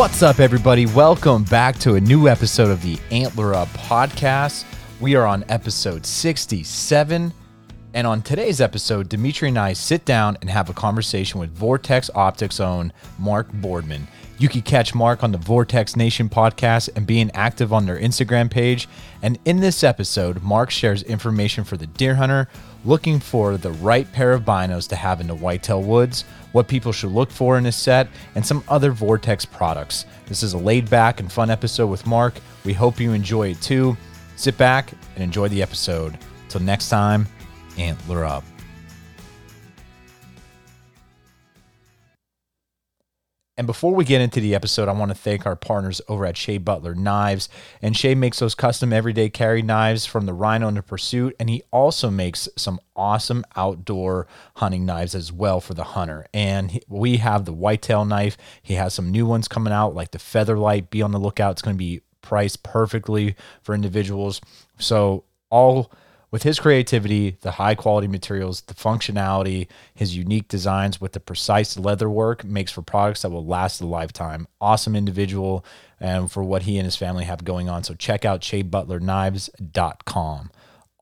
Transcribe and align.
What's 0.00 0.22
up, 0.22 0.40
everybody? 0.40 0.86
Welcome 0.86 1.44
back 1.44 1.78
to 1.80 1.96
a 1.96 2.00
new 2.00 2.26
episode 2.26 2.70
of 2.70 2.80
the 2.80 2.98
Antler 3.10 3.52
Up 3.52 3.68
podcast. 3.68 4.64
We 4.98 5.14
are 5.14 5.26
on 5.26 5.44
episode 5.50 6.06
67. 6.06 7.34
And 7.92 8.06
on 8.06 8.22
today's 8.22 8.62
episode, 8.62 9.10
Dimitri 9.10 9.48
and 9.48 9.58
I 9.58 9.74
sit 9.74 10.06
down 10.06 10.38
and 10.40 10.48
have 10.48 10.70
a 10.70 10.72
conversation 10.72 11.38
with 11.38 11.50
Vortex 11.50 12.08
Optics 12.14 12.60
own 12.60 12.94
Mark 13.18 13.52
Boardman. 13.52 14.08
You 14.38 14.48
can 14.48 14.62
catch 14.62 14.94
Mark 14.94 15.22
on 15.22 15.32
the 15.32 15.38
Vortex 15.38 15.96
Nation 15.96 16.30
podcast 16.30 16.88
and 16.96 17.06
being 17.06 17.30
active 17.34 17.70
on 17.74 17.84
their 17.84 17.98
Instagram 17.98 18.50
page. 18.50 18.88
And 19.20 19.38
in 19.44 19.60
this 19.60 19.84
episode, 19.84 20.42
Mark 20.42 20.70
shares 20.70 21.02
information 21.02 21.62
for 21.62 21.76
the 21.76 21.86
deer 21.86 22.14
hunter 22.14 22.48
looking 22.84 23.20
for 23.20 23.56
the 23.56 23.72
right 23.72 24.10
pair 24.12 24.32
of 24.32 24.44
binos 24.44 24.88
to 24.88 24.96
have 24.96 25.20
in 25.20 25.26
the 25.26 25.34
whitetail 25.34 25.82
woods, 25.82 26.24
what 26.52 26.68
people 26.68 26.92
should 26.92 27.12
look 27.12 27.30
for 27.30 27.58
in 27.58 27.66
a 27.66 27.72
set, 27.72 28.08
and 28.34 28.44
some 28.44 28.64
other 28.68 28.92
Vortex 28.92 29.44
products. 29.44 30.06
This 30.26 30.42
is 30.42 30.54
a 30.54 30.58
laid 30.58 30.88
back 30.88 31.20
and 31.20 31.30
fun 31.30 31.50
episode 31.50 31.88
with 31.88 32.06
Mark. 32.06 32.34
We 32.64 32.72
hope 32.72 33.00
you 33.00 33.12
enjoy 33.12 33.50
it 33.50 33.60
too. 33.60 33.96
Sit 34.36 34.56
back 34.56 34.92
and 35.14 35.22
enjoy 35.22 35.48
the 35.48 35.62
episode. 35.62 36.18
Till 36.48 36.60
next 36.60 36.88
time, 36.88 37.26
antler 37.76 38.24
up. 38.24 38.49
And 43.60 43.66
before 43.66 43.94
we 43.94 44.06
get 44.06 44.22
into 44.22 44.40
the 44.40 44.54
episode, 44.54 44.88
I 44.88 44.92
want 44.92 45.10
to 45.10 45.14
thank 45.14 45.44
our 45.44 45.54
partners 45.54 46.00
over 46.08 46.24
at 46.24 46.38
Shea 46.38 46.56
Butler 46.56 46.94
Knives. 46.94 47.50
And 47.82 47.94
Shea 47.94 48.14
makes 48.14 48.38
those 48.38 48.54
custom 48.54 48.90
everyday 48.90 49.28
carry 49.28 49.60
knives 49.60 50.06
from 50.06 50.24
the 50.24 50.32
Rhino 50.32 50.70
the 50.70 50.82
Pursuit. 50.82 51.36
And 51.38 51.50
he 51.50 51.62
also 51.70 52.08
makes 52.08 52.48
some 52.56 52.80
awesome 52.96 53.44
outdoor 53.56 54.26
hunting 54.56 54.86
knives 54.86 55.14
as 55.14 55.30
well 55.30 55.60
for 55.60 55.74
the 55.74 55.84
hunter. 55.84 56.24
And 56.32 56.70
he, 56.70 56.80
we 56.88 57.18
have 57.18 57.44
the 57.44 57.52
whitetail 57.52 58.06
knife. 58.06 58.38
He 58.62 58.76
has 58.76 58.94
some 58.94 59.10
new 59.10 59.26
ones 59.26 59.46
coming 59.46 59.74
out, 59.74 59.94
like 59.94 60.12
the 60.12 60.18
Featherlight. 60.18 60.88
Be 60.88 61.02
on 61.02 61.12
the 61.12 61.20
lookout. 61.20 61.50
It's 61.50 61.60
going 61.60 61.76
to 61.76 61.78
be 61.78 62.00
priced 62.22 62.62
perfectly 62.62 63.36
for 63.60 63.74
individuals. 63.74 64.40
So, 64.78 65.24
all 65.50 65.92
with 66.30 66.44
his 66.44 66.60
creativity, 66.60 67.36
the 67.40 67.52
high 67.52 67.74
quality 67.74 68.06
materials, 68.06 68.60
the 68.62 68.74
functionality, 68.74 69.66
his 69.94 70.16
unique 70.16 70.48
designs 70.48 71.00
with 71.00 71.12
the 71.12 71.20
precise 71.20 71.76
leather 71.76 72.08
work 72.08 72.44
makes 72.44 72.72
for 72.72 72.82
products 72.82 73.22
that 73.22 73.30
will 73.30 73.44
last 73.44 73.80
a 73.80 73.86
lifetime. 73.86 74.46
Awesome 74.60 74.94
individual 74.94 75.64
and 75.98 76.30
for 76.30 76.44
what 76.44 76.62
he 76.62 76.78
and 76.78 76.84
his 76.84 76.96
family 76.96 77.24
have 77.24 77.44
going 77.44 77.68
on. 77.68 77.82
So 77.82 77.94
check 77.94 78.24
out 78.24 78.42
SheaButlerKnives.com. 78.42 80.50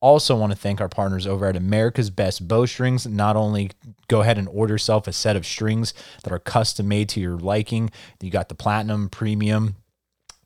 Also, 0.01 0.37
want 0.37 0.53
to 0.53 0.59
thank 0.59 0.81
our 0.81 0.89
partners 0.89 1.27
over 1.27 1.47
at 1.47 1.57
America's 1.57 2.09
Best 2.09 2.47
Bowstrings. 2.47 3.05
Not 3.07 3.35
only 3.35 3.73
go 4.07 4.21
ahead 4.21 4.39
and 4.39 4.49
order 4.49 4.75
yourself 4.75 5.09
a 5.09 5.13
set 5.13 5.35
of 5.35 5.45
strings 5.45 5.93
that 6.23 6.33
are 6.33 6.39
custom 6.39 6.87
made 6.87 7.09
to 7.11 7.21
your 7.21 7.37
liking, 7.37 7.91
you 8.21 8.31
got 8.31 8.49
the 8.49 8.55
platinum, 8.55 9.09
premium, 9.09 9.75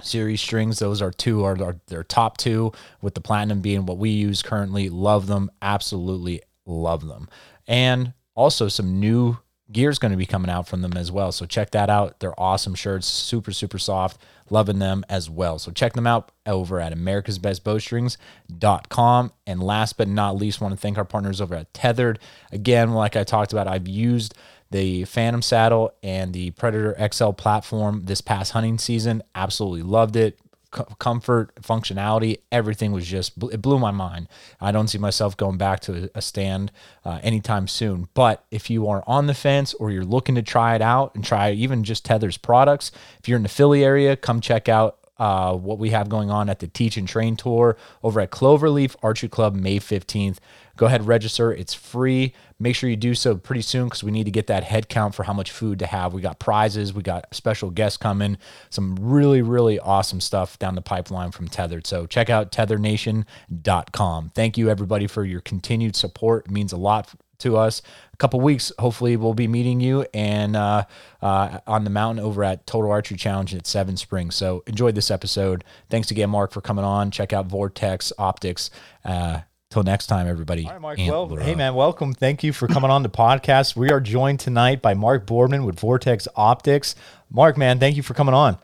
series 0.03 0.41
strings. 0.41 0.79
Those 0.79 1.03
are 1.03 1.11
two 1.11 1.45
are, 1.45 1.61
are 1.63 1.77
their 1.87 2.05
top 2.05 2.37
two, 2.37 2.73
with 3.01 3.15
the 3.15 3.21
platinum 3.21 3.61
being 3.61 3.87
what 3.87 3.99
we 3.99 4.11
use 4.11 4.43
currently. 4.43 4.89
Love 4.89 5.27
them, 5.27 5.51
absolutely 5.61 6.43
love 6.67 7.07
them, 7.07 7.29
and 7.67 8.13
also 8.35 8.69
some 8.69 9.01
new 9.01 9.39
gear 9.71 9.91
is 9.91 9.99
going 9.99 10.13
to 10.13 10.19
be 10.19 10.27
coming 10.27 10.51
out 10.51 10.69
from 10.69 10.83
them 10.83 10.97
as 10.97 11.11
well. 11.11 11.33
So 11.33 11.47
check 11.47 11.71
that 11.71 11.91
out. 11.91 12.21
They're 12.21 12.39
awesome 12.39 12.75
shirts, 12.75 13.07
super 13.07 13.53
super 13.53 13.79
soft. 13.79 14.21
Loving 14.51 14.81
them 14.81 15.05
as 15.09 15.31
well. 15.31 15.59
So 15.59 15.73
check 15.73 15.95
them 15.95 16.07
out 16.07 16.31
over 16.45 16.79
at 16.79 16.93
americasbestbowstrings.com. 16.93 19.33
And 19.47 19.63
last 19.63 19.97
but 19.97 20.09
not 20.09 20.37
least, 20.37 20.61
want 20.61 20.75
to 20.75 20.81
thank 20.81 20.99
our 20.99 21.07
partners 21.07 21.41
over 21.41 21.55
at 21.55 21.73
Tethered. 21.73 22.19
Again, 22.51 22.93
like 22.93 23.17
I 23.17 23.25
talked 23.25 23.55
about, 23.55 23.67
I've 23.67 23.89
used 23.89 24.35
the 24.73 25.05
Phantom 25.05 25.43
saddle 25.43 25.93
and 26.03 26.33
the 26.33 26.51
Predator 26.53 26.97
XL 27.13 27.31
platform 27.31 28.03
this 28.05 28.21
past 28.21 28.53
hunting 28.53 28.79
season. 28.79 29.23
Absolutely 29.35 29.83
loved 29.83 30.17
it. 30.17 30.39
Comfort, 30.99 31.55
functionality, 31.57 32.39
everything 32.51 32.93
was 32.93 33.07
just, 33.07 33.33
it 33.53 33.61
blew 33.61 33.79
my 33.79 33.91
mind. 33.91 34.27
I 34.59 34.73
don't 34.73 34.89
see 34.89 34.97
myself 34.97 35.37
going 35.37 35.59
back 35.59 35.81
to 35.81 36.11
a 36.15 36.23
stand 36.23 36.73
uh, 37.05 37.21
anytime 37.23 37.69
soon. 37.69 38.09
But 38.15 38.43
if 38.51 38.71
you 38.71 38.89
are 38.89 39.05
on 39.07 39.27
the 39.27 39.35
fence 39.35 39.75
or 39.75 39.91
you're 39.91 40.03
looking 40.03 40.35
to 40.35 40.43
try 40.43 40.75
it 40.75 40.81
out 40.81 41.15
and 41.15 41.23
try 41.23 41.53
even 41.53 41.85
just 41.85 42.07
Tether's 42.07 42.39
products, 42.39 42.91
if 43.19 43.29
you're 43.29 43.37
in 43.37 43.43
the 43.43 43.51
Philly 43.51 43.85
area, 43.85 44.17
come 44.17 44.41
check 44.41 44.67
out 44.67 44.97
uh, 45.23 45.55
what 45.55 45.79
we 45.79 45.91
have 45.91 46.09
going 46.09 46.33
on 46.33 46.51
at 46.51 46.59
the 46.59 46.67
Teach 46.67 46.97
and 46.97 47.07
Train 47.07 47.37
Tour 47.37 47.77
over 48.03 48.21
at 48.21 48.33
Cloverleaf 48.33 48.97
Archery 49.05 49.29
Club 49.29 49.55
May 49.55 49.79
15th. 49.79 50.39
Go 50.77 50.87
ahead, 50.87 51.07
register. 51.07 51.53
It's 51.53 51.73
free. 51.73 52.35
Make 52.59 52.75
sure 52.75 52.91
you 52.91 52.97
do 52.97 53.15
so 53.15 53.37
pretty 53.37 53.63
soon 53.63 53.85
because 53.85 54.03
we 54.03 54.11
need 54.11 54.25
to 54.25 54.33
get 54.33 54.49
that 54.49 54.65
head 54.65 54.89
count 54.89 55.15
for 55.15 55.23
how 55.23 55.33
much 55.33 55.53
food 55.53 55.79
to 55.79 55.87
have. 55.87 56.13
We 56.13 56.23
got 56.23 56.41
prizes, 56.41 56.93
we 56.93 57.03
got 57.05 57.33
special 57.33 57.71
guests 57.71 57.99
coming, 57.99 58.37
some 58.69 58.97
really, 58.97 59.43
really 59.43 59.79
awesome 59.79 60.21
stuff 60.21 60.59
down 60.59 60.75
the 60.75 60.83
pipeline 60.83 61.31
from 61.31 61.47
Tethered. 61.47 61.87
So 61.87 62.07
check 62.07 62.29
out 62.29 62.51
tethernation.com. 62.51 64.31
Thank 64.31 64.59
you, 64.59 64.69
everybody, 64.71 65.07
for 65.07 65.25
your 65.25 65.41
continued 65.41 65.95
support. 65.95 66.47
It 66.47 66.51
means 66.51 66.73
a 66.73 66.77
lot 66.77 67.15
to 67.43 67.57
us. 67.57 67.83
A 68.13 68.17
couple 68.17 68.41
weeks, 68.41 68.73
hopefully, 68.79 69.17
we'll 69.17 69.35
be 69.35 69.49
meeting 69.49 69.81
you 69.81 70.07
and 70.13 70.57
uh, 70.57 70.85
uh, 71.21 71.59
on 71.67 71.85
the 71.85 71.91
mountain 71.91 72.25
over 72.25 72.43
at 72.43 72.67
Total 72.67 72.91
Archery 72.91 73.17
Challenge 73.17 73.55
at 73.55 73.67
Seven 73.67 73.97
Springs. 73.97 74.35
So 74.35 74.63
enjoy 74.67 74.93
this 74.93 75.11
episode. 75.11 75.65
Thanks 75.91 76.11
again, 76.11 76.31
Mark, 76.31 76.53
for 76.53 76.61
coming 76.61 76.85
on. 76.85 77.11
Check 77.11 77.33
out 77.33 77.47
Vortex 77.47 78.13
Optics. 78.19 78.71
Uh, 79.05 79.41
Till 79.71 79.83
next 79.83 80.09
time, 80.09 80.29
everybody. 80.29 80.67
All 80.67 80.73
right, 80.73 80.81
Mark. 80.83 80.99
Well, 80.99 81.35
hey, 81.37 81.55
man, 81.55 81.75
welcome. 81.75 82.13
Thank 82.13 82.45
you 82.45 82.53
for 82.53 82.69
coming 82.69 82.91
on 82.91 83.03
the 83.03 83.09
podcast. 83.09 83.75
We 83.75 83.91
are 83.91 84.01
joined 84.01 84.39
tonight 84.39 84.83
by 84.83 84.93
Mark 84.93 85.27
Boardman 85.27 85.65
with 85.65 85.81
Vortex 85.81 86.29
Optics. 86.37 86.95
Mark, 87.31 87.57
man, 87.57 87.79
thank 87.79 87.97
you 87.97 88.03
for 88.03 88.13
coming 88.13 88.35
on. 88.35 88.59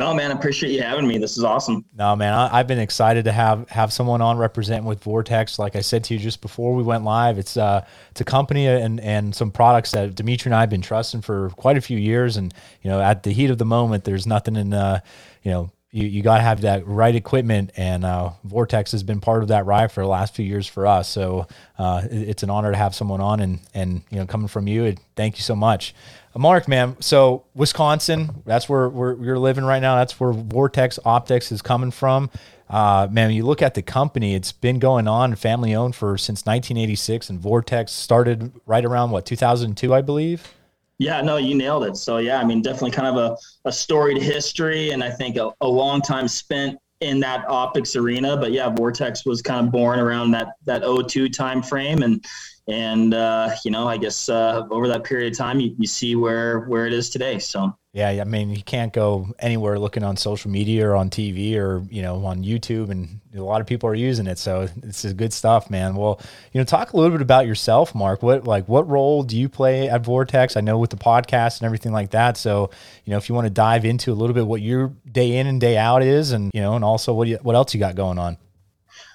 No, 0.00 0.14
man, 0.14 0.30
I 0.30 0.34
appreciate 0.34 0.72
you 0.72 0.80
having 0.80 1.06
me. 1.06 1.18
This 1.18 1.36
is 1.36 1.44
awesome. 1.44 1.84
No, 1.94 2.16
man, 2.16 2.32
I, 2.32 2.56
have 2.56 2.66
been 2.66 2.78
excited 2.78 3.26
to 3.26 3.32
have 3.32 3.68
have 3.68 3.92
someone 3.92 4.22
on 4.22 4.38
representing 4.38 4.86
with 4.86 5.02
Vortex. 5.02 5.58
Like 5.58 5.76
I 5.76 5.82
said 5.82 6.04
to 6.04 6.14
you 6.14 6.20
just 6.20 6.40
before 6.40 6.74
we 6.74 6.82
went 6.82 7.04
live, 7.04 7.36
it's 7.36 7.58
uh 7.58 7.84
it's 8.10 8.22
a 8.22 8.24
company 8.24 8.66
and 8.66 8.98
and 9.00 9.34
some 9.34 9.50
products 9.50 9.90
that 9.90 10.14
Dimitri 10.14 10.48
and 10.48 10.54
I 10.56 10.60
have 10.60 10.70
been 10.70 10.80
trusting 10.80 11.20
for 11.20 11.50
quite 11.50 11.76
a 11.76 11.82
few 11.82 11.98
years. 11.98 12.38
And 12.38 12.54
you 12.80 12.88
know, 12.88 12.98
at 12.98 13.24
the 13.24 13.30
heat 13.32 13.50
of 13.50 13.58
the 13.58 13.66
moment, 13.66 14.04
there's 14.04 14.26
nothing 14.26 14.56
in 14.56 14.72
uh 14.72 15.00
you 15.42 15.50
know 15.50 15.70
you, 15.92 16.06
you 16.06 16.22
got 16.22 16.36
to 16.36 16.42
have 16.42 16.60
that 16.60 16.86
right 16.86 17.14
equipment 17.14 17.72
and 17.76 18.04
uh, 18.04 18.30
vortex 18.44 18.92
has 18.92 19.02
been 19.02 19.20
part 19.20 19.42
of 19.42 19.48
that 19.48 19.66
ride 19.66 19.90
for 19.90 20.02
the 20.02 20.08
last 20.08 20.34
few 20.34 20.44
years 20.44 20.66
for 20.66 20.86
us 20.86 21.08
so 21.08 21.46
uh, 21.78 22.02
it, 22.10 22.28
it's 22.28 22.42
an 22.42 22.50
honor 22.50 22.70
to 22.70 22.76
have 22.76 22.94
someone 22.94 23.20
on 23.20 23.40
and 23.40 23.58
and 23.74 24.02
you 24.10 24.18
know 24.18 24.26
coming 24.26 24.46
from 24.46 24.68
you 24.68 24.94
thank 25.16 25.36
you 25.36 25.42
so 25.42 25.56
much 25.56 25.94
mark 26.38 26.68
man 26.68 26.96
so 27.00 27.44
wisconsin 27.54 28.30
that's 28.46 28.68
where 28.68 28.88
we're, 28.88 29.22
you're 29.22 29.38
living 29.38 29.64
right 29.64 29.80
now 29.80 29.96
that's 29.96 30.18
where 30.20 30.32
vortex 30.32 30.98
optics 31.04 31.50
is 31.50 31.60
coming 31.60 31.90
from 31.90 32.30
uh, 32.68 33.08
man 33.10 33.30
you 33.30 33.44
look 33.44 33.62
at 33.62 33.74
the 33.74 33.82
company 33.82 34.34
it's 34.34 34.52
been 34.52 34.78
going 34.78 35.08
on 35.08 35.34
family 35.34 35.74
owned 35.74 35.94
for 35.94 36.16
since 36.16 36.46
1986 36.46 37.30
and 37.30 37.40
vortex 37.40 37.92
started 37.92 38.52
right 38.66 38.84
around 38.84 39.10
what 39.10 39.26
2002 39.26 39.92
i 39.92 40.00
believe 40.00 40.54
yeah, 41.00 41.22
no, 41.22 41.38
you 41.38 41.54
nailed 41.54 41.84
it. 41.84 41.96
So 41.96 42.18
yeah, 42.18 42.40
I 42.40 42.44
mean, 42.44 42.60
definitely 42.60 42.90
kind 42.90 43.08
of 43.08 43.16
a, 43.16 43.68
a 43.68 43.72
storied 43.72 44.18
history, 44.20 44.90
and 44.90 45.02
I 45.02 45.08
think 45.10 45.38
a, 45.38 45.50
a 45.62 45.66
long 45.66 46.02
time 46.02 46.28
spent 46.28 46.78
in 47.00 47.20
that 47.20 47.48
optics 47.48 47.96
arena. 47.96 48.36
But 48.36 48.52
yeah, 48.52 48.68
Vortex 48.68 49.24
was 49.24 49.40
kind 49.40 49.64
of 49.64 49.72
born 49.72 49.98
around 49.98 50.30
that 50.32 50.56
that 50.66 50.82
02 50.82 51.30
time 51.30 51.62
frame, 51.62 52.02
and 52.02 52.22
and 52.70 53.14
uh, 53.14 53.50
you 53.64 53.70
know, 53.70 53.88
I 53.88 53.96
guess 53.96 54.28
uh, 54.28 54.66
over 54.70 54.88
that 54.88 55.04
period 55.04 55.32
of 55.32 55.38
time, 55.38 55.60
you, 55.60 55.74
you 55.78 55.86
see 55.86 56.16
where 56.16 56.60
where 56.60 56.86
it 56.86 56.92
is 56.92 57.10
today. 57.10 57.38
So 57.38 57.74
yeah, 57.92 58.08
I 58.08 58.24
mean, 58.24 58.50
you 58.50 58.62
can't 58.62 58.92
go 58.92 59.34
anywhere 59.40 59.76
looking 59.76 60.04
on 60.04 60.16
social 60.16 60.48
media 60.48 60.88
or 60.88 60.94
on 60.94 61.10
TV 61.10 61.56
or 61.56 61.84
you 61.90 62.02
know 62.02 62.24
on 62.24 62.44
YouTube, 62.44 62.90
and 62.90 63.20
a 63.34 63.42
lot 63.42 63.60
of 63.60 63.66
people 63.66 63.88
are 63.88 63.94
using 63.96 64.28
it. 64.28 64.38
So 64.38 64.68
it's 64.84 65.04
good 65.14 65.32
stuff, 65.32 65.70
man. 65.70 65.96
Well, 65.96 66.20
you 66.52 66.60
know, 66.60 66.64
talk 66.64 66.92
a 66.92 66.96
little 66.96 67.10
bit 67.10 67.20
about 67.20 67.48
yourself, 67.48 67.92
Mark. 67.92 68.22
What 68.22 68.44
like 68.44 68.68
what 68.68 68.88
role 68.88 69.24
do 69.24 69.36
you 69.36 69.48
play 69.48 69.88
at 69.88 70.04
Vortex? 70.04 70.56
I 70.56 70.60
know 70.60 70.78
with 70.78 70.90
the 70.90 70.96
podcast 70.96 71.58
and 71.58 71.66
everything 71.66 71.90
like 71.90 72.10
that. 72.10 72.36
So 72.36 72.70
you 73.04 73.10
know, 73.10 73.16
if 73.16 73.28
you 73.28 73.34
want 73.34 73.46
to 73.46 73.50
dive 73.50 73.84
into 73.84 74.12
a 74.12 74.14
little 74.14 74.34
bit 74.34 74.46
what 74.46 74.62
your 74.62 74.92
day 75.10 75.38
in 75.38 75.48
and 75.48 75.60
day 75.60 75.76
out 75.76 76.04
is, 76.04 76.30
and 76.30 76.52
you 76.54 76.60
know, 76.60 76.76
and 76.76 76.84
also 76.84 77.12
what 77.12 77.26
you, 77.26 77.38
what 77.42 77.56
else 77.56 77.74
you 77.74 77.80
got 77.80 77.96
going 77.96 78.18
on. 78.18 78.38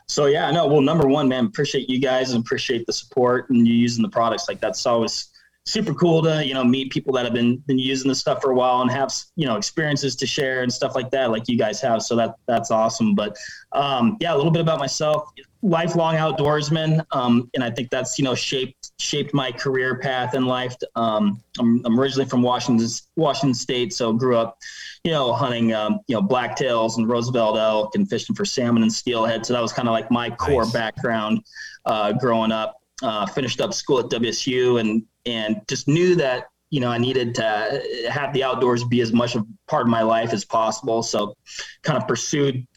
So 0.08 0.28
yeah, 0.28 0.52
no. 0.52 0.68
Well, 0.68 0.82
number 0.82 1.08
one, 1.08 1.28
man, 1.28 1.46
appreciate 1.46 1.90
you 1.90 2.00
guys 2.00 2.34
and 2.34 2.44
appreciate 2.44 2.86
the 2.86 2.94
support 2.94 3.50
and 3.50 3.68
you 3.68 3.74
using 3.74 4.04
the 4.04 4.10
products. 4.10 4.48
Like 4.48 4.60
that's 4.62 4.86
always 4.86 5.30
super 5.68 5.96
cool 5.96 6.22
to 6.22 6.46
you 6.46 6.54
know 6.54 6.64
meet 6.64 6.92
people 6.92 7.12
that 7.14 7.26
have 7.26 7.34
been 7.34 7.58
been 7.66 7.80
using 7.80 8.08
this 8.08 8.20
stuff 8.20 8.42
for 8.42 8.52
a 8.52 8.56
while 8.56 8.82
and 8.82 8.92
have 8.92 9.12
you 9.36 9.48
know 9.48 9.56
experiences 9.56 10.16
to 10.16 10.26
share 10.28 10.62
and 10.62 10.72
stuff 10.72 10.96
like 10.96 11.10
that 11.10 11.32
like 11.32 11.48
you 11.48 11.58
guys 11.58 11.82
have 11.82 12.04
so 12.04 12.16
that 12.16 12.36
that's 12.46 12.70
awesome 12.70 13.16
but 13.16 13.36
um, 13.72 14.16
yeah 14.20 14.34
a 14.34 14.38
little 14.38 14.52
bit 14.52 14.62
about 14.62 14.78
myself 14.78 15.32
lifelong 15.66 16.14
outdoorsman 16.14 17.04
um, 17.12 17.50
and 17.56 17.64
i 17.64 17.72
think 17.72 17.90
that's 17.90 18.20
you 18.20 18.24
know 18.24 18.36
shaped 18.36 18.92
shaped 19.00 19.34
my 19.34 19.52
career 19.52 19.98
path 19.98 20.36
in 20.36 20.46
life 20.46 20.76
um, 20.96 21.42
I'm, 21.60 21.82
I'm, 21.86 22.00
originally 22.00 22.30
from 22.30 22.44
washington 22.44 22.88
washington 23.16 23.56
state 23.56 23.92
so 23.92 24.14
grew 24.14 24.38
up 24.38 24.60
you 25.04 25.12
know 25.12 25.34
hunting 25.34 25.74
um, 25.74 26.00
you 26.08 26.16
know 26.16 26.22
blacktails 26.22 26.98
and 26.98 27.10
roosevelt 27.10 27.58
elk 27.58 27.96
and 27.96 28.08
fishing 28.08 28.36
for 28.36 28.46
salmon 28.46 28.84
and 28.84 28.94
steelhead 28.94 29.44
so 29.44 29.54
that 29.54 29.62
was 29.62 29.74
kind 29.74 29.88
of 29.88 29.94
like 29.94 30.12
my 30.12 30.30
core 30.30 30.64
nice. 30.64 30.74
background 30.74 31.42
uh, 31.86 32.14
growing 32.14 32.52
up 32.52 32.80
uh, 33.02 33.26
finished 33.26 33.60
up 33.60 33.74
school 33.74 34.00
at 34.00 34.06
wsu 34.06 34.80
and 34.80 35.04
and 35.26 35.62
just 35.68 35.88
knew 35.88 36.16
that 36.16 36.46
you 36.72 36.82
know, 36.82 36.90
I 36.90 36.98
needed 36.98 37.36
to 37.36 37.82
have 38.10 38.34
the 38.34 38.44
outdoors 38.44 38.84
be 38.84 39.00
as 39.00 39.14
much 39.14 39.36
a 39.36 39.46
part 39.68 39.84
of 39.84 39.88
my 39.88 40.02
life 40.02 40.34
as 40.34 40.44
possible. 40.44 41.04
So, 41.04 41.38
kind 41.84 42.02
of 42.02 42.06
pursued, 42.06 42.68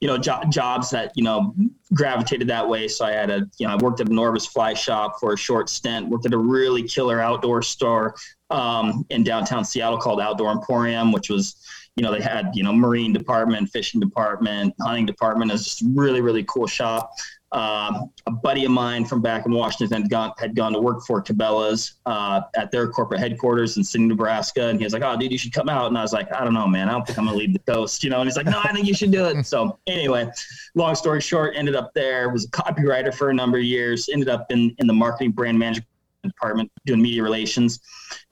you 0.00 0.08
know, 0.08 0.18
jo- 0.18 0.42
jobs 0.48 0.90
that 0.90 1.12
you 1.14 1.24
know 1.24 1.54
gravitated 1.94 2.48
that 2.48 2.68
way. 2.68 2.88
So 2.88 3.04
I 3.04 3.12
had 3.12 3.30
a, 3.30 3.48
you 3.58 3.66
know, 3.66 3.74
I 3.74 3.76
worked 3.76 4.00
at 4.00 4.08
an 4.08 4.18
Orvis 4.18 4.46
Fly 4.46 4.74
Shop 4.74 5.18
for 5.20 5.32
a 5.32 5.36
short 5.36 5.68
stint. 5.68 6.08
Worked 6.08 6.26
at 6.26 6.34
a 6.34 6.38
really 6.38 6.82
killer 6.82 7.20
outdoor 7.20 7.62
store 7.62 8.14
um, 8.50 9.06
in 9.10 9.24
downtown 9.24 9.64
Seattle 9.64 9.98
called 9.98 10.20
Outdoor 10.20 10.50
Emporium, 10.50 11.12
which 11.12 11.30
was 11.30 11.56
you 11.96 12.02
know, 12.02 12.12
they 12.12 12.20
had, 12.20 12.50
you 12.54 12.62
know, 12.62 12.72
marine 12.72 13.12
department, 13.12 13.70
fishing 13.70 14.00
department, 14.00 14.74
hunting 14.82 15.06
department. 15.06 15.50
It's 15.50 15.64
just 15.64 15.82
really, 15.94 16.20
really 16.20 16.44
cool 16.44 16.66
shop. 16.66 17.10
Um, 17.56 18.10
a 18.26 18.30
buddy 18.30 18.66
of 18.66 18.70
mine 18.70 19.06
from 19.06 19.22
back 19.22 19.46
in 19.46 19.52
Washington 19.52 20.02
had 20.02 20.10
gone, 20.10 20.32
had 20.38 20.54
gone 20.54 20.74
to 20.74 20.78
work 20.78 21.06
for 21.06 21.22
Cabela's 21.22 21.94
uh, 22.04 22.42
at 22.54 22.70
their 22.70 22.86
corporate 22.86 23.18
headquarters 23.18 23.78
in 23.78 23.82
Sidney, 23.82 24.08
Nebraska. 24.08 24.66
And 24.66 24.78
he 24.78 24.84
was 24.84 24.92
like, 24.92 25.02
oh, 25.02 25.16
dude, 25.16 25.32
you 25.32 25.38
should 25.38 25.54
come 25.54 25.70
out. 25.70 25.86
And 25.86 25.96
I 25.96 26.02
was 26.02 26.12
like, 26.12 26.30
I 26.34 26.44
don't 26.44 26.52
know, 26.52 26.66
man. 26.66 26.90
I 26.90 26.92
don't 26.92 27.06
think 27.06 27.18
I'm 27.18 27.24
going 27.24 27.34
to 27.34 27.38
leave 27.38 27.54
the 27.54 27.72
coast, 27.72 28.04
you 28.04 28.10
know? 28.10 28.20
And 28.20 28.28
he's 28.28 28.36
like, 28.36 28.44
no, 28.44 28.60
I 28.62 28.72
think 28.74 28.86
you 28.86 28.92
should 28.92 29.10
do 29.10 29.24
it. 29.24 29.46
So 29.46 29.78
anyway, 29.86 30.30
long 30.74 30.94
story 30.94 31.22
short, 31.22 31.54
ended 31.56 31.74
up 31.74 31.94
there, 31.94 32.28
was 32.28 32.44
a 32.44 32.48
copywriter 32.48 33.14
for 33.14 33.30
a 33.30 33.34
number 33.34 33.56
of 33.56 33.64
years, 33.64 34.10
ended 34.12 34.28
up 34.28 34.52
in, 34.52 34.76
in 34.78 34.86
the 34.86 34.92
marketing 34.92 35.30
brand 35.30 35.58
management 35.58 35.88
department 36.22 36.70
doing 36.84 37.00
media 37.00 37.22
relations 37.22 37.78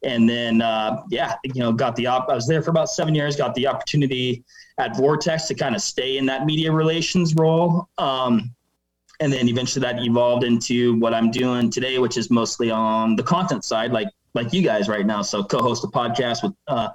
and 0.03 0.29
then 0.29 0.61
uh, 0.61 1.01
yeah 1.11 1.35
you 1.45 1.61
know 1.61 1.73
got 1.73 1.95
the 1.95 2.09
op 2.09 2.29
i 2.29 2.35
was 2.35 2.49
there 2.49 2.61
for 2.61 2.71
about 2.71 2.91
seven 2.91 3.15
years 3.15 3.37
got 3.37 3.55
the 3.55 3.69
opportunity 3.69 4.43
at 4.79 4.97
vortex 4.97 5.47
to 5.47 5.55
kind 5.55 5.77
of 5.77 5.81
stay 5.81 6.19
in 6.19 6.27
that 6.27 6.45
media 6.45 6.73
relations 6.73 7.37
role 7.37 7.89
um, 7.99 8.53
and 9.21 9.33
then 9.33 9.49
eventually 9.49 9.81
that 9.81 10.03
evolved 10.03 10.45
into 10.45 10.97
what 10.99 11.15
i'm 11.15 11.31
doing 11.31 11.71
today 11.71 11.99
which 11.99 12.17
is 12.17 12.31
mostly 12.31 12.71
on 12.71 13.17
the 13.17 13.23
content 13.23 13.65
side 13.65 13.93
like 13.93 14.09
like 14.35 14.53
you 14.53 14.63
guys 14.63 14.89
right 14.89 15.07
now 15.07 15.23
so 15.23 15.45
co-host 15.45 15.85
a 15.85 15.87
podcast 15.87 16.43
with 16.43 16.53
uh, 16.69 16.89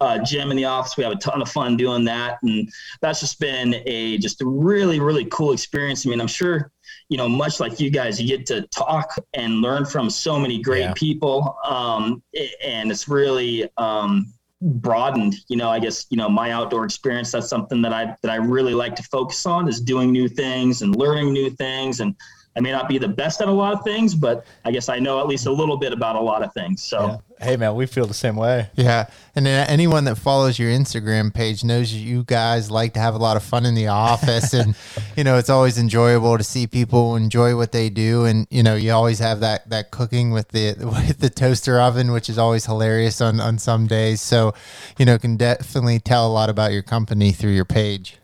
uh, 0.00 0.18
jim 0.24 0.50
in 0.50 0.56
the 0.56 0.64
office 0.64 0.96
we 0.96 1.04
have 1.04 1.12
a 1.12 1.16
ton 1.16 1.42
of 1.42 1.48
fun 1.48 1.76
doing 1.76 2.04
that 2.04 2.38
and 2.42 2.68
that's 3.00 3.20
just 3.20 3.40
been 3.40 3.74
a 3.86 4.18
just 4.18 4.40
a 4.42 4.46
really 4.46 5.00
really 5.00 5.24
cool 5.26 5.52
experience 5.52 6.06
i 6.06 6.10
mean 6.10 6.20
i'm 6.20 6.26
sure 6.26 6.70
you 7.08 7.18
know, 7.18 7.28
much 7.28 7.60
like 7.60 7.80
you 7.80 7.90
guys, 7.90 8.20
you 8.20 8.26
get 8.26 8.46
to 8.46 8.62
talk 8.68 9.14
and 9.34 9.60
learn 9.60 9.84
from 9.84 10.08
so 10.08 10.38
many 10.38 10.60
great 10.60 10.80
yeah. 10.80 10.92
people. 10.94 11.56
Um, 11.64 12.22
and 12.64 12.90
it's 12.90 13.08
really 13.08 13.68
um, 13.76 14.32
broadened, 14.64 15.34
you 15.48 15.56
know, 15.56 15.70
I 15.70 15.78
guess, 15.78 16.06
you 16.10 16.16
know, 16.16 16.28
my 16.28 16.50
outdoor 16.50 16.84
experience, 16.84 17.30
that's 17.30 17.48
something 17.48 17.82
that 17.82 17.92
I, 17.92 18.16
that 18.22 18.30
I 18.30 18.36
really 18.36 18.74
like 18.74 18.96
to 18.96 19.02
focus 19.02 19.44
on 19.46 19.68
is 19.68 19.80
doing 19.80 20.10
new 20.10 20.28
things 20.28 20.82
and 20.82 20.96
learning 20.96 21.32
new 21.32 21.50
things 21.50 22.00
and 22.00 22.16
I 22.56 22.60
may 22.60 22.70
not 22.70 22.88
be 22.88 22.98
the 22.98 23.08
best 23.08 23.40
at 23.40 23.48
a 23.48 23.52
lot 23.52 23.72
of 23.72 23.82
things, 23.82 24.14
but 24.14 24.46
I 24.64 24.70
guess 24.70 24.88
I 24.88 24.98
know 24.98 25.20
at 25.20 25.26
least 25.26 25.46
a 25.46 25.52
little 25.52 25.76
bit 25.76 25.92
about 25.92 26.16
a 26.16 26.20
lot 26.20 26.42
of 26.42 26.52
things. 26.54 26.82
So, 26.82 27.06
yeah. 27.06 27.16
Hey, 27.44 27.56
man, 27.56 27.74
we 27.74 27.86
feel 27.86 28.06
the 28.06 28.14
same 28.14 28.36
way. 28.36 28.68
Yeah. 28.74 29.08
And 29.34 29.46
anyone 29.46 30.04
that 30.04 30.16
follows 30.16 30.58
your 30.58 30.70
Instagram 30.70 31.32
page 31.32 31.64
knows 31.64 31.92
you 31.92 32.24
guys 32.24 32.70
like 32.70 32.94
to 32.94 33.00
have 33.00 33.14
a 33.14 33.18
lot 33.18 33.36
of 33.36 33.42
fun 33.42 33.66
in 33.66 33.74
the 33.74 33.88
office. 33.88 34.54
and, 34.54 34.74
you 35.16 35.24
know, 35.24 35.38
it's 35.38 35.50
always 35.50 35.78
enjoyable 35.78 36.38
to 36.38 36.44
see 36.44 36.66
people 36.66 37.16
enjoy 37.16 37.56
what 37.56 37.72
they 37.72 37.90
do. 37.90 38.24
And, 38.24 38.46
you 38.50 38.62
know, 38.62 38.74
you 38.74 38.92
always 38.92 39.18
have 39.18 39.40
that, 39.40 39.68
that 39.70 39.90
cooking 39.90 40.30
with 40.30 40.48
the, 40.48 40.74
with 40.80 41.18
the 41.18 41.30
toaster 41.30 41.80
oven, 41.80 42.12
which 42.12 42.28
is 42.28 42.38
always 42.38 42.66
hilarious 42.66 43.20
on, 43.20 43.40
on 43.40 43.58
some 43.58 43.86
days. 43.86 44.20
So, 44.20 44.54
you 44.98 45.04
know, 45.04 45.18
can 45.18 45.36
definitely 45.36 46.00
tell 46.00 46.26
a 46.26 46.32
lot 46.32 46.50
about 46.50 46.72
your 46.72 46.82
company 46.82 47.32
through 47.32 47.52
your 47.52 47.64
page. 47.64 48.18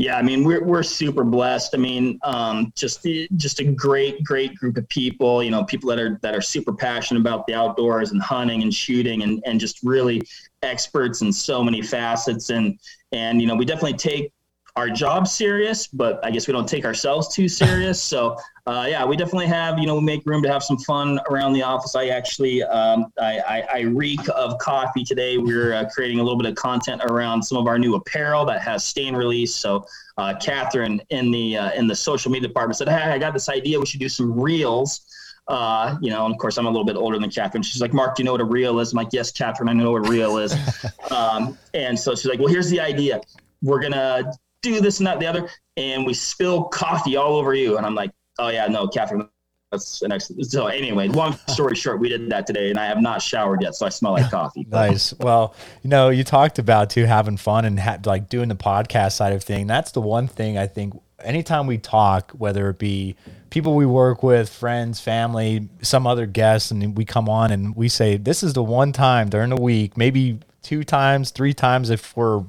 Yeah, 0.00 0.16
I 0.16 0.22
mean 0.22 0.44
we're 0.44 0.64
we're 0.64 0.82
super 0.82 1.24
blessed. 1.24 1.74
I 1.74 1.76
mean, 1.76 2.18
um, 2.22 2.72
just 2.74 3.06
just 3.36 3.60
a 3.60 3.64
great 3.64 4.24
great 4.24 4.54
group 4.54 4.78
of 4.78 4.88
people. 4.88 5.42
You 5.42 5.50
know, 5.50 5.62
people 5.64 5.90
that 5.90 5.98
are 5.98 6.18
that 6.22 6.34
are 6.34 6.40
super 6.40 6.72
passionate 6.72 7.20
about 7.20 7.46
the 7.46 7.52
outdoors 7.52 8.10
and 8.10 8.22
hunting 8.22 8.62
and 8.62 8.72
shooting 8.72 9.22
and 9.22 9.42
and 9.44 9.60
just 9.60 9.80
really 9.82 10.22
experts 10.62 11.20
in 11.20 11.30
so 11.30 11.62
many 11.62 11.82
facets. 11.82 12.48
And 12.48 12.80
and 13.12 13.42
you 13.42 13.46
know, 13.46 13.54
we 13.54 13.66
definitely 13.66 13.98
take 13.98 14.32
our 14.76 14.88
job 14.88 15.26
serious, 15.26 15.86
but 15.86 16.24
I 16.24 16.30
guess 16.30 16.46
we 16.46 16.52
don't 16.52 16.68
take 16.68 16.84
ourselves 16.84 17.34
too 17.34 17.48
serious. 17.48 18.02
So 18.02 18.36
uh, 18.66 18.86
yeah, 18.88 19.04
we 19.04 19.16
definitely 19.16 19.46
have, 19.46 19.78
you 19.78 19.86
know, 19.86 19.96
we 19.96 20.02
make 20.02 20.24
room 20.26 20.42
to 20.42 20.48
have 20.48 20.62
some 20.62 20.78
fun 20.78 21.18
around 21.28 21.54
the 21.54 21.62
office. 21.62 21.96
I 21.96 22.08
actually, 22.08 22.62
um, 22.62 23.12
I, 23.18 23.38
I, 23.38 23.68
I, 23.72 23.80
reek 23.80 24.20
of 24.34 24.58
coffee 24.58 25.02
today. 25.02 25.38
We're 25.38 25.72
uh, 25.72 25.88
creating 25.92 26.20
a 26.20 26.22
little 26.22 26.38
bit 26.38 26.48
of 26.48 26.54
content 26.54 27.02
around 27.04 27.42
some 27.42 27.58
of 27.58 27.66
our 27.66 27.78
new 27.78 27.96
apparel 27.96 28.44
that 28.44 28.60
has 28.62 28.84
stain 28.84 29.16
release. 29.16 29.56
So 29.56 29.86
uh, 30.18 30.34
Catherine 30.40 31.00
in 31.10 31.30
the 31.30 31.56
uh, 31.56 31.72
in 31.72 31.86
the 31.88 31.96
social 31.96 32.30
media 32.30 32.46
department 32.48 32.76
said, 32.76 32.88
"Hey, 32.88 33.10
I 33.10 33.18
got 33.18 33.32
this 33.32 33.48
idea. 33.48 33.80
We 33.80 33.86
should 33.86 34.00
do 34.00 34.08
some 34.08 34.38
reels." 34.38 35.00
Uh, 35.48 35.96
you 36.00 36.10
know, 36.10 36.26
and 36.26 36.34
of 36.34 36.38
course, 36.38 36.58
I'm 36.58 36.66
a 36.66 36.70
little 36.70 36.84
bit 36.84 36.94
older 36.94 37.18
than 37.18 37.28
Catherine. 37.28 37.64
She's 37.64 37.82
like, 37.82 37.92
Mark, 37.92 38.14
do 38.14 38.22
you 38.22 38.24
know 38.24 38.32
what 38.32 38.40
a 38.40 38.44
reel 38.44 38.78
is? 38.78 38.92
I'm 38.92 38.98
like, 38.98 39.08
yes, 39.10 39.32
Catherine, 39.32 39.68
I 39.68 39.72
know 39.72 39.90
what 39.90 40.06
a 40.06 40.10
reel 40.10 40.38
is. 40.38 40.54
um, 41.10 41.58
and 41.74 41.98
so 41.98 42.14
she's 42.14 42.26
like, 42.26 42.38
well, 42.38 42.46
here's 42.46 42.70
the 42.70 42.78
idea. 42.78 43.20
We're 43.60 43.80
going 43.80 43.94
to 43.94 44.32
do 44.62 44.80
this 44.80 44.98
and 44.98 45.06
that, 45.06 45.14
and 45.14 45.22
the 45.22 45.26
other. 45.26 45.48
And 45.76 46.04
we 46.04 46.14
spill 46.14 46.64
coffee 46.64 47.16
all 47.16 47.36
over 47.36 47.54
you. 47.54 47.76
And 47.76 47.86
I'm 47.86 47.94
like, 47.94 48.10
oh 48.38 48.48
yeah, 48.48 48.66
no, 48.66 48.88
Catherine, 48.88 49.28
that's 49.70 50.02
an 50.02 50.12
excellent. 50.12 50.46
So 50.46 50.66
anyway, 50.66 51.08
long 51.08 51.38
story 51.48 51.76
short, 51.76 52.00
we 52.00 52.08
did 52.08 52.28
that 52.30 52.46
today, 52.46 52.70
and 52.70 52.78
I 52.78 52.86
have 52.86 53.00
not 53.00 53.22
showered 53.22 53.62
yet, 53.62 53.74
so 53.74 53.86
I 53.86 53.88
smell 53.88 54.12
like 54.12 54.30
coffee. 54.30 54.66
nice. 54.68 55.14
Well, 55.14 55.54
you 55.82 55.90
know, 55.90 56.08
you 56.08 56.24
talked 56.24 56.58
about 56.58 56.90
too 56.90 57.04
having 57.04 57.36
fun 57.36 57.64
and 57.64 57.78
ha- 57.78 57.98
like 58.04 58.28
doing 58.28 58.48
the 58.48 58.56
podcast 58.56 59.12
side 59.12 59.32
of 59.32 59.42
thing. 59.42 59.66
That's 59.66 59.92
the 59.92 60.00
one 60.00 60.26
thing 60.28 60.58
I 60.58 60.66
think. 60.66 61.00
Anytime 61.22 61.66
we 61.66 61.76
talk, 61.76 62.32
whether 62.32 62.70
it 62.70 62.78
be 62.78 63.14
people 63.50 63.74
we 63.74 63.84
work 63.84 64.22
with, 64.22 64.48
friends, 64.48 65.00
family, 65.00 65.68
some 65.82 66.06
other 66.06 66.24
guests, 66.24 66.70
and 66.70 66.96
we 66.96 67.04
come 67.04 67.28
on 67.28 67.50
and 67.50 67.76
we 67.76 67.88
say, 67.88 68.16
this 68.16 68.42
is 68.42 68.54
the 68.54 68.62
one 68.62 68.92
time 68.92 69.28
during 69.28 69.50
the 69.50 69.60
week, 69.60 69.98
maybe 69.98 70.38
two 70.62 70.82
times, 70.82 71.30
three 71.30 71.52
times 71.52 71.90
if 71.90 72.16
we're 72.16 72.42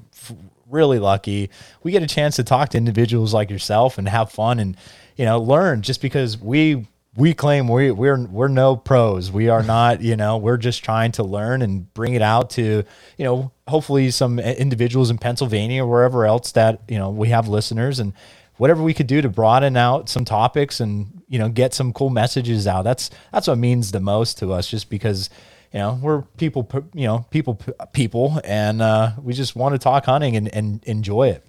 really 0.71 0.99
lucky, 0.99 1.49
we 1.83 1.91
get 1.91 2.03
a 2.03 2.07
chance 2.07 2.35
to 2.37 2.43
talk 2.43 2.69
to 2.69 2.77
individuals 2.77 3.33
like 3.33 3.49
yourself 3.49 3.97
and 3.97 4.07
have 4.07 4.31
fun 4.31 4.59
and 4.59 4.77
you 5.15 5.25
know 5.25 5.39
learn. 5.39 5.81
Just 5.81 6.01
because 6.01 6.37
we 6.37 6.87
we 7.15 7.33
claim 7.33 7.67
we 7.67 7.91
we're 7.91 8.25
we're 8.27 8.47
no 8.47 8.75
pros, 8.75 9.31
we 9.31 9.49
are 9.49 9.63
not. 9.63 10.01
You 10.01 10.15
know, 10.15 10.37
we're 10.37 10.57
just 10.57 10.83
trying 10.83 11.11
to 11.13 11.23
learn 11.23 11.61
and 11.61 11.93
bring 11.93 12.13
it 12.13 12.21
out 12.21 12.51
to 12.51 12.83
you 13.17 13.25
know 13.25 13.51
hopefully 13.67 14.11
some 14.11 14.39
individuals 14.39 15.09
in 15.09 15.17
Pennsylvania 15.17 15.83
or 15.83 15.87
wherever 15.87 16.25
else 16.25 16.51
that 16.53 16.81
you 16.87 16.97
know 16.97 17.09
we 17.09 17.29
have 17.29 17.47
listeners 17.47 17.99
and 17.99 18.13
whatever 18.57 18.83
we 18.83 18.93
could 18.93 19.07
do 19.07 19.21
to 19.21 19.29
broaden 19.29 19.75
out 19.75 20.07
some 20.07 20.23
topics 20.23 20.79
and 20.79 21.23
you 21.27 21.39
know 21.39 21.49
get 21.49 21.73
some 21.73 21.91
cool 21.91 22.09
messages 22.09 22.67
out. 22.67 22.83
That's 22.83 23.09
that's 23.31 23.47
what 23.47 23.57
means 23.57 23.91
the 23.91 23.99
most 23.99 24.37
to 24.39 24.53
us. 24.53 24.69
Just 24.69 24.89
because 24.89 25.29
you 25.73 25.79
know 25.79 25.99
we're 26.01 26.21
people 26.37 26.67
you 26.93 27.05
know 27.05 27.25
people 27.29 27.59
people 27.93 28.39
and 28.43 28.81
uh, 28.81 29.11
we 29.21 29.33
just 29.33 29.55
want 29.55 29.73
to 29.73 29.79
talk 29.79 30.05
hunting 30.05 30.35
and, 30.35 30.53
and 30.53 30.83
enjoy 30.85 31.29
it. 31.29 31.45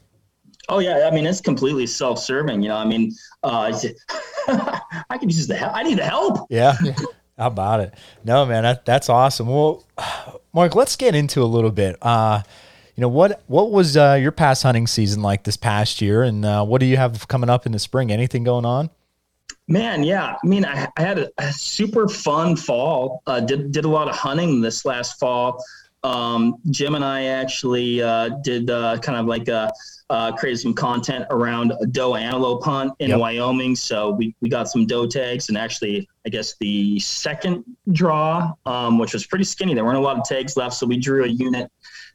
Oh 0.69 0.79
yeah 0.79 1.09
i 1.11 1.14
mean 1.14 1.26
it's 1.26 1.41
completely 1.41 1.87
self-serving 1.88 2.62
you 2.62 2.69
know 2.69 2.76
i 2.76 2.85
mean 2.85 3.12
uh, 3.43 3.76
i 5.11 5.19
can 5.19 5.29
use 5.29 5.49
the 5.49 5.57
help 5.57 5.75
i 5.75 5.83
need 5.83 5.99
the 5.99 6.05
help. 6.05 6.47
Yeah. 6.50 6.76
How 7.38 7.47
about 7.49 7.81
it? 7.81 7.95
No 8.25 8.47
man 8.47 8.62
that, 8.62 8.85
that's 8.85 9.09
awesome. 9.09 9.49
Well 9.49 9.85
mark 10.52 10.76
let's 10.76 10.95
get 10.97 11.14
into 11.14 11.43
a 11.43 11.47
little 11.47 11.73
bit. 11.73 11.97
Uh, 12.00 12.43
you 12.95 13.00
know 13.00 13.09
what 13.09 13.43
what 13.49 13.73
was 13.73 13.97
uh, 13.97 14.19
your 14.21 14.33
past 14.33 14.62
hunting 14.62 14.87
season 14.87 15.21
like 15.21 15.43
this 15.43 15.57
past 15.57 16.00
year? 16.00 16.23
And 16.23 16.45
uh, 16.45 16.64
what 16.64 16.79
do 16.79 16.87
you 16.87 16.97
have 16.97 17.26
coming 17.26 17.50
up 17.50 17.67
in 17.67 17.73
the 17.73 17.79
spring? 17.81 18.12
Anything 18.12 18.45
going 18.45 18.64
on 18.64 18.91
Man, 19.68 20.02
yeah. 20.02 20.37
I 20.42 20.46
mean, 20.46 20.64
I, 20.64 20.88
I 20.96 21.02
had 21.02 21.18
a, 21.18 21.30
a, 21.38 21.52
super 21.52 22.08
fun 22.08 22.56
fall. 22.56 23.22
Uh, 23.26 23.40
did 23.40 23.72
did 23.72 23.84
a 23.84 23.88
lot 23.88 24.08
of 24.08 24.14
hunting 24.14 24.61
this 24.61 24.84
last 24.84 25.18
fall. 25.18 25.62
Um, 26.04 26.56
Jim 26.70 26.94
and 26.96 27.04
I 27.04 27.26
actually 27.26 28.02
uh, 28.02 28.30
did 28.42 28.70
uh, 28.70 28.99
kind 28.99 29.18
of 29.18 29.26
like 29.26 29.49
a, 29.49 29.72
uh, 30.11 30.32
created 30.32 30.58
some 30.58 30.75
content 30.75 31.25
around 31.30 31.72
a 31.80 31.87
doe 31.87 32.16
antelope 32.16 32.64
hunt 32.64 32.92
in 32.99 33.11
yep. 33.11 33.20
Wyoming. 33.20 33.76
So 33.76 34.11
we, 34.11 34.34
we 34.40 34.49
got 34.49 34.68
some 34.68 34.84
doe 34.84 35.06
tags, 35.06 35.49
and 35.49 35.56
actually, 35.56 36.08
I 36.26 36.28
guess 36.28 36.54
the 36.58 36.99
second 36.99 37.64
draw, 37.92 38.52
um, 38.66 38.99
which 38.99 39.14
was 39.14 39.26
pretty 39.26 39.44
skinny, 39.44 39.75
there 39.75 39.84
weren't 39.84 39.99
a 39.99 40.02
lot 40.02 40.18
of 40.18 40.25
tags 40.25 40.56
left. 40.56 40.75
So 40.75 40.87
we 40.87 40.99
drew 40.99 41.25
a 41.25 41.28
unit 41.28 41.70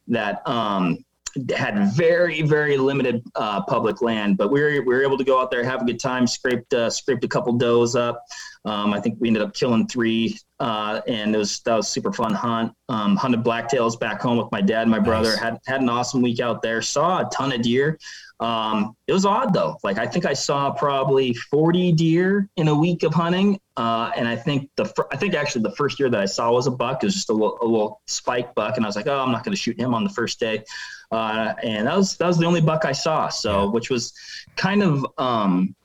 that 0.10 0.48
um, 0.48 1.04
had 1.52 1.94
very 1.94 2.42
very 2.42 2.78
limited 2.78 3.24
uh, 3.36 3.62
public 3.64 4.02
land, 4.02 4.38
but 4.38 4.52
we 4.52 4.62
were, 4.62 4.70
we 4.70 4.80
were 4.82 5.04
able 5.04 5.18
to 5.18 5.24
go 5.24 5.42
out 5.42 5.52
there, 5.52 5.64
have 5.64 5.82
a 5.82 5.86
good 5.86 6.00
time, 6.00 6.28
scraped 6.28 6.74
uh, 6.74 6.90
scraped 6.90 7.24
a 7.24 7.28
couple 7.28 7.54
does 7.54 7.96
up. 7.96 8.24
Um, 8.66 8.94
I 8.94 9.00
think 9.00 9.18
we 9.20 9.28
ended 9.28 9.44
up 9.44 9.54
killing 9.54 9.88
three, 9.88 10.38
uh, 10.60 11.02
and 11.08 11.36
it 11.36 11.38
was 11.38 11.60
that 11.62 11.76
was 11.76 11.88
super 11.88 12.12
fun 12.12 12.34
hunt. 12.34 12.74
Um, 12.90 13.16
hunted 13.16 13.44
blacktails 13.44 14.00
back 14.00 14.22
home 14.22 14.38
with 14.38 14.52
my 14.52 14.62
dad, 14.62 14.84
and 14.84 14.92
my 14.92 15.00
brother. 15.00 15.30
Nice. 15.30 15.40
Had 15.40 15.60
had 15.68 15.82
an 15.82 15.90
awesome 15.90 16.22
week 16.22 16.40
out 16.40 16.62
there. 16.62 16.82
Saw 16.82 17.20
a 17.20 17.30
ton 17.30 17.52
of 17.52 17.62
deer. 17.62 18.00
Um, 18.40 18.96
it 19.08 19.14
was 19.14 19.26
odd 19.26 19.54
though. 19.54 19.78
Like 19.84 19.98
I 19.98 20.06
think 20.08 20.26
I 20.26 20.34
saw 20.34 20.72
probably 20.72 21.34
40 21.34 21.92
deer 21.94 22.50
in 22.58 22.68
a 22.68 22.76
week 22.76 23.04
of 23.04 23.14
hunting, 23.14 23.60
uh, 23.78 24.12
and 24.16 24.28
I 24.28 24.36
think 24.36 24.70
the 24.76 24.86
fir- 24.86 25.08
I 25.12 25.18
think 25.18 25.34
actually 25.34 25.64
the 25.64 25.76
first 25.76 26.00
year 26.00 26.10
that 26.10 26.20
I 26.20 26.26
saw 26.26 26.52
was 26.52 26.68
a 26.68 26.72
buck. 26.72 27.04
It 27.04 27.08
was 27.08 27.16
just 27.16 27.30
a 27.30 27.34
little, 27.34 27.58
a 27.62 27.66
little 27.66 28.02
spike 28.08 28.54
buck, 28.56 28.78
and 28.78 28.86
I 28.86 28.90
was 28.90 28.96
like, 28.96 29.08
oh, 29.08 29.20
I'm 29.20 29.32
not 29.32 29.44
going 29.44 29.56
to 29.56 29.62
shoot 29.62 29.80
him 29.80 29.94
on 29.94 30.04
the 30.04 30.10
first 30.10 30.40
day. 30.40 30.64
Uh, 31.12 31.54
and 31.64 31.88
that 31.88 31.96
was 31.96 32.18
that 32.18 32.28
was 32.28 32.38
the 32.38 32.46
only 32.46 32.62
buck 32.62 32.86
I 32.86 32.92
saw. 32.92 33.30
So, 33.30 33.64
yeah. 33.64 33.70
which 33.70 33.90
was 33.90 34.14
kind 34.56 34.84
of, 34.84 35.06
um, 35.18 35.76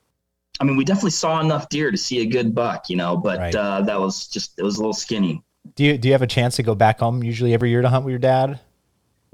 I 0.60 0.64
mean, 0.64 0.76
we 0.76 0.84
definitely 0.84 1.10
saw 1.10 1.40
enough 1.40 1.68
deer 1.68 1.90
to 1.90 1.96
see 1.96 2.20
a 2.20 2.26
good 2.26 2.54
buck, 2.54 2.88
you 2.88 2.96
know, 2.96 3.16
but 3.16 3.38
right. 3.38 3.54
uh, 3.54 3.82
that 3.82 3.98
was 3.98 4.28
just 4.28 4.58
it 4.58 4.62
was 4.62 4.76
a 4.76 4.80
little 4.80 4.92
skinny. 4.92 5.42
Do 5.74 5.84
you 5.84 5.98
do 5.98 6.08
you 6.08 6.12
have 6.12 6.22
a 6.22 6.26
chance 6.26 6.56
to 6.56 6.62
go 6.62 6.74
back 6.74 7.00
home 7.00 7.22
usually 7.22 7.54
every 7.54 7.70
year 7.70 7.82
to 7.82 7.88
hunt 7.88 8.04
with 8.04 8.12
your 8.12 8.18
dad? 8.18 8.60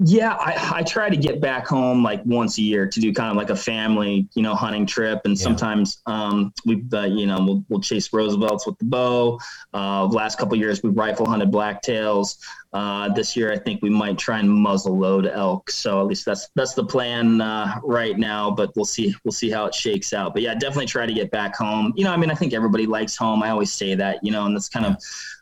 Yeah, 0.01 0.35
I, 0.35 0.79
I 0.79 0.83
try 0.83 1.09
to 1.09 1.17
get 1.17 1.41
back 1.41 1.67
home 1.67 2.01
like 2.01 2.21
once 2.25 2.57
a 2.57 2.61
year 2.61 2.87
to 2.87 2.99
do 3.01 3.13
kind 3.13 3.31
of 3.31 3.35
like 3.35 3.49
a 3.49 3.55
family, 3.55 4.29
you 4.33 4.41
know, 4.41 4.55
hunting 4.55 4.85
trip. 4.85 5.19
And 5.25 5.37
yeah. 5.37 5.43
sometimes 5.43 6.01
um, 6.05 6.53
we, 6.65 6.81
uh, 6.93 7.03
you 7.03 7.27
know, 7.27 7.43
we'll, 7.43 7.65
we'll 7.67 7.81
chase 7.81 8.13
Roosevelts 8.13 8.65
with 8.65 8.77
the 8.77 8.85
bow. 8.85 9.37
Uh, 9.73 10.05
last 10.05 10.37
couple 10.37 10.55
years, 10.55 10.81
we've 10.81 10.95
rifle 10.95 11.25
hunted 11.25 11.51
blacktails. 11.51 12.37
Uh, 12.71 13.11
this 13.13 13.35
year, 13.35 13.51
I 13.51 13.57
think 13.57 13.81
we 13.81 13.89
might 13.89 14.17
try 14.17 14.39
and 14.39 14.49
muzzle 14.49 14.97
load 14.97 15.25
elk. 15.25 15.71
So 15.71 15.99
at 15.99 16.05
least 16.05 16.25
that's 16.25 16.49
that's 16.55 16.75
the 16.75 16.85
plan 16.85 17.41
uh, 17.41 17.79
right 17.83 18.17
now. 18.17 18.51
But 18.51 18.71
we'll 18.75 18.85
see 18.85 19.15
we'll 19.23 19.31
see 19.31 19.49
how 19.49 19.65
it 19.65 19.73
shakes 19.73 20.13
out. 20.13 20.33
But 20.33 20.43
yeah, 20.43 20.53
definitely 20.53 20.85
try 20.85 21.05
to 21.05 21.13
get 21.13 21.31
back 21.31 21.55
home. 21.55 21.93
You 21.95 22.03
know, 22.03 22.11
I 22.11 22.17
mean, 22.17 22.29
I 22.29 22.35
think 22.35 22.53
everybody 22.53 22.85
likes 22.85 23.17
home. 23.17 23.41
I 23.41 23.49
always 23.49 23.73
say 23.73 23.95
that. 23.95 24.23
You 24.23 24.31
know, 24.31 24.45
and 24.45 24.55
that's 24.55 24.69
kind 24.69 24.85
of 24.85 24.97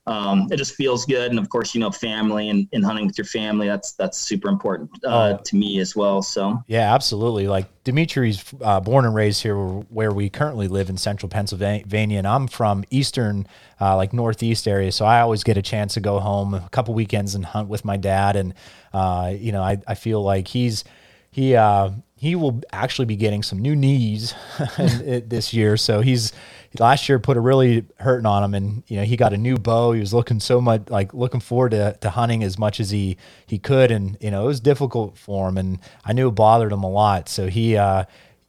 um, 0.07 0.47
it 0.49 0.55
just 0.55 0.75
feels 0.75 1.05
good. 1.05 1.31
And 1.31 1.37
of 1.37 1.49
course, 1.49 1.75
you 1.75 1.81
know, 1.81 1.91
family 1.91 2.49
and, 2.49 2.67
and 2.71 2.83
hunting 2.83 3.07
with 3.07 3.17
your 3.17 3.25
family, 3.25 3.67
that's, 3.67 3.91
that's 3.93 4.17
super 4.17 4.47
important 4.47 4.89
uh, 5.05 5.35
oh. 5.37 5.41
to 5.43 5.55
me 5.55 5.79
as 5.79 5.95
well. 5.95 6.21
So, 6.21 6.63
yeah, 6.67 6.93
absolutely. 6.93 7.47
Like 7.47 7.67
Dimitri's 7.83 8.43
uh, 8.61 8.79
born 8.79 9.05
and 9.05 9.13
raised 9.13 9.43
here 9.43 9.57
where 9.57 10.11
we 10.11 10.29
currently 10.29 10.69
live 10.69 10.89
in 10.89 10.95
central 10.95 11.29
Pennsylvania. 11.29 12.17
And 12.17 12.27
I'm 12.27 12.47
from 12.47 12.85
Eastern, 12.89 13.47
uh, 13.81 13.97
like 13.97 14.13
Northeast 14.13 14.65
area. 14.65 14.93
So 14.93 15.05
I 15.05 15.19
always 15.19 15.43
get 15.43 15.57
a 15.57 15.61
chance 15.61 15.95
to 15.95 15.99
go 15.99 16.19
home 16.19 16.53
a 16.53 16.69
couple 16.69 16.93
weekends 16.93 17.16
and 17.35 17.45
hunt 17.45 17.69
with 17.69 17.85
my 17.85 17.97
dad. 17.97 18.35
And, 18.35 18.53
uh, 18.93 19.33
you 19.37 19.51
know, 19.51 19.61
I, 19.61 19.77
I 19.87 19.95
feel 19.95 20.21
like 20.23 20.47
he's, 20.47 20.83
he, 21.31 21.55
uh, 21.55 21.91
he 22.15 22.35
will 22.35 22.61
actually 22.73 23.05
be 23.05 23.15
getting 23.15 23.43
some 23.43 23.59
new 23.59 23.75
knees 23.75 24.33
this 24.77 25.53
year. 25.53 25.77
So 25.77 26.01
he's 26.01 26.33
last 26.79 27.07
year 27.07 27.19
put 27.19 27.37
a 27.37 27.39
really 27.39 27.85
hurting 27.99 28.25
on 28.25 28.43
him, 28.43 28.53
and 28.53 28.83
you 28.87 28.97
know 28.97 29.03
he 29.03 29.15
got 29.15 29.33
a 29.33 29.37
new 29.37 29.55
bow. 29.57 29.91
He 29.91 29.99
was 29.99 30.13
looking 30.13 30.39
so 30.39 30.59
much 30.59 30.89
like 30.89 31.13
looking 31.13 31.39
forward 31.39 31.71
to, 31.71 31.95
to 32.01 32.09
hunting 32.09 32.43
as 32.43 32.57
much 32.57 32.79
as 32.79 32.89
he 32.89 33.17
he 33.45 33.59
could, 33.59 33.91
and 33.91 34.17
you 34.19 34.31
know 34.31 34.43
it 34.45 34.47
was 34.47 34.59
difficult 34.59 35.17
for 35.17 35.47
him, 35.47 35.57
and 35.57 35.79
I 36.03 36.13
knew 36.13 36.27
it 36.27 36.31
bothered 36.31 36.71
him 36.71 36.83
a 36.83 36.89
lot. 36.89 37.29
So 37.29 37.47
he, 37.47 37.77
uh, 37.77 38.05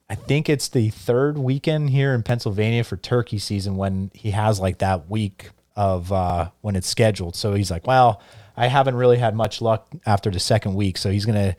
I 0.09 0.15
think 0.15 0.49
it's 0.49 0.69
the 0.69 0.89
third 0.91 1.39
weekend 1.39 1.91
here 1.91 2.15
in 2.15 2.23
Pennsylvania 2.23 2.85
for 2.85 2.97
turkey 2.97 3.39
season 3.39 3.77
when 3.77 4.11
he 4.15 4.31
has 4.31 4.61
like 4.61 4.79
that 4.79 5.11
week 5.11 5.51
of 5.77 6.11
uh, 6.11 6.51
when 6.63 6.75
it's 6.75 6.89
scheduled. 6.89 7.37
So 7.37 7.55
he's 7.55 7.71
like, 7.71 7.87
well, 7.87 8.23
I 8.59 8.67
haven't 8.67 8.97
really 8.97 9.19
had 9.19 9.37
much 9.37 9.61
luck 9.63 9.89
after 10.05 10.31
the 10.31 10.41
second 10.41 10.75
week, 10.75 10.99
so 10.99 11.11
he's 11.11 11.25
gonna 11.25 11.55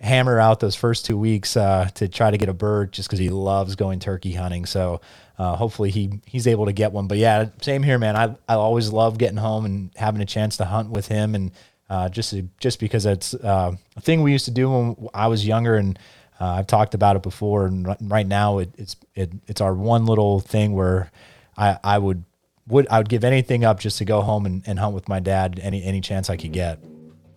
hammer 0.00 0.38
out 0.38 0.60
those 0.60 0.74
first 0.74 1.04
two 1.04 1.18
weeks 1.18 1.56
uh, 1.56 1.90
to 1.94 2.08
try 2.08 2.30
to 2.30 2.38
get 2.38 2.48
a 2.48 2.54
bird 2.54 2.92
just 2.92 3.08
because 3.08 3.18
he 3.18 3.28
loves 3.28 3.76
going 3.76 3.98
turkey 3.98 4.32
hunting. 4.32 4.64
So 4.64 5.00
uh, 5.38 5.56
hopefully 5.56 5.90
he 5.90 6.20
he's 6.26 6.46
able 6.46 6.66
to 6.66 6.72
get 6.72 6.92
one. 6.92 7.06
But 7.06 7.18
yeah, 7.18 7.46
same 7.60 7.82
here, 7.82 7.98
man. 7.98 8.16
I 8.16 8.34
I 8.48 8.54
always 8.54 8.90
love 8.90 9.18
getting 9.18 9.36
home 9.36 9.66
and 9.66 9.90
having 9.96 10.22
a 10.22 10.26
chance 10.26 10.56
to 10.56 10.64
hunt 10.64 10.90
with 10.90 11.08
him, 11.08 11.34
and 11.34 11.52
uh, 11.90 12.08
just 12.08 12.34
just 12.58 12.80
because 12.80 13.04
it's 13.04 13.34
uh, 13.34 13.74
a 13.96 14.00
thing 14.00 14.22
we 14.22 14.32
used 14.32 14.46
to 14.46 14.50
do 14.50 14.70
when 14.70 15.08
I 15.12 15.26
was 15.26 15.46
younger, 15.46 15.76
and 15.76 15.98
uh, 16.40 16.46
I've 16.46 16.66
talked 16.66 16.94
about 16.94 17.16
it 17.16 17.22
before. 17.22 17.66
And 17.66 17.86
right 18.10 18.26
now, 18.26 18.58
it, 18.58 18.70
it's 18.78 18.96
it, 19.14 19.32
it's 19.46 19.60
our 19.60 19.74
one 19.74 20.06
little 20.06 20.40
thing 20.40 20.72
where 20.72 21.10
I 21.58 21.78
I 21.84 21.98
would 21.98 22.24
would 22.68 22.86
I 22.88 22.98
would 22.98 23.08
give 23.08 23.24
anything 23.24 23.64
up 23.64 23.80
just 23.80 23.98
to 23.98 24.04
go 24.04 24.20
home 24.20 24.46
and, 24.46 24.62
and 24.66 24.78
hunt 24.78 24.94
with 24.94 25.08
my 25.08 25.20
dad 25.20 25.60
any 25.62 25.82
any 25.82 26.00
chance 26.00 26.30
I 26.30 26.36
could 26.36 26.52
get. 26.52 26.78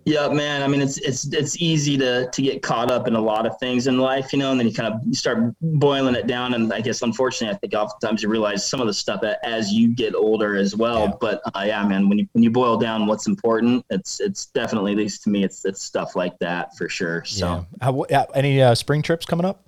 Yeah, 0.05 0.29
man. 0.29 0.63
I 0.63 0.67
mean, 0.67 0.81
it's 0.81 0.97
it's 0.97 1.31
it's 1.31 1.61
easy 1.61 1.95
to 1.97 2.27
to 2.29 2.41
get 2.41 2.63
caught 2.63 2.89
up 2.89 3.07
in 3.07 3.15
a 3.15 3.21
lot 3.21 3.45
of 3.45 3.57
things 3.59 3.85
in 3.85 4.00
life, 4.00 4.33
you 4.33 4.39
know, 4.39 4.50
and 4.50 4.59
then 4.59 4.67
you 4.67 4.73
kind 4.73 4.91
of 4.91 5.15
start 5.15 5.53
boiling 5.61 6.15
it 6.15 6.25
down. 6.25 6.55
And 6.55 6.73
I 6.73 6.81
guess, 6.81 7.03
unfortunately, 7.03 7.55
I 7.55 7.59
think 7.59 7.73
oftentimes 7.75 8.23
you 8.23 8.29
realize 8.29 8.67
some 8.67 8.81
of 8.81 8.88
the 8.88 8.93
stuff 8.93 9.21
as 9.43 9.71
you 9.71 9.89
get 9.89 10.15
older 10.15 10.55
as 10.55 10.75
well. 10.75 11.05
Yeah. 11.05 11.13
But 11.21 11.41
uh, 11.53 11.63
yeah, 11.65 11.88
man, 11.88 12.09
when 12.09 12.17
you 12.17 12.27
when 12.31 12.43
you 12.43 12.50
boil 12.50 12.77
down 12.77 13.05
what's 13.05 13.27
important, 13.27 13.85
it's 13.91 14.19
it's 14.19 14.47
definitely 14.47 14.93
at 14.93 14.97
least 14.97 15.23
to 15.23 15.29
me, 15.29 15.43
it's 15.43 15.65
it's 15.65 15.83
stuff 15.83 16.15
like 16.15 16.38
that 16.39 16.75
for 16.75 16.89
sure. 16.89 17.23
So, 17.25 17.67
yeah. 17.79 17.85
How, 17.85 18.25
any 18.33 18.61
uh, 18.61 18.73
spring 18.73 19.03
trips 19.03 19.27
coming 19.27 19.45
up? 19.45 19.63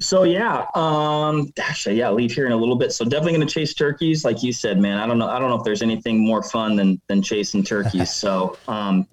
So 0.00 0.24
yeah, 0.24 0.66
um, 0.74 1.52
actually, 1.58 1.96
yeah, 1.96 2.10
leave 2.10 2.32
here 2.32 2.46
in 2.46 2.52
a 2.52 2.56
little 2.56 2.76
bit. 2.76 2.92
So 2.92 3.04
definitely 3.04 3.34
going 3.34 3.46
to 3.46 3.52
chase 3.52 3.74
turkeys, 3.74 4.24
like 4.24 4.42
you 4.42 4.52
said, 4.52 4.78
man. 4.78 4.98
I 4.98 5.06
don't 5.06 5.18
know. 5.18 5.28
I 5.28 5.38
don't 5.38 5.48
know 5.48 5.56
if 5.56 5.64
there's 5.64 5.82
anything 5.82 6.18
more 6.18 6.42
fun 6.42 6.76
than 6.76 7.00
than 7.08 7.22
chasing 7.22 7.62
turkeys. 7.62 8.14
so 8.14 8.56
um, 8.68 9.06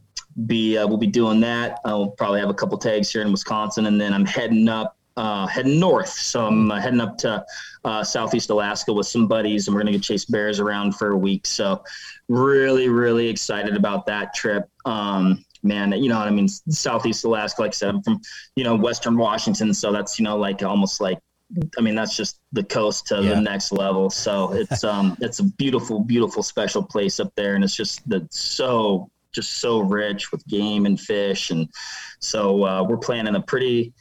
be 0.45 0.77
uh, 0.77 0.87
we'll 0.87 0.97
be 0.97 1.07
doing 1.07 1.39
that. 1.41 1.79
I'll 1.85 2.09
probably 2.09 2.39
have 2.39 2.49
a 2.49 2.53
couple 2.53 2.77
tags 2.77 3.11
here 3.11 3.21
in 3.21 3.31
Wisconsin, 3.31 3.85
and 3.85 3.99
then 3.99 4.13
I'm 4.13 4.25
heading 4.25 4.67
up, 4.67 4.97
uh, 5.17 5.47
heading 5.47 5.79
north. 5.79 6.09
So 6.09 6.45
I'm 6.45 6.69
uh, 6.69 6.79
heading 6.79 7.01
up 7.01 7.17
to 7.19 7.45
uh, 7.85 8.03
southeast 8.03 8.49
Alaska 8.49 8.91
with 8.91 9.07
some 9.07 9.27
buddies, 9.27 9.67
and 9.67 9.75
we're 9.75 9.81
gonna 9.81 9.93
go 9.93 9.99
chase 9.99 10.25
bears 10.25 10.59
around 10.59 10.95
for 10.95 11.11
a 11.11 11.17
week. 11.17 11.45
So 11.47 11.83
really, 12.27 12.89
really 12.89 13.29
excited 13.29 13.77
about 13.77 14.05
that 14.07 14.33
trip. 14.33 14.69
Um, 14.83 15.44
man, 15.65 15.91
you 15.91 16.09
know 16.09 16.17
what 16.17 16.27
I 16.27 16.31
mean? 16.31 16.47
Southeast 16.47 17.25
Alaska, 17.25 17.61
like 17.61 17.69
I 17.69 17.71
said, 17.73 17.89
I'm 17.89 18.03
from 18.03 18.21
you 18.55 18.63
know 18.63 18.75
Western 18.75 19.17
Washington, 19.17 19.73
so 19.73 19.91
that's 19.91 20.19
you 20.19 20.23
know 20.23 20.37
like 20.37 20.63
almost 20.63 21.01
like 21.01 21.19
I 21.77 21.81
mean, 21.81 21.95
that's 21.95 22.15
just 22.15 22.39
the 22.53 22.63
coast 22.63 23.07
to 23.07 23.21
yeah. 23.21 23.35
the 23.35 23.41
next 23.41 23.71
level. 23.71 24.09
So 24.09 24.53
it's 24.53 24.83
um 24.93 25.17
it's 25.21 25.39
a 25.39 25.43
beautiful, 25.43 25.99
beautiful, 25.99 26.43
special 26.43 26.83
place 26.83 27.19
up 27.19 27.31
there, 27.35 27.55
and 27.55 27.63
it's 27.63 27.75
just 27.75 28.07
the 28.09 28.27
so 28.31 29.09
just 29.35 29.57
so 29.57 29.79
rich 29.79 30.31
with 30.31 30.47
game 30.47 30.85
and 30.85 30.99
fish. 30.99 31.51
And 31.51 31.69
so 32.19 32.63
uh, 32.63 32.83
we're 32.83 32.97
planning 32.97 33.35
a 33.35 33.41
pretty, 33.41 33.93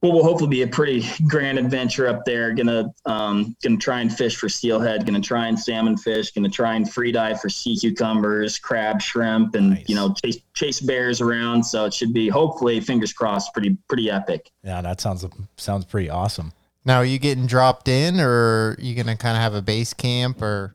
what 0.00 0.12
will 0.12 0.22
hopefully 0.22 0.50
be 0.50 0.62
a 0.62 0.66
pretty 0.66 1.04
grand 1.26 1.58
adventure 1.58 2.06
up 2.06 2.24
there. 2.24 2.52
Gonna 2.52 2.92
um, 3.04 3.56
gonna 3.62 3.76
try 3.76 4.00
and 4.00 4.14
fish 4.14 4.36
for 4.36 4.48
steelhead. 4.48 5.04
Gonna 5.04 5.20
try 5.20 5.48
and 5.48 5.58
salmon 5.58 5.96
fish. 5.96 6.30
Gonna 6.30 6.48
try 6.48 6.76
and 6.76 6.90
free 6.90 7.10
dive 7.10 7.40
for 7.40 7.48
sea 7.48 7.76
cucumbers, 7.76 8.58
crab, 8.58 9.02
shrimp, 9.02 9.54
and 9.54 9.70
nice. 9.70 9.88
you 9.88 9.96
know 9.96 10.14
chase 10.14 10.38
chase 10.54 10.80
bears 10.80 11.20
around. 11.20 11.64
So 11.64 11.84
it 11.84 11.94
should 11.94 12.12
be 12.12 12.28
hopefully 12.28 12.80
fingers 12.80 13.12
crossed 13.12 13.52
pretty 13.52 13.76
pretty 13.88 14.10
epic. 14.10 14.50
Yeah, 14.62 14.80
that 14.82 15.00
sounds 15.00 15.26
sounds 15.56 15.84
pretty 15.84 16.10
awesome. 16.10 16.52
Now, 16.84 16.98
are 16.98 17.04
you 17.04 17.18
getting 17.18 17.46
dropped 17.46 17.88
in, 17.88 18.20
or 18.20 18.30
are 18.30 18.76
you 18.78 18.94
gonna 18.94 19.16
kind 19.16 19.36
of 19.36 19.42
have 19.42 19.54
a 19.54 19.62
base 19.62 19.92
camp, 19.92 20.40
or? 20.40 20.74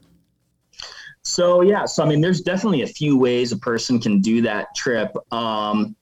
So 1.25 1.61
yeah, 1.61 1.85
so 1.85 2.03
I 2.03 2.07
mean, 2.07 2.19
there's 2.19 2.41
definitely 2.41 2.81
a 2.81 2.87
few 2.87 3.17
ways 3.17 3.53
a 3.53 3.57
person 3.57 3.99
can 3.99 4.19
do 4.19 4.41
that 4.41 4.75
trip. 4.75 5.15
Um, 5.31 5.95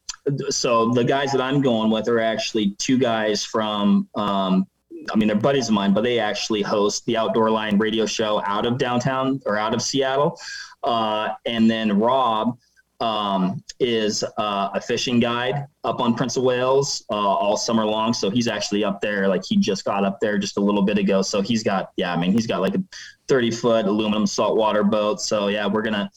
so 0.49 0.91
the 0.91 1.03
guys 1.03 1.31
that 1.31 1.41
I'm 1.41 1.61
going 1.61 1.91
with 1.91 2.07
are 2.07 2.19
actually 2.19 2.71
two 2.77 2.97
guys 2.97 3.43
from, 3.43 4.07
um, 4.15 4.65
I 5.11 5.15
mean, 5.15 5.27
they're 5.27 5.37
buddies 5.37 5.67
of 5.67 5.73
mine, 5.73 5.93
but 5.93 6.01
they 6.01 6.19
actually 6.19 6.61
host 6.61 7.05
the 7.05 7.17
Outdoor 7.17 7.49
Line 7.49 7.77
radio 7.77 8.05
show 8.05 8.41
out 8.45 8.65
of 8.65 8.77
downtown 8.77 9.41
or 9.45 9.57
out 9.57 9.73
of 9.73 9.81
Seattle. 9.81 10.39
Uh, 10.83 11.29
and 11.45 11.69
then 11.69 11.99
Rob 11.99 12.57
um, 12.99 13.63
is 13.79 14.23
uh, 14.37 14.69
a 14.73 14.79
fishing 14.79 15.19
guide 15.19 15.65
up 15.83 15.99
on 15.99 16.13
Prince 16.13 16.37
of 16.37 16.43
Wales 16.43 17.03
uh, 17.09 17.15
all 17.15 17.57
summer 17.57 17.83
long. 17.83 18.13
So 18.13 18.29
he's 18.29 18.47
actually 18.47 18.83
up 18.83 19.01
there. 19.01 19.27
Like 19.27 19.43
he 19.43 19.57
just 19.57 19.85
got 19.85 20.05
up 20.05 20.19
there 20.21 20.37
just 20.37 20.57
a 20.57 20.61
little 20.61 20.83
bit 20.83 20.99
ago. 20.99 21.23
So 21.23 21.41
he's 21.41 21.63
got, 21.63 21.91
yeah, 21.97 22.13
I 22.13 22.17
mean, 22.17 22.31
he's 22.31 22.45
got 22.45 22.61
like 22.61 22.75
a 22.75 22.83
30 23.27 23.51
foot 23.51 23.85
aluminum 23.85 24.27
saltwater 24.27 24.83
boat. 24.83 25.19
So 25.19 25.47
yeah, 25.47 25.65
we're 25.65 25.81
going 25.81 25.95
to 25.95 26.09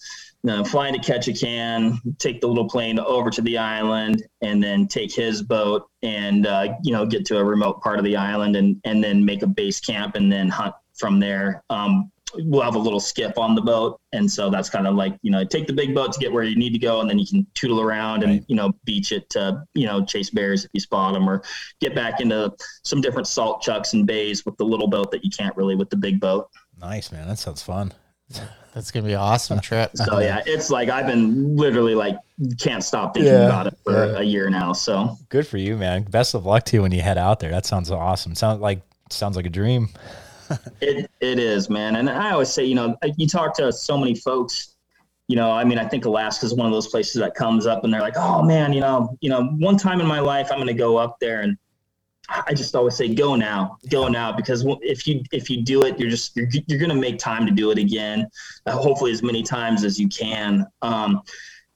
you 0.45 0.51
know, 0.51 0.63
fly 0.63 0.89
into 0.89 1.01
Ketchikan, 1.01 1.99
take 2.19 2.43
the 2.43 2.47
little 2.47 2.69
plane 2.69 2.99
over 2.99 3.31
to 3.31 3.41
the 3.41 3.57
island, 3.57 4.23
and 4.43 4.63
then 4.63 4.87
take 4.87 5.13
his 5.13 5.43
boat 5.43 5.89
and 6.03 6.47
uh, 6.47 6.75
you 6.83 6.93
know 6.93 7.07
get 7.07 7.25
to 7.27 7.39
a 7.39 7.45
remote 7.45 7.81
part 7.81 7.99
of 7.99 8.05
the 8.05 8.15
island 8.15 8.55
and 8.55 8.79
and 8.85 9.03
then 9.03 9.25
make 9.25 9.43
a 9.43 9.47
base 9.47 9.81
camp 9.81 10.17
and 10.17 10.31
then 10.31 10.51
hunt 10.51 10.75
from 10.93 11.19
there. 11.19 11.65
Um, 11.71 12.13
we'll 12.35 12.61
have 12.61 12.75
a 12.75 12.79
little 12.79 13.01
skip 13.01 13.39
on 13.39 13.55
the 13.55 13.63
boat, 13.63 13.99
and 14.13 14.31
so 14.31 14.51
that's 14.51 14.69
kind 14.69 14.87
of 14.87 14.97
like 14.97 15.17
you 15.23 15.31
know 15.31 15.47
take 15.47 15.67
the 15.67 15.73
big 15.73 15.95
boat 15.95 16.13
to 16.13 16.21
get 16.21 16.31
where 16.31 16.45
you 16.45 16.57
need 16.57 16.75
to 16.75 16.79
go, 16.79 17.01
and 17.01 17.09
then 17.09 17.19
you 17.19 17.27
can 17.27 17.47
tootle 17.55 17.81
around 17.81 18.23
and 18.23 18.45
you 18.47 18.55
know 18.55 18.71
beach 18.85 19.13
it 19.13 19.31
to 19.31 19.65
you 19.73 19.87
know 19.87 20.05
chase 20.05 20.29
bears 20.29 20.67
if 20.67 20.71
you 20.75 20.81
spot 20.81 21.15
them, 21.15 21.27
or 21.27 21.43
get 21.81 21.95
back 21.95 22.21
into 22.21 22.53
some 22.83 23.01
different 23.01 23.27
salt 23.27 23.63
chucks 23.63 23.95
and 23.95 24.07
bays 24.07 24.45
with 24.45 24.59
the 24.59 24.65
little 24.65 24.89
boat 24.89 25.11
that 25.11 25.25
you 25.25 25.31
can't 25.31 25.57
really 25.57 25.75
with 25.75 25.89
the 25.89 25.97
big 25.97 26.21
boat. 26.21 26.51
Nice 26.79 27.11
man, 27.11 27.27
that 27.29 27.39
sounds 27.39 27.63
fun. 27.63 27.95
That's 28.75 28.90
gonna 28.90 29.07
be 29.07 29.12
an 29.12 29.21
awesome 29.21 29.61
trip. 29.61 29.97
so 29.97 30.19
yeah, 30.19 30.43
it's 30.47 30.69
like 30.69 30.88
I've 30.88 31.07
been 31.07 31.57
literally 31.57 31.95
like 31.95 32.16
can't 32.59 32.83
stop 32.83 33.14
thinking 33.14 33.33
yeah, 33.33 33.47
about 33.47 33.69
it 33.69 33.78
for 33.85 33.93
yeah. 33.93 34.19
a 34.19 34.23
year 34.23 34.50
now. 34.50 34.73
So 34.73 35.16
good 35.28 35.47
for 35.47 35.59
you, 35.59 35.76
man. 35.76 36.02
Best 36.02 36.35
of 36.35 36.45
luck 36.45 36.64
to 36.64 36.76
you 36.76 36.83
when 36.83 36.90
you 36.90 37.00
head 37.00 37.19
out 37.19 37.38
there. 37.38 37.50
That 37.50 37.66
sounds 37.66 37.90
awesome. 37.90 38.35
Sounds 38.35 38.61
like 38.61 38.81
sounds 39.11 39.37
like 39.37 39.47
a 39.47 39.50
dream 39.50 39.90
it 40.81 41.11
it 41.21 41.38
is, 41.38 41.71
man. 41.71 41.97
And 41.97 42.09
I 42.09 42.33
always 42.33 42.50
say, 42.50 42.64
you 42.64 42.75
know, 42.75 42.97
you 43.16 43.26
talk 43.26 43.54
to 43.57 43.73
so 43.73 43.97
many 43.97 44.14
folks. 44.14 44.76
You 45.28 45.37
know, 45.37 45.50
I 45.50 45.64
mean, 45.64 45.78
I 45.78 45.88
think 45.88 46.04
Alaska 46.04 46.45
is 46.45 46.54
one 46.54 46.66
of 46.66 46.73
those 46.73 46.88
places 46.88 47.14
that 47.14 47.35
comes 47.35 47.66
up, 47.66 47.83
and 47.85 47.93
they're 47.93 48.02
like, 48.02 48.16
"Oh 48.16 48.43
man, 48.43 48.75
you 48.75 48.81
know, 48.81 49.16
you 49.21 49.31
know, 49.31 49.45
one 49.59 49.78
time 49.78 50.00
in 50.00 50.07
my 50.07 50.21
life, 50.21 50.49
I'm 50.50 50.59
going 50.59 50.69
to 50.69 50.75
go 50.75 50.99
up 50.99 51.19
there." 51.19 51.40
And 51.40 51.57
I 52.28 52.54
just 52.54 52.75
always 52.75 52.97
say, 52.97 53.14
"Go 53.14 53.37
now, 53.37 53.78
go 53.90 54.09
now," 54.09 54.33
because 54.33 54.64
if 54.83 55.07
you 55.07 55.23
if 55.33 55.50
you 55.50 55.62
do 55.62 55.83
it, 55.83 55.99
you're 55.99 56.11
just 56.11 56.37
you're, 56.37 56.49
you're 56.66 56.78
going 56.78 56.90
to 56.90 56.97
make 56.97 57.19
time 57.19 57.47
to 57.47 57.52
do 57.52 57.71
it 57.71 57.78
again. 57.78 58.26
Uh, 58.66 58.73
hopefully, 58.73 59.12
as 59.12 59.23
many 59.23 59.43
times 59.43 59.85
as 59.85 59.99
you 59.99 60.09
can. 60.09 60.66
Um, 60.83 61.23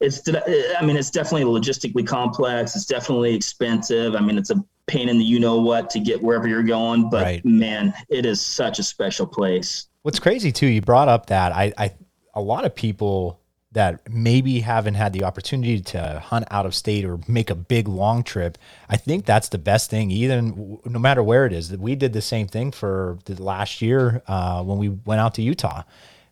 it's 0.00 0.22
I 0.28 0.84
mean, 0.84 0.96
it's 0.96 1.10
definitely 1.10 1.44
logistically 1.44 2.06
complex. 2.06 2.76
It's 2.76 2.86
definitely 2.86 3.34
expensive. 3.34 4.14
I 4.14 4.20
mean, 4.20 4.38
it's 4.38 4.50
a 4.50 4.64
pain 4.86 5.08
in 5.08 5.18
the 5.18 5.24
you 5.24 5.38
know 5.38 5.60
what 5.60 5.90
to 5.90 6.00
get 6.00 6.22
wherever 6.22 6.48
you're 6.48 6.62
going. 6.62 7.10
But 7.10 7.24
right. 7.24 7.44
man, 7.44 7.92
it 8.08 8.24
is 8.24 8.40
such 8.40 8.78
a 8.78 8.82
special 8.82 9.26
place. 9.26 9.88
What's 10.02 10.18
crazy 10.18 10.52
too, 10.52 10.66
you 10.66 10.80
brought 10.80 11.08
up 11.08 11.26
that 11.26 11.52
I, 11.52 11.72
I 11.76 11.94
a 12.34 12.40
lot 12.40 12.64
of 12.64 12.74
people 12.74 13.40
that 13.72 14.10
maybe 14.10 14.60
haven't 14.60 14.94
had 14.94 15.12
the 15.12 15.24
opportunity 15.24 15.80
to 15.80 16.22
hunt 16.24 16.46
out 16.50 16.64
of 16.64 16.74
state 16.74 17.04
or 17.04 17.20
make 17.28 17.50
a 17.50 17.54
big 17.54 17.86
long 17.86 18.22
trip, 18.22 18.56
I 18.88 18.96
think 18.96 19.26
that's 19.26 19.50
the 19.50 19.58
best 19.58 19.90
thing. 19.90 20.10
Even 20.10 20.78
no 20.84 20.98
matter 20.98 21.22
where 21.22 21.44
it 21.44 21.52
is, 21.52 21.68
that 21.68 21.80
we 21.80 21.94
did 21.94 22.14
the 22.14 22.22
same 22.22 22.46
thing 22.46 22.72
for 22.72 23.18
the 23.26 23.40
last 23.42 23.82
year 23.82 24.22
uh, 24.26 24.62
when 24.62 24.78
we 24.78 24.88
went 24.88 25.20
out 25.20 25.34
to 25.34 25.42
Utah. 25.42 25.82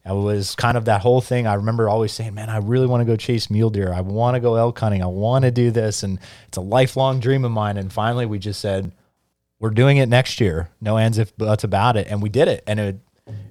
It 0.06 0.12
was 0.12 0.54
kind 0.54 0.76
of 0.76 0.84
that 0.84 1.00
whole 1.00 1.20
thing. 1.20 1.48
I 1.48 1.54
remember 1.54 1.88
always 1.88 2.12
saying, 2.12 2.32
"Man, 2.34 2.48
I 2.48 2.58
really 2.58 2.86
want 2.86 3.00
to 3.00 3.04
go 3.04 3.16
chase 3.16 3.50
mule 3.50 3.70
deer. 3.70 3.92
I 3.92 4.02
want 4.02 4.36
to 4.36 4.40
go 4.40 4.54
elk 4.54 4.78
hunting. 4.78 5.02
I 5.02 5.06
want 5.06 5.44
to 5.44 5.50
do 5.50 5.72
this, 5.72 6.04
and 6.04 6.20
it's 6.46 6.56
a 6.56 6.60
lifelong 6.60 7.18
dream 7.18 7.44
of 7.44 7.50
mine." 7.50 7.76
And 7.76 7.92
finally, 7.92 8.24
we 8.24 8.38
just 8.38 8.60
said, 8.60 8.92
"We're 9.58 9.70
doing 9.70 9.96
it 9.96 10.08
next 10.08 10.40
year. 10.40 10.70
No 10.80 10.96
ands 10.96 11.18
if 11.18 11.36
buts 11.36 11.64
about 11.64 11.96
it." 11.96 12.06
And 12.08 12.22
we 12.22 12.28
did 12.28 12.46
it, 12.46 12.62
and 12.68 12.78
it 12.78 13.00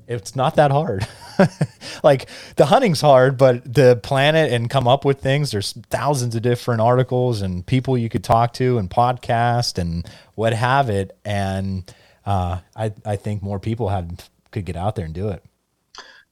it's 0.08 0.36
not 0.36 0.56
that 0.56 0.72
hard. 0.72 1.08
like 2.04 2.28
the 2.56 2.66
hunting's 2.66 3.02
hard, 3.02 3.38
but 3.38 3.72
the 3.72 4.00
planet 4.02 4.52
and 4.52 4.70
come 4.70 4.88
up 4.88 5.06
with 5.06 5.22
things. 5.22 5.52
There's 5.52 5.74
thousands 5.90 6.36
of 6.36 6.42
different 6.42 6.82
articles 6.82 7.42
and 7.42 7.66
people 7.66 7.98
you 7.98 8.10
could 8.10 8.24
talk 8.24 8.54
to 8.54 8.78
and 8.78 8.90
podcast 8.90 9.78
and 9.78 10.08
what 10.36 10.54
have 10.54 10.90
it. 10.90 11.18
And 11.26 11.92
uh, 12.26 12.60
I 12.76 12.94
I 13.06 13.16
think 13.16 13.42
more 13.42 13.60
people 13.60 13.90
have 13.90 14.30
could 14.52 14.66
get 14.66 14.76
out 14.76 14.96
there 14.96 15.06
and 15.06 15.14
do 15.14 15.30
it. 15.30 15.44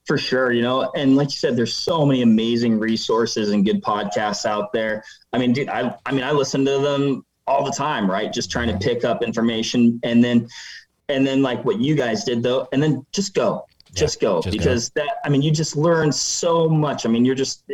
For 0.06 0.18
sure, 0.18 0.52
you 0.52 0.60
know, 0.60 0.90
and 0.94 1.16
like 1.16 1.28
you 1.28 1.36
said, 1.36 1.56
there's 1.56 1.74
so 1.74 2.04
many 2.04 2.20
amazing 2.20 2.78
resources 2.78 3.50
and 3.50 3.64
good 3.64 3.82
podcasts 3.82 4.44
out 4.44 4.72
there. 4.72 5.02
I 5.32 5.38
mean, 5.38 5.52
dude, 5.52 5.68
I 5.68 5.96
I 6.04 6.12
mean, 6.12 6.24
I 6.24 6.32
listen 6.32 6.64
to 6.66 6.78
them 6.78 7.24
all 7.46 7.64
the 7.64 7.72
time, 7.72 8.10
right? 8.10 8.32
Just 8.32 8.50
trying 8.50 8.68
to 8.68 8.76
pick 8.78 9.04
up 9.04 9.22
information, 9.22 10.00
and 10.02 10.22
then 10.22 10.46
and 11.08 11.26
then 11.26 11.42
like 11.42 11.64
what 11.64 11.80
you 11.80 11.94
guys 11.94 12.24
did 12.24 12.42
though, 12.42 12.68
and 12.72 12.82
then 12.82 13.04
just 13.12 13.34
go, 13.34 13.66
just 13.94 14.20
go, 14.20 14.40
just 14.40 14.56
because 14.56 14.88
go. 14.90 15.02
that 15.02 15.16
I 15.24 15.28
mean, 15.28 15.42
you 15.42 15.50
just 15.50 15.76
learn 15.76 16.12
so 16.12 16.68
much. 16.68 17.06
I 17.06 17.08
mean, 17.08 17.24
you're 17.24 17.34
just 17.34 17.64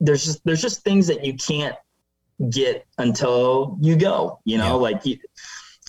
there's 0.00 0.24
just 0.24 0.44
there's 0.44 0.62
just 0.62 0.82
things 0.82 1.06
that 1.06 1.24
you 1.24 1.34
can't 1.34 1.76
get 2.50 2.86
until 2.98 3.78
you 3.80 3.96
go. 3.96 4.40
You 4.44 4.58
know, 4.58 4.66
yeah. 4.66 4.72
like 4.72 5.06
you, 5.06 5.18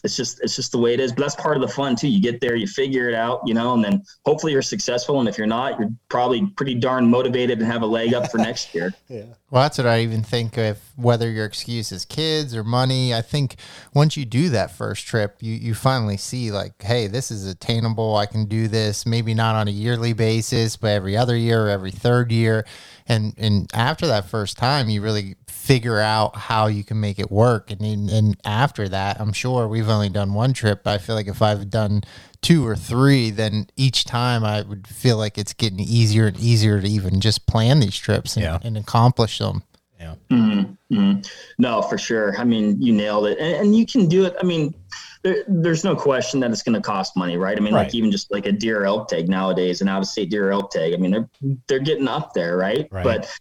it's 0.05 0.15
just 0.15 0.39
it's 0.41 0.55
just 0.55 0.71
the 0.71 0.77
way 0.77 0.93
it 0.93 1.00
is. 1.00 1.12
But 1.12 1.24
that's 1.24 1.35
part 1.35 1.57
of 1.57 1.62
the 1.62 1.67
fun 1.67 1.95
too. 1.95 2.07
You 2.07 2.21
get 2.21 2.39
there, 2.39 2.55
you 2.55 2.67
figure 2.67 3.09
it 3.09 3.15
out, 3.15 3.41
you 3.45 3.53
know, 3.53 3.74
and 3.74 3.83
then 3.83 4.03
hopefully 4.25 4.53
you're 4.53 4.62
successful. 4.62 5.19
And 5.19 5.27
if 5.27 5.38
you're 5.38 5.47
not, 5.47 5.79
you're 5.79 5.89
probably 6.09 6.45
pretty 6.55 6.75
darn 6.75 7.09
motivated 7.09 7.59
and 7.59 7.67
have 7.67 7.81
a 7.81 7.88
leg 7.88 8.13
up 8.13 8.31
for 8.31 8.38
next 8.50 8.74
year. 8.74 8.93
yeah. 9.09 9.25
Well, 9.51 9.63
that's 9.63 9.77
what 9.77 9.88
I 9.88 10.01
even 10.01 10.24
think 10.24 10.57
of 10.57 10.79
whether 10.95 11.29
your 11.29 11.45
excuse 11.45 11.91
is 11.91 12.03
kids 12.03 12.55
or 12.55 12.63
money. 12.63 13.13
I 13.13 13.21
think 13.21 13.55
once 13.93 14.17
you 14.17 14.25
do 14.25 14.50
that 14.50 14.71
first 14.71 15.07
trip, 15.07 15.38
you 15.39 15.53
you 15.53 15.74
finally 15.74 16.17
see 16.17 16.51
like, 16.51 16.81
hey, 16.81 17.07
this 17.07 17.31
is 17.31 17.45
attainable. 17.45 18.15
I 18.15 18.25
can 18.25 18.45
do 18.45 18.67
this. 18.67 19.05
Maybe 19.05 19.33
not 19.33 19.55
on 19.55 19.67
a 19.67 19.71
yearly 19.71 20.13
basis, 20.13 20.77
but 20.77 20.89
every 20.89 21.15
other 21.15 21.35
year 21.35 21.67
or 21.67 21.69
every 21.69 21.91
third 21.91 22.31
year. 22.31 22.65
And 23.07 23.33
and 23.38 23.69
after 23.74 24.07
that 24.07 24.29
first 24.29 24.57
time, 24.57 24.89
you 24.89 25.01
really 25.01 25.35
figure 25.55 26.00
out 26.00 26.35
how 26.35 26.67
you 26.67 26.83
can 26.83 27.00
make 27.00 27.17
it 27.17 27.31
work. 27.31 27.71
And 27.71 27.81
and 28.09 28.38
after 28.45 28.88
that, 28.89 29.19
I'm 29.19 29.33
sure 29.33 29.67
we've 29.67 29.89
only 29.89 30.09
done 30.09 30.33
one 30.33 30.53
trip. 30.53 30.83
But 30.83 30.91
I 30.91 30.97
feel 31.00 31.15
like 31.15 31.27
if 31.27 31.41
I've 31.41 31.69
done 31.69 32.03
two 32.41 32.67
or 32.67 32.75
three, 32.75 33.31
then 33.31 33.67
each 33.75 34.05
time 34.05 34.43
I 34.43 34.62
would 34.62 34.88
feel 34.88 35.17
like 35.17 35.38
it's 35.38 35.53
getting 35.53 35.79
easier 35.79 36.27
and 36.27 36.38
easier 36.38 36.79
to 36.79 36.88
even 36.88 37.19
just 37.19 37.47
plan 37.47 37.79
these 37.79 37.97
trips 37.97 38.35
and, 38.35 38.43
yeah. 38.43 38.59
and 38.63 38.77
accomplish 38.77 39.39
them. 39.39 39.63
Yeah. 40.00 40.15
Mm-hmm. 40.29 40.95
Mm-hmm. 40.95 41.21
No, 41.57 41.81
for 41.81 41.97
sure. 41.97 42.38
I 42.38 42.43
mean, 42.43 42.79
you 42.79 42.93
nailed 42.93 43.25
it, 43.27 43.39
and, 43.39 43.55
and 43.55 43.75
you 43.75 43.85
can 43.85 44.07
do 44.07 44.25
it. 44.25 44.35
I 44.39 44.43
mean, 44.43 44.75
there, 45.23 45.43
there's 45.47 45.84
no 45.84 45.95
question 45.95 46.39
that 46.41 46.51
it's 46.51 46.62
going 46.62 46.75
to 46.75 46.82
cost 46.82 47.17
money, 47.17 47.38
right? 47.38 47.58
I 47.58 47.62
mean, 47.62 47.73
right. 47.73 47.86
like 47.86 47.95
even 47.95 48.12
just 48.12 48.32
like 48.32 48.45
a 48.45 48.51
deer 48.51 48.84
elk 48.84 49.08
tag 49.08 49.27
nowadays, 49.27 49.82
an 49.82 49.88
out 49.88 50.03
of 50.03 50.08
state 50.08 50.30
deer 50.30 50.51
elk 50.51 50.69
tag. 50.69 50.93
I 50.93 50.97
mean, 50.97 51.12
they're 51.12 51.30
they're 51.67 51.80
getting 51.80 52.08
up 52.08 52.34
there, 52.34 52.58
right? 52.58 52.88
right. 52.91 53.03
But 53.03 53.36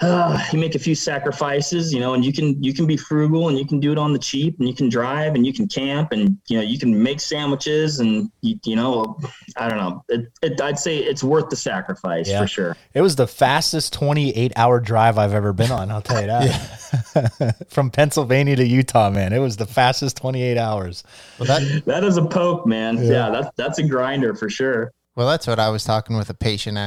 uh, 0.00 0.42
you 0.50 0.58
make 0.58 0.74
a 0.74 0.78
few 0.78 0.94
sacrifices, 0.94 1.92
you 1.92 2.00
know, 2.00 2.14
and 2.14 2.24
you 2.24 2.32
can 2.32 2.62
you 2.62 2.72
can 2.72 2.86
be 2.86 2.96
frugal 2.96 3.48
and 3.48 3.58
you 3.58 3.66
can 3.66 3.80
do 3.80 3.92
it 3.92 3.98
on 3.98 4.12
the 4.12 4.18
cheap 4.18 4.58
and 4.58 4.66
you 4.66 4.74
can 4.74 4.88
drive 4.88 5.34
and 5.34 5.46
you 5.46 5.52
can 5.52 5.68
camp 5.68 6.12
and 6.12 6.38
you 6.48 6.56
know 6.56 6.62
you 6.62 6.78
can 6.78 7.02
make 7.02 7.20
sandwiches 7.20 8.00
and 8.00 8.30
you, 8.40 8.58
you 8.64 8.76
know 8.76 9.18
I 9.58 9.68
don't 9.68 9.78
know 9.78 10.04
it, 10.08 10.32
it, 10.42 10.60
I'd 10.60 10.78
say 10.78 10.98
it's 10.98 11.22
worth 11.22 11.50
the 11.50 11.56
sacrifice 11.56 12.28
yeah. 12.28 12.40
for 12.40 12.46
sure. 12.46 12.76
It 12.94 13.02
was 13.02 13.16
the 13.16 13.26
fastest 13.26 13.92
28 13.92 14.52
hour 14.56 14.80
drive 14.80 15.18
I've 15.18 15.34
ever 15.34 15.52
been 15.52 15.70
on. 15.70 15.90
I'll 15.90 16.02
tell 16.02 16.20
you 16.20 16.28
that. 16.28 17.66
From 17.68 17.90
Pennsylvania 17.90 18.56
to 18.56 18.66
Utah, 18.66 19.10
man, 19.10 19.34
it 19.34 19.38
was 19.38 19.58
the 19.58 19.66
fastest 19.66 20.16
28 20.16 20.56
hours. 20.56 21.04
Well, 21.38 21.46
that 21.46 21.84
that 21.86 22.04
is 22.04 22.16
a 22.16 22.24
poke, 22.24 22.66
man. 22.66 22.96
Yeah, 22.96 23.10
yeah 23.10 23.30
that's 23.30 23.48
that's 23.56 23.78
a 23.78 23.82
grinder 23.82 24.34
for 24.34 24.48
sure. 24.48 24.92
Well, 25.16 25.28
that's 25.28 25.46
what 25.46 25.58
I 25.58 25.70
was 25.70 25.84
talking 25.84 26.16
with 26.16 26.30
a 26.30 26.34
patient 26.34 26.78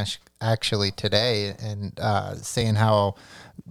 actually 0.42 0.92
today, 0.92 1.56
and 1.60 1.98
uh, 2.00 2.36
saying 2.36 2.76
how 2.76 3.16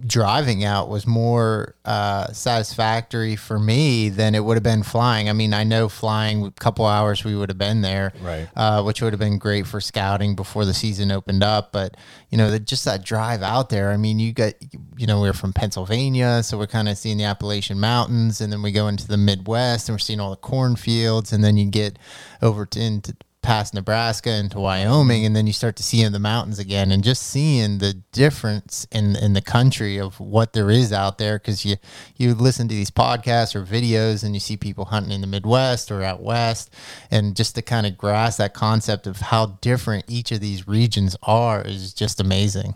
driving 0.05 0.63
out 0.63 0.89
was 0.89 1.05
more 1.05 1.75
uh, 1.85 2.31
satisfactory 2.31 3.35
for 3.35 3.59
me 3.59 4.09
than 4.09 4.33
it 4.33 4.43
would 4.43 4.55
have 4.55 4.63
been 4.63 4.83
flying. 4.83 5.29
I 5.29 5.33
mean, 5.33 5.53
I 5.53 5.63
know 5.63 5.89
flying 5.89 6.45
a 6.45 6.51
couple 6.51 6.85
hours 6.85 7.23
we 7.23 7.35
would 7.35 7.49
have 7.49 7.57
been 7.57 7.81
there, 7.81 8.13
right? 8.21 8.47
Uh, 8.55 8.83
which 8.83 9.01
would 9.01 9.13
have 9.13 9.19
been 9.19 9.37
great 9.37 9.67
for 9.67 9.81
scouting 9.81 10.35
before 10.35 10.65
the 10.65 10.73
season 10.73 11.11
opened 11.11 11.43
up. 11.43 11.71
But 11.71 11.97
you 12.29 12.37
know, 12.37 12.49
the, 12.51 12.59
just 12.59 12.85
that 12.85 13.03
drive 13.03 13.41
out 13.41 13.69
there. 13.69 13.91
I 13.91 13.97
mean, 13.97 14.19
you 14.19 14.33
got 14.33 14.53
you 14.97 15.07
know 15.07 15.21
we're 15.21 15.33
from 15.33 15.53
Pennsylvania, 15.53 16.43
so 16.43 16.57
we're 16.57 16.67
kind 16.67 16.89
of 16.89 16.97
seeing 16.97 17.17
the 17.17 17.25
Appalachian 17.25 17.79
Mountains, 17.79 18.41
and 18.41 18.51
then 18.51 18.61
we 18.61 18.71
go 18.71 18.87
into 18.87 19.07
the 19.07 19.17
Midwest 19.17 19.89
and 19.89 19.95
we're 19.95 19.99
seeing 19.99 20.19
all 20.19 20.31
the 20.31 20.37
cornfields, 20.37 21.33
and 21.33 21.43
then 21.43 21.57
you 21.57 21.65
get 21.69 21.97
over 22.41 22.65
to 22.67 22.79
into 22.79 23.15
past 23.43 23.73
Nebraska 23.73 24.33
into 24.33 24.59
Wyoming, 24.59 25.19
mm-hmm. 25.19 25.27
and 25.27 25.35
then 25.35 25.45
you 25.45 25.53
start 25.53 25.75
to 25.75 25.83
see 25.83 26.01
in 26.01 26.11
the 26.11 26.19
mountains 26.19 26.57
again, 26.57 26.91
and 26.91 27.03
just 27.03 27.21
seeing 27.21 27.77
the 27.77 27.93
difference 28.11 28.87
in 28.91 29.15
in 29.15 29.33
the 29.33 29.41
country 29.41 29.99
of 29.99 30.19
what 30.19 30.53
there 30.53 30.71
is 30.71 30.91
out 30.91 31.19
there. 31.19 31.37
Because 31.37 31.63
you 31.63 31.75
you 32.17 32.33
listen 32.33 32.67
to 32.67 32.73
these 32.73 32.89
podcasts 32.89 33.53
or 33.53 33.63
videos, 33.63 34.23
and 34.23 34.33
you 34.33 34.39
see 34.39 34.57
people 34.57 34.85
hunting 34.85 35.11
in 35.11 35.21
the 35.21 35.27
Midwest 35.27 35.91
or 35.91 36.01
out 36.01 36.23
west, 36.23 36.73
and 37.11 37.35
just 37.35 37.53
to 37.55 37.61
kind 37.61 37.85
of 37.85 37.97
grasp 37.97 38.39
that 38.39 38.55
concept 38.55 39.05
of 39.05 39.17
how 39.17 39.57
different 39.61 40.05
each 40.07 40.31
of 40.31 40.39
these 40.39 40.67
regions 40.67 41.15
are 41.21 41.61
is 41.61 41.93
just 41.93 42.19
amazing. 42.19 42.73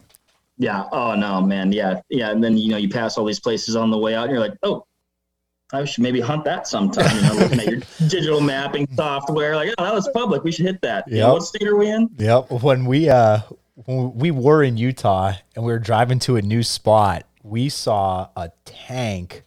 Yeah. 0.58 0.86
Oh 0.92 1.16
no, 1.16 1.42
man. 1.42 1.72
Yeah. 1.72 2.02
Yeah. 2.10 2.32
And 2.32 2.44
then 2.44 2.58
you 2.58 2.70
know 2.70 2.78
you 2.78 2.90
pass 2.90 3.18
all 3.18 3.26
these 3.26 3.40
places 3.40 3.76
on 3.76 3.90
the 3.90 3.98
way 3.98 4.14
out, 4.14 4.26
and 4.26 4.32
you're 4.32 4.42
like, 4.42 4.58
oh, 4.64 4.86
I 5.74 5.84
should 5.84 6.02
maybe 6.02 6.22
hunt 6.22 6.46
that 6.46 6.68
sometime. 6.68 7.14
You 7.16 7.22
know, 7.24 7.36
looking 7.36 7.60
at 7.60 7.68
your 7.68 7.82
digital 8.08 8.40
mapping 8.40 8.88
software, 8.96 9.56
like, 9.56 9.74
oh, 9.78 9.84
that 9.84 9.94
was 9.94 10.10
public. 10.14 10.44
We 10.44 10.52
should 10.52 10.66
hit 10.66 10.82
that. 10.82 11.06
Yeah. 11.08 11.16
You 11.16 11.22
know, 11.22 11.34
what 11.34 11.44
state 11.44 11.68
are 11.68 11.76
we 11.76 11.90
in? 11.90 12.10
Yep. 12.18 12.52
When 12.52 12.86
we 12.86 13.10
uh, 13.10 13.40
when 13.86 14.16
we 14.16 14.32
were 14.32 14.64
in 14.64 14.78
Utah 14.78 15.34
and 15.56 15.66
we 15.66 15.72
were 15.72 15.80
driving 15.80 16.20
to 16.20 16.38
a 16.38 16.42
new 16.42 16.64
spot, 16.64 17.26
we 17.44 17.70
saw 17.70 18.30
a 18.36 18.52
tank 18.66 19.44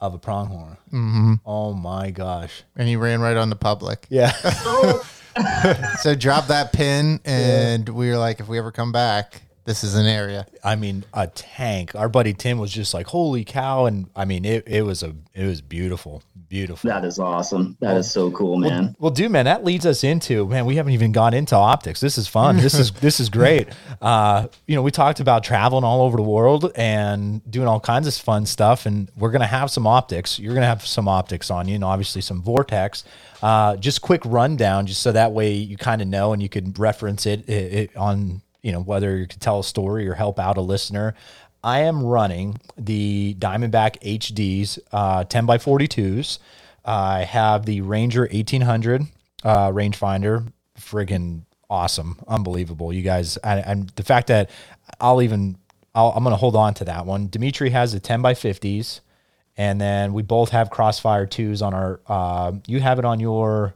of 0.00 0.14
a 0.14 0.18
pronghorn. 0.18 0.76
Mm-hmm. 0.88 1.34
Oh 1.46 1.72
my 1.72 2.10
gosh! 2.10 2.64
And 2.74 2.88
he 2.88 2.96
ran 2.96 3.20
right 3.20 3.36
on 3.36 3.48
the 3.48 3.56
public. 3.56 4.06
Yeah. 4.08 4.32
so 6.00 6.14
drop 6.14 6.48
that 6.48 6.72
pin, 6.72 7.20
and 7.24 7.88
yeah. 7.88 7.94
we 7.94 8.08
were 8.08 8.16
like, 8.16 8.40
if 8.40 8.48
we 8.48 8.58
ever 8.58 8.72
come 8.72 8.90
back, 8.90 9.42
this 9.66 9.82
is 9.82 9.96
an 9.96 10.06
area. 10.06 10.46
I 10.62 10.76
mean, 10.76 11.04
a 11.12 11.26
tank. 11.26 11.94
Our 11.96 12.08
buddy 12.08 12.32
Tim 12.32 12.58
was 12.58 12.72
just 12.72 12.94
like, 12.94 13.08
"Holy 13.08 13.44
cow!" 13.44 13.86
And 13.86 14.08
I 14.14 14.24
mean, 14.24 14.44
it, 14.44 14.66
it 14.66 14.82
was 14.82 15.02
a 15.02 15.12
it 15.34 15.44
was 15.44 15.60
beautiful, 15.60 16.22
beautiful. 16.48 16.88
That 16.88 17.04
is 17.04 17.18
awesome. 17.18 17.76
That 17.80 17.88
well, 17.88 17.96
is 17.98 18.10
so 18.10 18.30
cool, 18.30 18.58
man. 18.58 18.84
Well, 18.84 18.94
well, 19.00 19.10
dude, 19.10 19.32
man, 19.32 19.44
that 19.46 19.64
leads 19.64 19.84
us 19.84 20.04
into 20.04 20.46
man. 20.46 20.66
We 20.66 20.76
haven't 20.76 20.92
even 20.92 21.10
gone 21.10 21.34
into 21.34 21.56
optics. 21.56 22.00
This 22.00 22.16
is 22.16 22.28
fun. 22.28 22.58
This 22.58 22.74
is 22.74 22.92
this 22.92 23.20
is 23.20 23.28
great. 23.28 23.68
Uh, 24.02 24.46
you 24.66 24.76
know, 24.76 24.82
we 24.82 24.90
talked 24.90 25.20
about 25.20 25.42
traveling 25.42 25.82
all 25.82 26.02
over 26.02 26.16
the 26.16 26.22
world 26.22 26.70
and 26.76 27.40
doing 27.50 27.66
all 27.66 27.80
kinds 27.80 28.06
of 28.06 28.14
fun 28.14 28.44
stuff, 28.44 28.84
and 28.84 29.10
we're 29.16 29.30
gonna 29.30 29.46
have 29.46 29.70
some 29.70 29.86
optics. 29.86 30.38
You're 30.38 30.54
gonna 30.54 30.66
have 30.66 30.86
some 30.86 31.08
optics 31.08 31.50
on 31.50 31.66
you, 31.66 31.76
and 31.76 31.82
obviously 31.84 32.20
some 32.20 32.42
vortex. 32.42 33.04
Uh, 33.42 33.76
just 33.76 34.02
quick 34.02 34.20
rundown, 34.24 34.86
just 34.86 35.02
so 35.02 35.12
that 35.12 35.32
way 35.32 35.54
you 35.54 35.76
kind 35.76 36.02
of 36.02 36.08
know 36.08 36.32
and 36.32 36.42
you 36.42 36.48
can 36.48 36.72
reference 36.78 37.26
it, 37.26 37.48
it, 37.48 37.72
it 37.72 37.96
on 37.96 38.42
you 38.62 38.72
know, 38.72 38.80
whether 38.80 39.16
you 39.16 39.26
could 39.26 39.40
tell 39.40 39.60
a 39.60 39.64
story 39.64 40.08
or 40.08 40.14
help 40.14 40.38
out 40.38 40.56
a 40.56 40.60
listener. 40.60 41.14
I 41.62 41.80
am 41.80 42.04
running 42.04 42.60
the 42.76 43.34
Diamondback 43.38 44.00
HDs 44.02 44.78
uh, 44.92 45.24
10 45.24 45.46
by 45.46 45.58
42s. 45.58 46.38
I 46.84 47.24
have 47.24 47.66
the 47.66 47.80
Ranger 47.80 48.22
1800 48.22 49.02
uh, 49.42 49.70
rangefinder. 49.70 50.52
Friggin' 50.78 51.42
awesome, 51.68 52.18
unbelievable, 52.28 52.92
you 52.92 53.02
guys. 53.02 53.36
And, 53.38 53.88
the 53.90 54.02
fact 54.02 54.28
that 54.28 54.50
I'll 55.00 55.22
even 55.22 55.56
i 55.94 56.06
am 56.14 56.22
going 56.22 56.32
to 56.32 56.36
hold 56.36 56.54
on 56.54 56.74
to 56.74 56.84
that 56.84 57.06
one. 57.06 57.28
Dimitri 57.28 57.70
has 57.70 57.92
the 57.92 58.00
10 58.00 58.20
by 58.20 58.34
50s, 58.34 59.00
and 59.56 59.80
then 59.80 60.12
we 60.12 60.22
both 60.22 60.50
have 60.50 60.70
Crossfire 60.70 61.26
twos 61.26 61.62
on 61.62 61.72
our. 61.72 62.00
Uh, 62.06 62.52
you 62.66 62.80
have 62.80 62.98
it 62.98 63.04
on 63.04 63.18
your 63.18 63.74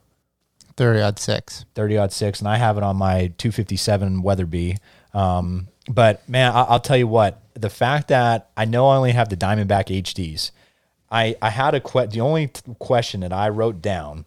30 0.81 1.01
odd 1.03 1.19
six. 1.19 1.67
30 1.75 1.99
odd 1.99 2.11
six. 2.11 2.39
And 2.39 2.49
I 2.49 2.57
have 2.57 2.79
it 2.79 2.83
on 2.83 2.97
my 2.97 3.35
257 3.37 4.23
Weatherby. 4.23 4.79
Um, 5.13 5.69
but 5.91 6.27
man, 6.27 6.53
I, 6.53 6.73
will 6.73 6.81
tell 6.81 6.97
you 6.97 7.07
what, 7.07 7.43
the 7.53 7.69
fact 7.69 8.09
that 8.09 8.49
I 8.57 8.65
know 8.65 8.89
I 8.89 8.97
only 8.97 9.13
have 9.13 9.29
the 9.29 9.37
Diamondback 9.37 9.89
HDs, 9.89 10.53
I, 11.11 11.37
I 11.43 11.51
had 11.51 11.75
a 11.75 12.07
the 12.07 12.23
only 12.23 12.47
t- 12.47 12.63
question 12.79 13.21
that 13.21 13.33
I 13.33 13.51
wrote 13.51 13.83
down, 13.83 14.25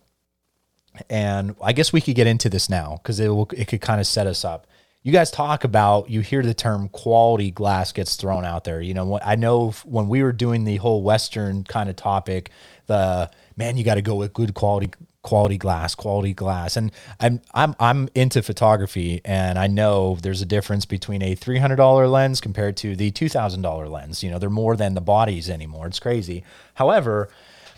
and 1.10 1.56
I 1.63 1.74
guess 1.74 1.92
we 1.92 2.02
could 2.02 2.13
get 2.13 2.28
into 2.28 2.50
this 2.50 2.70
now 2.70 3.00
because 3.02 3.20
it 3.20 3.32
it 3.58 3.68
could 3.68 3.82
kind 3.82 4.00
of 4.00 4.06
set 4.06 4.28
us 4.28 4.46
up. 4.46 4.68
you 5.02 5.12
guys 5.12 5.32
talk 5.32 5.63
about 5.63 6.10
you 6.10 6.22
hear 6.22 6.44
the 6.44 6.54
term 6.54 6.88
quality 6.89 7.50
glass 7.50 7.92
gets 7.94 8.16
thrown 8.16 8.44
out 8.46 8.63
there 8.66 8.82
you 8.82 8.94
know 8.94 9.18
i 9.24 9.36
know 9.36 9.72
when 9.86 10.08
we 10.08 10.22
were 10.22 10.34
doing 10.34 10.66
the 10.66 10.76
whole 10.78 11.02
western 11.02 11.63
kind 11.63 11.89
of 11.89 11.96
topic 11.96 12.52
the 12.88 13.30
man 13.56 13.78
you 13.78 13.84
got 13.84 13.96
to 13.96 14.02
go 14.02 14.16
with 14.16 14.34
good 14.34 14.54
quality 14.54 14.92
quality 15.24 15.58
glass 15.58 15.96
quality 15.96 16.34
glass 16.34 16.78
and 16.78 16.92
i'm 17.20 17.42
i'm 17.54 17.74
i'm 17.80 18.10
into 18.14 18.44
photography 18.44 19.22
and 19.24 19.58
i 19.58 19.68
know 19.68 20.18
there's 20.22 20.42
a 20.42 20.46
difference 20.46 20.86
between 20.86 21.22
a 21.22 21.36
$300 21.36 22.12
lens 22.12 22.42
compared 22.42 22.76
to 22.78 22.96
the 22.96 23.12
$2000 23.12 23.90
lens 23.90 24.22
you 24.22 24.30
know 24.30 24.38
they're 24.38 24.50
more 24.50 24.76
than 24.76 24.94
the 24.94 25.02
bodies 25.02 25.50
anymore 25.50 25.88
it's 25.88 26.00
crazy 26.00 26.44
however 26.76 27.30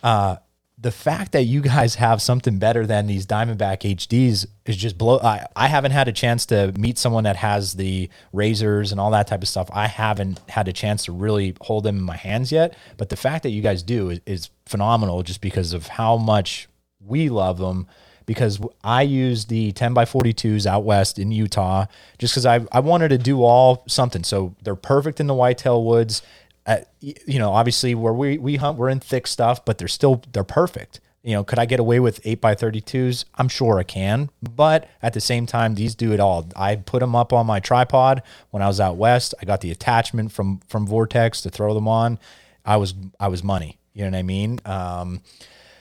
uh 0.03 0.35
the 0.77 0.91
fact 0.91 1.31
that 1.31 1.43
you 1.43 1.61
guys 1.61 1.95
have 1.95 2.21
something 2.21 2.59
better 2.59 2.85
than 2.85 3.07
these 3.07 3.25
Diamondback 3.25 3.79
HDs 3.79 4.45
is 4.65 4.75
just 4.75 4.97
blow. 4.97 5.19
I, 5.19 5.45
I 5.55 5.67
haven't 5.67 5.91
had 5.91 6.07
a 6.07 6.11
chance 6.11 6.45
to 6.47 6.73
meet 6.77 6.97
someone 6.97 7.23
that 7.23 7.37
has 7.37 7.75
the 7.75 8.09
razors 8.33 8.91
and 8.91 8.99
all 8.99 9.11
that 9.11 9.27
type 9.27 9.41
of 9.41 9.47
stuff. 9.47 9.69
I 9.73 9.87
haven't 9.87 10.41
had 10.49 10.67
a 10.67 10.73
chance 10.73 11.05
to 11.05 11.13
really 11.13 11.55
hold 11.61 11.85
them 11.85 11.97
in 11.97 12.03
my 12.03 12.17
hands 12.17 12.51
yet. 12.51 12.75
But 12.97 13.09
the 13.09 13.15
fact 13.15 13.43
that 13.43 13.51
you 13.51 13.61
guys 13.61 13.83
do 13.83 14.09
is, 14.09 14.19
is 14.25 14.49
phenomenal 14.65 15.23
just 15.23 15.39
because 15.39 15.71
of 15.71 15.87
how 15.87 16.17
much 16.17 16.67
we 17.05 17.29
love 17.29 17.57
them. 17.57 17.87
Because 18.25 18.59
I 18.83 19.03
use 19.03 19.45
the 19.45 19.71
10 19.73 19.93
by 19.93 20.05
42s 20.05 20.65
out 20.65 20.83
west 20.83 21.19
in 21.19 21.31
Utah 21.31 21.85
just 22.17 22.33
because 22.33 22.45
I, 22.45 22.65
I 22.71 22.79
wanted 22.79 23.09
to 23.09 23.19
do 23.19 23.43
all 23.43 23.83
something. 23.87 24.23
So 24.23 24.55
they're 24.63 24.75
perfect 24.75 25.19
in 25.19 25.27
the 25.27 25.35
whitetail 25.35 25.83
woods 25.83 26.23
at, 26.65 26.91
you 27.01 27.37
know, 27.37 27.51
obviously 27.51 27.93
where 27.93 28.13
we, 28.13 28.39
we 28.39 28.55
hunt, 28.55 28.79
we're 28.79 28.89
in 28.89 28.99
thick 28.99 29.27
stuff, 29.27 29.63
but 29.63 29.77
they're 29.77 29.87
still, 29.87 30.23
they're 30.33 30.43
perfect. 30.43 30.99
You 31.25 31.33
know, 31.33 31.43
could 31.43 31.57
I 31.57 31.65
get 31.65 31.79
away 31.79 31.99
with 31.99 32.19
eight 32.23 32.39
by 32.39 32.53
32s? 32.53 33.25
I'm 33.35 33.47
sure 33.47 33.79
I 33.79 33.83
can, 33.83 34.29
but 34.43 34.87
at 35.01 35.13
the 35.13 35.21
same 35.21 35.47
time, 35.47 35.73
these 35.73 35.95
do 35.95 36.11
it 36.13 36.19
all. 36.19 36.47
I 36.55 36.75
put 36.75 36.99
them 36.99 37.15
up 37.15 37.33
on 37.33 37.47
my 37.47 37.59
tripod 37.59 38.21
when 38.51 38.61
I 38.61 38.67
was 38.67 38.79
out 38.79 38.97
West. 38.97 39.33
I 39.41 39.45
got 39.45 39.61
the 39.61 39.71
attachment 39.71 40.31
from, 40.31 40.59
from 40.67 40.85
Vortex 40.85 41.41
to 41.41 41.49
throw 41.49 41.73
them 41.73 41.87
on. 41.87 42.19
I 42.63 42.77
was, 42.77 42.93
I 43.19 43.27
was 43.27 43.43
money. 43.43 43.79
You 43.93 44.03
know 44.03 44.11
what 44.11 44.19
I 44.19 44.23
mean? 44.23 44.59
Um, 44.65 45.21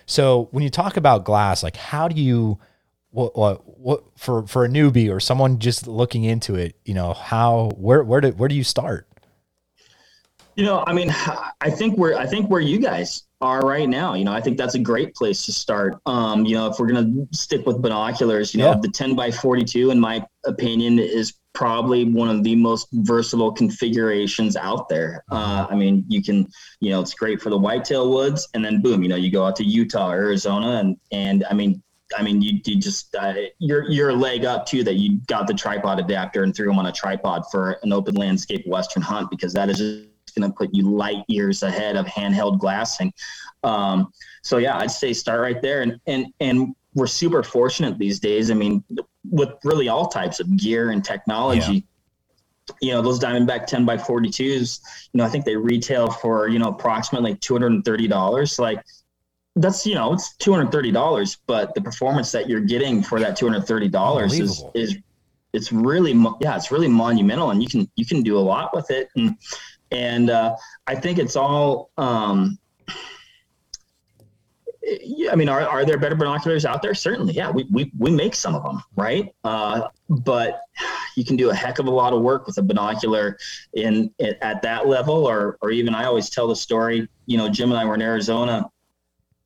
so 0.07 0.49
when 0.51 0.63
you 0.63 0.71
talk 0.71 0.97
about 0.97 1.25
glass, 1.25 1.63
like 1.63 1.77
how 1.77 2.09
do 2.09 2.21
you, 2.21 2.59
what, 3.11 3.37
what, 3.37 3.79
what 3.79 4.05
for, 4.17 4.47
for 4.47 4.65
a 4.65 4.69
newbie 4.69 5.11
or 5.11 5.21
someone 5.21 5.59
just 5.59 5.87
looking 5.87 6.25
into 6.25 6.55
it, 6.55 6.77
you 6.85 6.95
know, 6.95 7.13
how, 7.13 7.71
where, 7.77 8.03
where 8.03 8.21
do, 8.21 8.29
where 8.31 8.49
do 8.49 8.55
you 8.55 8.65
start? 8.65 9.09
You 10.57 10.65
know, 10.65 10.85
I 10.87 10.93
mean, 10.93 11.11
I 11.61 11.71
think 11.71 11.97
we're 11.97 12.17
I 12.17 12.27
think 12.27 12.51
where 12.51 12.61
you 12.61 12.79
guys 12.79 13.25
are 13.41 13.61
right 13.61 13.89
now. 13.89 14.15
You 14.15 14.25
know, 14.25 14.33
I 14.33 14.41
think 14.41 14.57
that's 14.57 14.75
a 14.75 14.79
great 14.79 15.15
place 15.15 15.45
to 15.47 15.53
start. 15.53 16.01
Um, 16.07 16.45
you 16.45 16.55
know, 16.55 16.67
if 16.69 16.79
we're 16.79 16.87
gonna 16.87 17.27
stick 17.33 17.67
with 17.67 17.83
binoculars, 17.83 18.55
you 18.55 18.61
know, 18.61 18.71
yeah. 18.71 18.79
the 18.81 18.89
10 18.89 19.15
by 19.15 19.31
42, 19.31 19.91
in 19.91 20.01
my 20.01 20.25
opinion, 20.45 20.99
is 20.99 21.35
probably 21.53 22.05
one 22.05 22.29
of 22.29 22.43
the 22.43 22.57
most 22.57 22.89
versatile 22.93 23.53
configurations 23.53 24.57
out 24.57 24.89
there. 24.89 25.25
Uh, 25.31 25.67
I 25.71 25.75
mean, 25.75 26.05
you 26.09 26.23
can, 26.23 26.49
you 26.81 26.91
know, 26.91 27.01
it's 27.01 27.15
great 27.15 27.41
for 27.41 27.51
the 27.51 27.59
whitetail 27.59 28.11
woods, 28.11 28.49
and 28.55 28.65
then 28.65 28.83
boom, 28.83 29.03
you 29.03 29.09
know, 29.09 29.17
you 29.17 29.31
go 29.31 29.45
out 29.45 29.57
to 29.57 29.65
Utah, 29.65 30.11
Arizona, 30.11 30.81
and 30.81 30.97
and 31.13 31.45
I 31.51 31.55
mean, 31.55 31.83
I 32.17 32.23
mean, 32.23 32.43
you, 32.43 32.61
you 32.65 32.79
just 32.79 33.15
uh, 33.15 33.35
you're 33.59 33.91
you're 33.91 34.11
a 34.11 34.15
leg 34.15 34.45
up 34.45 34.67
too 34.67 34.85
that 34.85 34.95
you 34.95 35.19
got 35.27 35.47
the 35.47 35.55
tripod 35.55 35.99
adapter 35.99 36.43
and 36.43 36.55
threw 36.55 36.67
them 36.67 36.79
on 36.79 36.87
a 36.87 36.93
tripod 36.93 37.45
for 37.51 37.79
an 37.83 37.93
open 37.93 38.15
landscape 38.15 38.67
western 38.67 39.03
hunt 39.03 39.31
because 39.31 39.53
that 39.55 39.71
is 39.71 39.79
just 39.79 40.09
going 40.35 40.51
to 40.51 40.55
put 40.57 40.71
you 40.73 40.91
light 40.91 41.25
years 41.29 41.63
ahead 41.63 41.97
of 41.97 42.07
handheld 42.07 42.59
glassing. 42.59 43.13
Um, 43.63 44.13
so 44.43 44.59
yeah, 44.59 44.79
I'd 44.79 44.91
say 44.91 45.13
start 45.13 45.41
right 45.41 45.61
there. 45.63 45.83
And 45.83 46.01
and 46.07 46.27
and 46.41 46.75
we're 46.95 47.07
super 47.07 47.43
fortunate 47.43 47.99
these 47.99 48.21
days. 48.21 48.51
I 48.51 48.55
mean, 48.55 48.85
with 49.31 49.51
really 49.65 49.89
all 49.89 50.07
types 50.07 50.41
of 50.41 50.57
gear 50.57 50.91
and 50.91 51.05
technology. 51.05 51.73
Yeah. 51.73 51.81
You 52.81 52.93
know, 52.93 53.03
those 53.03 53.21
Diamondback 53.21 53.67
10 53.67 53.85
by 53.85 53.99
42s, 53.99 54.81
you 55.13 55.19
know, 55.19 55.25
I 55.25 55.29
think 55.29 55.45
they 55.45 55.55
retail 55.55 56.11
for, 56.11 56.49
you 56.49 56.59
know, 56.59 56.69
approximately 56.69 57.35
$230. 57.35 58.59
Like, 58.59 58.83
that's 59.57 59.87
you 59.87 59.95
know 59.95 60.13
it's 60.13 60.35
two 60.37 60.53
hundred 60.53 60.73
thirty 60.73 60.91
dollars, 60.91 61.39
but 61.47 61.75
the 61.75 61.81
performance 61.81 62.33
that 62.33 62.49
you're 62.49 62.61
getting 62.61 63.03
for 63.03 63.21
that 63.21 63.37
two 63.37 63.47
hundred 63.47 63.67
thirty 63.67 63.89
dollars 63.89 64.39
is 64.39 64.65
is 64.75 64.97
it's 65.53 65.71
really 65.73 66.13
yeah 66.41 66.57
it's 66.57 66.73
really 66.73 66.89
monumental, 66.89 67.51
and 67.51 67.63
you 67.63 67.69
can 67.69 67.89
you 67.95 68.05
can 68.05 68.23
do 68.23 68.37
a 68.37 68.41
lot 68.41 68.75
with 68.75 68.91
it. 68.91 69.09
And 69.17 69.37
and 69.95 70.31
uh, 70.31 70.57
I 70.87 70.95
think 70.95 71.19
it's 71.19 71.37
all. 71.37 71.91
Um, 71.97 72.59
I 75.31 75.35
mean, 75.35 75.49
are, 75.49 75.63
are 75.63 75.87
there 75.87 75.97
better 75.97 76.15
binoculars 76.15 76.67
out 76.67 76.83
there? 76.83 76.95
Certainly, 76.95 77.33
yeah. 77.33 77.51
We, 77.51 77.67
we, 77.73 77.91
we 77.99 78.11
make 78.11 78.35
some 78.35 78.55
of 78.55 78.63
them, 78.63 78.83
right? 78.97 79.35
Uh, 79.43 79.89
but 80.11 80.61
you 81.17 81.25
can 81.25 81.37
do 81.37 81.49
a 81.49 81.55
heck 81.55 81.79
of 81.79 81.87
a 81.87 81.91
lot 81.91 82.13
of 82.13 82.21
work 82.21 82.47
with 82.47 82.59
a 82.59 82.63
binocular 82.63 83.39
in, 83.73 84.13
in, 84.19 84.35
at 84.43 84.61
that 84.61 84.87
level, 84.87 85.27
or 85.27 85.57
or 85.63 85.71
even 85.71 85.95
I 85.95 86.05
always 86.05 86.29
tell 86.29 86.49
the 86.49 86.57
story. 86.57 87.09
You 87.27 87.39
know, 87.39 87.49
Jim 87.49 87.71
and 87.71 87.79
I 87.79 87.85
were 87.87 87.95
in 87.95 88.03
Arizona, 88.03 88.71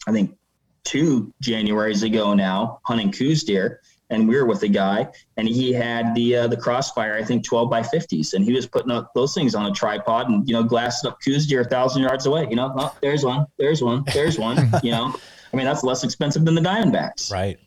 I 0.09 0.13
think 0.13 0.37
two 0.85 1.33
Januaries 1.43 2.03
ago 2.03 2.35
now, 2.35 2.81
hunting 2.85 3.13
Coues 3.13 3.45
deer, 3.45 3.81
and 4.11 4.27
we 4.27 4.37
were 4.37 4.47
with 4.47 4.63
a 4.63 4.69
guy 4.69 5.07
and 5.37 5.49
he 5.49 5.73
had 5.73 6.15
the 6.15 6.37
uh, 6.37 6.47
the 6.47 6.57
crossfire 6.57 7.15
i 7.15 7.23
think 7.23 7.45
12 7.45 7.69
by 7.69 7.83
50s 7.83 8.35
and 8.35 8.45
he 8.45 8.53
was 8.53 8.67
putting 8.67 8.91
up 8.91 9.13
those 9.15 9.35
things 9.35 9.55
on 9.55 9.67
a 9.67 9.73
tripod 9.73 10.29
and 10.29 10.49
you 10.49 10.55
know 10.55 10.63
glassing 10.63 11.11
up 11.11 11.19
Coues 11.21 11.47
deer 11.47 11.61
a 11.61 11.65
thousand 11.65 12.03
yards 12.03 12.27
away 12.27 12.47
you 12.49 12.57
know 12.57 12.73
oh, 12.77 12.97
there's 13.03 13.25
one 13.25 13.47
there's 13.59 13.83
one 13.83 14.05
there's 14.13 14.39
one 14.39 14.57
you 14.83 14.91
know. 14.91 15.15
I 15.53 15.57
mean 15.57 15.67
that's 15.67 15.83
less 15.83 16.05
expensive 16.05 16.45
than 16.45 16.55
the 16.55 16.61
diamondbacks. 16.61 17.33
Right. 17.33 17.59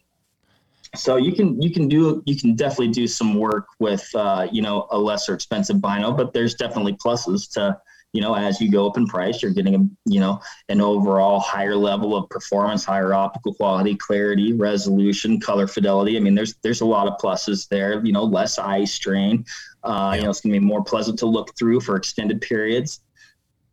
So 0.96 1.16
you 1.16 1.32
can 1.34 1.62
you 1.62 1.72
can 1.72 1.88
do 1.88 2.22
you 2.26 2.36
can 2.36 2.56
definitely 2.56 2.90
do 2.90 3.08
some 3.08 3.36
work 3.36 3.68
with 3.80 4.08
uh, 4.14 4.48
you 4.52 4.62
know 4.62 4.88
a 4.92 4.98
lesser 4.98 5.34
expensive 5.34 5.82
bino 5.82 6.12
but 6.12 6.34
there's 6.34 6.56
definitely 6.56 6.94
pluses 6.94 7.50
to 7.54 7.78
you 8.14 8.22
know, 8.22 8.36
as 8.36 8.60
you 8.60 8.70
go 8.70 8.88
up 8.88 8.98
in 8.98 9.08
price, 9.08 9.42
you're 9.42 9.52
getting 9.52 9.76
a, 9.76 9.80
you 10.06 10.20
know, 10.20 10.42
an 10.68 10.82
overall 10.82 11.40
higher 11.40 11.76
level 11.76 12.16
of 12.16 12.30
performance, 12.30 12.84
higher 12.84 13.14
optical 13.14 13.54
quality, 13.54 13.96
clarity, 13.96 14.54
resolution, 14.54 15.40
color 15.40 15.66
fidelity. 15.68 16.18
I 16.18 16.20
mean, 16.20 16.36
there's 16.36 16.56
there's 16.62 16.82
a 16.82 16.86
lot 16.86 17.08
of 17.08 17.18
pluses 17.20 17.70
there. 17.70 18.04
You 18.06 18.12
know, 18.12 18.24
less 18.24 18.60
eye 18.60 18.84
strain. 18.84 19.46
Uh, 19.84 20.14
You 20.16 20.24
know, 20.24 20.30
it's 20.30 20.42
gonna 20.42 20.54
be 20.54 20.60
more 20.60 20.84
pleasant 20.84 21.20
to 21.20 21.26
look 21.26 21.56
through 21.58 21.80
for 21.82 21.96
extended 21.96 22.42
periods, 22.42 23.00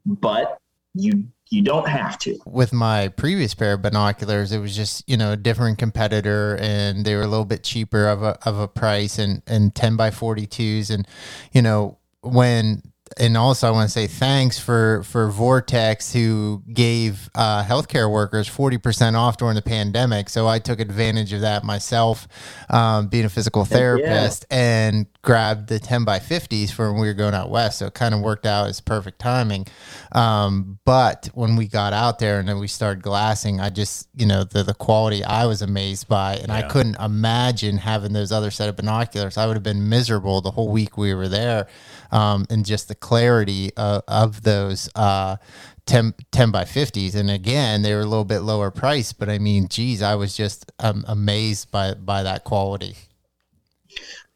but 0.07 0.59
you 0.94 1.24
you 1.51 1.62
don't 1.62 1.88
have 1.88 2.18
to. 2.18 2.38
With 2.46 2.72
my 2.72 3.09
previous 3.09 3.55
pair 3.55 3.74
of 3.74 3.83
binoculars, 3.83 4.53
it 4.53 4.59
was 4.59 4.77
just 4.77 5.09
you 5.09 5.16
know 5.16 5.33
a 5.33 5.37
different 5.37 5.79
competitor, 5.79 6.57
and 6.61 7.05
they 7.05 7.16
were 7.16 7.22
a 7.22 7.27
little 7.27 7.44
bit 7.44 7.64
cheaper 7.64 8.07
of 8.07 8.22
a 8.22 8.38
of 8.48 8.59
a 8.59 8.68
price, 8.68 9.18
and 9.18 9.42
and 9.46 9.74
ten 9.74 9.96
by 9.96 10.11
forty 10.11 10.46
twos, 10.46 10.90
and 10.90 11.09
you 11.53 11.62
know 11.62 11.98
when 12.20 12.83
and 13.16 13.37
also 13.37 13.66
I 13.68 13.71
want 13.71 13.88
to 13.88 13.92
say 13.92 14.07
thanks 14.07 14.59
for 14.59 15.03
for 15.05 15.31
Vortex 15.31 16.12
who 16.12 16.62
gave 16.73 17.31
uh, 17.35 17.64
healthcare 17.64 18.11
workers 18.11 18.49
forty 18.49 18.79
percent 18.79 19.16
off 19.16 19.37
during 19.37 19.55
the 19.55 19.62
pandemic. 19.62 20.29
So 20.29 20.47
I 20.47 20.59
took 20.59 20.81
advantage 20.81 21.33
of 21.33 21.40
that 21.42 21.64
myself, 21.64 22.29
um, 22.68 23.09
being 23.09 23.25
a 23.25 23.29
physical 23.29 23.64
therapist, 23.64 24.47
yeah. 24.51 24.59
and 24.59 25.07
grabbed 25.23 25.68
the 25.68 25.79
ten 25.79 26.05
by 26.05 26.18
fifties 26.18 26.71
for 26.71 26.92
when 26.92 27.01
we 27.01 27.07
were 27.07 27.14
going 27.14 27.35
out 27.35 27.51
west. 27.51 27.79
So 27.79 27.87
it 27.87 27.94
kind 27.94 28.14
of 28.14 28.21
worked 28.21 28.47
out 28.47 28.68
as 28.68 28.81
perfect 28.81 29.18
timing. 29.18 29.66
Um, 30.12 30.79
but 30.85 31.31
when 31.35 31.57
we 31.57 31.66
got 31.66 31.92
out 31.92 32.18
there 32.18 32.38
and 32.38 32.49
then 32.49 32.59
we 32.59 32.68
started 32.68 33.03
glassing, 33.03 33.61
I 33.61 33.71
just 33.71 34.09
you 34.14 34.27
know 34.27 34.44
the 34.44 34.62
the 34.62 34.75
quality 34.75 35.25
I 35.25 35.47
was 35.47 35.62
amazed 35.62 36.09
by, 36.09 36.37
and 36.37 36.49
yeah. 36.49 36.59
I 36.59 36.62
couldn't 36.62 36.97
imagine 36.97 37.79
having 37.79 38.12
those 38.12 38.33
other 38.33 38.51
set 38.51 38.68
of 38.68 38.77
binoculars. 38.77 39.38
I 39.38 39.47
would 39.47 39.57
have 39.57 39.62
been 39.62 39.88
miserable 39.88 40.40
the 40.40 40.51
whole 40.51 40.68
week 40.68 40.97
we 40.97 41.14
were 41.14 41.29
there 41.29 41.66
um, 42.11 42.47
and 42.51 42.64
just 42.64 42.88
the 42.88 42.94
clarity 43.00 43.70
of, 43.76 44.02
of 44.08 44.42
those 44.42 44.88
uh, 44.94 45.37
10, 45.87 46.14
10 46.30 46.50
by 46.50 46.64
50s. 46.64 47.14
And 47.14 47.30
again, 47.30 47.82
they 47.82 47.94
were 47.94 48.00
a 48.00 48.06
little 48.06 48.24
bit 48.24 48.40
lower 48.40 48.70
price, 48.70 49.12
but 49.12 49.28
I 49.28 49.38
mean, 49.38 49.68
geez, 49.68 50.02
I 50.02 50.14
was 50.14 50.37
just 50.37 50.70
um, 50.78 51.04
amazed 51.08 51.70
by, 51.70 51.94
by 51.94 52.22
that 52.22 52.44
quality. 52.44 52.96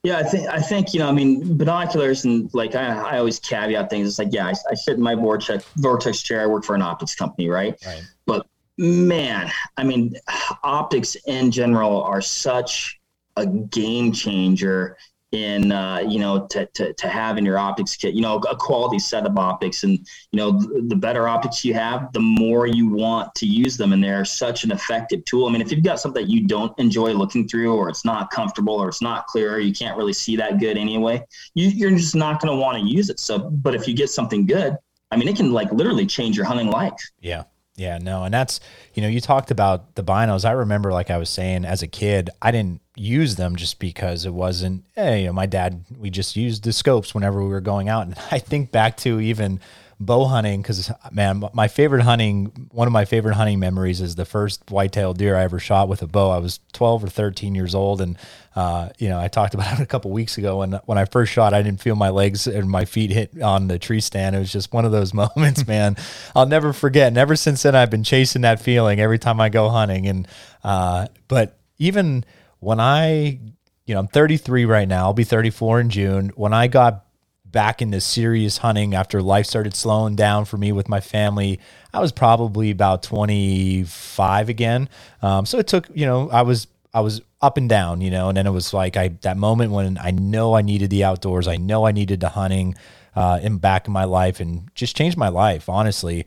Yeah, 0.03 0.19
I 0.19 0.25
think 0.25 0.49
I 0.49 0.61
think 0.61 0.93
you 0.93 0.99
know. 0.99 1.09
I 1.09 1.13
mean, 1.13 1.57
binoculars 1.57 2.25
and 2.25 2.53
like 2.53 2.75
I, 2.75 2.89
I 2.89 3.19
always 3.19 3.39
caveat 3.39 3.89
things. 3.89 4.09
It's 4.09 4.19
like, 4.19 4.33
yeah, 4.33 4.49
I, 4.49 4.55
I 4.69 4.75
sit 4.75 4.97
in 4.97 5.01
my 5.01 5.15
vortex 5.15 5.65
vortex 5.77 6.23
chair. 6.23 6.43
I 6.43 6.47
work 6.47 6.65
for 6.65 6.75
an 6.75 6.83
optics 6.83 7.15
company, 7.15 7.49
right? 7.49 7.81
Right. 7.87 8.03
But 8.27 8.45
man, 8.79 9.49
I 9.77 9.85
mean, 9.85 10.17
optics 10.65 11.17
in 11.27 11.53
general 11.53 12.03
are 12.03 12.21
such 12.21 12.99
a 13.37 13.47
game 13.47 14.11
changer 14.11 14.97
in 15.33 15.73
uh, 15.73 15.99
you 16.07 16.19
know 16.19 16.47
to, 16.49 16.67
to, 16.67 16.93
to 16.93 17.09
have 17.09 17.39
in 17.39 17.45
your 17.45 17.59
optics 17.59 17.97
kit 17.97 18.15
you 18.15 18.21
know 18.21 18.37
a 18.51 18.57
quality 18.57 18.99
set 18.99 19.27
of 19.27 19.37
optics. 19.37 19.83
And 19.83 19.99
you 20.31 20.37
know 20.37 20.53
the, 20.53 20.97
better 20.97 21.27
optics 21.27 21.65
you 21.65 21.75
have 21.75 22.13
the 22.13 22.21
more 22.21 22.67
you 22.67 22.89
want 22.89 23.35
to 23.37 23.47
use 23.47 23.77
them. 23.77 23.93
And 23.93 24.03
they're 24.03 24.25
such 24.25 24.65
an 24.65 24.71
effective 24.71 25.25
tool. 25.25 25.47
I 25.47 25.51
mean 25.51 25.63
if 25.63 25.73
you've 25.73 25.83
got 25.83 26.01
something 26.01 26.23
that 26.23 26.31
you 26.31 26.47
don't 26.47 26.79
enjoy 26.79 27.13
looking 27.13 27.49
through 27.49 27.75
or 27.75 27.89
it's 27.89 28.05
not 28.05 28.31
comfortable 28.31 28.75
or 28.75 28.89
it's 28.89 29.03
not 29.03 29.27
clear 29.27 29.55
or 29.55 29.59
you 29.59 29.73
can't 29.73 29.97
really 29.97 30.13
see 30.13 30.37
that 30.37 30.61
good 30.61 30.77
anyway 30.77 31.23
you, 31.55 31.69
you're 31.69 31.91
just 31.91 32.15
not 32.15 32.41
going 32.41 32.55
to 32.55 32.61
want 32.61 32.79
to 32.79 32.85
use 32.85 33.11
it. 33.11 33.19
So 33.19 33.39
but 33.39 33.75
if 33.75 33.89
you 33.89 33.95
get 33.95 34.11
something 34.11 34.47
good 34.47 34.77
i 35.11 35.17
mean 35.17 35.29
it 35.29 35.37
can 35.37 35.53
like 35.53 35.73
literally 35.73 36.07
change 36.07 36.37
your 36.37 36.47
hunting 36.47 36.69
life. 36.69 36.93
Yeah 37.21 37.45
Yeah, 37.77 37.99
no, 37.99 38.25
and 38.25 38.35
that's 38.35 38.61
you 38.93 39.03
know 39.03 39.09
you 39.09 39.21
talked 39.21 39.51
about 39.51 39.95
the 39.95 40.05
binos. 40.05 40.45
I 40.45 40.53
remember, 40.53 40.93
like 40.93 41.11
I 41.11 41.17
was 41.17 41.31
saying, 41.31 41.65
as 41.65 41.83
a 41.83 41.87
kid, 41.87 42.29
I 42.43 42.51
didn't 42.51 42.83
use 42.97 43.37
them 43.37 43.57
just 43.57 43.79
because 43.79 44.27
it 44.27 44.35
wasn't. 44.35 44.85
Hey, 44.95 45.21
you 45.23 45.27
know, 45.29 45.33
my 45.33 45.47
dad, 45.47 45.85
we 45.99 46.11
just 46.11 46.37
used 46.37 46.65
the 46.65 46.73
scopes 46.73 47.15
whenever 47.15 47.43
we 47.43 47.49
were 47.49 47.63
going 47.63 47.89
out, 47.89 48.07
and 48.07 48.17
I 48.31 48.39
think 48.39 48.73
back 48.73 48.99
to 48.99 49.21
even 49.21 49.61
bow 50.03 50.25
hunting 50.25 50.61
because 50.63 50.91
man 51.11 51.43
my 51.53 51.69
favorite 51.69 52.03
hunting 52.03 52.69
one 52.71 52.87
of 52.87 52.93
my 52.93 53.05
favorite 53.05 53.35
hunting 53.35 53.59
memories 53.59 54.01
is 54.01 54.15
the 54.15 54.25
first 54.25 54.71
whitetail 54.71 55.15
deer 55.15 55.37
i 55.37 55.43
ever 55.43 55.59
shot 55.59 55.89
with 55.89 56.03
a 56.03 56.07
bow. 56.07 56.31
I 56.31 56.39
was 56.39 56.61
12 56.73 57.05
or 57.05 57.09
13 57.09 57.55
years 57.55 57.75
old 57.75 58.01
and 58.01 58.19
uh, 58.55 58.91
you 58.99 59.09
know 59.09 59.19
i 59.19 59.29
talked 59.29 59.55
about 59.59 59.79
it 59.79 59.83
a 59.83 59.87
couple 59.87 60.11
weeks 60.11 60.39
ago. 60.39 60.59
When 60.59 60.73
when 60.85 60.99
i 60.99 61.05
first 61.05 61.33
shot 61.33 61.55
i 61.55 61.63
didn't 61.63 61.81
feel 61.81 61.97
my 61.97 62.11
legs 62.11 62.47
and 62.47 62.69
my 62.69 62.85
feet 62.85 63.11
hit 63.11 63.41
on 63.41 63.69
the 63.69 63.79
tree 63.79 64.01
stand. 64.01 64.37
It 64.37 64.41
was 64.41 64.53
just 64.53 64.73
one 64.73 64.85
of 64.85 64.93
those 64.93 65.15
moments 65.23 65.67
man. 65.67 65.97
I'll 66.35 66.47
never 66.47 66.73
forget. 66.73 67.09
And 67.09 67.19
ever 67.19 67.37
since 67.37 67.63
then 67.63 67.75
i've 67.75 67.91
been 67.91 68.05
chasing 68.05 68.43
that 68.43 68.61
feeling 68.61 69.01
every 69.01 69.19
time 69.19 69.41
i 69.41 69.49
go 69.49 69.69
hunting. 69.69 70.07
And 70.07 70.29
uh, 70.65 71.07
but 71.29 71.59
even 71.79 72.25
when 72.61 72.81
i 72.81 73.39
you 73.87 73.95
know 73.95 74.01
i'm 74.01 74.09
33 74.09 74.65
right 74.65 74.89
now. 74.89 75.05
I'll 75.05 75.15
be 75.15 75.25
34 75.25 75.81
in 75.81 75.91
june. 75.91 76.33
When 76.35 76.53
i 76.53 76.67
got 76.67 77.07
back 77.53 77.83
into 77.83 78.01
serious 78.01 78.59
hunting 78.59 78.95
after 78.95 79.23
life 79.23 79.47
started 79.47 79.75
slowing 79.75 80.17
down 80.17 80.45
for 80.45 80.57
me 80.57 80.73
with 80.73 80.89
my 80.89 81.01
family. 81.01 81.61
I 81.93 82.01
was 82.01 82.11
probably 82.11 82.71
about 82.71 83.03
25 83.03 84.49
again. 84.49 84.89
Um, 85.21 85.47
so 85.47 85.59
it 85.59 85.67
took, 85.67 85.89
you 85.95 86.07
know, 86.07 86.31
I 86.31 86.43
was 86.43 86.67
I 86.95 87.01
was 87.01 87.23
up 87.41 87.57
and 87.57 87.69
down, 87.69 88.01
you 88.01 88.11
know, 88.11 88.29
and 88.29 88.37
then 88.37 88.47
it 88.47 88.51
was 88.51 88.75
like 88.75 88.97
I 88.97 89.09
that 89.23 89.37
moment 89.37 89.73
when 89.73 89.99
I 89.99 90.11
know 90.11 90.55
I 90.55 90.63
needed 90.63 90.91
the 90.91 91.05
outdoors, 91.05 91.49
I 91.49 91.57
know 91.57 91.87
I 91.87 91.93
needed 91.93 92.21
the 92.21 92.31
hunting 92.31 92.75
uh, 93.15 93.41
in 93.43 93.59
back 93.59 93.87
in 93.87 93.93
my 93.93 94.05
life, 94.05 94.41
and 94.41 94.69
just 94.75 94.97
changed 94.97 95.17
my 95.17 95.29
life. 95.29 95.69
Honestly, 95.69 96.27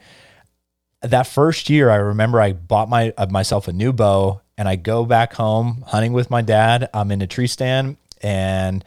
that 1.01 1.27
first 1.27 1.69
year, 1.69 1.89
I 1.89 1.95
remember 1.95 2.41
I 2.41 2.53
bought 2.53 2.89
my 2.89 3.13
uh, 3.17 3.27
myself 3.27 3.67
a 3.67 3.73
new 3.73 3.93
bow, 3.93 4.41
and 4.57 4.67
I 4.67 4.75
go 4.75 5.05
back 5.05 5.33
home 5.33 5.83
hunting 5.87 6.13
with 6.13 6.29
my 6.29 6.41
dad. 6.41 6.89
I'm 6.93 7.11
in 7.11 7.21
a 7.21 7.27
tree 7.27 7.47
stand, 7.47 7.97
and 8.21 8.83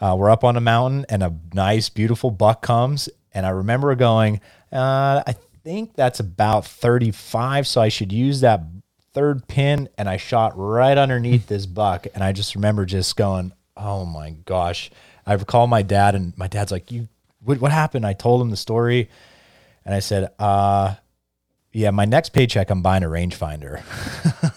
uh, 0.00 0.16
we're 0.18 0.30
up 0.30 0.44
on 0.44 0.56
a 0.56 0.60
mountain, 0.60 1.04
and 1.08 1.22
a 1.22 1.34
nice, 1.52 1.88
beautiful 1.88 2.30
buck 2.30 2.62
comes. 2.62 3.08
And 3.32 3.46
I 3.46 3.50
remember 3.50 3.94
going, 3.94 4.40
uh, 4.72 5.22
I 5.26 5.34
think 5.62 5.94
that's 5.94 6.20
about 6.20 6.64
35, 6.66 7.66
so 7.66 7.80
I 7.80 7.88
should 7.88 8.12
use 8.12 8.40
that 8.40 8.62
third 9.12 9.46
pin. 9.46 9.88
And 9.98 10.08
I 10.08 10.16
shot 10.16 10.52
right 10.56 10.96
underneath 10.96 11.46
this 11.46 11.66
buck. 11.66 12.06
And 12.14 12.24
I 12.24 12.32
just 12.32 12.54
remember 12.54 12.84
just 12.86 13.16
going, 13.16 13.52
oh 13.76 14.04
my 14.04 14.30
gosh. 14.30 14.90
I 15.26 15.34
recall 15.34 15.66
my 15.66 15.82
dad, 15.82 16.14
and 16.14 16.36
my 16.36 16.48
dad's 16.48 16.72
like, 16.72 16.90
"You, 16.90 17.08
what, 17.44 17.60
what 17.60 17.70
happened?" 17.70 18.06
I 18.06 18.14
told 18.14 18.42
him 18.42 18.50
the 18.50 18.56
story, 18.56 19.08
and 19.84 19.94
I 19.94 20.00
said, 20.00 20.30
"Uh, 20.38 20.96
yeah, 21.72 21.90
my 21.90 22.04
next 22.04 22.30
paycheck, 22.30 22.70
I'm 22.70 22.82
buying 22.82 23.04
a 23.04 23.06
rangefinder." 23.06 23.82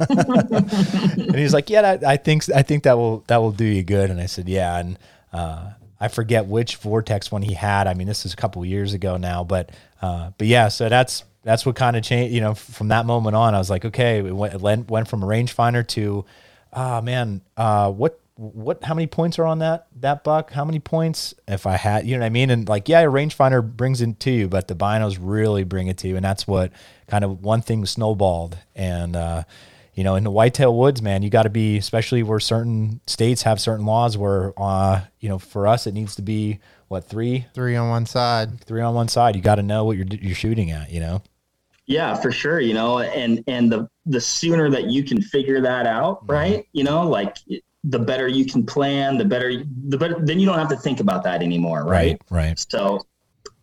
and 0.00 1.36
he's 1.36 1.52
like, 1.52 1.70
"Yeah, 1.70 1.98
I 2.06 2.16
think 2.16 2.50
I 2.50 2.62
think 2.62 2.84
that 2.84 2.96
will 2.96 3.24
that 3.26 3.38
will 3.38 3.52
do 3.52 3.64
you 3.64 3.82
good." 3.82 4.10
And 4.10 4.20
I 4.20 4.26
said, 4.26 4.48
"Yeah." 4.48 4.78
And 4.78 4.98
uh, 5.32 5.70
I 6.00 6.08
forget 6.08 6.46
which 6.46 6.76
vortex 6.76 7.30
one 7.30 7.42
he 7.42 7.54
had. 7.54 7.86
I 7.86 7.94
mean, 7.94 8.06
this 8.06 8.24
is 8.24 8.32
a 8.32 8.36
couple 8.36 8.64
years 8.64 8.94
ago 8.94 9.16
now, 9.16 9.44
but 9.44 9.70
uh, 10.00 10.30
but 10.38 10.46
yeah. 10.46 10.68
So 10.68 10.88
that's 10.88 11.24
that's 11.42 11.66
what 11.66 11.76
kind 11.76 11.96
of 11.96 12.02
changed. 12.02 12.34
You 12.34 12.40
know, 12.40 12.54
from 12.54 12.88
that 12.88 13.06
moment 13.06 13.36
on, 13.36 13.54
I 13.54 13.58
was 13.58 13.70
like, 13.70 13.84
okay, 13.84 14.18
it 14.18 14.34
went, 14.34 14.54
it 14.54 14.60
went 14.60 15.08
from 15.08 15.22
a 15.22 15.26
rangefinder 15.26 15.86
to, 15.88 16.24
ah, 16.72 16.98
oh, 16.98 17.02
man, 17.02 17.42
uh, 17.56 17.90
what 17.90 18.20
what 18.40 18.82
how 18.82 18.94
many 18.94 19.06
points 19.06 19.38
are 19.38 19.44
on 19.44 19.58
that 19.58 19.86
that 20.00 20.24
buck 20.24 20.50
how 20.50 20.64
many 20.64 20.78
points 20.78 21.34
if 21.46 21.66
i 21.66 21.76
had 21.76 22.06
you 22.06 22.16
know 22.16 22.20
what 22.20 22.26
i 22.26 22.30
mean 22.30 22.48
and 22.48 22.70
like 22.70 22.88
yeah 22.88 23.00
a 23.00 23.04
rangefinder 23.04 23.62
brings 23.62 24.00
it 24.00 24.18
to 24.18 24.30
you 24.30 24.48
but 24.48 24.66
the 24.66 24.74
binos 24.74 25.18
really 25.20 25.62
bring 25.62 25.88
it 25.88 25.98
to 25.98 26.08
you 26.08 26.16
and 26.16 26.24
that's 26.24 26.46
what 26.46 26.72
kind 27.06 27.22
of 27.22 27.42
one 27.42 27.60
thing 27.60 27.84
snowballed 27.84 28.56
and 28.74 29.14
uh 29.14 29.42
you 30.00 30.04
know, 30.04 30.14
in 30.14 30.24
the 30.24 30.30
whitetail 30.30 30.74
woods, 30.74 31.02
man, 31.02 31.20
you 31.20 31.28
got 31.28 31.42
to 31.42 31.50
be, 31.50 31.76
especially 31.76 32.22
where 32.22 32.40
certain 32.40 33.02
states 33.06 33.42
have 33.42 33.60
certain 33.60 33.84
laws 33.84 34.16
where, 34.16 34.54
uh, 34.56 35.02
you 35.18 35.28
know, 35.28 35.38
for 35.38 35.66
us, 35.66 35.86
it 35.86 35.92
needs 35.92 36.14
to 36.14 36.22
be 36.22 36.58
what 36.88 37.04
three, 37.04 37.44
three 37.52 37.76
on 37.76 37.90
one 37.90 38.06
side, 38.06 38.64
three 38.64 38.80
on 38.80 38.94
one 38.94 39.08
side. 39.08 39.36
You 39.36 39.42
got 39.42 39.56
to 39.56 39.62
know 39.62 39.84
what 39.84 39.98
you're 39.98 40.06
you're 40.06 40.34
shooting 40.34 40.70
at, 40.70 40.90
you 40.90 41.00
know. 41.00 41.22
Yeah, 41.84 42.14
for 42.14 42.32
sure. 42.32 42.60
You 42.60 42.72
know, 42.72 43.00
and 43.00 43.44
and 43.46 43.70
the 43.70 43.90
the 44.06 44.22
sooner 44.22 44.70
that 44.70 44.84
you 44.84 45.04
can 45.04 45.20
figure 45.20 45.60
that 45.60 45.86
out, 45.86 46.22
mm-hmm. 46.22 46.32
right? 46.32 46.68
You 46.72 46.84
know, 46.84 47.06
like 47.06 47.36
the 47.84 47.98
better 47.98 48.26
you 48.26 48.46
can 48.46 48.64
plan, 48.64 49.18
the 49.18 49.26
better 49.26 49.62
the 49.88 49.98
better. 49.98 50.16
Then 50.18 50.40
you 50.40 50.46
don't 50.46 50.58
have 50.58 50.70
to 50.70 50.76
think 50.76 51.00
about 51.00 51.24
that 51.24 51.42
anymore, 51.42 51.84
right? 51.84 52.18
Right. 52.30 52.46
right. 52.46 52.66
So 52.70 53.04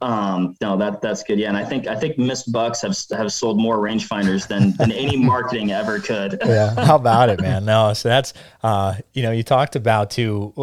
um, 0.01 0.55
no, 0.61 0.77
that 0.77 1.01
that's 1.01 1.23
good. 1.23 1.39
Yeah, 1.39 1.49
and 1.49 1.57
I 1.57 1.65
think 1.65 1.87
I 1.87 1.95
think 1.95 2.17
Miss 2.17 2.43
Bucks 2.43 2.81
have 2.81 2.95
have 3.17 3.33
sold 3.33 3.59
more 3.59 3.77
rangefinders 3.77 4.47
than 4.47 4.73
than 4.73 4.91
any 4.91 5.17
marketing 5.23 5.71
ever 5.71 5.99
could. 5.99 6.37
yeah, 6.45 6.73
how 6.85 6.95
about 6.95 7.29
it, 7.29 7.41
man? 7.41 7.65
No, 7.65 7.93
so 7.93 8.09
that's 8.09 8.33
uh, 8.63 8.95
you 9.13 9.23
know, 9.23 9.31
you 9.31 9.43
talked 9.43 9.75
about 9.75 10.11
too. 10.11 10.53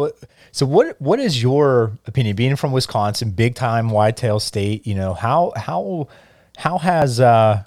So 0.51 0.65
what 0.65 0.99
what 1.01 1.19
is 1.19 1.41
your 1.41 1.91
opinion? 2.05 2.37
Being 2.37 2.55
from 2.55 2.71
Wisconsin, 2.71 3.31
big 3.31 3.55
time 3.55 3.89
whitetail 3.89 4.39
state, 4.39 4.87
you 4.87 4.95
know 4.95 5.13
how 5.13 5.51
how 5.57 6.07
how 6.57 6.77
has 6.77 7.19
uh 7.19 7.63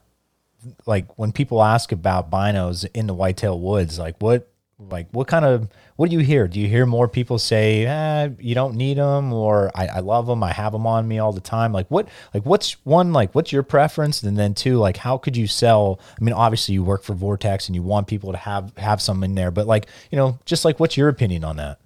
like 0.87 1.18
when 1.18 1.33
people 1.33 1.62
ask 1.62 1.92
about 1.92 2.31
binos 2.31 2.87
in 2.94 3.07
the 3.07 3.14
whitetail 3.14 3.61
woods, 3.61 3.98
like 3.98 4.16
what 4.20 4.50
like 4.78 5.08
what 5.10 5.26
kind 5.26 5.44
of 5.44 5.68
what 5.96 6.08
do 6.08 6.16
you 6.16 6.22
hear? 6.22 6.46
Do 6.46 6.60
you 6.60 6.68
hear 6.68 6.86
more 6.86 7.08
people 7.08 7.38
say 7.38 7.84
eh, 7.84 8.28
you 8.38 8.54
don't 8.54 8.76
need 8.76 8.96
them 8.96 9.32
or 9.32 9.72
I, 9.74 9.88
I 9.88 9.98
love 10.00 10.26
them 10.26 10.42
i 10.44 10.52
have 10.52 10.72
them 10.72 10.86
on 10.86 11.08
me 11.08 11.18
all 11.18 11.32
the 11.32 11.40
time 11.40 11.72
like 11.72 11.88
what 11.88 12.08
like 12.32 12.44
what's 12.44 12.72
one 12.84 13.12
like 13.12 13.34
what's 13.34 13.52
your 13.52 13.64
preference? 13.64 14.22
And 14.22 14.36
then 14.36 14.54
two 14.54 14.78
like 14.78 14.96
how 14.96 15.18
could 15.18 15.36
you 15.36 15.46
sell 15.46 15.98
i 16.18 16.22
mean 16.22 16.32
obviously 16.32 16.74
you 16.74 16.84
work 16.84 17.02
for 17.02 17.14
vortex 17.14 17.68
and 17.68 17.74
you 17.74 17.82
want 17.82 18.06
people 18.06 18.30
to 18.32 18.38
have 18.38 18.72
have 18.76 19.02
some 19.02 19.24
in 19.24 19.34
there 19.34 19.50
but 19.50 19.66
like 19.66 19.86
you 20.10 20.16
know 20.16 20.38
just 20.44 20.64
like 20.64 20.78
what's 20.78 20.96
your 20.96 21.08
opinion 21.08 21.44
on 21.44 21.56
that 21.56 21.78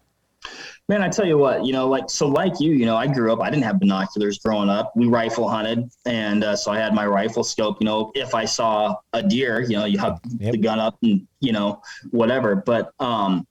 Man, 0.89 1.01
I 1.01 1.09
tell 1.09 1.27
you 1.27 1.39
what, 1.39 1.65
you 1.65 1.73
know, 1.73 1.89
like 1.89 2.11
so, 2.11 2.27
like 2.27 2.61
you, 2.61 2.73
you 2.73 2.87
know, 2.87 2.97
I 2.97 3.07
grew 3.07 3.33
up. 3.33 3.41
I 3.41 3.51
didn't 3.51 3.63
have 3.63 3.79
binoculars 3.79 4.39
growing 4.39 4.69
up. 4.69 4.93
We 4.97 5.07
rifle 5.07 5.49
hunted, 5.49 5.89
and 6.07 6.43
uh, 6.43 6.57
so 6.57 6.73
I 6.73 6.79
had 6.79 6.93
my 6.93 7.07
rifle 7.07 7.45
scope. 7.45 7.79
You 7.81 7.87
know, 7.87 8.11
if 8.15 8.35
I 8.35 8.45
saw 8.45 8.97
a 9.13 9.23
deer, 9.23 9.61
you 9.63 9.77
know, 9.77 9.85
you 9.85 9.99
have 9.99 10.21
yep. 10.39 10.53
the 10.53 10.59
gun 10.59 10.81
up 10.81 10.99
and 11.03 11.27
you 11.41 11.53
know 11.53 11.81
whatever. 12.11 12.57
But 12.57 12.93
um, 12.99 13.47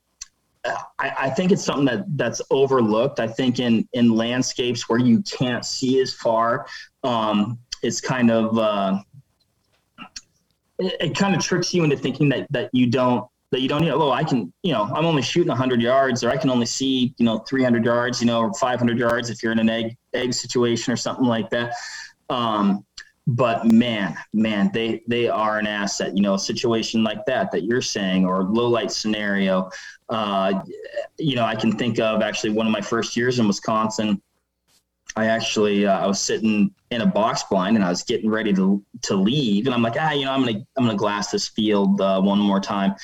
I, 0.66 0.82
I, 1.00 1.30
think 1.30 1.52
it's 1.52 1.64
something 1.64 1.86
that 1.86 2.06
that's 2.18 2.42
overlooked. 2.52 3.20
I 3.20 3.28
think 3.28 3.60
in 3.60 3.88
in 3.94 4.12
landscapes 4.14 4.88
where 4.88 5.00
you 5.00 5.24
can't 5.24 5.66
see 5.66 6.00
as 6.02 6.14
far, 6.14 6.68
um, 7.04 7.58
it's 7.82 8.02
kind 8.02 8.30
of 8.30 8.58
uh, 8.58 9.00
it, 10.80 10.96
it 11.00 11.16
kind 11.16 11.34
of 11.34 11.42
tricks 11.42 11.74
you 11.74 11.84
into 11.84 11.98
thinking 11.98 12.30
that 12.30 12.48
that 12.52 12.70
you 12.74 12.88
don't 12.88 13.26
that 13.52 13.60
you 13.60 13.68
don't 13.68 13.82
need, 13.82 13.92
oh, 13.92 14.12
I 14.12 14.24
can, 14.24 14.52
you 14.64 14.72
know, 14.72 14.84
I'm 14.96 15.06
only 15.06 15.22
shooting 15.22 15.50
100 15.50 15.82
yards 15.82 16.24
or 16.24 16.30
I 16.30 16.38
can 16.38 16.50
only 16.50 16.66
see, 16.66 17.14
you 17.18 17.26
know, 17.26 17.40
300 17.40 17.84
yards, 17.84 18.22
you 18.22 18.28
know, 18.28 18.42
or 18.42 18.54
500 18.54 18.98
yards 18.98 19.30
if 19.30 19.44
you're 19.44 19.52
in 19.52 19.60
an 19.60 19.70
egg 19.70 19.98
egg 20.14 20.34
situation 20.34 20.94
or 20.94 20.98
something 20.98 21.26
like 21.26 21.50
that. 21.50 21.74
Um, 22.30 22.86
but 23.28 23.72
man, 23.72 24.18
man, 24.34 24.72
they 24.74 25.04
they 25.08 25.30
are 25.30 25.60
an 25.60 25.68
asset. 25.68 26.16
You 26.16 26.24
know, 26.24 26.34
a 26.34 26.40
situation 26.40 27.04
like 27.04 27.24
that 27.28 27.52
that 27.52 27.64
you're 27.64 27.82
saying, 27.82 28.26
or 28.26 28.44
low 28.44 28.68
light 28.68 28.92
scenario. 28.92 29.70
Uh, 30.10 30.64
you 31.18 31.36
know, 31.36 31.46
I 31.46 31.56
can 31.56 31.72
think 31.72 32.00
of 32.00 32.22
actually 32.22 32.52
one 32.52 32.66
of 32.66 32.72
my 32.72 32.82
first 32.82 33.16
years 33.16 33.40
in 33.40 33.48
Wisconsin. 33.48 34.22
I 35.16 35.26
actually 35.26 35.86
uh, 35.86 36.00
I 36.00 36.08
was 36.08 36.20
sitting 36.20 36.74
in 36.90 37.02
a 37.02 37.06
box 37.06 37.44
blind 37.44 37.76
and 37.76 37.86
I 37.86 37.90
was 37.90 38.04
getting 38.04 38.30
ready 38.30 38.54
to 38.54 38.84
to 39.04 39.16
leave, 39.16 39.66
and 39.66 39.76
I'm 39.76 39.84
like, 39.84 39.96
ah, 40.00 40.12
you 40.12 40.26
know, 40.26 40.32
I'm 40.32 40.44
gonna 40.44 40.66
I'm 40.78 40.86
gonna 40.86 40.98
glass 40.98 41.32
this 41.32 41.48
field 41.48 42.02
uh, 42.02 42.22
one 42.22 42.40
more 42.40 42.60
time, 42.60 42.96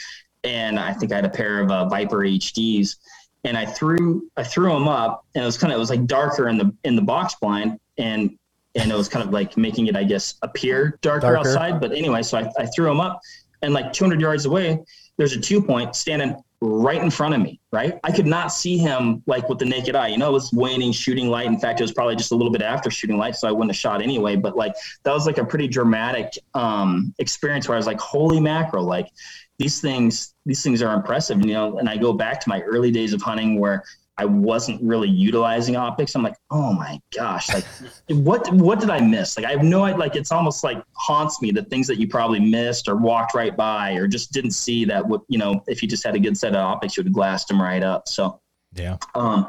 and 0.48 0.80
I 0.80 0.94
think 0.94 1.12
I 1.12 1.16
had 1.16 1.26
a 1.26 1.30
pair 1.30 1.60
of 1.60 1.70
uh, 1.70 1.90
Viper 1.90 2.20
HDs, 2.20 2.96
and 3.44 3.58
I 3.58 3.66
threw 3.66 4.30
I 4.38 4.44
threw 4.44 4.72
them 4.72 4.88
up, 4.88 5.26
and 5.36 5.44
it 5.44 5.46
was 5.46 5.58
kind 5.58 5.74
of 5.74 5.78
it 5.78 5.80
was 5.80 5.90
like 5.90 6.06
darker 6.06 6.48
in 6.48 6.58
the 6.58 6.74
in 6.86 6.96
the 6.96 7.02
box 7.02 7.36
blind, 7.36 7.80
and 7.98 8.38
and 8.76 8.92
it 8.92 8.96
was 8.96 9.10
kind 9.10 9.26
of 9.26 9.34
like 9.34 9.58
making 9.58 9.88
it 9.88 9.98
I 9.98 10.06
guess 10.06 10.36
appear 10.42 10.98
darker, 11.02 11.34
darker. 11.34 11.50
outside. 11.50 11.82
But 11.82 11.92
anyway, 11.92 12.24
so 12.24 12.38
I, 12.38 12.50
I 12.58 12.66
threw 12.68 12.86
them 12.86 13.02
up, 13.02 13.20
and 13.62 13.74
like 13.74 13.92
200 13.92 14.22
yards 14.22 14.46
away, 14.46 14.80
there's 15.18 15.34
a 15.34 15.40
two 15.40 15.62
point 15.62 15.96
standing 15.96 16.36
right 16.60 17.04
in 17.04 17.12
front 17.12 17.36
of 17.36 17.42
me, 17.42 17.60
right? 17.72 18.00
I 18.04 18.12
could 18.12 18.26
not 18.26 18.48
see 18.48 18.78
him 18.78 19.22
like 19.28 19.48
with 19.48 19.60
the 19.60 19.66
naked 19.66 19.96
eye. 19.96 20.08
You 20.08 20.18
know, 20.18 20.30
it 20.30 20.34
was 20.34 20.52
waning 20.54 20.92
shooting 20.92 21.28
light. 21.28 21.46
In 21.46 21.60
fact, 21.60 21.80
it 21.82 21.84
was 21.84 21.92
probably 21.92 22.16
just 22.16 22.32
a 22.32 22.36
little 22.36 22.52
bit 22.52 22.62
after 22.62 22.90
shooting 22.90 23.18
light, 23.18 23.36
so 23.36 23.48
I 23.48 23.52
wouldn't 23.52 23.72
have 23.72 23.78
shot 23.78 24.02
anyway. 24.02 24.38
But 24.38 24.56
like 24.56 24.74
that 25.04 25.12
was 25.12 25.28
like 25.28 25.38
a 25.40 25.46
pretty 25.46 25.68
dramatic 25.68 26.32
um, 26.54 27.14
experience 27.20 27.68
where 27.68 27.76
I 27.76 27.80
was 27.80 27.86
like, 27.86 28.00
holy 28.00 28.40
mackerel, 28.40 28.86
like 28.86 29.10
these 29.60 29.82
things 29.82 30.36
these 30.46 30.64
things 30.64 30.82
are 30.82 30.94
impressive 30.94 31.44
you 31.46 31.54
know 31.54 31.78
and 31.80 31.90
i 31.90 31.98
go 31.98 32.14
back 32.14 32.40
to 32.40 32.50
my 32.50 32.62
early 32.62 32.92
days 32.92 33.14
of 33.14 33.22
hunting 33.22 33.60
where 33.60 33.84
i 34.18 34.26
wasn't 34.26 34.82
really 34.82 35.10
utilizing 35.10 35.76
optics 35.76 36.16
i'm 36.16 36.24
like 36.24 36.36
oh 36.52 36.74
my 36.74 37.00
gosh 37.16 37.50
like 37.54 37.66
what 38.10 38.52
what 38.54 38.80
did 38.80 38.90
i 38.90 39.00
miss 39.00 39.38
like 39.38 39.46
i 39.46 39.52
have 39.52 39.64
no 39.64 39.84
idea 39.84 40.00
like 40.00 40.16
it's 40.16 40.32
almost 40.32 40.64
like 40.64 40.82
haunts 40.94 41.42
me 41.42 41.52
the 41.52 41.64
things 41.64 41.88
that 41.88 41.98
you 41.98 42.08
probably 42.08 42.40
missed 42.40 42.88
or 42.88 42.96
walked 42.96 43.34
right 43.34 43.58
by 43.58 43.94
or 43.94 44.08
just 44.08 44.32
didn't 44.32 44.52
see 44.52 44.86
that 44.86 45.06
what 45.06 45.22
you 45.28 45.38
know 45.38 45.62
if 45.68 45.82
you 45.82 45.88
just 45.88 46.06
had 46.06 46.16
a 46.16 46.20
good 46.20 46.38
set 46.38 46.54
of 46.54 46.58
optics 46.58 46.98
you 46.98 47.02
would 47.02 47.08
have 47.08 47.14
glassed 47.14 47.48
them 47.48 47.62
right 47.62 47.84
up 47.84 48.08
so 48.08 48.40
Yeah. 48.74 48.98
Um, 49.16 49.48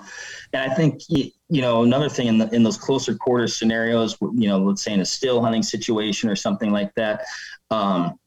and 0.53 0.71
I 0.71 0.75
think 0.75 1.03
you 1.09 1.33
know 1.51 1.83
another 1.83 2.09
thing 2.09 2.29
in 2.29 2.39
the 2.39 2.49
in 2.55 2.63
those 2.63 2.79
closer 2.79 3.15
quarter 3.15 3.49
scenarios, 3.49 4.17
you 4.21 4.49
know, 4.49 4.59
let's 4.59 4.83
say 4.83 4.93
in 4.93 5.01
a 5.01 5.05
still 5.05 5.43
hunting 5.43 5.63
situation 5.63 6.31
or 6.31 6.37
something 6.37 6.71
like 6.71 6.95
that. 6.95 7.25
Um, 7.71 8.19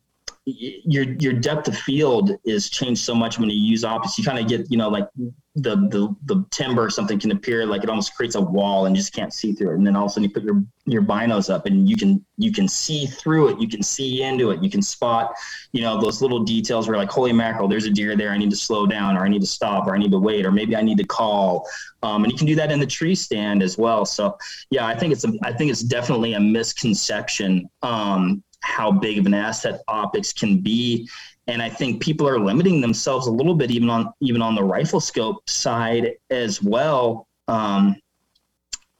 your 0.45 1.04
your 1.19 1.34
depth 1.34 1.67
of 1.67 1.77
field 1.77 2.32
is 2.45 2.69
changed 2.69 3.01
so 3.01 3.13
much 3.13 3.38
when 3.38 3.49
you 3.49 3.60
use 3.60 3.84
optics. 3.84 4.17
You 4.17 4.23
kind 4.23 4.39
of 4.39 4.47
get 4.47 4.71
you 4.71 4.77
know 4.77 4.89
like 4.89 5.08
the 5.56 5.75
the 5.75 6.15
the 6.25 6.43
timber 6.49 6.84
or 6.86 6.89
something 6.89 7.19
can 7.19 7.32
appear 7.32 7.65
like 7.65 7.84
it 7.84 7.89
almost 7.89 8.15
creates 8.15 8.36
a 8.36 8.41
wall 8.41 8.86
and 8.86 8.95
you 8.95 9.01
just 9.01 9.13
can't 9.13 9.34
see 9.34 9.54
through 9.54 9.71
it. 9.71 9.75
And 9.75 9.86
then 9.86 9.95
all 9.95 10.06
of 10.06 10.10
a 10.10 10.13
sudden 10.13 10.23
you 10.23 10.30
put 10.32 10.43
your 10.43 10.63
your 10.86 11.04
binos 11.04 11.54
up 11.54 11.67
and 11.67 11.88
you 11.88 11.95
can 11.95 12.25
you 12.38 12.51
can 12.51 12.67
see 12.67 13.06
through 13.06 13.49
it. 13.49 13.60
You 13.60 13.67
can 13.67 13.84
see 13.84 14.23
into 14.23 14.49
it. 14.49 14.63
You 14.63 14.69
can 14.71 14.82
spot 14.82 15.36
you 15.73 15.82
know 15.82 16.01
those 16.01 16.23
little 16.23 16.39
details 16.39 16.88
where 16.88 16.97
like 16.97 17.12
holy 17.12 17.34
mackerel, 17.34 17.67
there's 17.67 17.86
a 17.86 17.91
deer 17.91 18.15
there. 18.15 18.32
I 18.32 18.38
need 18.38 18.49
to 18.49 18.56
slow 18.56 18.88
down 18.88 19.17
or 19.17 19.23
I 19.23 19.27
need 19.27 19.41
to 19.41 19.47
stop 19.47 19.86
or 19.86 19.93
I 19.93 19.99
need 19.99 20.12
to 20.12 20.19
wait 20.19 20.43
or 20.43 20.51
maybe 20.51 20.75
I 20.75 20.82
need 20.82 20.97
to 20.97 21.06
call. 21.06 21.67
Um, 22.01 22.23
and 22.23 22.32
you 22.32 22.38
can 22.38 22.47
do 22.47 22.56
that 22.56 22.71
in 22.71 22.80
the 22.80 22.88
tree 22.88 23.13
stand 23.13 23.62
as 23.62 23.77
well. 23.77 24.06
So 24.06 24.39
yeah, 24.71 24.88
I 24.88 24.95
think 24.95 25.13
it's 25.13 25.23
a, 25.23 25.34
I 25.43 25.54
think 25.54 25.69
it's 25.69 25.84
definitely 25.84 26.34
a 26.34 26.39
misconception. 26.39 27.69
Um, 27.84 28.43
how 28.62 28.91
big 28.91 29.17
of 29.17 29.26
an 29.26 29.34
asset 29.34 29.82
optics 29.88 30.32
can 30.34 30.60
be. 30.60 31.10
And 31.47 31.62
i 31.62 31.69
think 31.69 32.02
people 32.02 32.28
are 32.28 32.39
limiting 32.39 32.82
themselves 32.82 33.28
a 33.28 33.32
little 33.32 33.56
bit 33.56 33.71
even 33.71 33.89
on 33.89 34.13
even 34.21 34.41
on 34.41 34.56
the 34.56 34.63
rifle 34.63 35.00
scope 35.00 35.50
side 35.50 36.13
as 36.30 36.62
well. 36.62 37.28
Um, 37.47 37.95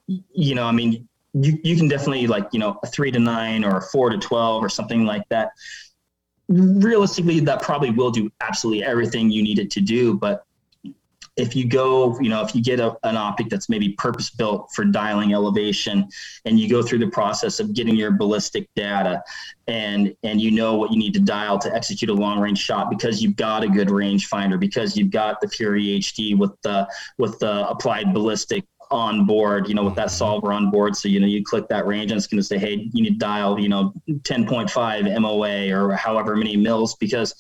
you 0.08 0.56
know 0.56 0.65
i 0.65 0.71
mean 0.71 1.08
you, 1.34 1.58
you 1.63 1.78
can 1.78 1.88
definitely 1.88 2.28
like 2.28 2.47
you 2.52 2.60
know 2.60 2.80
a 2.84 2.88
three 2.88 3.12
to 3.12 3.19
nine 3.19 3.63
or 3.63 3.78
a 3.78 3.82
four 3.82 4.10
to 4.10 4.17
12 4.17 4.63
or 4.63 4.69
something 4.69 5.06
like 5.06 5.28
that. 5.30 5.52
Realistically 6.50 7.39
that 7.41 7.62
probably 7.62 7.91
will 7.91 8.12
do 8.12 8.30
absolutely 8.41 8.84
everything 8.84 9.30
you 9.30 9.41
need 9.41 9.60
it 9.60 9.71
to 9.71 9.82
do 9.82 10.15
but 10.15 10.45
if 11.38 11.56
you 11.56 11.67
go, 11.67 12.20
you 12.20 12.30
know, 12.30 12.44
if 12.44 12.54
you 12.54 12.62
get 12.62 12.80
a, 12.80 12.96
an 13.04 13.15
optic 13.15 13.50
that's 13.50 13.70
maybe 13.70 13.94
purpose 13.94 14.30
built 14.30 14.70
for 14.74 14.84
dialing 14.84 15.34
elevation 15.34 16.08
and 16.46 16.60
you 16.60 16.70
go 16.70 16.84
through 16.84 17.00
the 17.00 17.08
process 17.08 17.60
of 17.60 17.74
getting 17.74 17.96
your 17.96 18.12
ballistic 18.12 18.67
data 18.76 19.24
and 19.67 20.13
and 20.24 20.41
you 20.41 20.52
know 20.52 20.76
what 20.76 20.91
you 20.91 20.98
need 20.98 21.13
to 21.13 21.20
dial 21.20 21.58
to 21.58 21.74
execute 21.74 22.10
a 22.10 22.13
long 22.13 22.39
range 22.39 22.60
shot 22.60 22.89
because 22.89 23.22
you've 23.22 23.38
got 23.38 23.63
a 23.63 23.67
good 23.67 23.89
range 23.89 24.28
finder 24.28 24.58
because 24.58 24.98
you've 24.98 25.12
got 25.12 25.39
the 25.39 25.48
Fury 25.48 26.00
HD 26.00 26.38
with 26.38 26.52
the 26.63 26.88
with 27.17 27.39
the 27.39 27.67
applied 27.70 28.13
ballistic 28.13 28.65
on 28.89 29.26
board, 29.26 29.70
you 29.70 29.74
know, 29.74 29.86
with 29.86 29.96
that 29.96 30.08
mm-hmm. 30.08 30.17
solver 30.17 30.52
on 30.52 30.70
board. 30.70 30.98
So, 30.98 31.08
you 31.08 31.22
know, 31.22 31.28
you 31.28 31.46
click 31.46 31.70
that 31.70 31.88
range 31.88 32.12
and 32.12 32.17
it's 32.17 32.28
going 32.28 32.39
to 32.39 32.44
say, 32.44 32.58
hey, 32.58 32.89
you 32.91 33.04
need 33.04 33.13
to 33.13 33.17
dial, 33.17 33.58
you 33.58 33.70
know, 33.70 33.94
10.5 34.10 35.22
MOA 35.22 35.72
or 35.74 35.96
however 35.96 36.36
many 36.36 36.58
mils 36.58 36.96
because 36.96 37.34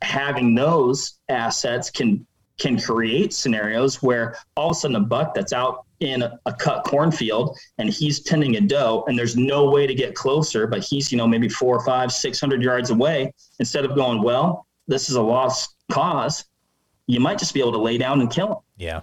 having 0.00 0.54
those 0.54 1.18
assets 1.28 1.90
can 1.90 2.24
can 2.58 2.80
create 2.80 3.32
scenarios 3.32 4.02
where 4.02 4.36
all 4.56 4.70
of 4.70 4.76
a 4.76 4.80
sudden 4.80 4.96
a 4.96 5.00
buck 5.00 5.34
that's 5.34 5.52
out 5.52 5.84
in 6.00 6.22
a, 6.22 6.38
a, 6.46 6.52
cut 6.52 6.84
cornfield 6.84 7.56
and 7.78 7.90
he's 7.90 8.20
tending 8.20 8.56
a 8.56 8.60
doe 8.60 9.04
and 9.08 9.18
there's 9.18 9.36
no 9.36 9.70
way 9.70 9.86
to 9.86 9.94
get 9.94 10.14
closer 10.14 10.66
but 10.66 10.84
he's 10.84 11.10
you 11.10 11.16
know 11.16 11.26
maybe 11.26 11.48
four 11.48 11.76
or 11.76 11.84
five 11.84 12.12
six 12.12 12.38
hundred 12.38 12.62
yards 12.62 12.90
away 12.90 13.32
instead 13.60 13.84
of 13.84 13.94
going 13.94 14.22
well 14.22 14.66
this 14.86 15.08
is 15.08 15.16
a 15.16 15.22
lost 15.22 15.76
cause 15.90 16.44
you 17.06 17.18
might 17.18 17.38
just 17.38 17.54
be 17.54 17.60
able 17.60 17.72
to 17.72 17.78
lay 17.78 17.96
down 17.96 18.20
and 18.20 18.30
kill 18.30 18.48
him. 18.48 18.58
Yeah 18.76 19.00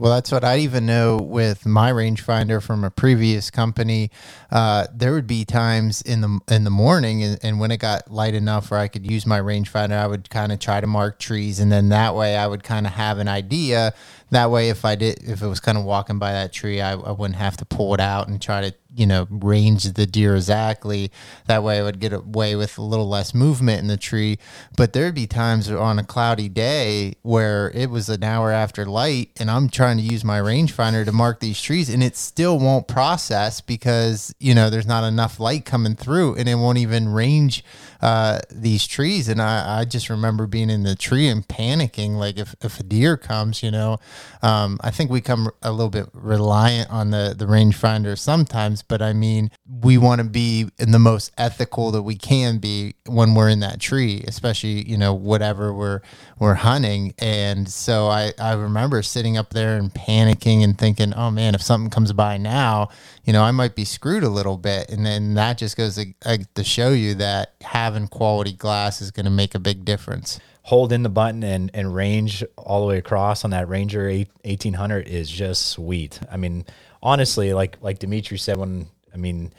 well, 0.00 0.14
that's 0.14 0.32
what 0.32 0.44
I 0.44 0.60
even 0.60 0.86
know 0.86 1.18
with 1.18 1.66
my 1.66 1.92
rangefinder 1.92 2.62
from 2.62 2.84
a 2.84 2.90
previous 2.90 3.50
company. 3.50 4.10
Uh, 4.50 4.86
there 4.94 5.12
would 5.12 5.26
be 5.26 5.44
times 5.44 6.00
in 6.00 6.22
the 6.22 6.40
in 6.48 6.64
the 6.64 6.70
morning, 6.70 7.22
and, 7.22 7.38
and, 7.42 7.60
when 7.60 7.70
it 7.70 7.80
got 7.80 8.10
light 8.10 8.32
enough 8.34 8.70
where 8.70 8.80
I 8.80 8.88
could 8.88 9.08
use 9.08 9.26
my 9.26 9.38
rangefinder, 9.38 9.92
I 9.92 10.06
would 10.06 10.30
kind 10.30 10.52
of 10.52 10.58
try 10.58 10.80
to 10.80 10.86
mark 10.86 11.18
trees, 11.18 11.60
and 11.60 11.70
then 11.70 11.90
that 11.90 12.14
way 12.14 12.34
I 12.34 12.46
would 12.46 12.62
kind 12.62 12.86
of 12.86 12.92
have 12.92 13.18
an 13.18 13.28
idea 13.28 13.92
that 14.30 14.50
way 14.50 14.68
if 14.68 14.84
i 14.84 14.94
did 14.94 15.22
if 15.22 15.42
it 15.42 15.46
was 15.46 15.60
kind 15.60 15.76
of 15.76 15.84
walking 15.84 16.18
by 16.18 16.32
that 16.32 16.52
tree 16.52 16.80
I, 16.80 16.92
I 16.92 17.12
wouldn't 17.12 17.38
have 17.38 17.56
to 17.58 17.64
pull 17.64 17.94
it 17.94 18.00
out 18.00 18.28
and 18.28 18.40
try 18.40 18.60
to 18.62 18.74
you 18.94 19.06
know 19.06 19.26
range 19.30 19.84
the 19.84 20.06
deer 20.06 20.34
exactly 20.34 21.10
that 21.46 21.62
way 21.62 21.78
i 21.78 21.82
would 21.82 22.00
get 22.00 22.12
away 22.12 22.56
with 22.56 22.76
a 22.78 22.82
little 22.82 23.08
less 23.08 23.34
movement 23.34 23.80
in 23.80 23.86
the 23.86 23.96
tree 23.96 24.38
but 24.76 24.92
there'd 24.92 25.14
be 25.14 25.26
times 25.26 25.70
on 25.70 25.98
a 25.98 26.04
cloudy 26.04 26.48
day 26.48 27.14
where 27.22 27.70
it 27.72 27.90
was 27.90 28.08
an 28.08 28.24
hour 28.24 28.50
after 28.50 28.84
light 28.84 29.30
and 29.38 29.50
i'm 29.50 29.68
trying 29.68 29.96
to 29.96 30.02
use 30.02 30.24
my 30.24 30.40
rangefinder 30.40 31.04
to 31.04 31.12
mark 31.12 31.40
these 31.40 31.60
trees 31.60 31.88
and 31.88 32.02
it 32.02 32.16
still 32.16 32.58
won't 32.58 32.88
process 32.88 33.60
because 33.60 34.34
you 34.40 34.54
know 34.54 34.70
there's 34.70 34.86
not 34.86 35.04
enough 35.04 35.38
light 35.38 35.64
coming 35.64 35.94
through 35.94 36.34
and 36.34 36.48
it 36.48 36.56
won't 36.56 36.78
even 36.78 37.08
range 37.08 37.62
uh, 38.02 38.40
these 38.50 38.86
trees. 38.86 39.28
And 39.28 39.40
I, 39.40 39.80
I 39.80 39.84
just 39.84 40.08
remember 40.08 40.46
being 40.46 40.70
in 40.70 40.82
the 40.82 40.94
tree 40.94 41.28
and 41.28 41.46
panicking, 41.46 42.16
like 42.16 42.38
if, 42.38 42.54
if 42.62 42.80
a 42.80 42.82
deer 42.82 43.16
comes, 43.16 43.62
you 43.62 43.70
know, 43.70 43.98
um, 44.42 44.78
I 44.82 44.90
think 44.90 45.10
we 45.10 45.20
come 45.20 45.50
a 45.62 45.70
little 45.70 45.90
bit 45.90 46.08
reliant 46.12 46.90
on 46.90 47.10
the, 47.10 47.34
the 47.36 47.46
rangefinder 47.46 48.18
sometimes, 48.18 48.82
but 48.82 49.02
I 49.02 49.12
mean, 49.12 49.50
we 49.82 49.98
want 49.98 50.20
to 50.20 50.26
be 50.26 50.68
in 50.78 50.92
the 50.92 50.98
most 50.98 51.32
ethical 51.36 51.90
that 51.90 52.02
we 52.02 52.16
can 52.16 52.58
be 52.58 52.94
when 53.06 53.34
we're 53.34 53.48
in 53.48 53.60
that 53.60 53.80
tree, 53.80 54.24
especially, 54.26 54.88
you 54.88 54.96
know, 54.96 55.12
whatever 55.12 55.72
we're, 55.72 56.00
we're 56.38 56.54
hunting. 56.54 57.14
And 57.18 57.68
so 57.68 58.06
I, 58.06 58.32
I 58.38 58.52
remember 58.54 59.02
sitting 59.02 59.36
up 59.36 59.50
there 59.50 59.76
and 59.76 59.92
panicking 59.92 60.64
and 60.64 60.78
thinking, 60.78 61.12
oh 61.14 61.30
man, 61.30 61.54
if 61.54 61.62
something 61.62 61.90
comes 61.90 62.12
by 62.12 62.36
now, 62.36 62.88
you 63.24 63.32
know, 63.32 63.42
I 63.42 63.50
might 63.50 63.74
be 63.74 63.84
screwed 63.84 64.22
a 64.22 64.28
little 64.28 64.56
bit. 64.56 64.90
And 64.90 65.04
then 65.04 65.34
that 65.34 65.58
just 65.58 65.76
goes 65.76 65.96
to, 65.96 66.46
to 66.54 66.64
show 66.64 66.90
you 66.90 67.14
that 67.14 67.54
having 67.60 68.08
quality 68.08 68.52
glass 68.52 69.00
is 69.00 69.10
going 69.10 69.24
to 69.24 69.30
make 69.30 69.54
a 69.54 69.58
big 69.58 69.84
difference. 69.84 70.40
Hold 70.70 70.92
in 70.92 71.02
the 71.02 71.08
button 71.08 71.42
and, 71.42 71.70
and 71.74 71.92
range 71.92 72.44
all 72.56 72.80
the 72.80 72.86
way 72.86 72.98
across 72.98 73.44
on 73.44 73.50
that 73.50 73.68
Ranger 73.68 74.06
1800 74.08 75.08
is 75.08 75.28
just 75.28 75.66
sweet. 75.66 76.20
I 76.30 76.36
mean, 76.36 76.64
honestly, 77.02 77.52
like 77.52 77.76
like 77.80 77.98
Dimitri 77.98 78.38
said, 78.38 78.56
when 78.56 78.86
I 79.12 79.16
mean, 79.16 79.52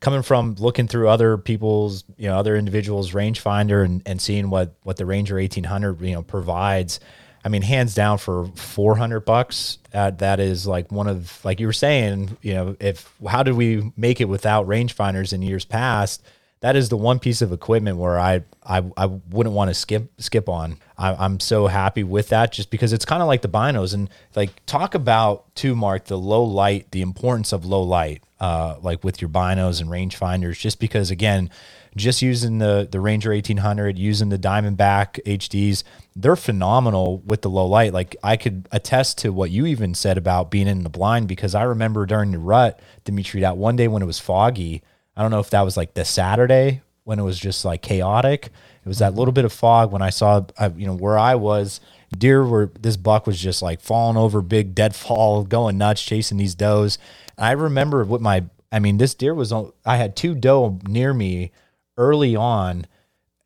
coming 0.00 0.22
from 0.22 0.56
looking 0.58 0.86
through 0.86 1.08
other 1.08 1.38
people's, 1.38 2.04
you 2.18 2.28
know, 2.28 2.36
other 2.36 2.56
individuals' 2.56 3.12
rangefinder 3.12 3.84
and, 3.84 4.02
and 4.04 4.20
seeing 4.20 4.50
what 4.50 4.74
what 4.82 4.98
the 4.98 5.06
Ranger 5.06 5.36
1800, 5.36 6.00
you 6.02 6.14
know, 6.14 6.22
provides 6.22 7.00
I 7.44 7.48
mean, 7.48 7.62
hands 7.62 7.94
down 7.94 8.18
for 8.18 8.46
400 8.54 9.20
bucks, 9.20 9.78
uh, 9.94 10.10
that 10.10 10.40
is 10.40 10.66
like 10.66 10.92
one 10.92 11.06
of, 11.06 11.42
like 11.42 11.58
you 11.58 11.66
were 11.66 11.72
saying, 11.72 12.36
you 12.42 12.54
know, 12.54 12.76
if, 12.80 13.10
how 13.26 13.42
did 13.42 13.54
we 13.54 13.92
make 13.96 14.20
it 14.20 14.26
without 14.26 14.66
rangefinders 14.66 15.32
in 15.32 15.40
years 15.40 15.64
past? 15.64 16.22
That 16.60 16.76
is 16.76 16.90
the 16.90 16.96
one 16.96 17.18
piece 17.18 17.40
of 17.40 17.52
equipment 17.52 17.96
where 17.96 18.20
I, 18.20 18.42
I, 18.62 18.82
I 18.94 19.06
wouldn't 19.06 19.54
want 19.54 19.70
to 19.70 19.74
skip, 19.74 20.12
skip 20.18 20.46
on. 20.46 20.76
I, 20.98 21.24
am 21.24 21.40
so 21.40 21.68
happy 21.68 22.04
with 22.04 22.28
that 22.28 22.52
just 22.52 22.70
because 22.70 22.92
it's 22.92 23.06
kind 23.06 23.22
of 23.22 23.28
like 23.28 23.40
the 23.40 23.48
binos 23.48 23.94
and 23.94 24.10
like 24.36 24.50
talk 24.66 24.94
about 24.94 25.54
too, 25.54 25.74
Mark, 25.74 26.04
the 26.04 26.18
low 26.18 26.44
light, 26.44 26.90
the 26.90 27.00
importance 27.00 27.54
of 27.54 27.64
low 27.64 27.82
light, 27.82 28.22
uh, 28.40 28.76
like 28.82 29.02
with 29.02 29.22
your 29.22 29.30
binos 29.30 29.80
and 29.80 29.88
rangefinders, 29.88 30.58
just 30.58 30.78
because 30.80 31.10
again, 31.10 31.48
just 31.96 32.22
using 32.22 32.58
the 32.58 32.86
the 32.90 33.00
Ranger 33.00 33.30
1800, 33.30 33.98
using 33.98 34.28
the 34.28 34.38
Diamondback 34.38 35.20
HDs, 35.24 35.82
they're 36.14 36.36
phenomenal 36.36 37.18
with 37.18 37.42
the 37.42 37.50
low 37.50 37.66
light. 37.66 37.92
Like 37.92 38.16
I 38.22 38.36
could 38.36 38.68
attest 38.70 39.18
to 39.18 39.32
what 39.32 39.50
you 39.50 39.66
even 39.66 39.94
said 39.94 40.16
about 40.16 40.50
being 40.50 40.68
in 40.68 40.82
the 40.82 40.90
blind 40.90 41.26
because 41.26 41.54
I 41.54 41.62
remember 41.62 42.06
during 42.06 42.30
the 42.30 42.38
rut, 42.38 42.80
Dimitri, 43.04 43.40
that 43.40 43.56
one 43.56 43.76
day 43.76 43.88
when 43.88 44.02
it 44.02 44.06
was 44.06 44.20
foggy. 44.20 44.82
I 45.20 45.22
don't 45.22 45.32
know 45.32 45.40
if 45.40 45.50
that 45.50 45.66
was 45.66 45.76
like 45.76 45.92
the 45.92 46.06
Saturday 46.06 46.80
when 47.04 47.18
it 47.18 47.22
was 47.22 47.38
just 47.38 47.62
like 47.62 47.82
chaotic. 47.82 48.46
It 48.46 48.88
was 48.88 49.00
that 49.00 49.14
little 49.14 49.32
bit 49.32 49.44
of 49.44 49.52
fog 49.52 49.92
when 49.92 50.00
I 50.00 50.08
saw, 50.08 50.46
uh, 50.56 50.70
you 50.74 50.86
know, 50.86 50.96
where 50.96 51.18
I 51.18 51.34
was. 51.34 51.78
Deer 52.16 52.42
were 52.42 52.72
this 52.80 52.96
buck 52.96 53.26
was 53.26 53.38
just 53.38 53.60
like 53.60 53.82
falling 53.82 54.16
over, 54.16 54.40
big 54.40 54.74
deadfall, 54.74 55.44
going 55.44 55.76
nuts, 55.76 56.02
chasing 56.02 56.38
these 56.38 56.54
does. 56.54 56.96
I 57.36 57.50
remember 57.50 58.02
what 58.02 58.22
my, 58.22 58.46
I 58.72 58.78
mean, 58.78 58.96
this 58.96 59.12
deer 59.12 59.34
was 59.34 59.52
on. 59.52 59.72
I 59.84 59.98
had 59.98 60.16
two 60.16 60.34
doe 60.34 60.78
near 60.88 61.12
me 61.12 61.52
early 61.98 62.34
on, 62.34 62.86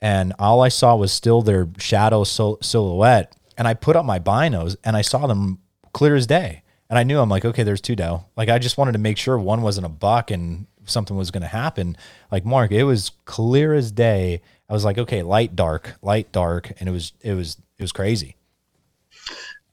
and 0.00 0.32
all 0.38 0.62
I 0.62 0.68
saw 0.68 0.94
was 0.94 1.10
still 1.10 1.42
their 1.42 1.68
shadow 1.78 2.22
silhouette. 2.22 3.34
And 3.58 3.66
I 3.66 3.74
put 3.74 3.96
up 3.96 4.04
my 4.04 4.20
binos 4.20 4.76
and 4.84 4.96
I 4.96 5.02
saw 5.02 5.26
them 5.26 5.58
clear 5.92 6.14
as 6.14 6.28
day. 6.28 6.62
And 6.88 7.00
I 7.00 7.02
knew 7.02 7.18
I'm 7.18 7.30
like, 7.30 7.44
okay, 7.44 7.64
there's 7.64 7.80
two 7.80 7.96
doe. 7.96 8.26
Like 8.36 8.48
I 8.48 8.60
just 8.60 8.78
wanted 8.78 8.92
to 8.92 8.98
make 8.98 9.18
sure 9.18 9.36
one 9.36 9.62
wasn't 9.62 9.86
a 9.86 9.90
buck 9.90 10.30
and 10.30 10.68
something 10.86 11.16
was 11.16 11.30
going 11.30 11.42
to 11.42 11.48
happen. 11.48 11.96
Like 12.30 12.44
Mark, 12.44 12.72
it 12.72 12.84
was 12.84 13.12
clear 13.24 13.74
as 13.74 13.90
day. 13.90 14.40
I 14.68 14.72
was 14.72 14.84
like, 14.84 14.98
okay, 14.98 15.22
light, 15.22 15.54
dark, 15.54 15.94
light, 16.02 16.32
dark, 16.32 16.72
and 16.80 16.88
it 16.88 16.92
was 16.92 17.12
it 17.20 17.34
was 17.34 17.58
it 17.78 17.82
was 17.82 17.92
crazy. 17.92 18.36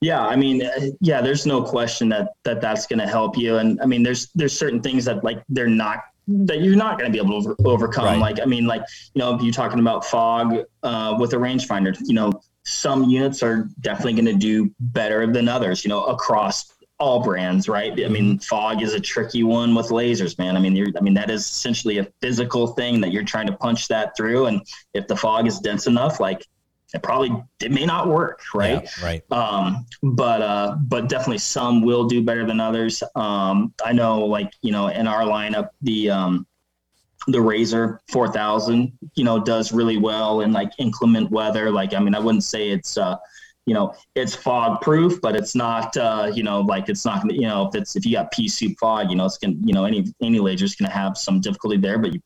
Yeah, 0.01 0.22
I 0.22 0.36
mean, 0.36 0.68
yeah, 0.99 1.22
there's 1.22 1.45
no 1.45 1.62
question 1.62 2.09
that 2.09 2.34
that 2.43 2.59
that's 2.59 2.88
going 2.88 2.99
to 2.99 3.07
help 3.07 3.38
you. 3.38 3.57
And 3.57 3.80
I 3.82 3.86
mean, 3.86 4.03
there's 4.03 4.30
there's 4.34 4.57
certain 4.57 4.82
things 4.82 5.05
that 5.05 5.24
like 5.24 5.43
they're 5.47 5.68
not 5.68 6.03
that 6.28 6.62
you're 6.62 6.76
not 6.76 6.97
going 6.97 7.12
to 7.12 7.14
be 7.14 7.24
able 7.24 7.41
to 7.41 7.49
over, 7.49 7.55
overcome. 7.66 8.05
Right. 8.05 8.20
Like, 8.20 8.41
I 8.41 8.45
mean, 8.45 8.66
like, 8.66 8.84
you 9.14 9.20
know, 9.20 9.39
you're 9.39 9.53
talking 9.53 9.80
about 9.80 10.05
fog 10.05 10.55
uh, 10.84 11.18
with 11.20 11.34
a 11.34 11.38
rangefinder, 11.38 11.97
you 12.05 12.14
know, 12.14 12.32
some 12.64 13.05
units 13.05 13.41
are 13.41 13.70
definitely 13.82 14.14
going 14.14 14.26
to 14.26 14.34
do 14.34 14.72
better 14.80 15.26
than 15.32 15.47
others, 15.47 15.84
you 15.84 15.89
know, 15.89 16.03
across 16.05 16.72
all 17.02 17.24
brands, 17.24 17.68
right? 17.68 17.91
I 17.91 18.08
mean, 18.08 18.36
mm-hmm. 18.36 18.38
fog 18.38 18.84
is 18.84 18.93
a 18.93 18.99
tricky 18.99 19.43
one 19.43 19.74
with 19.74 19.88
lasers, 19.88 20.38
man. 20.38 20.56
I 20.56 20.60
mean, 20.60 20.76
you're, 20.76 20.89
I 20.95 21.02
mean, 21.02 21.16
that 21.16 21.32
is 21.32 21.41
essentially 21.41 21.97
a 21.97 22.08
physical 22.22 22.68
thing 22.68 23.02
that 23.02 23.12
you're 23.12 23.24
trying 23.24 23.47
to 23.47 23.54
punch 23.54 23.88
that 23.88 24.16
through. 24.16 24.45
And 24.45 24.62
if 24.93 25.08
the 25.08 25.16
fog 25.16 25.47
is 25.47 25.60
dense 25.60 25.88
enough, 25.88 26.20
like 26.20 26.45
it 26.93 27.02
probably 27.02 27.32
it 27.60 27.72
may 27.72 27.86
not 27.86 28.08
work, 28.08 28.41
right? 28.54 28.84
Yeah, 28.84 29.06
right. 29.06 29.32
Um, 29.32 29.86
but 30.04 30.41
uh, 30.41 30.78
but 30.82 31.10
definitely 31.10 31.39
some 31.39 31.82
will 31.82 32.06
do 32.08 32.22
better 32.22 32.45
than 32.45 32.60
others. 32.60 33.02
Um, 33.16 33.74
I 33.84 33.93
know, 33.93 34.20
like 34.26 34.54
you 34.62 34.72
know, 34.72 34.88
in 34.88 35.08
our 35.08 35.24
lineup, 35.24 35.70
the 35.82 36.12
um, 36.12 36.45
the 37.28 37.41
Razor 37.41 38.02
4000, 38.12 38.91
you 39.16 39.24
know, 39.24 39.39
does 39.39 39.72
really 39.72 39.97
well 39.97 40.41
in 40.41 40.52
like 40.52 40.72
inclement 40.78 41.32
weather. 41.32 41.72
Like, 41.72 41.93
I 41.93 41.99
mean, 41.99 42.16
I 42.16 42.20
wouldn't 42.20 42.43
say 42.43 42.70
it's 42.70 42.97
uh, 42.97 43.16
you 43.66 43.74
know, 43.74 43.93
it's 44.16 44.36
fog 44.36 44.82
proof, 44.82 45.22
but 45.22 45.36
it's 45.36 45.55
not, 45.55 45.95
uh, 45.95 46.32
you 46.34 46.43
know, 46.43 46.62
like 46.62 46.89
it's 46.89 47.05
not 47.05 47.22
gonna, 47.22 47.36
you 47.36 47.47
know, 47.47 47.68
if 47.68 47.76
it's 47.76 47.95
if 47.95 48.05
you 48.05 48.14
got 48.14 48.32
pea 48.32 48.47
soup 48.47 48.78
fog, 48.80 49.09
you 49.09 49.16
know, 49.16 49.26
it's 49.26 49.38
gonna, 49.38 49.55
you 49.64 49.74
know, 49.74 49.86
any 49.86 50.05
any 50.22 50.39
laser's 50.39 50.76
gonna 50.76 50.91
have 50.91 51.18
some 51.18 51.39
difficulty 51.39 51.78
there, 51.78 51.99
but 51.99 52.14
you 52.14 52.20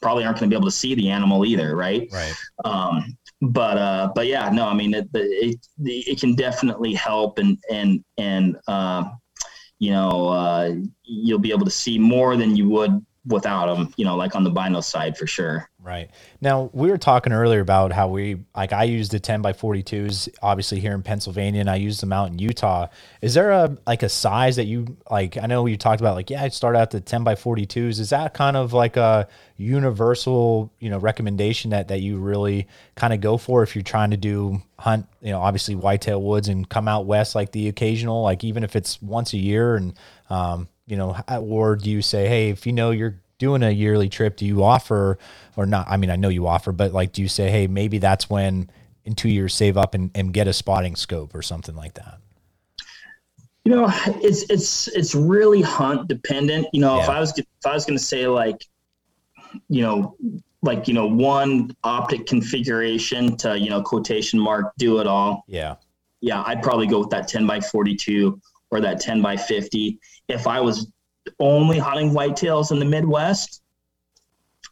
probably 0.00 0.24
aren't 0.24 0.38
going 0.38 0.48
to 0.48 0.54
be 0.54 0.58
able 0.58 0.68
to 0.68 0.76
see 0.76 0.94
the 0.94 1.10
animal 1.10 1.44
either, 1.44 1.76
right? 1.76 2.08
Right. 2.12 2.34
Um, 2.64 3.16
but 3.40 3.78
uh, 3.78 4.10
but 4.14 4.26
yeah, 4.26 4.48
no, 4.50 4.66
I 4.66 4.74
mean 4.74 4.94
it, 4.94 5.08
it 5.14 5.58
it 5.84 6.20
can 6.20 6.34
definitely 6.34 6.92
help, 6.94 7.38
and 7.38 7.56
and 7.70 8.04
and 8.16 8.56
uh, 8.66 9.04
you 9.78 9.90
know 9.90 10.28
uh, 10.28 10.74
you'll 11.04 11.38
be 11.38 11.52
able 11.52 11.64
to 11.64 11.70
see 11.70 11.98
more 11.98 12.36
than 12.36 12.56
you 12.56 12.68
would 12.70 13.04
without 13.26 13.72
them. 13.74 13.94
You 13.96 14.04
know, 14.06 14.16
like 14.16 14.34
on 14.34 14.42
the 14.42 14.50
bino 14.50 14.80
side 14.80 15.16
for 15.16 15.26
sure. 15.26 15.70
Right. 15.88 16.10
Now, 16.42 16.68
we 16.74 16.90
were 16.90 16.98
talking 16.98 17.32
earlier 17.32 17.60
about 17.60 17.92
how 17.92 18.08
we, 18.08 18.44
like, 18.54 18.74
I 18.74 18.84
used 18.84 19.10
the 19.10 19.18
10 19.18 19.40
by 19.40 19.54
42s, 19.54 20.28
obviously 20.42 20.80
here 20.80 20.92
in 20.92 21.02
Pennsylvania, 21.02 21.62
and 21.62 21.70
I 21.70 21.76
used 21.76 22.02
them 22.02 22.12
out 22.12 22.30
in 22.30 22.38
Utah. 22.38 22.88
Is 23.22 23.32
there 23.32 23.50
a, 23.52 23.74
like, 23.86 24.02
a 24.02 24.10
size 24.10 24.56
that 24.56 24.66
you, 24.66 24.98
like, 25.10 25.38
I 25.38 25.46
know 25.46 25.64
you 25.64 25.78
talked 25.78 26.02
about, 26.02 26.14
like, 26.14 26.28
yeah, 26.28 26.42
I 26.42 26.48
start 26.48 26.76
out 26.76 26.90
the 26.90 27.00
10 27.00 27.24
by 27.24 27.36
42s. 27.36 28.00
Is 28.00 28.10
that 28.10 28.34
kind 28.34 28.54
of 28.54 28.74
like 28.74 28.98
a 28.98 29.28
universal, 29.56 30.70
you 30.78 30.90
know, 30.90 30.98
recommendation 30.98 31.70
that, 31.70 31.88
that 31.88 32.00
you 32.00 32.18
really 32.18 32.68
kind 32.94 33.14
of 33.14 33.22
go 33.22 33.38
for 33.38 33.62
if 33.62 33.74
you're 33.74 33.82
trying 33.82 34.10
to 34.10 34.18
do 34.18 34.60
hunt, 34.78 35.06
you 35.22 35.30
know, 35.30 35.40
obviously 35.40 35.74
whitetail 35.74 36.20
woods 36.20 36.48
and 36.48 36.68
come 36.68 36.86
out 36.86 37.06
west, 37.06 37.34
like 37.34 37.52
the 37.52 37.66
occasional, 37.66 38.22
like, 38.22 38.44
even 38.44 38.62
if 38.62 38.76
it's 38.76 39.00
once 39.00 39.32
a 39.32 39.38
year 39.38 39.76
and, 39.76 39.94
um, 40.28 40.68
you 40.84 40.96
know, 40.96 41.16
or 41.30 41.76
do 41.76 41.90
you 41.90 42.02
say, 42.02 42.28
hey, 42.28 42.50
if 42.50 42.66
you 42.66 42.74
know 42.74 42.90
you're 42.90 43.18
doing 43.38 43.62
a 43.62 43.70
yearly 43.70 44.08
trip, 44.08 44.36
do 44.36 44.44
you 44.44 44.62
offer 44.62 45.18
or 45.56 45.66
not? 45.66 45.86
I 45.88 45.96
mean, 45.96 46.10
I 46.10 46.16
know 46.16 46.28
you 46.28 46.46
offer, 46.46 46.72
but 46.72 46.92
like, 46.92 47.12
do 47.12 47.22
you 47.22 47.28
say, 47.28 47.50
hey, 47.50 47.66
maybe 47.66 47.98
that's 47.98 48.28
when 48.28 48.70
in 49.04 49.14
two 49.14 49.28
years 49.28 49.54
save 49.54 49.76
up 49.76 49.94
and, 49.94 50.10
and 50.14 50.32
get 50.32 50.46
a 50.46 50.52
spotting 50.52 50.96
scope 50.96 51.34
or 51.34 51.42
something 51.42 51.74
like 51.74 51.94
that? 51.94 52.18
You 53.64 53.74
know, 53.74 53.92
it's 54.22 54.48
it's 54.48 54.88
it's 54.88 55.14
really 55.14 55.60
hunt 55.60 56.08
dependent. 56.08 56.68
You 56.72 56.80
know, 56.80 56.96
yeah. 56.96 57.02
if 57.02 57.08
I 57.08 57.20
was 57.20 57.38
if 57.38 57.46
I 57.66 57.74
was 57.74 57.84
going 57.84 57.98
to 57.98 58.04
say 58.04 58.26
like, 58.26 58.64
you 59.68 59.82
know, 59.82 60.16
like 60.62 60.88
you 60.88 60.94
know, 60.94 61.06
one 61.06 61.76
optic 61.84 62.26
configuration 62.26 63.36
to 63.38 63.58
you 63.58 63.68
know 63.68 63.82
quotation 63.82 64.40
mark 64.40 64.72
do 64.78 65.00
it 65.00 65.06
all. 65.06 65.44
Yeah, 65.46 65.76
yeah, 66.20 66.42
I'd 66.46 66.62
probably 66.62 66.86
go 66.86 67.00
with 67.00 67.10
that 67.10 67.28
ten 67.28 67.46
by 67.46 67.60
forty 67.60 67.94
two 67.94 68.40
or 68.70 68.80
that 68.80 69.00
ten 69.00 69.20
by 69.20 69.36
fifty. 69.36 69.98
If 70.28 70.46
I 70.46 70.60
was 70.60 70.90
only 71.38 71.78
hunting 71.78 72.10
whitetails 72.10 72.72
in 72.72 72.78
the 72.78 72.84
Midwest, 72.84 73.62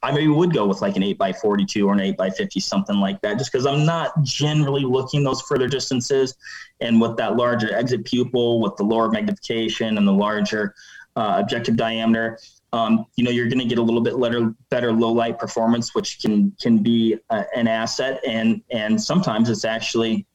I 0.03 0.13
maybe 0.13 0.29
would 0.29 0.53
go 0.53 0.67
with 0.67 0.83
like 0.83 0.97
an 0.97 1.03
8 1.03 1.19
by 1.19 1.33
42 1.33 1.89
or 1.89 1.95
an 1.95 2.01
8 2.01 2.17
by 2.17 2.31
50 2.31 2.61
something 2.61 2.97
like 2.97 3.21
that, 3.23 3.39
just 3.39 3.51
because 3.51 3.67
I'm 3.67 3.85
not 3.85 4.23
generally 4.23 4.85
looking 4.85 5.25
those 5.25 5.43
further 5.43 5.69
distances. 5.69 6.37
And 6.81 7.01
with 7.01 7.17
that 7.17 7.37
larger 7.37 7.75
exit 7.75 8.05
pupil, 8.05 8.61
with 8.61 8.77
the 8.77 8.85
lower 8.85 9.11
magnification 9.11 9.97
and 9.99 10.07
the 10.07 10.13
larger 10.13 10.75
uh, 11.17 11.37
objective 11.39 11.77
diameter, 11.77 12.39
um, 12.73 13.07
you 13.17 13.25
know, 13.25 13.31
you're 13.31 13.49
going 13.49 13.61
to 13.61 13.65
get 13.65 13.79
a 13.79 13.83
little 13.83 14.03
bit 14.03 14.21
better, 14.21 14.55
better 14.71 14.93
low 14.93 15.11
light 15.11 15.39
performance, 15.39 15.95
which 15.95 16.21
can 16.21 16.53
can 16.61 16.83
be 16.83 17.19
uh, 17.31 17.45
an 17.55 17.69
asset. 17.69 18.21
And 18.27 18.63
and 18.71 19.01
sometimes 19.01 19.49
it's 19.49 19.65
actually 19.65 20.27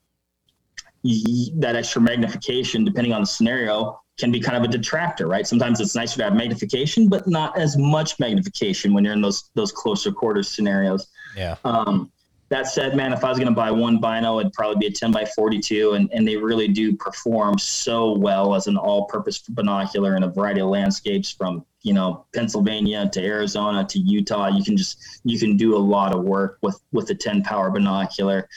that 1.03 1.76
extra 1.76 2.01
magnification, 2.01 2.86
depending 2.86 3.13
on 3.13 3.22
the 3.22 3.28
scenario, 3.28 4.01
can 4.22 4.32
be 4.32 4.39
kind 4.39 4.55
of 4.55 4.63
a 4.63 4.67
detractor, 4.67 5.28
right? 5.28 5.45
Sometimes 5.45 5.82
it's 5.82 5.95
nicer 5.95 6.17
to 6.17 6.24
have 6.24 6.34
magnification, 6.34 7.09
but 7.09 7.28
not 7.28 7.57
as 7.57 7.78
much 7.78 8.19
magnification 8.19 8.93
when 8.93 9.03
you're 9.03 9.13
in 9.13 9.22
those 9.22 9.49
those 9.55 9.72
closer 9.74 10.11
quarters 10.11 10.47
scenarios. 10.47 11.07
Yeah. 11.36 11.57
Um, 11.65 12.11
that 12.49 12.67
said, 12.67 12.97
man, 12.97 13.13
if 13.13 13.24
I 13.24 13.30
was 13.30 13.38
going 13.38 13.47
to 13.47 13.55
buy 13.55 13.72
one 13.72 13.99
bino, 13.99 14.39
it'd 14.39 14.51
probably 14.51 14.78
be 14.78 14.88
a 14.88 14.91
10 14.91 15.13
by 15.13 15.24
42, 15.24 15.93
and, 15.93 16.11
and 16.11 16.28
they 16.28 16.36
really 16.36 16.67
do 16.67 16.93
perform 16.97 17.57
so 17.57 18.11
well 18.11 18.55
as 18.55 18.67
an 18.67 18.76
all-purpose 18.76 19.39
binocular 19.39 20.17
in 20.17 20.24
a 20.24 20.28
variety 20.28 20.59
of 20.59 20.67
landscapes, 20.67 21.32
from 21.32 21.65
you 21.82 21.93
know 21.93 22.26
Pennsylvania 22.36 23.09
to 23.13 23.26
Arizona 23.26 23.86
to 23.86 23.99
Utah. 23.99 24.47
You 24.47 24.63
can 24.63 24.78
just 24.78 25.22
you 25.24 25.39
can 25.39 25.57
do 25.57 25.76
a 25.76 25.80
lot 25.80 26.13
of 26.13 26.24
work 26.24 26.59
with 26.61 26.80
with 26.91 27.09
a 27.09 27.15
10 27.15 27.41
power 27.43 27.72
binocular. 27.72 28.47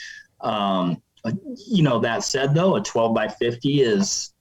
Um, 0.41 1.01
you 1.65 1.81
know 1.81 1.99
that 1.99 2.23
said, 2.23 2.53
though, 2.53 2.75
a 2.75 2.83
12 2.83 3.15
by 3.15 3.27
50 3.27 3.81
is 3.81 4.34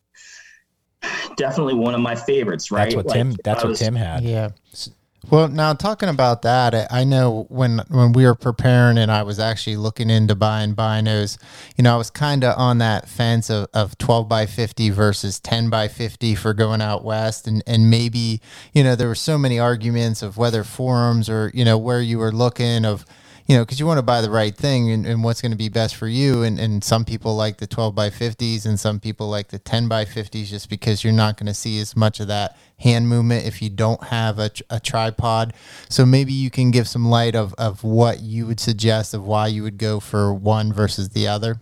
definitely 1.37 1.75
one 1.75 1.95
of 1.95 2.01
my 2.01 2.15
favorites. 2.15 2.71
Right? 2.71 2.85
That's 2.85 2.97
what 2.97 3.07
like, 3.07 3.15
Tim. 3.15 3.37
That's 3.45 3.65
was, 3.65 3.81
what 3.81 3.85
Tim 3.85 3.95
had. 3.95 4.25
Yeah. 4.25 4.51
Well, 5.31 5.49
now 5.49 5.73
talking 5.73 6.11
about 6.11 6.43
that, 6.43 6.93
I 6.93 7.05
know 7.05 7.47
when 7.49 7.81
when 7.89 8.13
we 8.13 8.27
were 8.27 8.35
preparing 8.35 8.99
and 8.99 9.11
I 9.11 9.23
was 9.23 9.39
actually 9.39 9.77
looking 9.77 10.11
into 10.11 10.35
buying 10.35 10.75
binos, 10.75 11.39
you 11.77 11.85
know, 11.85 11.95
I 11.95 11.97
was 11.97 12.11
kind 12.11 12.45
of 12.45 12.59
on 12.59 12.79
that 12.79 13.09
fence 13.09 13.49
of, 13.49 13.69
of 13.73 13.97
12 13.97 14.29
by 14.29 14.45
50 14.45 14.91
versus 14.91 15.41
10 15.41 15.71
by 15.71 15.89
50 15.89 16.35
for 16.35 16.53
going 16.53 16.83
out 16.83 17.05
west. 17.05 17.47
And, 17.47 17.63
and 17.67 17.89
maybe, 17.89 18.41
you 18.75 18.85
know, 18.85 18.95
there 18.95 19.09
were 19.09 19.15
so 19.15 19.39
many 19.39 19.59
arguments 19.59 20.23
of 20.23 20.37
whether 20.37 20.63
forums 20.63 21.31
or, 21.31 21.51
you 21.55 21.65
know, 21.65 21.79
where 21.79 22.03
you 22.03 22.19
were 22.19 22.33
looking 22.33 22.85
of, 22.85 23.07
you 23.47 23.57
know, 23.57 23.63
because 23.63 23.79
you 23.79 23.87
want 23.87 23.99
to 23.99 24.03
buy 24.03 24.23
the 24.23 24.31
right 24.31 24.57
thing 24.57 24.91
and, 24.91 25.05
and 25.05 25.23
what's 25.23 25.43
going 25.43 25.53
to 25.53 25.59
be 25.59 25.69
best 25.69 25.97
for 25.97 26.09
you. 26.09 26.43
And, 26.43 26.59
and 26.59 26.83
some 26.83 27.05
people 27.05 27.37
like 27.37 27.59
the 27.59 27.67
12 27.67 27.95
by 27.95 28.09
50s 28.09 28.65
and 28.65 28.81
some 28.81 29.01
people 29.01 29.29
like 29.29 29.49
the 29.49 29.59
10 29.59 29.87
by 29.87 30.05
50s 30.05 30.47
just 30.47 30.71
because 30.71 31.05
you're 31.05 31.13
not 31.13 31.37
going 31.37 31.47
to 31.47 31.55
see 31.55 31.79
as 31.79 31.95
much 31.95 32.21
of 32.21 32.29
that 32.29 32.57
hand 32.79 33.09
movement 33.09 33.47
if 33.47 33.61
you 33.61 33.69
don't 33.69 34.05
have 34.05 34.39
a, 34.39 34.51
a 34.71 34.81
tripod. 34.81 35.53
So 35.91 36.07
maybe 36.07 36.33
you 36.33 36.51
can 36.51 36.71
give 36.71 36.89
some 36.89 37.07
light 37.07 37.37
of, 37.37 37.55
of 37.55 37.85
what 37.85 38.21
you 38.21 38.47
would 38.47 38.61
suggest 38.61 39.13
of 39.13 39.27
why 39.27 39.49
you 39.49 39.63
would 39.63 39.79
go 39.79 40.01
for 40.01 40.33
one 40.33 40.73
versus 40.73 41.11
the 41.11 41.29
other. 41.29 41.61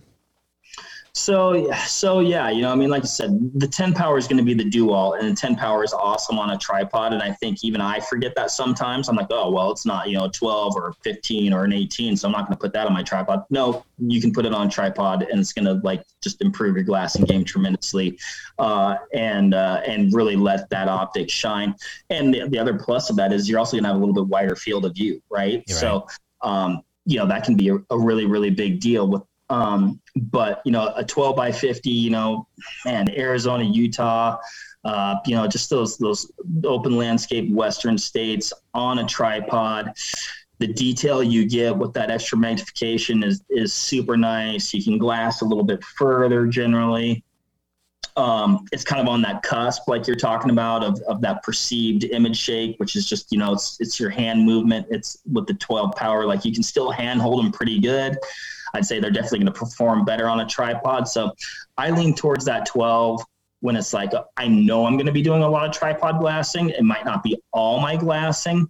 So, 1.15 1.71
so 1.85 2.21
yeah, 2.21 2.49
you 2.49 2.63
know, 2.63 2.71
I 2.71 2.75
mean, 2.75 2.89
like 2.89 3.03
I 3.03 3.05
said, 3.05 3.37
the 3.53 3.67
10 3.67 3.93
power 3.93 4.17
is 4.17 4.27
going 4.27 4.39
to 4.39 4.43
be 4.43 4.55
the 4.55 4.67
do 4.67 4.89
all, 4.89 5.13
and 5.13 5.29
the 5.29 5.35
10 5.39 5.55
power 5.55 5.83
is 5.83 5.93
awesome 5.93 6.39
on 6.39 6.49
a 6.49 6.57
tripod. 6.57 7.13
And 7.13 7.21
I 7.21 7.31
think 7.33 7.63
even 7.63 7.81
I 7.81 7.99
forget 7.99 8.33
that 8.35 8.49
sometimes. 8.49 9.09
I'm 9.09 9.15
like, 9.15 9.27
oh, 9.29 9.51
well, 9.51 9.69
it's 9.71 9.85
not, 9.85 10.09
you 10.09 10.17
know, 10.17 10.27
12 10.27 10.75
or 10.75 10.93
15 11.03 11.53
or 11.53 11.65
an 11.65 11.73
18, 11.73 12.17
so 12.17 12.27
I'm 12.27 12.31
not 12.31 12.47
going 12.47 12.57
to 12.57 12.59
put 12.59 12.73
that 12.73 12.87
on 12.87 12.93
my 12.93 13.03
tripod. 13.03 13.43
No, 13.51 13.85
you 13.99 14.19
can 14.21 14.33
put 14.33 14.47
it 14.47 14.55
on 14.55 14.71
tripod, 14.71 15.21
and 15.21 15.39
it's 15.39 15.53
going 15.53 15.65
to 15.65 15.73
like 15.85 16.03
just 16.23 16.41
improve 16.41 16.75
your 16.75 16.83
glassing 16.83 17.25
game 17.25 17.45
tremendously, 17.45 18.17
uh, 18.57 18.95
and 19.13 19.53
uh, 19.53 19.81
and 19.85 20.11
really 20.15 20.35
let 20.35 20.67
that 20.71 20.87
optic 20.87 21.29
shine. 21.29 21.75
And 22.09 22.33
the, 22.33 22.49
the 22.49 22.57
other 22.57 22.73
plus 22.73 23.11
of 23.11 23.17
that 23.17 23.31
is 23.31 23.47
you're 23.47 23.59
also 23.59 23.77
going 23.77 23.83
to 23.83 23.89
have 23.89 23.97
a 23.97 23.99
little 23.99 24.15
bit 24.15 24.25
wider 24.25 24.55
field 24.55 24.85
of 24.85 24.95
view, 24.95 25.21
right? 25.29 25.63
You're 25.67 25.77
so. 25.77 26.07
Right. 26.07 26.17
Um, 26.41 26.81
you 27.05 27.17
know 27.17 27.27
that 27.27 27.43
can 27.43 27.55
be 27.55 27.67
a, 27.67 27.75
a 27.89 27.99
really 27.99 28.25
really 28.25 28.49
big 28.49 28.79
deal 28.79 29.09
with 29.09 29.23
um, 29.53 30.01
but 30.15 30.63
you 30.65 30.71
know, 30.71 30.91
a 30.95 31.03
12 31.03 31.35
by 31.35 31.51
50, 31.51 31.89
you 31.89 32.09
know, 32.09 32.47
man, 32.85 33.07
Arizona, 33.15 33.63
Utah, 33.63 34.37
uh, 34.83 35.15
you 35.27 35.35
know, 35.35 35.47
just 35.47 35.69
those 35.69 35.97
those 35.99 36.31
open 36.63 36.97
landscape 36.97 37.51
western 37.51 37.97
states 37.97 38.51
on 38.73 38.99
a 38.99 39.05
tripod. 39.05 39.93
The 40.57 40.67
detail 40.67 41.21
you 41.21 41.47
get 41.47 41.77
with 41.77 41.93
that 41.93 42.09
extra 42.09 42.37
magnification 42.37 43.23
is 43.23 43.43
is 43.51 43.73
super 43.73 44.17
nice. 44.17 44.73
You 44.73 44.83
can 44.83 44.97
glass 44.97 45.41
a 45.41 45.45
little 45.45 45.63
bit 45.63 45.83
further 45.83 46.47
generally. 46.47 47.23
Um, 48.15 48.65
it's 48.71 48.83
kind 48.83 49.01
of 49.01 49.07
on 49.07 49.21
that 49.23 49.41
cusp, 49.41 49.87
like 49.87 50.05
you're 50.05 50.15
talking 50.15 50.51
about, 50.51 50.83
of, 50.83 50.99
of 51.07 51.19
that 51.21 51.41
perceived 51.41 52.03
image 52.03 52.37
shake, 52.37 52.79
which 52.79 52.95
is 52.95 53.07
just 53.07 53.31
you 53.31 53.37
know 53.37 53.53
it's 53.53 53.77
it's 53.79 53.99
your 53.99 54.09
hand 54.09 54.43
movement. 54.43 54.87
It's 54.89 55.19
with 55.31 55.45
the 55.45 55.53
12 55.53 55.95
power, 55.95 56.25
like 56.25 56.43
you 56.43 56.51
can 56.51 56.63
still 56.63 56.89
hand 56.89 57.21
hold 57.21 57.45
them 57.45 57.51
pretty 57.51 57.79
good. 57.79 58.17
I'd 58.73 58.85
say 58.85 58.99
they're 58.99 59.11
definitely 59.11 59.39
going 59.39 59.53
to 59.53 59.59
perform 59.59 60.03
better 60.03 60.27
on 60.27 60.39
a 60.39 60.45
tripod. 60.45 61.07
So 61.07 61.31
I 61.77 61.91
lean 61.91 62.15
towards 62.15 62.45
that 62.45 62.65
12 62.65 63.23
when 63.59 63.75
it's 63.75 63.93
like, 63.93 64.11
I 64.35 64.47
know 64.47 64.85
I'm 64.85 64.97
going 64.97 65.05
to 65.05 65.11
be 65.11 65.21
doing 65.21 65.43
a 65.43 65.49
lot 65.49 65.65
of 65.65 65.71
tripod 65.71 66.19
glassing. 66.19 66.69
It 66.69 66.83
might 66.83 67.05
not 67.05 67.23
be 67.23 67.37
all 67.51 67.79
my 67.79 67.95
glassing, 67.95 68.67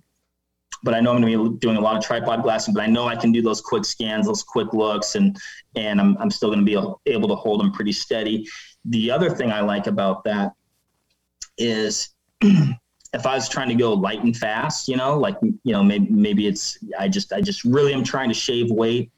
but 0.83 0.93
I 0.93 0.99
know 0.99 1.13
I'm 1.13 1.21
going 1.21 1.31
to 1.31 1.49
be 1.49 1.57
doing 1.57 1.77
a 1.77 1.81
lot 1.81 1.95
of 1.95 2.03
tripod 2.03 2.43
glassing, 2.43 2.73
but 2.73 2.83
I 2.83 2.87
know 2.87 3.07
I 3.07 3.15
can 3.15 3.31
do 3.31 3.41
those 3.41 3.61
quick 3.61 3.85
scans, 3.85 4.27
those 4.27 4.43
quick 4.43 4.73
looks, 4.73 5.15
and, 5.15 5.37
and 5.75 5.99
I'm, 5.99 6.17
I'm 6.17 6.29
still 6.29 6.49
going 6.49 6.59
to 6.59 6.65
be 6.65 7.11
able 7.11 7.27
to 7.29 7.35
hold 7.35 7.61
them 7.61 7.71
pretty 7.71 7.93
steady. 7.93 8.47
The 8.85 9.09
other 9.09 9.29
thing 9.29 9.51
I 9.51 9.61
like 9.61 9.87
about 9.87 10.25
that 10.25 10.53
is 11.57 12.09
if 12.41 13.25
I 13.25 13.35
was 13.35 13.47
trying 13.47 13.69
to 13.69 13.75
go 13.75 13.93
light 13.93 14.23
and 14.23 14.35
fast, 14.35 14.89
you 14.89 14.97
know, 14.97 15.17
like, 15.17 15.37
you 15.41 15.71
know, 15.71 15.81
maybe, 15.81 16.09
maybe 16.09 16.45
it's, 16.45 16.77
I 16.99 17.07
just, 17.07 17.31
I 17.31 17.39
just 17.39 17.63
really 17.63 17.93
am 17.93 18.03
trying 18.03 18.29
to 18.29 18.35
shave 18.35 18.69
weight 18.69 19.09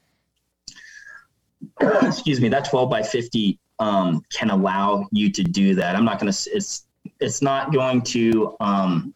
excuse 2.02 2.40
me, 2.40 2.48
that 2.48 2.68
12 2.68 2.90
by 2.90 3.02
50 3.02 3.58
um, 3.78 4.22
can 4.32 4.50
allow 4.50 5.06
you 5.12 5.30
to 5.32 5.42
do 5.42 5.74
that. 5.74 5.96
I'm 5.96 6.04
not 6.04 6.20
going 6.20 6.32
to, 6.32 6.50
it's, 6.50 6.86
it's 7.20 7.42
not 7.42 7.72
going 7.72 8.02
to, 8.02 8.56
um, 8.60 9.14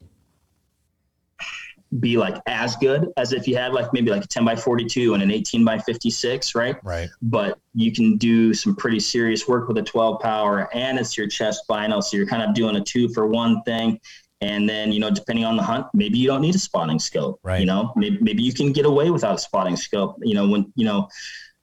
be 1.98 2.16
like 2.16 2.36
as 2.46 2.76
good 2.76 3.08
as 3.16 3.32
if 3.32 3.48
you 3.48 3.56
had 3.56 3.72
like 3.72 3.92
maybe 3.92 4.10
like 4.10 4.24
a 4.24 4.28
10 4.28 4.44
by 4.44 4.54
42 4.54 5.14
and 5.14 5.22
an 5.22 5.30
18 5.30 5.64
by 5.64 5.78
56, 5.78 6.54
right? 6.54 6.76
Right. 6.84 7.08
But 7.20 7.58
you 7.74 7.92
can 7.92 8.16
do 8.16 8.54
some 8.54 8.76
pretty 8.76 9.00
serious 9.00 9.48
work 9.48 9.66
with 9.66 9.76
a 9.78 9.82
12 9.82 10.20
power 10.20 10.68
and 10.72 10.98
it's 10.98 11.18
your 11.18 11.26
chest 11.26 11.64
bino. 11.68 12.00
So 12.00 12.16
you're 12.16 12.26
kind 12.26 12.42
of 12.42 12.54
doing 12.54 12.76
a 12.76 12.80
two 12.80 13.08
for 13.08 13.26
one 13.26 13.62
thing. 13.62 14.00
And 14.40 14.68
then, 14.68 14.92
you 14.92 15.00
know, 15.00 15.10
depending 15.10 15.44
on 15.44 15.56
the 15.56 15.62
hunt, 15.62 15.86
maybe 15.92 16.16
you 16.16 16.28
don't 16.28 16.40
need 16.40 16.54
a 16.54 16.58
spotting 16.58 16.98
scope. 16.98 17.40
Right. 17.42 17.60
You 17.60 17.66
know, 17.66 17.92
maybe, 17.96 18.18
maybe 18.20 18.42
you 18.42 18.54
can 18.54 18.72
get 18.72 18.86
away 18.86 19.10
without 19.10 19.34
a 19.34 19.38
spotting 19.38 19.76
scope. 19.76 20.16
You 20.22 20.34
know, 20.34 20.48
when, 20.48 20.72
you 20.76 20.84
know, 20.84 21.08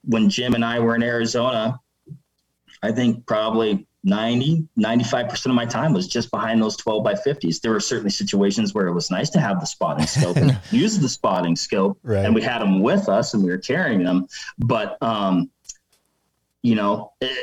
when 0.04 0.30
Jim 0.30 0.54
and 0.54 0.64
I 0.64 0.80
were 0.80 0.96
in 0.96 1.04
Arizona, 1.04 1.80
I 2.82 2.92
think 2.92 3.26
probably 3.26 3.88
90, 4.04 4.68
95% 4.80 5.46
of 5.48 5.52
my 5.52 5.66
time 5.66 5.94
was 5.94 6.08
just 6.08 6.32
behind 6.32 6.62
those 6.62 6.78
12 6.78 7.04
by 7.04 7.14
50s. 7.14 7.60
There 7.60 7.72
were 7.72 7.80
certainly 7.80 8.10
situations 8.10 8.74
where 8.74 8.88
it 8.88 8.94
was 8.94 9.12
nice 9.12 9.30
to 9.32 9.40
have 9.40 9.60
the 9.60 9.66
spotting 9.66 10.08
scope 10.08 10.38
and 10.38 10.58
use 10.72 10.98
the 10.98 11.10
spotting 11.10 11.56
scope. 11.56 12.00
Right. 12.04 12.24
And 12.24 12.34
we 12.34 12.42
had 12.42 12.60
them 12.60 12.82
with 12.82 13.10
us 13.10 13.34
and 13.34 13.44
we 13.44 13.50
were 13.50 13.58
carrying 13.58 14.04
them. 14.04 14.28
But, 14.60 14.98
um, 15.02 15.50
you 16.68 16.76
know, 16.76 17.14
eh, 17.22 17.34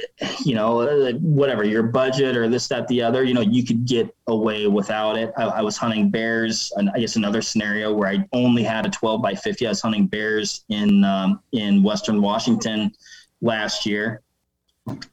you 0.44 0.54
know, 0.54 0.80
uh, 0.80 1.12
whatever 1.12 1.64
your 1.64 1.82
budget 1.82 2.36
or 2.36 2.46
this, 2.46 2.68
that, 2.68 2.86
the 2.88 3.00
other, 3.00 3.24
you 3.24 3.32
know, 3.32 3.40
you 3.40 3.64
could 3.64 3.86
get 3.86 4.14
away 4.26 4.66
without 4.66 5.16
it. 5.16 5.32
I, 5.38 5.44
I 5.44 5.62
was 5.62 5.78
hunting 5.78 6.10
bears, 6.10 6.70
and 6.76 6.90
I 6.90 6.98
guess 6.98 7.16
another 7.16 7.40
scenario 7.40 7.90
where 7.94 8.10
I 8.10 8.28
only 8.34 8.62
had 8.62 8.84
a 8.84 8.90
12 8.90 9.22
by 9.22 9.34
50. 9.34 9.66
I 9.66 9.70
was 9.70 9.80
hunting 9.80 10.06
bears 10.08 10.66
in 10.68 11.04
um, 11.04 11.40
in 11.52 11.82
Western 11.82 12.20
Washington 12.20 12.92
last 13.40 13.86
year, 13.86 14.20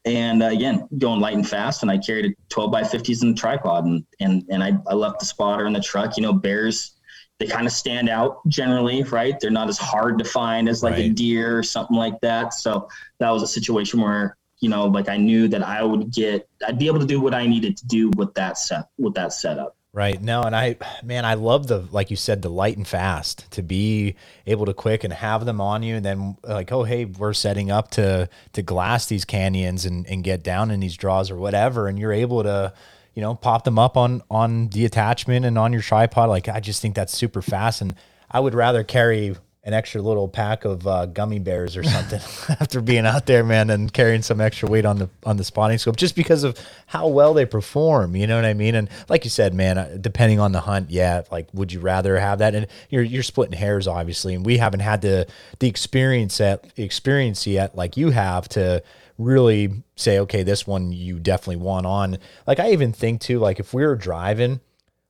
and 0.03 0.43
uh, 0.43 0.47
again, 0.47 0.89
going 0.97 1.21
light 1.21 1.35
and 1.35 1.47
fast. 1.47 1.81
And 1.81 1.89
I 1.89 1.97
carried 1.97 2.25
a 2.25 2.35
12 2.49 2.69
by 2.69 2.81
50s 2.81 3.23
in 3.23 3.29
the 3.29 3.35
tripod, 3.39 3.85
and 3.85 4.05
and 4.19 4.43
and 4.49 4.61
I, 4.61 4.73
I 4.89 4.93
left 4.93 5.21
the 5.21 5.25
spotter 5.25 5.67
in 5.67 5.71
the 5.71 5.79
truck. 5.79 6.17
You 6.17 6.23
know, 6.23 6.33
bears 6.33 6.97
they 7.41 7.47
kind 7.47 7.65
of 7.65 7.73
stand 7.73 8.07
out 8.07 8.47
generally, 8.47 9.03
right? 9.03 9.39
They're 9.39 9.49
not 9.49 9.67
as 9.67 9.77
hard 9.77 10.19
to 10.19 10.23
find 10.23 10.69
as 10.69 10.83
like 10.83 10.97
a 10.97 11.09
deer 11.09 11.57
or 11.57 11.63
something 11.63 11.97
like 11.97 12.21
that. 12.21 12.53
So 12.53 12.87
that 13.17 13.31
was 13.31 13.41
a 13.41 13.47
situation 13.47 13.99
where 13.99 14.37
you 14.61 14.69
know, 14.69 14.85
like 14.85 15.09
I 15.09 15.17
knew 15.17 15.47
that 15.49 15.63
I 15.63 15.83
would 15.83 16.11
get, 16.11 16.47
I'd 16.65 16.77
be 16.77 16.87
able 16.87 16.99
to 16.99 17.05
do 17.05 17.19
what 17.19 17.33
I 17.33 17.47
needed 17.47 17.75
to 17.77 17.87
do 17.87 18.11
with 18.15 18.33
that 18.35 18.57
set, 18.57 18.85
with 18.97 19.15
that 19.15 19.33
setup. 19.33 19.75
Right. 19.93 20.21
No, 20.21 20.43
and 20.43 20.55
I, 20.55 20.77
man, 21.03 21.25
I 21.25 21.33
love 21.33 21.67
the, 21.67 21.79
like 21.91 22.11
you 22.11 22.15
said, 22.15 22.43
the 22.43 22.49
light 22.49 22.77
and 22.77 22.87
fast 22.87 23.51
to 23.51 23.61
be 23.61 24.15
able 24.45 24.65
to 24.67 24.73
quick 24.73 25.03
and 25.03 25.11
have 25.11 25.45
them 25.45 25.59
on 25.59 25.83
you. 25.83 25.95
And 25.95 26.05
then 26.05 26.37
like, 26.43 26.71
oh, 26.71 26.83
hey, 26.83 27.05
we're 27.05 27.33
setting 27.33 27.71
up 27.71 27.91
to, 27.91 28.29
to 28.53 28.61
glass 28.61 29.07
these 29.07 29.25
canyons 29.25 29.85
and, 29.85 30.07
and 30.07 30.23
get 30.23 30.43
down 30.43 30.71
in 30.71 30.79
these 30.79 30.95
draws 30.95 31.29
or 31.29 31.35
whatever. 31.35 31.87
And 31.87 31.99
you're 31.99 32.13
able 32.13 32.43
to, 32.43 32.73
you 33.13 33.21
know, 33.21 33.35
pop 33.35 33.63
them 33.63 33.77
up 33.77 33.97
on, 33.97 34.21
on 34.29 34.69
the 34.69 34.85
attachment 34.85 35.45
and 35.45 35.57
on 35.57 35.73
your 35.73 35.81
tripod. 35.81 36.29
Like, 36.29 36.47
I 36.47 36.59
just 36.59 36.81
think 36.81 36.95
that's 36.95 37.15
super 37.15 37.41
fast. 37.41 37.81
And 37.81 37.95
I 38.29 38.39
would 38.39 38.53
rather 38.53 38.83
carry 38.83 39.35
an 39.63 39.73
extra 39.73 40.01
little 40.01 40.27
pack 40.27 40.65
of 40.65 40.87
uh, 40.87 41.05
gummy 41.05 41.37
bears 41.37 41.77
or 41.77 41.83
something 41.83 42.19
after 42.59 42.81
being 42.81 43.05
out 43.05 43.27
there, 43.27 43.43
man, 43.43 43.69
and 43.69 43.93
carrying 43.93 44.23
some 44.23 44.41
extra 44.41 44.67
weight 44.67 44.85
on 44.85 44.97
the 44.97 45.09
on 45.23 45.37
the 45.37 45.43
spotting 45.43 45.77
scope, 45.77 45.97
just 45.97 46.15
because 46.15 46.43
of 46.43 46.57
how 46.87 47.07
well 47.07 47.33
they 47.33 47.45
perform. 47.45 48.15
You 48.15 48.25
know 48.25 48.35
what 48.35 48.45
I 48.45 48.53
mean? 48.53 48.73
And 48.73 48.89
like 49.07 49.23
you 49.23 49.29
said, 49.29 49.53
man, 49.53 49.77
uh, 49.77 49.97
depending 50.01 50.39
on 50.39 50.51
the 50.51 50.61
hunt, 50.61 50.89
yeah, 50.89 51.21
like 51.31 51.47
would 51.53 51.71
you 51.71 51.79
rather 51.79 52.19
have 52.19 52.39
that? 52.39 52.55
And 52.55 52.65
you're 52.89 53.03
you're 53.03 53.23
splitting 53.23 53.57
hairs, 53.57 53.87
obviously, 53.87 54.33
and 54.33 54.45
we 54.45 54.57
haven't 54.57 54.79
had 54.79 55.01
the 55.01 55.27
the 55.59 55.67
experience 55.67 56.41
at 56.41 56.65
experience 56.77 57.45
yet, 57.45 57.75
like 57.75 57.97
you 57.97 58.09
have 58.09 58.49
to 58.49 58.81
really 59.23 59.83
say, 59.95 60.19
okay, 60.19 60.43
this 60.43 60.65
one 60.65 60.91
you 60.91 61.19
definitely 61.19 61.57
want 61.57 61.85
on. 61.85 62.17
Like 62.45 62.59
I 62.59 62.71
even 62.71 62.93
think 62.93 63.21
too, 63.21 63.39
like 63.39 63.59
if 63.59 63.73
we 63.73 63.85
were 63.85 63.95
driving 63.95 64.59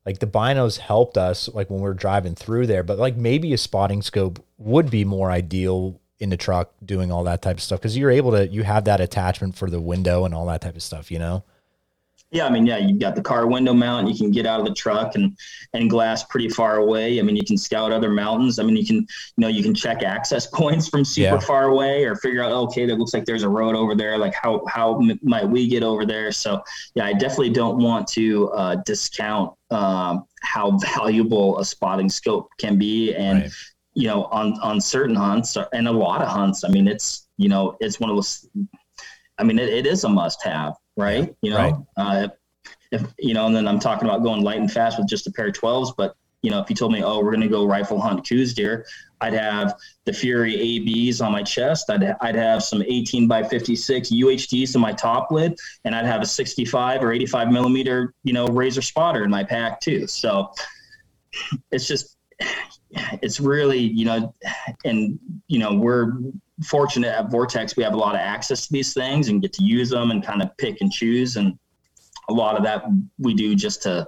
like 0.06 0.20
the 0.20 0.28
binos 0.28 0.78
helped 0.78 1.18
us 1.18 1.50
like 1.50 1.70
when 1.70 1.82
we 1.82 1.90
are 1.90 1.94
driving 1.94 2.36
through 2.36 2.68
there 2.68 2.84
but 2.84 2.98
like 2.98 3.16
maybe 3.16 3.54
a 3.54 3.58
spotting 3.58 4.02
scope 4.02 4.44
would 4.58 4.90
be 4.90 5.06
more 5.06 5.32
ideal 5.32 6.00
in 6.20 6.30
the 6.30 6.38
truck 6.38 6.74
doing 6.84 7.12
all 7.12 7.24
that 7.24 7.42
type 7.42 7.58
of 7.58 7.64
stuff 7.64 7.80
because 7.80 7.98
you're 7.98 8.12
able 8.12 8.32
to 8.32 8.48
you 8.48 8.64
have 8.64 8.86
that 8.86 9.02
attachment 9.02 9.56
for 9.56 9.70
the 9.70 9.82
window 9.82 10.26
and 10.26 10.34
all 10.34 10.46
that 10.46 10.62
type 10.62 10.76
of 10.76 10.84
stuff 10.84 11.12
you 11.12 11.20
know 11.20 11.44
Yeah, 12.34 12.46
I 12.46 12.50
mean, 12.50 12.66
yeah, 12.66 12.78
you've 12.78 13.00
got 13.00 13.16
the 13.16 13.22
car 13.22 13.46
window 13.46 13.74
mount. 13.74 14.08
You 14.08 14.16
can 14.18 14.32
get 14.32 14.46
out 14.46 14.62
of 14.62 14.66
the 14.66 14.74
truck 14.74 15.16
and 15.16 15.38
and 15.74 15.90
glass 15.90 16.24
pretty 16.24 16.48
far 16.48 16.78
away. 16.78 17.20
I 17.20 17.24
mean, 17.24 17.36
you 17.36 17.44
can 17.44 17.58
scout 17.58 17.92
other 17.92 18.10
mountains. 18.10 18.58
I 18.58 18.64
mean, 18.64 18.78
you 18.78 18.86
can 18.86 18.96
you 18.98 19.06
know 19.38 19.50
you 19.50 19.62
can 19.62 19.74
check 19.76 20.02
access 20.02 20.48
points 20.54 20.88
from 20.88 21.04
super 21.04 21.36
Yeah. 21.36 21.40
far 21.40 21.66
away 21.66 22.06
or 22.06 22.16
figure 22.16 22.42
out 22.42 22.54
okay, 22.54 22.86
that 22.86 22.98
looks 22.98 23.14
like 23.14 23.26
there's 23.26 23.44
a 23.44 23.50
road 23.50 23.76
over 23.76 23.96
there. 23.96 24.18
Like 24.18 24.34
how 24.34 24.64
how 24.68 24.98
m- 25.02 25.20
might 25.22 25.46
we 25.48 25.68
get 25.68 25.84
over 25.84 26.06
there? 26.06 26.32
So 26.32 26.62
yeah, 26.96 27.04
I 27.06 27.12
definitely 27.12 27.50
don't 27.52 27.80
want 27.80 28.08
to 28.10 28.50
uh, 28.52 28.76
discount 28.86 29.54
um, 29.70 30.24
how 30.42 30.78
valuable 30.96 31.60
a 31.60 31.66
spotting 31.66 32.10
scope 32.10 32.50
can 32.58 32.78
be 32.78 33.14
and. 33.14 33.42
Right. 33.44 33.52
You 33.94 34.08
know, 34.08 34.24
on 34.32 34.58
on 34.62 34.80
certain 34.80 35.18
hunts 35.18 35.58
and 35.74 35.86
a 35.86 35.92
lot 35.92 36.22
of 36.22 36.30
hunts, 36.30 36.64
I 36.64 36.70
mean, 36.70 36.88
it's 36.88 37.28
you 37.36 37.50
know, 37.50 37.76
it's 37.82 38.00
one 38.00 38.10
of 38.10 38.16
those. 38.16 38.48
I 39.38 39.44
mean, 39.44 39.60
it, 39.60 39.68
it 39.68 39.86
is 39.86 40.06
a 40.06 40.10
must-have, 40.10 40.76
right? 40.98 41.34
You 41.42 41.52
know, 41.52 41.58
right. 41.58 41.76
uh, 41.98 42.28
if 42.92 43.04
you 43.18 43.34
know, 43.34 43.46
and 43.46 43.56
then 43.56 43.68
I'm 43.68 43.80
talking 43.80 44.08
about 44.08 44.24
going 44.24 44.44
light 44.44 44.60
and 44.60 44.72
fast 44.72 44.98
with 44.98 45.08
just 45.08 45.28
a 45.28 45.32
pair 45.32 45.48
of 45.48 45.54
12s. 45.54 45.94
But 45.96 46.16
you 46.42 46.50
know, 46.50 46.60
if 46.60 46.70
you 46.70 46.76
told 46.76 46.92
me, 46.92 47.04
oh, 47.04 47.20
we're 47.20 47.32
going 47.32 47.42
to 47.42 47.48
go 47.48 47.66
rifle 47.66 48.00
hunt 48.00 48.28
Coues 48.28 48.54
deer, 48.54 48.86
I'd 49.22 49.34
have 49.34 49.76
the 50.06 50.14
Fury 50.14 50.56
ABs 50.56 51.22
on 51.22 51.32
my 51.32 51.44
chest. 51.44 51.90
I'd 51.90 52.16
I'd 52.22 52.36
have 52.36 52.64
some 52.64 52.82
18 52.82 53.28
by 53.28 53.44
56 53.44 54.10
UHDs 54.10 54.76
in 54.76 54.82
my 54.82 54.94
top 54.94 55.32
lid, 55.32 55.58
and 55.86 55.96
I'd 55.96 56.06
have 56.06 56.22
a 56.22 56.26
65 56.26 57.04
or 57.04 57.12
85 57.14 57.52
millimeter, 57.52 58.14
you 58.24 58.34
know, 58.34 58.48
razor 58.48 58.82
spotter 58.82 59.24
in 59.24 59.30
my 59.30 59.44
pack 59.44 59.80
too. 59.80 60.08
So 60.08 60.52
it's 61.72 61.88
just, 61.88 62.18
it's 63.22 63.40
really, 63.40 63.80
you 63.80 64.06
know, 64.06 64.36
and 64.84 65.20
you 65.48 65.60
know, 65.60 65.74
we're 65.74 66.14
fortunate 66.66 67.10
at 67.10 67.30
Vortex. 67.30 67.76
We 67.76 67.84
have 67.84 67.94
a 67.94 67.98
lot 67.98 68.16
of 68.16 68.22
access 68.22 68.68
to 68.68 68.74
these 68.74 68.94
things 68.94 69.30
and 69.30 69.42
get 69.42 69.54
to 69.54 69.64
use 69.64 69.90
them 69.90 70.12
and 70.12 70.24
kind 70.24 70.42
of 70.42 70.56
pick 70.58 70.82
and 70.82 70.92
choose 70.92 71.38
and 71.38 71.58
a 72.30 72.34
lot 72.34 72.56
of 72.56 72.64
that 72.64 72.84
we 73.20 73.34
do 73.34 73.56
just 73.56 73.82
to 73.84 74.08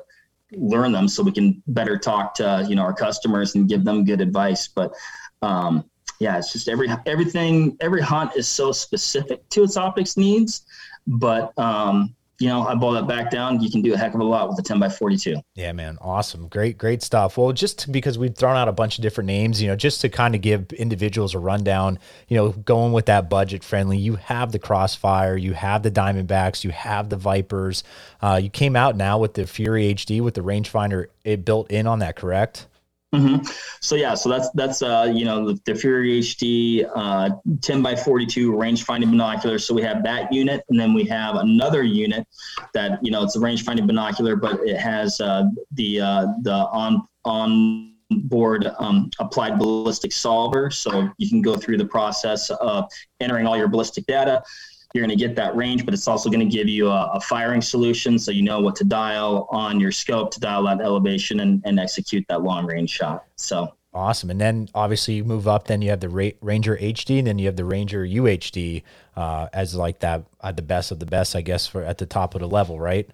learn 0.52 0.92
them 0.92 1.08
so 1.08 1.24
we 1.24 1.32
can 1.32 1.62
better 1.68 1.98
talk 1.98 2.34
to 2.36 2.66
you 2.70 2.76
know 2.76 2.84
our 2.84 2.94
customers 2.94 3.56
and 3.56 3.68
give 3.68 3.84
them 3.84 4.04
good 4.06 4.22
advice 4.22 4.68
but 4.68 4.94
um, 5.42 5.84
yeah 6.20 6.38
it's 6.38 6.54
just 6.54 6.70
every 6.70 6.90
everything 7.06 7.76
every 7.82 8.02
hunt 8.02 8.32
is 8.36 8.48
so 8.48 8.72
specific 8.72 9.48
to 9.50 9.64
its 9.64 9.78
optics 9.78 10.16
needs 10.16 10.66
but 11.08 11.58
um, 11.58 12.16
you 12.40 12.48
know 12.48 12.66
i 12.68 12.74
boil 12.74 12.94
that 12.94 13.08
back 13.08 13.30
down 13.30 13.62
you 13.62 13.70
can 13.70 13.82
do 13.82 13.94
a 13.94 13.98
heck 13.98 14.14
of 14.14 14.20
a 14.20 14.24
lot 14.24 14.50
with 14.50 14.58
a 14.60 14.62
10 14.62 14.80
by 14.80 14.90
42 14.90 15.36
Yeah, 15.56 15.72
man. 15.72 15.98
Awesome. 16.02 16.48
Great, 16.48 16.78
great 16.78 17.04
stuff. 17.04 17.38
Well, 17.38 17.52
just 17.54 17.92
because 17.92 18.18
we've 18.18 18.36
thrown 18.36 18.56
out 18.56 18.68
a 18.68 18.72
bunch 18.72 18.98
of 18.98 19.02
different 19.04 19.28
names, 19.28 19.62
you 19.62 19.68
know, 19.68 19.76
just 19.76 20.02
to 20.02 20.10
kind 20.10 20.34
of 20.36 20.42
give 20.42 20.72
individuals 20.74 21.36
a 21.36 21.40
rundown, 21.40 22.00
you 22.28 22.38
know, 22.38 22.50
going 22.52 22.92
with 22.92 23.06
that 23.06 23.30
budget 23.30 23.64
friendly, 23.64 23.98
you 23.98 24.16
have 24.16 24.52
the 24.52 24.60
Crossfire, 24.60 25.38
you 25.38 25.54
have 25.54 25.84
the 25.84 25.92
Diamondbacks, 25.92 26.64
you 26.64 26.72
have 26.72 27.10
the 27.10 27.18
Vipers. 27.18 27.84
Uh, 28.22 28.40
you 28.42 28.50
came 28.50 28.76
out 28.76 28.96
now 28.96 29.18
with 29.20 29.36
the 29.36 29.46
Fury 29.46 29.94
HD 29.94 30.22
with 30.22 30.34
the 30.34 30.42
rangefinder 30.42 31.08
it 31.24 31.46
built 31.46 31.70
in 31.72 31.86
on 31.88 32.00
that, 32.00 32.16
correct? 32.16 32.68
Hmm 33.14 33.38
So 33.80 33.96
yeah, 33.96 34.16
so 34.16 34.28
that's 34.28 34.50
that's 34.52 34.82
uh, 34.82 35.12
you 35.14 35.24
know 35.24 35.54
the, 35.54 35.62
the 35.66 35.76
Fury 35.76 36.20
HD 36.20 36.90
uh, 36.96 37.30
10 37.62 37.82
by 37.84 37.96
42 37.96 38.56
range 38.56 38.84
finding 38.86 39.12
binocular. 39.12 39.60
So 39.60 39.76
we 39.76 39.84
have 39.84 40.04
that 40.04 40.34
unit, 40.34 40.66
and 40.70 40.80
then 40.80 40.94
we 40.94 41.04
have 41.06 41.36
another 41.36 41.84
unit 41.84 42.26
that 42.74 43.04
you 43.04 43.12
know 43.12 43.24
it's 43.24 43.36
a 43.36 43.40
range 43.40 43.64
finding 43.64 43.86
binocular, 43.86 44.36
but 44.36 44.60
it 44.62 44.78
has 44.78 45.22
uh, 45.22 45.44
the 45.74 46.02
uh, 46.02 46.28
the 46.42 46.54
on 46.54 47.08
on 47.24 47.94
board 48.10 48.72
um, 48.80 49.12
applied 49.20 49.60
ballistic 49.60 50.12
solver. 50.12 50.72
So 50.72 51.10
you 51.18 51.30
can 51.30 51.42
go 51.42 51.56
through 51.56 51.78
the 51.78 51.86
process 51.86 52.50
of 52.50 52.90
entering 53.20 53.46
all 53.46 53.58
your 53.58 53.68
ballistic 53.68 54.08
data. 54.08 54.42
You're 54.94 55.06
going 55.06 55.18
to 55.18 55.24
get 55.28 55.36
that 55.36 55.56
range, 55.56 55.86
but 55.86 55.94
it's 55.94 56.08
also 56.08 56.30
going 56.30 56.48
to 56.48 56.56
give 56.56 56.68
you 56.68 56.88
a, 56.88 57.12
a 57.14 57.20
firing 57.20 57.62
solution 57.62 58.20
so 58.20 58.32
you 58.32 58.44
know 58.44 58.60
what 58.60 58.76
to 58.78 58.84
dial 58.84 59.48
on 59.50 59.80
your 59.80 59.92
scope 59.92 60.32
to 60.32 60.40
dial 60.40 60.64
that 60.66 60.82
elevation 60.82 61.40
and, 61.40 61.62
and 61.66 61.80
execute 61.80 62.24
that 62.30 62.44
long 62.44 62.66
range 62.66 62.92
shot. 62.92 63.26
So, 63.36 63.74
Awesome. 63.96 64.32
And 64.32 64.42
then 64.42 64.70
obviously 64.74 65.16
you 65.16 65.24
move 65.24 65.48
up, 65.48 65.68
then 65.68 65.84
you 65.84 65.92
have 65.92 66.00
the 66.00 66.10
Ra- 66.10 66.32
Ranger 66.42 66.76
HD, 66.78 67.20
and 67.20 67.28
then 67.28 67.38
you 67.38 67.46
have 67.46 67.56
the 67.56 67.66
Ranger 67.66 68.04
UHD 68.04 68.82
uh, 69.16 69.48
as 69.54 69.76
like 69.76 70.00
that, 70.00 70.26
uh, 70.42 70.52
the 70.52 70.64
best 70.64 70.92
of 70.92 71.00
the 71.00 71.06
best, 71.06 71.36
I 71.36 71.42
guess, 71.42 71.68
for 71.68 71.84
at 71.84 72.00
the 72.00 72.08
top 72.08 72.34
of 72.34 72.42
the 72.42 72.48
level, 72.48 72.80
right? 72.80 73.08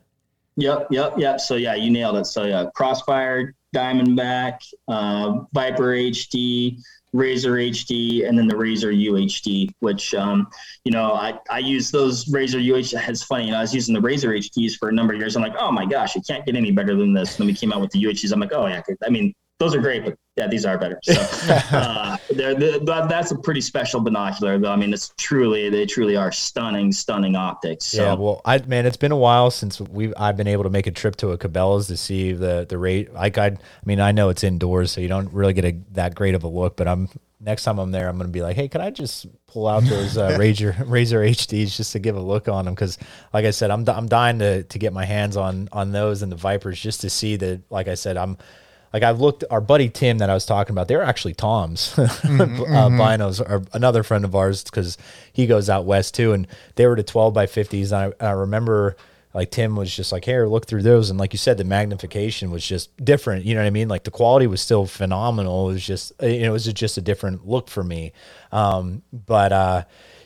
yep, 0.55 0.87
yep, 0.89 1.13
yep. 1.17 1.39
So, 1.39 1.55
yeah, 1.55 1.75
you 1.75 1.89
nailed 1.89 2.17
it. 2.17 2.25
So, 2.25 2.43
yeah, 2.45 2.65
Crossfire, 2.75 3.55
Diamondback, 3.75 4.59
uh, 4.87 5.41
Viper 5.53 5.87
HD, 5.93 6.81
Razor 7.13 7.53
HD, 7.53 8.27
and 8.27 8.37
then 8.37 8.47
the 8.47 8.55
Razor 8.55 8.91
UHD, 8.91 9.71
which, 9.79 10.13
um, 10.13 10.47
you 10.85 10.91
know, 10.91 11.13
I, 11.13 11.39
I 11.49 11.59
use 11.59 11.91
those 11.91 12.31
Razor 12.31 12.59
UHD. 12.59 13.07
It's 13.07 13.23
funny, 13.23 13.45
you 13.45 13.51
know, 13.51 13.57
I 13.57 13.61
was 13.61 13.73
using 13.73 13.93
the 13.93 14.01
Razor 14.01 14.29
HDs 14.29 14.73
for 14.73 14.89
a 14.89 14.91
number 14.91 15.13
of 15.13 15.19
years. 15.19 15.35
I'm 15.35 15.41
like, 15.41 15.55
oh 15.57 15.71
my 15.71 15.85
gosh, 15.85 16.15
it 16.15 16.23
can't 16.27 16.45
get 16.45 16.55
any 16.55 16.71
better 16.71 16.95
than 16.95 17.13
this. 17.13 17.31
And 17.31 17.39
then 17.39 17.47
we 17.47 17.53
came 17.53 17.73
out 17.73 17.81
with 17.81 17.91
the 17.91 18.03
UHDs. 18.03 18.31
I'm 18.31 18.39
like, 18.39 18.53
oh, 18.53 18.67
yeah, 18.67 18.81
I 19.05 19.09
mean, 19.09 19.33
those 19.59 19.75
are 19.75 19.81
great, 19.81 20.05
but 20.05 20.15
yeah, 20.39 20.47
these 20.47 20.65
are 20.65 20.77
better. 20.77 20.97
So 21.03 21.13
uh, 21.71 22.17
they're, 22.29 22.55
they're, 22.55 22.79
that's 22.79 23.31
a 23.31 23.37
pretty 23.37 23.59
special 23.59 23.99
binocular, 23.99 24.57
though. 24.57 24.71
I 24.71 24.77
mean, 24.77 24.93
it's 24.93 25.13
truly 25.17 25.69
they 25.69 25.85
truly 25.85 26.15
are 26.15 26.31
stunning, 26.31 26.93
stunning 26.93 27.35
optics. 27.35 27.87
So. 27.87 28.03
Yeah, 28.03 28.13
well, 28.13 28.41
I 28.45 28.59
man, 28.59 28.85
it's 28.85 28.95
been 28.95 29.11
a 29.11 29.17
while 29.17 29.51
since 29.51 29.81
we 29.81 30.15
I've 30.15 30.37
been 30.37 30.47
able 30.47 30.63
to 30.63 30.69
make 30.69 30.87
a 30.87 30.91
trip 30.91 31.17
to 31.17 31.31
a 31.31 31.37
Cabela's 31.37 31.87
to 31.87 31.97
see 31.97 32.31
the 32.31 32.65
the 32.67 32.77
rate. 32.77 33.13
Like 33.13 33.37
I, 33.37 33.47
I 33.47 33.57
mean, 33.83 33.99
I 33.99 34.13
know 34.13 34.29
it's 34.29 34.45
indoors, 34.45 34.93
so 34.93 35.01
you 35.01 35.09
don't 35.09 35.31
really 35.33 35.51
get 35.51 35.65
a, 35.65 35.77
that 35.91 36.15
great 36.15 36.35
of 36.35 36.43
a 36.45 36.47
look. 36.47 36.77
But 36.77 36.87
I'm 36.87 37.09
next 37.41 37.65
time 37.65 37.77
I'm 37.77 37.91
there, 37.91 38.07
I'm 38.07 38.17
gonna 38.17 38.29
be 38.29 38.41
like, 38.41 38.55
hey, 38.55 38.69
can 38.69 38.79
I 38.79 38.91
just 38.91 39.27
pull 39.45 39.67
out 39.67 39.83
those 39.83 40.17
uh, 40.17 40.35
Razor 40.39 40.73
Razor 40.85 41.19
HDs 41.19 41.75
just 41.75 41.91
to 41.91 41.99
give 41.99 42.15
a 42.15 42.21
look 42.21 42.47
on 42.47 42.63
them? 42.63 42.75
Because 42.75 42.97
like 43.33 43.43
I 43.43 43.51
said, 43.51 43.71
I'm 43.71 43.87
I'm 43.89 44.07
dying 44.07 44.39
to 44.39 44.63
to 44.63 44.79
get 44.79 44.93
my 44.93 45.03
hands 45.03 45.35
on 45.35 45.67
on 45.73 45.91
those 45.91 46.21
and 46.21 46.31
the 46.31 46.37
Vipers 46.37 46.79
just 46.79 47.01
to 47.01 47.09
see 47.09 47.35
that. 47.35 47.69
Like 47.69 47.89
I 47.89 47.95
said, 47.95 48.15
I'm 48.15 48.37
like 48.93 49.03
I've 49.03 49.19
looked 49.21 49.43
our 49.49 49.61
buddy 49.61 49.89
Tim 49.89 50.17
that 50.19 50.29
I 50.29 50.33
was 50.33 50.45
talking 50.45 50.73
about, 50.73 50.87
they're 50.87 51.03
actually 51.03 51.33
Tom's 51.33 51.93
mm-hmm, 51.93 52.41
uh, 52.41 52.45
mm-hmm. 52.45 52.99
binos 52.99 53.39
or 53.39 53.63
another 53.73 54.03
friend 54.03 54.25
of 54.25 54.35
ours 54.35 54.63
because 54.63 54.97
he 55.31 55.47
goes 55.47 55.69
out 55.69 55.85
west 55.85 56.15
too, 56.15 56.33
and 56.33 56.47
they 56.75 56.87
were 56.87 56.95
to 56.95 57.03
12 57.03 57.33
by 57.33 57.45
50s. 57.45 57.91
And 57.91 58.13
I, 58.19 58.27
I 58.27 58.31
remember 58.31 58.95
like 59.33 59.51
Tim 59.51 59.75
was 59.75 59.95
just 59.95 60.11
like, 60.11 60.25
"Here, 60.25 60.47
look 60.47 60.65
through 60.65 60.81
those," 60.81 61.09
and 61.09 61.19
like 61.19 61.33
you 61.33 61.37
said, 61.37 61.57
the 61.57 61.63
magnification 61.63 62.49
was 62.49 62.65
just 62.65 62.95
different. 63.03 63.45
You 63.45 63.53
know 63.53 63.61
what 63.61 63.67
I 63.67 63.71
mean? 63.71 63.87
Like 63.87 64.03
the 64.03 64.11
quality 64.11 64.47
was 64.47 64.59
still 64.59 64.87
phenomenal. 64.87 65.69
It 65.69 65.73
was 65.73 65.85
just 65.85 66.13
you 66.21 66.41
know, 66.41 66.49
it 66.49 66.51
was 66.51 66.65
just 66.65 66.97
a 66.97 67.01
different 67.01 67.47
look 67.47 67.69
for 67.69 67.83
me. 67.83 68.11
Um, 68.51 69.03
but 69.13 69.51
uh, 69.51 69.83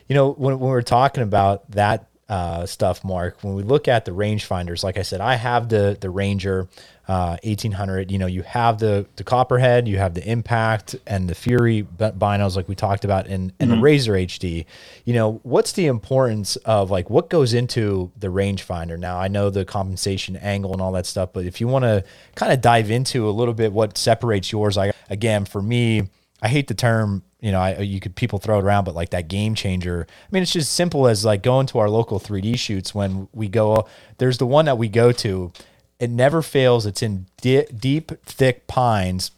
you 0.08 0.14
know, 0.14 0.32
when, 0.32 0.58
when 0.58 0.70
we 0.70 0.76
are 0.76 0.82
talking 0.82 1.22
about 1.22 1.70
that 1.72 2.08
uh, 2.28 2.64
stuff, 2.64 3.04
Mark, 3.04 3.38
when 3.42 3.54
we 3.54 3.62
look 3.62 3.86
at 3.86 4.06
the 4.06 4.12
rangefinders, 4.12 4.82
like 4.82 4.96
I 4.96 5.02
said, 5.02 5.20
I 5.20 5.34
have 5.34 5.68
the 5.68 5.96
the 6.00 6.08
Ranger 6.08 6.68
uh, 7.06 7.36
1800. 7.42 8.10
You 8.10 8.18
know, 8.18 8.26
you 8.26 8.42
have 8.42 8.78
the 8.78 9.06
the 9.16 9.24
Copperhead, 9.24 9.86
you 9.86 9.98
have 9.98 10.14
the 10.14 10.26
Impact 10.26 10.96
and 11.06 11.28
the 11.28 11.34
Fury 11.34 11.86
binos, 11.98 12.56
like 12.56 12.66
we 12.66 12.74
talked 12.74 13.04
about, 13.04 13.26
and 13.26 13.52
and 13.60 13.70
mm-hmm. 13.70 13.78
the 13.78 13.82
Razor 13.82 14.12
HD. 14.14 14.64
You 15.04 15.12
know, 15.12 15.40
what's 15.42 15.72
the 15.72 15.86
importance 15.86 16.56
of 16.56 16.90
like 16.90 17.10
what 17.10 17.28
goes 17.28 17.52
into 17.52 18.10
the 18.18 18.28
rangefinder? 18.28 18.98
Now, 18.98 19.18
I 19.18 19.28
know 19.28 19.50
the 19.50 19.66
compensation 19.66 20.36
angle 20.36 20.72
and 20.72 20.80
all 20.80 20.92
that 20.92 21.04
stuff, 21.04 21.30
but 21.34 21.44
if 21.44 21.60
you 21.60 21.68
want 21.68 21.84
to 21.84 22.04
kind 22.36 22.52
of 22.52 22.62
dive 22.62 22.90
into 22.90 23.28
a 23.28 23.32
little 23.32 23.54
bit 23.54 23.72
what 23.72 23.98
separates 23.98 24.50
yours, 24.50 24.78
I 24.78 24.92
again 25.10 25.44
for 25.44 25.60
me, 25.60 26.08
I 26.40 26.48
hate 26.48 26.68
the 26.68 26.74
term 26.74 27.22
you 27.44 27.52
know, 27.52 27.60
I, 27.60 27.80
you 27.80 28.00
could 28.00 28.16
people 28.16 28.38
throw 28.38 28.58
it 28.58 28.64
around, 28.64 28.84
but 28.84 28.94
like 28.94 29.10
that 29.10 29.28
game 29.28 29.54
changer. 29.54 30.06
I 30.08 30.28
mean, 30.30 30.42
it's 30.42 30.52
just 30.52 30.72
simple 30.72 31.06
as 31.06 31.26
like 31.26 31.42
going 31.42 31.66
to 31.66 31.78
our 31.78 31.90
local 31.90 32.18
3D 32.18 32.58
shoots 32.58 32.94
when 32.94 33.28
we 33.34 33.48
go. 33.48 33.86
There's 34.16 34.38
the 34.38 34.46
one 34.46 34.64
that 34.64 34.78
we 34.78 34.88
go 34.88 35.12
to. 35.12 35.52
It 36.00 36.08
never 36.08 36.40
fails. 36.40 36.86
It's 36.86 37.02
in 37.02 37.26
di- 37.42 37.66
deep, 37.66 38.12
thick 38.24 38.66
pines, 38.66 39.30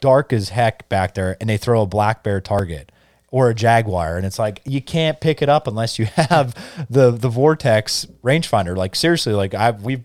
dark 0.00 0.32
as 0.32 0.48
heck 0.48 0.88
back 0.88 1.14
there, 1.14 1.36
and 1.40 1.48
they 1.48 1.56
throw 1.56 1.82
a 1.82 1.86
black 1.86 2.24
bear 2.24 2.40
target 2.40 2.90
or 3.28 3.50
a 3.50 3.54
jaguar, 3.54 4.16
and 4.16 4.26
it's 4.26 4.40
like 4.40 4.60
you 4.64 4.82
can't 4.82 5.20
pick 5.20 5.40
it 5.40 5.48
up 5.48 5.68
unless 5.68 5.96
you 5.96 6.06
have 6.16 6.56
the 6.90 7.12
the 7.12 7.28
vortex 7.28 8.04
rangefinder. 8.24 8.76
Like 8.76 8.96
seriously, 8.96 9.32
like 9.32 9.54
I've 9.54 9.80
we've 9.84 10.04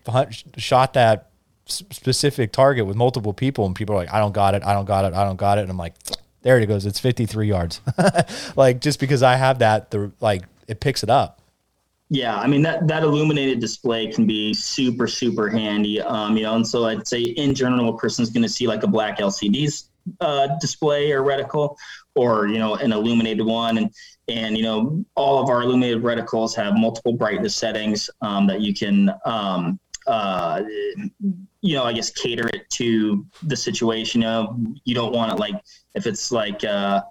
shot 0.56 0.92
that 0.92 1.30
specific 1.66 2.52
target 2.52 2.86
with 2.86 2.94
multiple 2.94 3.32
people, 3.32 3.66
and 3.66 3.74
people 3.74 3.96
are 3.96 3.98
like, 3.98 4.12
I 4.14 4.20
don't 4.20 4.32
got 4.32 4.54
it, 4.54 4.62
I 4.64 4.72
don't 4.72 4.84
got 4.84 5.04
it, 5.04 5.14
I 5.14 5.24
don't 5.24 5.36
got 5.36 5.58
it, 5.58 5.62
and 5.62 5.70
I'm 5.70 5.76
like 5.76 5.94
there 6.42 6.58
it 6.58 6.66
goes. 6.66 6.86
It's 6.86 7.00
53 7.00 7.48
yards. 7.48 7.80
like 8.56 8.80
just 8.80 9.00
because 9.00 9.22
I 9.22 9.36
have 9.36 9.58
that, 9.60 9.90
the 9.90 10.12
like 10.20 10.44
it 10.68 10.80
picks 10.80 11.02
it 11.02 11.10
up. 11.10 11.40
Yeah, 12.12 12.36
I 12.36 12.48
mean 12.48 12.62
that 12.62 12.88
that 12.88 13.04
illuminated 13.04 13.60
display 13.60 14.10
can 14.10 14.26
be 14.26 14.52
super 14.52 15.06
super 15.06 15.48
handy. 15.48 16.00
Um, 16.00 16.36
you 16.36 16.42
know, 16.42 16.56
and 16.56 16.66
so 16.66 16.86
I'd 16.86 17.06
say 17.06 17.20
in 17.20 17.54
general, 17.54 17.88
a 17.88 17.96
person's 17.96 18.30
going 18.30 18.42
to 18.42 18.48
see 18.48 18.66
like 18.66 18.82
a 18.82 18.88
black 18.88 19.18
LCD 19.18 19.84
uh, 20.20 20.48
display 20.60 21.12
or 21.12 21.22
reticle, 21.22 21.76
or 22.16 22.48
you 22.48 22.58
know, 22.58 22.74
an 22.74 22.92
illuminated 22.92 23.46
one, 23.46 23.78
and 23.78 23.94
and 24.26 24.56
you 24.56 24.64
know, 24.64 25.04
all 25.14 25.40
of 25.40 25.48
our 25.48 25.62
illuminated 25.62 26.02
reticles 26.02 26.54
have 26.56 26.74
multiple 26.74 27.12
brightness 27.12 27.54
settings 27.54 28.10
um, 28.22 28.48
that 28.48 28.60
you 28.60 28.74
can 28.74 29.12
um, 29.24 29.78
uh, 30.08 30.62
you 31.62 31.76
know, 31.76 31.84
I 31.84 31.92
guess 31.92 32.10
cater 32.10 32.48
it 32.48 32.68
to 32.70 33.24
the 33.44 33.56
situation. 33.56 34.22
Know, 34.22 34.58
you 34.84 34.94
don't 34.94 35.12
want 35.12 35.32
it 35.32 35.38
like 35.38 35.54
if 35.94 36.06
it's 36.06 36.32
like 36.32 36.64
uh, 36.64 37.02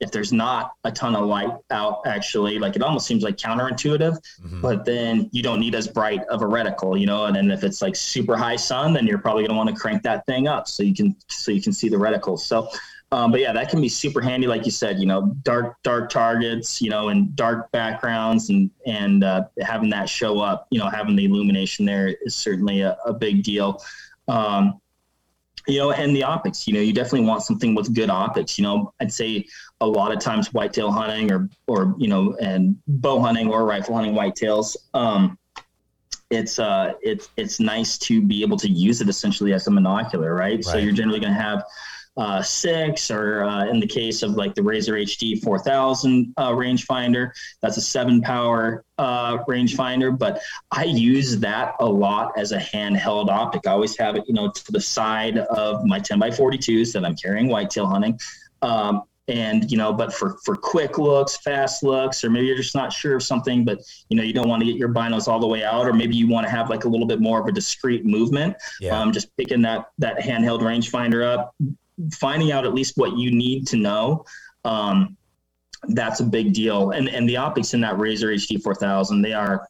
if 0.00 0.10
there's 0.10 0.32
not 0.32 0.72
a 0.84 0.92
ton 0.92 1.16
of 1.16 1.24
light 1.24 1.50
out 1.70 2.02
actually 2.06 2.58
like 2.58 2.76
it 2.76 2.82
almost 2.82 3.06
seems 3.06 3.22
like 3.22 3.36
counterintuitive 3.36 4.18
mm-hmm. 4.42 4.60
but 4.60 4.84
then 4.84 5.28
you 5.32 5.42
don't 5.42 5.60
need 5.60 5.74
as 5.74 5.88
bright 5.88 6.20
of 6.28 6.42
a 6.42 6.44
reticle 6.44 6.98
you 6.98 7.06
know 7.06 7.24
and 7.24 7.36
then 7.36 7.50
if 7.50 7.64
it's 7.64 7.80
like 7.80 7.96
super 7.96 8.36
high 8.36 8.56
sun 8.56 8.92
then 8.92 9.06
you're 9.06 9.18
probably 9.18 9.42
going 9.42 9.50
to 9.50 9.56
want 9.56 9.68
to 9.70 9.74
crank 9.74 10.02
that 10.02 10.24
thing 10.26 10.46
up 10.48 10.68
so 10.68 10.82
you 10.82 10.94
can 10.94 11.16
so 11.28 11.50
you 11.50 11.62
can 11.62 11.72
see 11.72 11.88
the 11.88 11.96
reticles 11.96 12.40
so 12.40 12.68
um, 13.12 13.30
but 13.30 13.40
yeah, 13.40 13.52
that 13.52 13.68
can 13.68 13.80
be 13.80 13.88
super 13.88 14.20
handy, 14.20 14.48
like 14.48 14.64
you 14.64 14.72
said. 14.72 14.98
You 14.98 15.06
know, 15.06 15.28
dark 15.44 15.76
dark 15.84 16.10
targets, 16.10 16.82
you 16.82 16.90
know, 16.90 17.08
and 17.08 17.34
dark 17.36 17.70
backgrounds, 17.70 18.50
and 18.50 18.68
and 18.84 19.22
uh, 19.22 19.44
having 19.60 19.90
that 19.90 20.08
show 20.08 20.40
up, 20.40 20.66
you 20.70 20.80
know, 20.80 20.88
having 20.88 21.14
the 21.14 21.24
illumination 21.24 21.86
there 21.86 22.16
is 22.22 22.34
certainly 22.34 22.80
a, 22.80 22.96
a 23.06 23.12
big 23.12 23.44
deal. 23.44 23.80
Um, 24.26 24.80
you 25.66 25.78
know, 25.78 25.92
and 25.92 26.14
the 26.14 26.22
optics. 26.22 26.66
You 26.66 26.74
know, 26.74 26.80
you 26.80 26.92
definitely 26.92 27.26
want 27.26 27.42
something 27.42 27.74
with 27.74 27.94
good 27.94 28.10
optics. 28.10 28.58
You 28.58 28.64
know, 28.64 28.92
I'd 29.00 29.12
say 29.12 29.46
a 29.80 29.86
lot 29.86 30.12
of 30.12 30.20
times 30.20 30.52
whitetail 30.52 30.90
hunting, 30.90 31.32
or 31.32 31.48
or 31.66 31.94
you 31.98 32.08
know, 32.08 32.36
and 32.40 32.76
bow 32.86 33.20
hunting 33.20 33.50
or 33.50 33.64
rifle 33.64 33.94
hunting 33.94 34.14
whitetails. 34.14 34.76
Um, 34.94 35.38
it's 36.30 36.58
uh 36.58 36.94
it's 37.02 37.28
it's 37.36 37.60
nice 37.60 37.98
to 37.98 38.20
be 38.20 38.42
able 38.42 38.56
to 38.56 38.68
use 38.68 39.00
it 39.00 39.08
essentially 39.08 39.52
as 39.52 39.66
a 39.66 39.70
monocular, 39.70 40.36
right? 40.36 40.56
right. 40.56 40.64
So 40.64 40.78
you're 40.78 40.92
generally 40.92 41.20
going 41.20 41.32
to 41.32 41.40
have 41.40 41.64
uh, 42.16 42.42
six, 42.42 43.10
or 43.10 43.44
uh, 43.44 43.66
in 43.66 43.80
the 43.80 43.86
case 43.86 44.22
of 44.22 44.32
like 44.32 44.54
the 44.54 44.62
Razor 44.62 44.94
HD 44.94 45.42
4000 45.42 46.32
uh, 46.36 46.50
rangefinder, 46.50 47.30
that's 47.60 47.76
a 47.76 47.80
seven 47.80 48.22
power 48.22 48.84
uh, 48.98 49.38
rangefinder. 49.44 50.16
But 50.16 50.40
I 50.70 50.84
use 50.84 51.38
that 51.40 51.74
a 51.80 51.86
lot 51.86 52.32
as 52.38 52.52
a 52.52 52.58
handheld 52.58 53.28
optic. 53.28 53.66
I 53.66 53.72
always 53.72 53.96
have 53.98 54.16
it, 54.16 54.24
you 54.26 54.34
know, 54.34 54.50
to 54.50 54.72
the 54.72 54.80
side 54.80 55.38
of 55.38 55.84
my 55.84 55.98
10 55.98 56.18
by 56.18 56.30
42s 56.30 56.92
that 56.92 57.04
I'm 57.04 57.16
carrying 57.16 57.48
whitetail 57.48 57.86
hunting. 57.86 58.18
Um, 58.62 59.02
and 59.28 59.70
you 59.70 59.76
know 59.76 59.92
but 59.92 60.12
for 60.12 60.36
for 60.44 60.54
quick 60.54 60.98
looks 60.98 61.36
fast 61.38 61.82
looks 61.82 62.22
or 62.22 62.30
maybe 62.30 62.46
you're 62.46 62.56
just 62.56 62.74
not 62.74 62.92
sure 62.92 63.16
of 63.16 63.22
something 63.22 63.64
but 63.64 63.80
you 64.08 64.16
know 64.16 64.22
you 64.22 64.32
don't 64.32 64.48
want 64.48 64.60
to 64.60 64.66
get 64.66 64.76
your 64.76 64.88
binos 64.88 65.26
all 65.26 65.40
the 65.40 65.46
way 65.46 65.64
out 65.64 65.86
or 65.86 65.92
maybe 65.92 66.14
you 66.14 66.28
want 66.28 66.46
to 66.46 66.50
have 66.50 66.70
like 66.70 66.84
a 66.84 66.88
little 66.88 67.06
bit 67.06 67.20
more 67.20 67.40
of 67.40 67.46
a 67.46 67.52
discrete 67.52 68.04
movement 68.04 68.54
yeah. 68.80 68.96
um, 68.96 69.12
just 69.12 69.36
picking 69.36 69.60
that 69.60 69.90
that 69.98 70.18
handheld 70.18 70.60
rangefinder 70.60 71.24
up 71.24 71.54
finding 72.12 72.52
out 72.52 72.64
at 72.64 72.74
least 72.74 72.96
what 72.96 73.16
you 73.16 73.30
need 73.30 73.66
to 73.68 73.76
know. 73.76 74.24
Um, 74.64 75.16
that's 75.88 76.20
a 76.20 76.24
big 76.24 76.52
deal. 76.52 76.90
And 76.90 77.08
and 77.08 77.28
the 77.28 77.36
optics 77.36 77.74
in 77.74 77.80
that 77.82 77.98
Razor 77.98 78.28
HD 78.28 78.60
4000, 78.60 79.22
they 79.22 79.32
are 79.32 79.68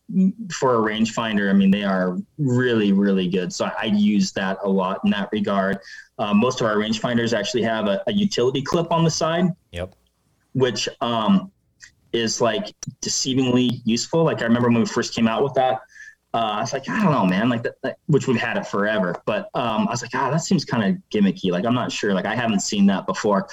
for 0.52 0.76
a 0.76 0.78
rangefinder. 0.78 1.50
I 1.50 1.52
mean, 1.52 1.70
they 1.70 1.84
are 1.84 2.16
really 2.38 2.92
really 2.92 3.28
good. 3.28 3.52
So 3.52 3.66
I, 3.66 3.72
I 3.80 3.84
use 3.86 4.32
that 4.32 4.58
a 4.62 4.68
lot 4.68 5.00
in 5.04 5.10
that 5.10 5.28
regard. 5.32 5.78
Uh, 6.18 6.32
most 6.32 6.60
of 6.60 6.66
our 6.66 6.76
rangefinders 6.76 7.36
actually 7.36 7.62
have 7.62 7.86
a, 7.86 8.02
a, 8.06 8.12
utility 8.12 8.62
clip 8.62 8.90
on 8.90 9.04
the 9.04 9.10
side. 9.10 9.46
Yep. 9.72 9.94
Which 10.54 10.88
um, 11.02 11.52
is 12.12 12.40
like 12.40 12.74
deceivingly 13.02 13.82
useful. 13.84 14.24
Like 14.24 14.40
I 14.40 14.44
remember 14.44 14.68
when 14.68 14.80
we 14.80 14.86
first 14.86 15.14
came 15.14 15.28
out 15.28 15.42
with 15.42 15.54
that. 15.54 15.80
Uh, 16.36 16.56
I 16.56 16.60
was 16.60 16.74
like, 16.74 16.86
I 16.86 17.02
don't 17.02 17.12
know, 17.12 17.24
man, 17.24 17.48
like 17.48 17.62
that, 17.62 17.80
that 17.82 17.96
which 18.08 18.28
we've 18.28 18.36
had 18.36 18.58
it 18.58 18.66
forever. 18.66 19.16
But 19.24 19.48
um, 19.54 19.88
I 19.88 19.92
was 19.92 20.02
like, 20.02 20.10
ah, 20.14 20.30
that 20.30 20.42
seems 20.42 20.66
kind 20.66 20.84
of 20.84 21.00
gimmicky. 21.10 21.50
Like, 21.50 21.64
I'm 21.64 21.72
not 21.72 21.90
sure. 21.90 22.12
Like, 22.12 22.26
I 22.26 22.34
haven't 22.34 22.60
seen 22.60 22.84
that 22.86 23.06
before. 23.06 23.48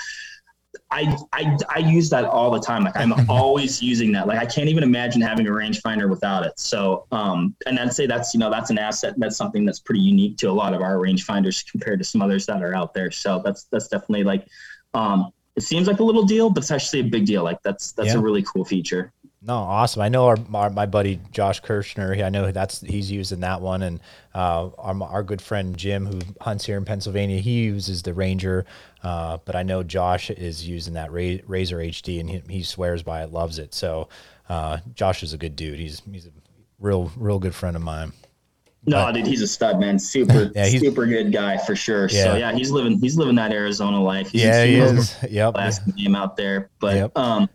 I, 0.91 1.15
I, 1.31 1.57
I 1.73 1.77
use 1.77 2.09
that 2.09 2.25
all 2.25 2.51
the 2.51 2.59
time. 2.59 2.83
Like 2.83 2.97
I'm 2.97 3.13
always 3.29 3.81
using 3.81 4.11
that. 4.11 4.27
Like 4.27 4.39
I 4.39 4.45
can't 4.45 4.67
even 4.67 4.83
imagine 4.83 5.21
having 5.21 5.47
a 5.47 5.51
rangefinder 5.51 6.09
without 6.09 6.45
it. 6.45 6.59
So, 6.59 7.07
um, 7.13 7.55
and 7.65 7.79
I'd 7.79 7.93
say 7.93 8.05
that's, 8.05 8.33
you 8.33 8.39
know, 8.41 8.49
that's 8.49 8.69
an 8.69 8.77
asset. 8.77 9.13
That's 9.17 9.37
something 9.37 9.65
that's 9.65 9.79
pretty 9.79 10.01
unique 10.01 10.35
to 10.39 10.49
a 10.49 10.51
lot 10.51 10.73
of 10.73 10.81
our 10.81 10.95
rangefinders 10.95 11.65
compared 11.71 11.99
to 11.99 12.05
some 12.05 12.21
others 12.21 12.45
that 12.47 12.61
are 12.61 12.75
out 12.75 12.93
there. 12.93 13.11
So 13.11 13.41
that's, 13.45 13.63
that's 13.71 13.87
definitely 13.87 14.25
like, 14.25 14.45
um, 14.93 15.31
it 15.55 15.63
seems 15.63 15.87
like 15.87 15.99
a 15.99 16.03
little 16.03 16.23
deal, 16.23 16.49
but 16.49 16.63
it's 16.63 16.71
actually 16.71 16.99
a 16.99 17.03
big 17.03 17.25
deal. 17.25 17.43
Like 17.43 17.61
that's, 17.63 17.93
that's 17.93 18.09
yeah. 18.09 18.17
a 18.17 18.21
really 18.21 18.43
cool 18.43 18.65
feature. 18.65 19.13
No, 19.45 19.55
awesome. 19.55 20.01
I 20.01 20.07
know 20.07 20.27
our, 20.27 20.37
our, 20.53 20.69
my 20.69 20.85
buddy 20.85 21.19
Josh 21.31 21.59
Kirschner. 21.59 22.13
I 22.23 22.29
know 22.29 22.49
that's 22.51 22.79
he's 22.79 23.11
using 23.11 23.41
that 23.41 23.59
one, 23.59 23.81
and 23.81 23.99
uh, 24.33 24.69
our, 24.77 25.03
our 25.03 25.23
good 25.23 25.41
friend 25.41 25.75
Jim, 25.75 26.05
who 26.05 26.19
hunts 26.39 26.65
here 26.65 26.77
in 26.77 26.85
Pennsylvania, 26.85 27.39
he 27.39 27.63
uses 27.63 28.03
the 28.03 28.13
Ranger. 28.13 28.65
Uh, 29.03 29.39
but 29.43 29.57
I 29.57 29.63
know 29.63 29.83
Josh 29.83 30.29
is 30.29 30.65
using 30.65 30.93
that 30.93 31.11
Razor 31.11 31.77
HD, 31.77 32.21
and 32.21 32.29
he, 32.29 32.41
he 32.47 32.63
swears 32.63 33.03
by 33.03 33.23
it, 33.23 33.33
loves 33.33 33.59
it. 33.59 33.73
So 33.73 34.07
uh, 34.47 34.77
Josh 34.95 35.23
is 35.23 35.33
a 35.33 35.37
good 35.37 35.57
dude. 35.57 35.77
He's 35.77 36.01
he's 36.09 36.27
a 36.27 36.31
real 36.79 37.11
real 37.17 37.39
good 37.39 37.53
friend 37.53 37.75
of 37.75 37.81
mine. 37.81 38.13
No, 38.85 38.97
but, 38.97 39.13
dude, 39.13 39.27
he's 39.27 39.41
a 39.41 39.47
stud, 39.47 39.79
man. 39.79 39.97
Super, 39.97 40.51
yeah, 40.55 40.65
super 40.65 41.05
good 41.05 41.31
guy 41.31 41.57
for 41.57 41.75
sure. 41.75 42.09
Yeah. 42.09 42.23
So 42.23 42.35
yeah, 42.35 42.51
he's 42.51 42.69
living, 42.69 42.99
he's 42.99 43.17
living 43.17 43.35
that 43.35 43.53
Arizona 43.53 44.01
life. 44.01 44.31
He's, 44.31 44.43
yeah, 44.43 44.65
he 44.65 44.75
is. 44.75 45.15
Yep. 45.29 45.55
Last 45.55 45.81
yeah. 45.87 46.03
game 46.03 46.15
out 46.15 46.35
there, 46.35 46.69
but 46.79 46.95
yep. 46.95 47.17
um, 47.17 47.49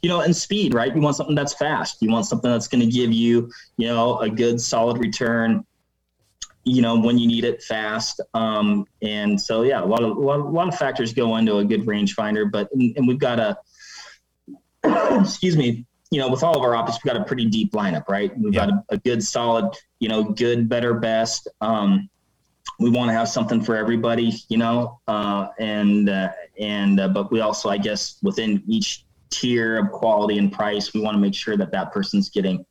you 0.00 0.08
know, 0.08 0.22
and 0.22 0.34
speed, 0.34 0.72
right? 0.72 0.94
You 0.94 1.02
want 1.02 1.16
something 1.16 1.34
that's 1.34 1.54
fast. 1.54 2.00
You 2.00 2.10
want 2.10 2.26
something 2.26 2.50
that's 2.50 2.66
going 2.66 2.80
to 2.80 2.86
give 2.90 3.12
you, 3.12 3.50
you 3.76 3.88
know, 3.88 4.18
a 4.20 4.30
good 4.30 4.60
solid 4.60 4.98
return. 4.98 5.64
you 6.64 6.82
know, 6.82 6.98
when 6.98 7.18
you 7.18 7.26
need 7.26 7.44
it 7.44 7.62
fast. 7.62 8.20
Um, 8.34 8.86
and 9.02 9.40
so, 9.40 9.62
yeah, 9.62 9.82
a 9.82 9.84
lot 9.84 10.02
of, 10.02 10.16
a 10.16 10.20
lot, 10.20 10.40
a 10.40 10.42
lot 10.42 10.68
of 10.68 10.74
factors 10.76 11.12
go 11.12 11.36
into 11.36 11.56
a 11.58 11.64
good 11.64 11.86
rangefinder, 11.86 12.50
but, 12.50 12.68
and, 12.72 12.96
and 12.96 13.08
we've 13.08 13.18
got 13.18 13.38
a, 13.38 13.58
excuse 15.20 15.56
me, 15.56 15.86
you 16.10 16.18
know, 16.18 16.28
with 16.28 16.42
all 16.42 16.56
of 16.56 16.62
our 16.62 16.74
optics, 16.74 16.98
we've 17.02 17.12
got 17.12 17.20
a 17.20 17.24
pretty 17.24 17.46
deep 17.46 17.72
lineup, 17.72 18.08
right? 18.08 18.36
We've 18.38 18.52
yeah. 18.52 18.66
got 18.66 18.74
a, 18.74 18.84
a, 18.90 18.98
good, 18.98 19.22
solid, 19.22 19.76
you 20.00 20.08
know, 20.08 20.24
good, 20.24 20.68
better, 20.68 20.94
best. 20.94 21.48
Um, 21.60 22.08
we 22.78 22.90
want 22.90 23.10
to 23.10 23.12
have 23.12 23.28
something 23.28 23.62
for 23.62 23.76
everybody, 23.76 24.32
you 24.48 24.56
know, 24.56 25.00
uh, 25.06 25.48
and 25.58 26.08
uh, 26.08 26.30
and 26.58 26.98
uh, 26.98 27.08
but 27.08 27.30
we 27.30 27.40
also, 27.40 27.68
I 27.68 27.78
guess, 27.78 28.18
within 28.22 28.62
each 28.66 29.04
tier 29.30 29.78
of 29.78 29.92
quality 29.92 30.38
and 30.38 30.52
price, 30.52 30.92
we 30.92 31.00
want 31.00 31.14
to 31.14 31.20
make 31.20 31.34
sure 31.34 31.56
that 31.56 31.70
that 31.72 31.92
person's 31.92 32.28
getting 32.28 32.64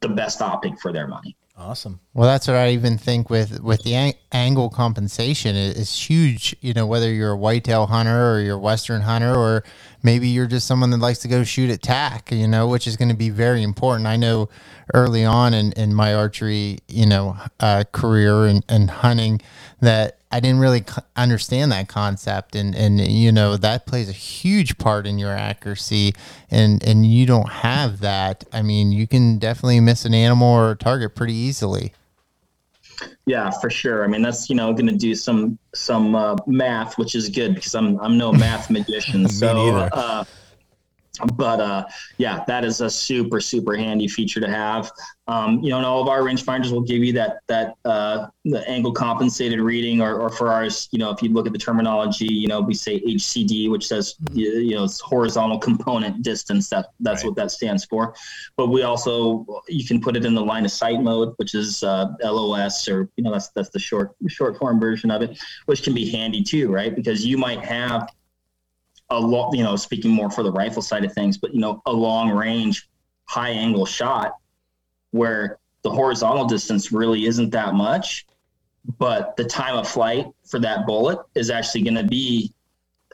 the 0.00 0.08
best 0.08 0.42
optic 0.42 0.80
for 0.80 0.92
their 0.92 1.06
money. 1.06 1.36
Awesome. 1.60 2.00
Well, 2.14 2.26
that's 2.26 2.48
what 2.48 2.56
I 2.56 2.70
even 2.70 2.96
think 2.96 3.28
with 3.28 3.60
with 3.60 3.82
the 3.82 3.94
ang- 3.94 4.14
angle 4.32 4.70
compensation 4.70 5.56
is, 5.56 5.94
huge. 5.94 6.56
You 6.62 6.72
know, 6.72 6.86
whether 6.86 7.12
you're 7.12 7.32
a 7.32 7.36
whitetail 7.36 7.86
hunter 7.86 8.32
or 8.32 8.40
you're 8.40 8.56
a 8.56 8.58
western 8.58 9.02
hunter, 9.02 9.34
or 9.34 9.62
maybe 10.02 10.28
you're 10.28 10.46
just 10.46 10.66
someone 10.66 10.88
that 10.90 11.00
likes 11.00 11.18
to 11.18 11.28
go 11.28 11.44
shoot 11.44 11.68
at 11.68 11.82
tack. 11.82 12.32
You 12.32 12.48
know, 12.48 12.66
which 12.66 12.86
is 12.86 12.96
going 12.96 13.10
to 13.10 13.14
be 13.16 13.28
very 13.28 13.62
important. 13.62 14.06
I 14.06 14.16
know 14.16 14.48
early 14.94 15.24
on 15.24 15.52
in, 15.52 15.72
in 15.72 15.92
my 15.92 16.14
archery, 16.14 16.78
you 16.88 17.04
know, 17.04 17.36
uh, 17.60 17.84
career 17.92 18.46
and, 18.46 18.64
and 18.68 18.90
hunting 18.90 19.42
that 19.80 20.19
I 20.32 20.38
didn't 20.38 20.60
really 20.60 20.84
understand 21.16 21.72
that 21.72 21.88
concept, 21.88 22.54
and 22.54 22.74
and 22.74 23.00
you 23.00 23.32
know 23.32 23.56
that 23.56 23.86
plays 23.86 24.08
a 24.08 24.12
huge 24.12 24.78
part 24.78 25.06
in 25.06 25.18
your 25.18 25.32
accuracy, 25.32 26.14
and 26.50 26.82
and 26.84 27.04
you 27.04 27.26
don't 27.26 27.48
have 27.48 28.00
that. 28.00 28.44
I 28.52 28.62
mean, 28.62 28.92
you 28.92 29.08
can 29.08 29.38
definitely 29.38 29.80
miss 29.80 30.04
an 30.04 30.14
animal 30.14 30.48
or 30.48 30.70
a 30.72 30.76
target 30.76 31.16
pretty 31.16 31.34
easily. 31.34 31.92
Yeah, 33.26 33.50
for 33.50 33.70
sure. 33.70 34.04
I 34.04 34.06
mean, 34.06 34.22
that's 34.22 34.48
you 34.48 34.56
know 34.56 34.72
going 34.72 34.86
to 34.86 34.96
do 34.96 35.14
some 35.14 35.58
some 35.74 36.14
uh, 36.14 36.36
math, 36.46 36.96
which 36.96 37.14
is 37.14 37.28
good 37.28 37.54
because 37.54 37.74
I'm 37.74 37.98
I'm 38.00 38.16
no 38.16 38.32
math 38.32 38.70
magician. 38.70 39.28
so, 39.28 39.76
uh, 39.76 40.24
but 41.34 41.60
uh, 41.60 41.86
yeah, 42.18 42.44
that 42.46 42.64
is 42.64 42.80
a 42.80 42.90
super 42.90 43.40
super 43.40 43.76
handy 43.76 44.08
feature 44.08 44.40
to 44.40 44.48
have. 44.48 44.90
Um, 45.28 45.60
you 45.60 45.70
know, 45.70 45.76
and 45.76 45.86
all 45.86 46.02
of 46.02 46.08
our 46.08 46.22
rangefinders 46.22 46.72
will 46.72 46.80
give 46.80 47.04
you 47.04 47.12
that 47.12 47.38
that 47.46 47.76
uh, 47.84 48.26
the 48.44 48.68
angle 48.68 48.92
compensated 48.92 49.60
reading, 49.60 50.00
or, 50.00 50.18
or 50.18 50.28
for 50.28 50.50
ours, 50.50 50.88
you 50.90 50.98
know, 50.98 51.10
if 51.10 51.22
you 51.22 51.28
look 51.28 51.46
at 51.46 51.52
the 51.52 51.58
terminology, 51.58 52.26
you 52.26 52.48
know, 52.48 52.60
we 52.60 52.74
say 52.74 53.00
HCD, 53.00 53.70
which 53.70 53.86
says 53.86 54.16
you 54.32 54.74
know 54.74 54.84
it's 54.84 55.00
horizontal 55.00 55.58
component 55.58 56.22
distance. 56.22 56.68
That 56.70 56.86
that's 56.98 57.22
right. 57.22 57.28
what 57.28 57.36
that 57.36 57.52
stands 57.52 57.84
for. 57.84 58.14
But 58.56 58.68
we 58.68 58.82
also 58.82 59.46
you 59.68 59.86
can 59.86 60.00
put 60.00 60.16
it 60.16 60.24
in 60.24 60.34
the 60.34 60.44
line 60.44 60.64
of 60.64 60.72
sight 60.72 61.00
mode, 61.00 61.34
which 61.36 61.54
is 61.54 61.84
uh, 61.84 62.06
LOS, 62.22 62.88
or 62.88 63.08
you 63.16 63.22
know 63.22 63.30
that's 63.30 63.50
that's 63.50 63.70
the 63.70 63.78
short 63.78 64.16
short 64.28 64.58
form 64.58 64.80
version 64.80 65.12
of 65.12 65.22
it, 65.22 65.38
which 65.66 65.84
can 65.84 65.94
be 65.94 66.10
handy 66.10 66.42
too, 66.42 66.72
right? 66.72 66.96
Because 66.96 67.24
you 67.24 67.38
might 67.38 67.64
have 67.64 68.08
a 69.10 69.18
lot, 69.18 69.54
you 69.56 69.62
know, 69.62 69.76
speaking 69.76 70.10
more 70.10 70.30
for 70.30 70.42
the 70.42 70.52
rifle 70.52 70.82
side 70.82 71.04
of 71.04 71.12
things, 71.12 71.36
but 71.38 71.52
you 71.52 71.60
know, 71.60 71.82
a 71.86 71.92
long 71.92 72.30
range, 72.30 72.88
high 73.24 73.50
angle 73.50 73.86
shot 73.86 74.34
where 75.10 75.58
the 75.82 75.90
horizontal 75.90 76.44
distance 76.44 76.92
really 76.92 77.26
isn't 77.26 77.50
that 77.50 77.74
much, 77.74 78.26
but 78.98 79.36
the 79.36 79.44
time 79.44 79.76
of 79.76 79.88
flight 79.88 80.26
for 80.46 80.58
that 80.60 80.86
bullet 80.86 81.18
is 81.34 81.50
actually 81.50 81.82
going 81.82 81.94
to 81.94 82.04
be 82.04 82.52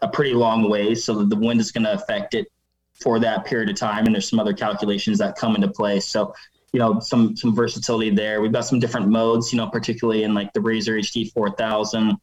a 0.02 0.08
pretty 0.08 0.34
long 0.34 0.68
way. 0.68 0.94
So 0.94 1.14
that 1.14 1.30
the 1.30 1.36
wind 1.36 1.60
is 1.60 1.72
going 1.72 1.84
to 1.84 1.92
affect 1.94 2.34
it 2.34 2.48
for 2.94 3.18
that 3.20 3.44
period 3.44 3.70
of 3.70 3.76
time. 3.76 4.06
And 4.06 4.14
there's 4.14 4.28
some 4.28 4.40
other 4.40 4.52
calculations 4.52 5.18
that 5.18 5.36
come 5.36 5.54
into 5.54 5.68
play. 5.68 6.00
So, 6.00 6.34
you 6.72 6.80
know, 6.80 7.00
some, 7.00 7.36
some 7.36 7.54
versatility 7.54 8.10
there. 8.10 8.40
We've 8.40 8.52
got 8.52 8.66
some 8.66 8.80
different 8.80 9.08
modes, 9.08 9.52
you 9.52 9.58
know, 9.58 9.68
particularly 9.68 10.24
in 10.24 10.34
like 10.34 10.52
the 10.52 10.60
Razor 10.60 10.94
HD 10.94 11.32
4000 11.32 12.16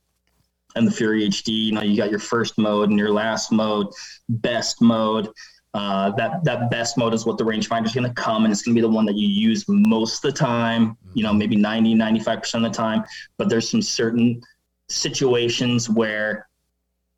and 0.76 0.88
the 0.88 0.91
Fury 0.91 1.28
HD. 1.28 1.47
You 1.49 1.71
know, 1.74 1.82
you 1.82 1.97
got 1.97 2.09
your 2.09 2.19
first 2.19 2.57
mode 2.57 2.89
and 2.89 2.99
your 2.99 3.11
last 3.11 3.51
mode, 3.51 3.88
best 4.30 4.82
mode. 4.82 5.30
Uh, 5.74 6.11
that 6.11 6.43
that 6.43 6.69
best 6.69 6.97
mode 6.97 7.15
is 7.15 7.26
what 7.26 7.38
the 7.39 7.43
rangefinder 7.43 7.86
is 7.86 7.95
going 7.95 8.07
to 8.07 8.13
come 8.13 8.45
and 8.45 8.51
it's 8.51 8.61
going 8.61 8.76
to 8.76 8.78
be 8.80 8.88
the 8.88 8.93
one 8.93 9.05
that 9.07 9.15
you 9.15 9.28
use 9.28 9.65
most 9.67 10.24
of 10.24 10.32
the 10.32 10.38
time 10.38 10.95
you 11.15 11.24
know 11.24 11.34
maybe 11.34 11.55
90 11.55 11.95
95% 11.95 12.53
of 12.53 12.61
the 12.61 12.69
time 12.69 13.03
but 13.38 13.49
there's 13.49 13.67
some 13.67 13.82
certain 13.82 14.39
situations 14.88 15.89
where 15.89 16.47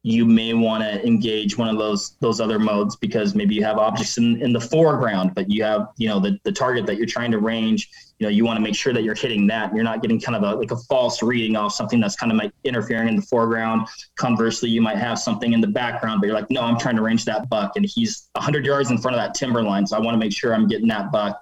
you 0.06 0.24
may 0.24 0.54
want 0.54 0.84
to 0.84 1.04
engage 1.04 1.58
one 1.58 1.68
of 1.68 1.80
those 1.80 2.12
those 2.20 2.40
other 2.40 2.60
modes 2.60 2.96
because 2.96 3.34
maybe 3.34 3.56
you 3.56 3.64
have 3.64 3.80
objects 3.80 4.20
in, 4.20 4.40
in 4.40 4.54
the 4.54 4.62
foreground 4.62 5.34
but 5.34 5.50
you 5.50 5.64
have 5.64 5.88
you 5.98 6.08
know 6.08 6.20
the, 6.20 6.38
the 6.44 6.52
target 6.52 6.86
that 6.86 6.98
you're 6.98 7.08
trying 7.08 7.32
to 7.32 7.40
range. 7.40 7.90
You 8.20 8.28
know 8.28 8.30
you 8.30 8.46
want 8.46 8.58
to 8.58 8.62
make 8.62 8.76
sure 8.76 8.94
that 8.94 9.02
you're 9.02 9.16
hitting 9.16 9.48
that. 9.48 9.70
And 9.70 9.76
you're 9.76 9.84
not 9.84 10.04
getting 10.04 10.22
kind 10.22 10.36
of 10.36 10.44
a 10.44 10.60
like 10.60 10.70
a 10.70 10.78
false 10.78 11.24
reading 11.24 11.56
off 11.56 11.74
something 11.74 12.00
that's 12.00 12.16
kind 12.16 12.32
of 12.32 12.38
like 12.38 12.52
interfering 12.64 13.08
in 13.08 13.16
the 13.16 13.24
foreground. 13.24 13.88
Conversely 14.16 14.70
you 14.70 14.80
might 14.80 15.00
have 15.00 15.18
something 15.18 15.54
in 15.54 15.60
the 15.60 15.68
background 15.68 16.22
but 16.22 16.28
you're 16.28 16.36
like 16.36 16.52
no 16.52 16.62
i'm 16.62 16.78
trying 16.78 16.96
to 16.96 17.02
range 17.02 17.26
that 17.26 17.50
buck 17.50 17.76
and 17.76 17.84
he's 17.84 18.30
100 18.34 18.64
yards 18.64 18.92
in 18.92 19.00
front 19.00 19.18
of 19.18 19.20
that 19.20 19.34
timber 19.34 19.64
line 19.64 19.88
so 19.88 19.98
i 19.98 20.00
want 20.00 20.14
to 20.14 20.20
make 20.20 20.32
sure 20.32 20.54
i'm 20.54 20.68
getting 20.68 20.88
that 20.88 21.12
buck. 21.12 21.42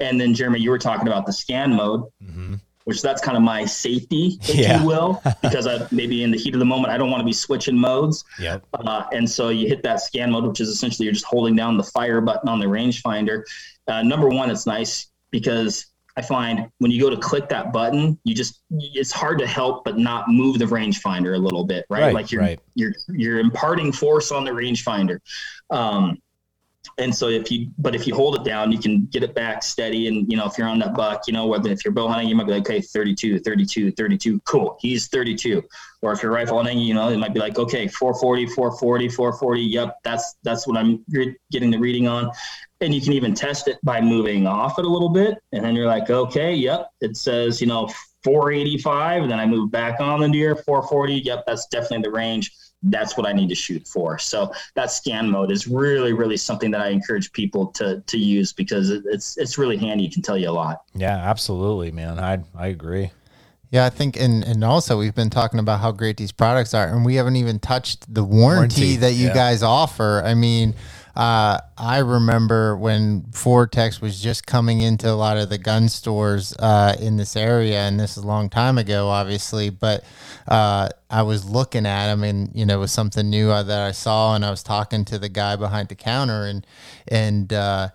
And 0.00 0.20
then 0.20 0.34
jeremy 0.34 0.58
you 0.58 0.70
were 0.70 0.78
talking 0.78 1.06
about 1.06 1.24
the 1.24 1.32
scan 1.32 1.72
mode. 1.72 2.02
Mm-hmm 2.20 2.54
which 2.84 3.02
that's 3.02 3.22
kind 3.22 3.36
of 3.36 3.42
my 3.42 3.64
safety, 3.64 4.38
if 4.42 4.54
yeah. 4.54 4.80
you 4.80 4.86
will, 4.86 5.22
because 5.42 5.66
I 5.66 5.86
maybe 5.90 6.22
in 6.22 6.30
the 6.30 6.38
heat 6.38 6.54
of 6.54 6.58
the 6.58 6.66
moment 6.66 6.92
I 6.92 6.98
don't 6.98 7.10
want 7.10 7.20
to 7.20 7.26
be 7.26 7.32
switching 7.32 7.76
modes. 7.76 8.24
Yep. 8.38 8.64
Uh, 8.74 9.04
and 9.12 9.28
so 9.28 9.48
you 9.48 9.68
hit 9.68 9.82
that 9.82 10.00
scan 10.00 10.30
mode, 10.30 10.44
which 10.44 10.60
is 10.60 10.68
essentially 10.68 11.04
you're 11.04 11.14
just 11.14 11.26
holding 11.26 11.56
down 11.56 11.76
the 11.76 11.84
fire 11.84 12.20
button 12.20 12.48
on 12.48 12.60
the 12.60 12.66
rangefinder. 12.66 13.44
Uh, 13.88 14.02
number 14.02 14.28
one, 14.28 14.50
it's 14.50 14.66
nice 14.66 15.08
because 15.30 15.86
I 16.16 16.22
find 16.22 16.68
when 16.78 16.90
you 16.90 17.00
go 17.00 17.08
to 17.08 17.16
click 17.16 17.48
that 17.48 17.72
button, 17.72 18.18
you 18.24 18.34
just 18.34 18.62
it's 18.70 19.10
hard 19.10 19.38
to 19.38 19.46
help 19.46 19.84
but 19.84 19.98
not 19.98 20.28
move 20.28 20.58
the 20.58 20.66
rangefinder 20.66 21.34
a 21.34 21.38
little 21.38 21.64
bit, 21.64 21.86
right? 21.88 22.02
right 22.02 22.14
like 22.14 22.30
you're 22.30 22.42
right. 22.42 22.60
you're 22.74 22.92
you're 23.08 23.38
imparting 23.38 23.92
force 23.92 24.30
on 24.30 24.44
the 24.44 24.50
rangefinder. 24.50 25.18
Um, 25.70 26.20
and 26.98 27.14
so 27.14 27.28
if 27.28 27.50
you, 27.50 27.70
but 27.78 27.94
if 27.94 28.06
you 28.06 28.14
hold 28.14 28.36
it 28.36 28.44
down, 28.44 28.72
you 28.72 28.78
can 28.78 29.06
get 29.06 29.22
it 29.22 29.34
back 29.34 29.62
steady. 29.62 30.08
And, 30.08 30.30
you 30.30 30.36
know, 30.36 30.46
if 30.46 30.58
you're 30.58 30.66
on 30.66 30.78
that 30.80 30.94
buck, 30.94 31.26
you 31.26 31.32
know, 31.32 31.46
whether 31.46 31.70
if 31.70 31.84
you're 31.84 31.92
bow 31.92 32.08
hunting, 32.08 32.28
you 32.28 32.34
might 32.34 32.46
be 32.46 32.52
like, 32.52 32.62
okay, 32.62 32.80
32, 32.80 33.38
32, 33.40 33.92
32, 33.92 34.40
cool. 34.40 34.76
He's 34.80 35.08
32. 35.08 35.62
Or 36.02 36.12
if 36.12 36.22
you're 36.22 36.32
rifle 36.32 36.56
hunting, 36.56 36.78
you 36.78 36.94
know, 36.94 37.08
it 37.08 37.16
might 37.16 37.32
be 37.32 37.40
like, 37.40 37.58
okay, 37.58 37.88
440, 37.88 38.46
440, 38.46 39.08
440. 39.08 39.62
Yep. 39.62 39.98
That's, 40.04 40.34
that's 40.42 40.66
what 40.66 40.76
I'm 40.76 41.04
getting 41.50 41.70
the 41.70 41.78
reading 41.78 42.08
on. 42.08 42.30
And 42.80 42.92
you 42.92 43.00
can 43.00 43.12
even 43.12 43.32
test 43.32 43.68
it 43.68 43.78
by 43.84 44.00
moving 44.00 44.46
off 44.46 44.78
it 44.78 44.84
a 44.84 44.88
little 44.88 45.08
bit. 45.08 45.38
And 45.52 45.64
then 45.64 45.76
you're 45.76 45.86
like, 45.86 46.10
okay, 46.10 46.52
yep. 46.52 46.90
It 47.00 47.16
says, 47.16 47.60
you 47.60 47.68
know, 47.68 47.88
485. 48.24 49.22
And 49.22 49.30
then 49.30 49.38
I 49.38 49.46
move 49.46 49.70
back 49.70 50.00
on 50.00 50.20
the 50.20 50.28
deer, 50.28 50.56
440. 50.56 51.14
Yep. 51.14 51.44
That's 51.46 51.66
definitely 51.68 52.02
the 52.02 52.10
range 52.10 52.52
that's 52.84 53.16
what 53.16 53.26
I 53.26 53.32
need 53.32 53.48
to 53.48 53.54
shoot 53.54 53.86
for. 53.86 54.18
So 54.18 54.52
that 54.74 54.90
scan 54.90 55.30
mode 55.30 55.50
is 55.50 55.66
really, 55.66 56.12
really 56.12 56.36
something 56.36 56.70
that 56.72 56.80
I 56.80 56.88
encourage 56.88 57.32
people 57.32 57.66
to 57.68 58.00
to 58.06 58.18
use 58.18 58.52
because 58.52 58.90
it's 58.90 59.36
it's 59.36 59.58
really 59.58 59.76
handy. 59.76 60.06
It 60.06 60.12
can 60.12 60.22
tell 60.22 60.38
you 60.38 60.50
a 60.50 60.52
lot. 60.52 60.82
Yeah, 60.94 61.16
absolutely, 61.16 61.92
man. 61.92 62.18
I 62.18 62.42
I 62.56 62.68
agree. 62.68 63.10
Yeah, 63.70 63.86
I 63.86 63.90
think, 63.90 64.20
and 64.20 64.44
and 64.44 64.62
also 64.62 64.98
we've 64.98 65.14
been 65.14 65.30
talking 65.30 65.58
about 65.58 65.80
how 65.80 65.92
great 65.92 66.18
these 66.18 66.30
products 66.30 66.74
are, 66.74 66.86
and 66.86 67.06
we 67.06 67.14
haven't 67.14 67.36
even 67.36 67.58
touched 67.58 68.12
the 68.12 68.22
warranty, 68.22 68.80
warranty 68.82 68.96
that 68.96 69.14
you 69.14 69.28
yeah. 69.28 69.34
guys 69.34 69.62
offer. 69.62 70.22
I 70.24 70.34
mean, 70.34 70.74
uh, 71.14 71.58
I 71.76 71.98
remember 71.98 72.76
when 72.76 73.24
Vortex 73.30 74.00
was 74.00 74.20
just 74.20 74.46
coming 74.46 74.80
into 74.80 75.10
a 75.10 75.12
lot 75.12 75.36
of 75.36 75.50
the 75.50 75.58
gun 75.58 75.88
stores 75.88 76.54
uh, 76.58 76.96
in 76.98 77.16
this 77.16 77.36
area, 77.36 77.80
and 77.80 78.00
this 78.00 78.16
is 78.16 78.24
a 78.24 78.26
long 78.26 78.48
time 78.48 78.78
ago, 78.78 79.08
obviously. 79.08 79.68
But 79.68 80.04
uh, 80.48 80.88
I 81.10 81.22
was 81.22 81.44
looking 81.44 81.84
at 81.84 82.06
them, 82.06 82.24
and 82.24 82.50
you 82.54 82.64
know, 82.64 82.76
it 82.76 82.80
was 82.80 82.92
something 82.92 83.28
new 83.28 83.50
uh, 83.50 83.62
that 83.62 83.80
I 83.80 83.92
saw, 83.92 84.34
and 84.34 84.44
I 84.44 84.50
was 84.50 84.62
talking 84.62 85.04
to 85.06 85.18
the 85.18 85.28
guy 85.28 85.56
behind 85.56 85.88
the 85.88 85.94
counter, 85.94 86.44
and 86.44 86.66
and 87.08 87.52
uh, 87.52 87.88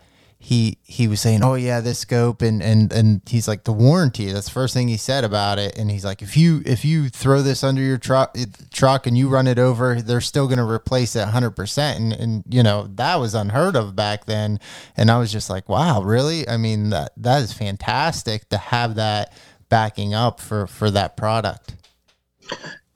he 0.48 0.78
he 0.86 1.10
was 1.10 1.20
saying, 1.20 1.44
"Oh 1.44 1.56
yeah, 1.56 1.82
this 1.82 2.00
scope," 2.00 2.42
and 2.42 2.64
and 2.64 2.90
and 2.94 3.22
he's 3.28 3.50
like 3.50 3.66
the 3.66 3.74
warranty. 3.74 4.32
That's 4.32 4.46
the 4.46 4.54
first 4.54 4.74
thing 4.74 4.88
he 4.88 4.96
said 4.96 5.26
about 5.26 5.60
it. 5.60 5.78
And 5.78 5.92
he's 5.92 6.06
like, 6.06 6.22
if 6.22 6.38
you 6.38 6.62
if 6.66 6.86
you 6.86 7.10
throw 7.10 7.42
this 7.42 7.66
under 7.66 7.82
your 7.82 7.98
truck 7.98 8.34
truck 8.72 9.06
and 9.06 9.18
you 9.18 9.28
run 9.28 9.46
it 9.46 9.60
over, 9.60 10.02
they're 10.02 10.22
still 10.22 10.48
going 10.48 10.60
to 10.60 10.64
replace 10.64 11.18
it 11.18 11.24
100. 11.24 11.52
percent 11.52 12.00
And 12.00 12.14
and 12.14 12.44
you 12.48 12.64
know 12.64 12.88
that 12.96 13.18
was 13.18 13.36
unheard 13.36 13.76
of 13.76 13.94
back 13.94 14.24
then. 14.24 14.62
And 14.96 15.12
I 15.12 15.20
was 15.20 15.34
just 15.34 15.50
like, 15.50 15.68
wow, 15.68 16.02
really? 16.02 16.48
I 16.48 16.56
mean 16.56 16.92
that 16.92 17.12
that 17.18 17.42
is 17.42 17.52
fantastic 17.52 18.48
to 18.48 18.58
have 18.58 18.96
that 18.96 19.34
backing 19.68 20.14
up 20.14 20.40
for 20.40 20.66
for 20.66 20.90
that 20.92 21.18
product. 21.18 21.76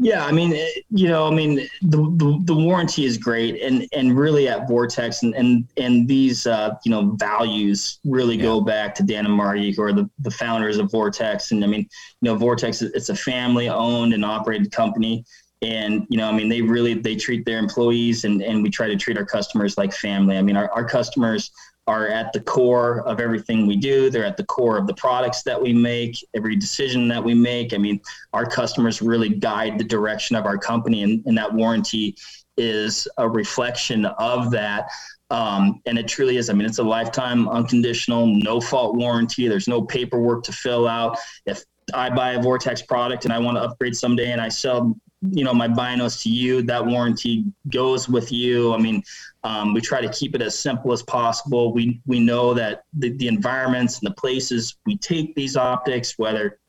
Yeah, 0.04 0.26
I 0.26 0.32
mean, 0.32 0.58
you 0.90 1.08
know, 1.08 1.28
I 1.28 1.30
mean, 1.30 1.58
the, 1.84 1.98
the, 2.18 2.42
the 2.46 2.56
warranty 2.56 3.06
is 3.06 3.20
great, 3.20 3.62
and 3.62 3.88
and 3.94 4.18
really 4.18 4.48
at 4.48 4.68
Vortex, 4.68 5.22
and 5.22 5.36
and 5.36 5.68
and 5.78 6.08
these 6.08 6.48
uh, 6.48 6.74
you 6.84 6.90
know 6.90 7.12
values 7.18 8.00
really 8.04 8.36
yeah. 8.36 8.42
go 8.42 8.62
back 8.62 8.96
to 8.96 9.04
Dan 9.04 9.28
and 9.28 9.34
Margie, 9.36 9.72
who 9.72 9.84
are 9.84 9.94
the, 9.94 10.10
the 10.18 10.32
founders 10.32 10.78
of 10.78 10.90
Vortex, 10.90 11.52
and 11.52 11.64
I 11.64 11.68
mean, 11.68 11.82
you 11.82 12.32
know, 12.32 12.36
Vortex 12.36 12.82
it's 12.82 13.10
a 13.10 13.16
family 13.16 13.70
owned 13.70 14.16
and 14.16 14.26
operated 14.26 14.72
company, 14.72 15.24
and 15.62 16.08
you 16.10 16.18
know, 16.18 16.28
I 16.28 16.32
mean, 16.32 16.50
they 16.50 16.64
really 16.64 16.96
they 16.96 17.16
treat 17.16 17.46
their 17.46 17.60
employees, 17.60 18.24
and 18.24 18.42
and 18.42 18.64
we 18.64 18.72
try 18.72 18.88
to 18.88 18.96
treat 18.96 19.20
our 19.20 19.26
customers 19.26 19.78
like 19.78 19.94
family. 19.94 20.36
I 20.36 20.42
mean, 20.42 20.58
our 20.58 20.72
our 20.72 20.84
customers 20.84 21.52
are 21.88 22.08
at 22.08 22.32
the 22.32 22.40
core 22.40 23.02
of 23.08 23.20
everything 23.20 23.66
we 23.66 23.76
do. 23.76 24.10
They're 24.10 24.26
at 24.26 24.38
the 24.38 24.46
core 24.46 24.78
of 24.78 24.88
the 24.88 24.94
products 24.94 25.44
that 25.44 25.62
we 25.62 25.74
make, 25.74 26.16
every 26.36 26.56
decision 26.56 27.08
that 27.10 27.24
we 27.24 27.34
make. 27.34 27.74
I 27.74 27.78
mean, 27.78 28.00
our 28.34 28.46
customers 28.46 29.02
really 29.02 29.30
guide 29.30 29.78
the 29.78 29.84
direction 29.84 30.36
of 30.36 30.46
our 30.46 30.58
company, 30.58 31.04
and, 31.04 31.24
and 31.26 31.38
that 31.38 31.52
warranty 31.54 32.16
is 32.58 33.08
a 33.18 33.28
reflection 33.28 34.06
of 34.06 34.52
that. 34.52 34.90
Um, 35.32 35.82
and 35.86 35.98
it 35.98 36.08
truly 36.08 36.38
is. 36.38 36.50
I 36.50 36.54
mean, 36.54 36.68
it's 36.68 36.80
a 36.80 36.84
lifetime 36.84 37.48
unconditional, 37.48 38.28
no 38.28 38.60
fault 38.60 38.96
warranty. 38.96 39.48
There's 39.48 39.68
no 39.68 39.82
paperwork 39.82 40.44
to 40.44 40.52
fill 40.52 40.88
out. 40.88 41.18
If 41.46 41.64
I 41.94 42.10
buy 42.10 42.34
a 42.34 42.42
Vortex 42.42 42.82
product 42.82 43.26
and 43.26 43.34
I 43.34 43.40
want 43.40 43.58
to 43.58 43.64
upgrade 43.64 43.96
someday 43.96 44.32
and 44.32 44.42
I 44.42 44.50
sell, 44.50 44.96
you 45.32 45.44
know, 45.44 45.54
my 45.54 45.68
binos 45.68 46.22
to 46.24 46.30
you, 46.30 46.62
that 46.64 46.86
warranty 46.86 47.46
goes 47.70 48.10
with 48.10 48.32
you. 48.32 48.74
I 48.74 48.78
mean, 48.78 49.04
um, 49.44 49.74
we 49.74 49.82
try 49.82 50.02
to 50.02 50.10
keep 50.10 50.36
it 50.36 50.42
as 50.42 50.58
simple 50.58 50.94
as 50.94 51.02
possible. 51.04 51.74
We 51.74 52.02
we 52.06 52.20
know 52.20 52.54
that 52.54 52.84
the, 52.94 53.16
the 53.18 53.28
environments 53.28 54.00
and 54.00 54.10
the 54.10 54.16
places 54.16 54.78
we 54.86 54.98
take 54.98 55.36
these 55.36 55.58
optics, 55.58 56.18
whether 56.18 56.60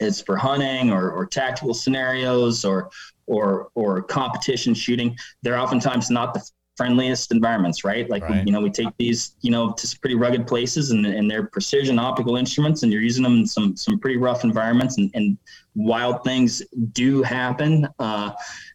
it's 0.00 0.20
for 0.20 0.36
hunting 0.36 0.92
or, 0.92 1.10
or 1.10 1.26
tactical 1.26 1.74
scenarios 1.74 2.64
or 2.64 2.90
or 3.26 3.68
or 3.74 4.02
competition 4.02 4.74
shooting, 4.74 5.16
they're 5.42 5.58
oftentimes 5.58 6.10
not 6.10 6.34
the 6.34 6.48
friendliest 6.78 7.32
environments, 7.32 7.82
right? 7.84 8.08
Like, 8.08 8.22
right. 8.22 8.44
We, 8.44 8.46
you 8.46 8.52
know, 8.52 8.60
we 8.60 8.70
take 8.70 8.96
these, 8.98 9.34
you 9.42 9.50
know, 9.50 9.72
to 9.72 9.98
pretty 10.00 10.14
rugged 10.14 10.46
places 10.46 10.92
and, 10.92 11.04
and 11.04 11.28
they're 11.28 11.48
precision 11.48 11.98
optical 11.98 12.36
instruments 12.36 12.84
and 12.84 12.92
you're 12.92 13.02
using 13.02 13.24
them 13.24 13.38
in 13.38 13.46
some, 13.46 13.76
some 13.76 13.98
pretty 13.98 14.16
rough 14.16 14.44
environments 14.44 14.96
and, 14.96 15.10
and 15.14 15.36
wild 15.74 16.22
things 16.22 16.62
do 16.92 17.20
happen. 17.22 17.88
Uh, 17.98 18.30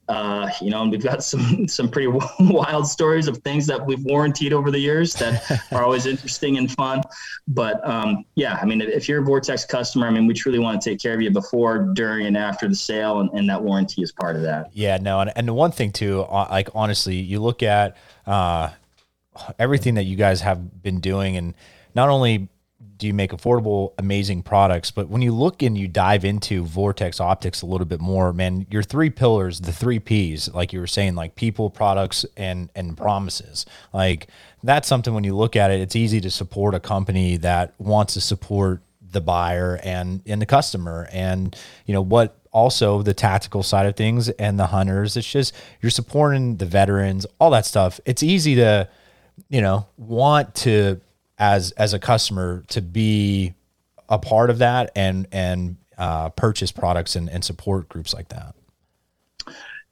uh, 0.09 0.49
you 0.61 0.69
know, 0.69 0.81
and 0.81 0.91
we've 0.91 1.03
got 1.03 1.23
some 1.31 1.67
some 1.67 1.89
pretty 1.89 2.07
wild 2.39 2.87
stories 2.87 3.27
of 3.27 3.37
things 3.39 3.65
that 3.67 3.85
we've 3.85 4.03
warranted 4.03 4.53
over 4.53 4.71
the 4.71 4.79
years 4.79 5.13
that 5.13 5.43
are 5.71 5.83
always 5.83 6.05
interesting 6.05 6.57
and 6.57 6.71
fun. 6.71 7.01
But 7.47 7.85
um, 7.87 8.25
yeah, 8.35 8.59
I 8.61 8.65
mean, 8.65 8.81
if 8.81 9.07
you're 9.07 9.21
a 9.21 9.25
Vortex 9.25 9.65
customer, 9.65 10.07
I 10.07 10.11
mean, 10.11 10.27
we 10.27 10.33
truly 10.33 10.59
want 10.59 10.81
to 10.81 10.89
take 10.89 10.99
care 10.99 11.13
of 11.13 11.21
you 11.21 11.31
before, 11.31 11.79
during, 11.93 12.25
and 12.25 12.37
after 12.37 12.67
the 12.67 12.75
sale, 12.75 13.19
and, 13.19 13.29
and 13.31 13.49
that 13.49 13.61
warranty 13.61 14.01
is 14.01 14.11
part 14.11 14.35
of 14.35 14.41
that. 14.43 14.69
Yeah, 14.73 14.97
no, 14.97 15.19
and, 15.19 15.31
and 15.35 15.47
the 15.47 15.53
one 15.53 15.71
thing 15.71 15.91
too, 15.91 16.21
uh, 16.23 16.47
like 16.49 16.69
honestly, 16.73 17.15
you 17.15 17.39
look 17.41 17.63
at 17.63 17.97
uh, 18.25 18.69
everything 19.59 19.95
that 19.95 20.03
you 20.03 20.15
guys 20.15 20.41
have 20.41 20.81
been 20.81 20.99
doing, 20.99 21.37
and 21.37 21.53
not 21.95 22.09
only 22.09 22.49
do 23.03 23.07
you 23.07 23.13
make 23.13 23.31
affordable, 23.31 23.91
amazing 23.97 24.43
products? 24.43 24.89
But 24.89 25.09
when 25.09 25.21
you 25.21 25.33
look 25.33 25.61
and 25.61 25.77
you 25.77 25.89
dive 25.89 26.23
into 26.23 26.63
Vortex 26.63 27.19
Optics 27.19 27.61
a 27.61 27.65
little 27.65 27.83
bit 27.83 27.99
more, 27.99 28.31
man, 28.31 28.65
your 28.71 28.81
three 28.81 29.09
pillars, 29.09 29.59
the 29.59 29.73
three 29.73 29.99
P's, 29.99 30.47
like 30.53 30.71
you 30.71 30.79
were 30.79 30.87
saying, 30.87 31.15
like 31.15 31.35
people, 31.35 31.69
products, 31.69 32.25
and 32.37 32.69
and 32.77 32.95
promises. 32.95 33.65
Like 33.93 34.27
that's 34.63 34.87
something 34.87 35.13
when 35.13 35.25
you 35.25 35.35
look 35.35 35.57
at 35.57 35.69
it, 35.69 35.81
it's 35.81 35.97
easy 35.97 36.21
to 36.21 36.31
support 36.31 36.75
a 36.75 36.79
company 36.79 37.35
that 37.37 37.73
wants 37.77 38.13
to 38.13 38.21
support 38.21 38.81
the 39.11 39.19
buyer 39.19 39.81
and 39.83 40.21
and 40.25 40.41
the 40.41 40.45
customer, 40.45 41.09
and 41.11 41.57
you 41.85 41.93
know 41.93 42.01
what 42.01 42.37
also 42.53 43.01
the 43.01 43.13
tactical 43.13 43.63
side 43.63 43.85
of 43.85 43.97
things 43.97 44.29
and 44.29 44.57
the 44.57 44.67
hunters. 44.67 45.17
It's 45.17 45.29
just 45.29 45.53
you're 45.81 45.89
supporting 45.89 46.55
the 46.55 46.65
veterans, 46.65 47.25
all 47.37 47.51
that 47.51 47.65
stuff. 47.65 47.99
It's 48.05 48.23
easy 48.23 48.55
to, 48.55 48.87
you 49.49 49.59
know, 49.59 49.87
want 49.97 50.55
to 50.55 51.01
as 51.37 51.71
as 51.71 51.93
a 51.93 51.99
customer 51.99 52.63
to 52.67 52.81
be 52.81 53.53
a 54.09 54.19
part 54.19 54.49
of 54.49 54.59
that 54.59 54.91
and 54.95 55.27
and 55.31 55.77
uh, 55.97 56.29
purchase 56.29 56.71
products 56.71 57.15
and, 57.15 57.29
and 57.29 57.43
support 57.43 57.87
groups 57.89 58.13
like 58.13 58.29
that. 58.29 58.55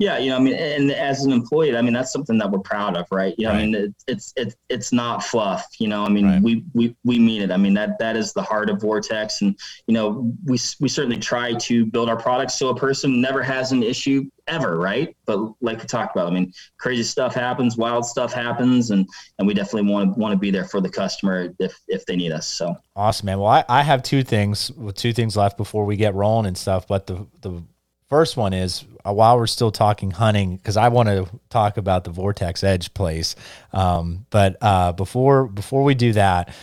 Yeah, 0.01 0.17
you 0.17 0.31
know, 0.31 0.37
I 0.37 0.39
mean, 0.39 0.55
and 0.55 0.91
as 0.91 1.23
an 1.25 1.31
employee, 1.31 1.77
I 1.77 1.81
mean, 1.83 1.93
that's 1.93 2.11
something 2.11 2.39
that 2.39 2.49
we're 2.49 2.57
proud 2.57 2.97
of, 2.97 3.05
right? 3.11 3.35
You 3.37 3.45
know, 3.45 3.51
right. 3.51 3.61
I 3.61 3.65
mean, 3.67 3.95
it's 4.07 4.33
it's 4.35 4.55
it's 4.67 4.91
not 4.91 5.23
fluff. 5.23 5.63
You 5.77 5.89
know, 5.89 6.03
I 6.03 6.09
mean, 6.09 6.25
right. 6.25 6.41
we 6.41 6.63
we 6.73 6.95
we 7.03 7.19
mean 7.19 7.43
it. 7.43 7.51
I 7.51 7.57
mean, 7.57 7.75
that 7.75 7.99
that 7.99 8.17
is 8.17 8.33
the 8.33 8.41
heart 8.41 8.71
of 8.71 8.81
Vortex, 8.81 9.43
and 9.43 9.55
you 9.85 9.93
know, 9.93 10.33
we 10.43 10.57
we 10.79 10.89
certainly 10.89 11.19
try 11.19 11.53
to 11.53 11.85
build 11.85 12.09
our 12.09 12.17
products 12.17 12.55
so 12.55 12.69
a 12.69 12.75
person 12.75 13.21
never 13.21 13.43
has 13.43 13.73
an 13.73 13.83
issue 13.83 14.25
ever, 14.47 14.79
right? 14.79 15.15
But 15.27 15.53
like 15.61 15.79
we 15.79 15.85
talked 15.85 16.15
about, 16.15 16.27
I 16.27 16.31
mean, 16.31 16.51
crazy 16.79 17.03
stuff 17.03 17.35
happens, 17.35 17.77
wild 17.77 18.03
stuff 18.03 18.33
happens, 18.33 18.89
and 18.89 19.07
and 19.37 19.47
we 19.47 19.53
definitely 19.53 19.91
want 19.91 20.15
to 20.15 20.19
want 20.19 20.33
to 20.33 20.37
be 20.39 20.49
there 20.49 20.65
for 20.65 20.81
the 20.81 20.89
customer 20.89 21.53
if 21.59 21.79
if 21.87 22.07
they 22.07 22.15
need 22.15 22.31
us. 22.31 22.47
So 22.47 22.75
awesome, 22.95 23.27
man. 23.27 23.37
Well, 23.37 23.49
I, 23.49 23.63
I 23.69 23.83
have 23.83 24.01
two 24.01 24.23
things, 24.23 24.71
two 24.95 25.13
things 25.13 25.37
left 25.37 25.57
before 25.57 25.85
we 25.85 25.95
get 25.95 26.15
rolling 26.15 26.47
and 26.47 26.57
stuff. 26.57 26.87
But 26.87 27.05
the 27.05 27.27
the 27.41 27.63
First 28.11 28.35
one 28.35 28.51
is 28.51 28.83
uh, 29.05 29.13
while 29.13 29.37
we're 29.37 29.47
still 29.47 29.71
talking 29.71 30.11
hunting, 30.11 30.57
because 30.57 30.75
I 30.75 30.89
want 30.89 31.07
to 31.07 31.29
talk 31.49 31.77
about 31.77 32.03
the 32.03 32.09
Vortex 32.09 32.61
Edge 32.61 32.93
place. 32.93 33.37
Um, 33.71 34.25
but 34.31 34.57
uh, 34.59 34.91
before 34.91 35.47
before 35.47 35.83
we 35.83 35.95
do 35.95 36.11
that, 36.11 36.53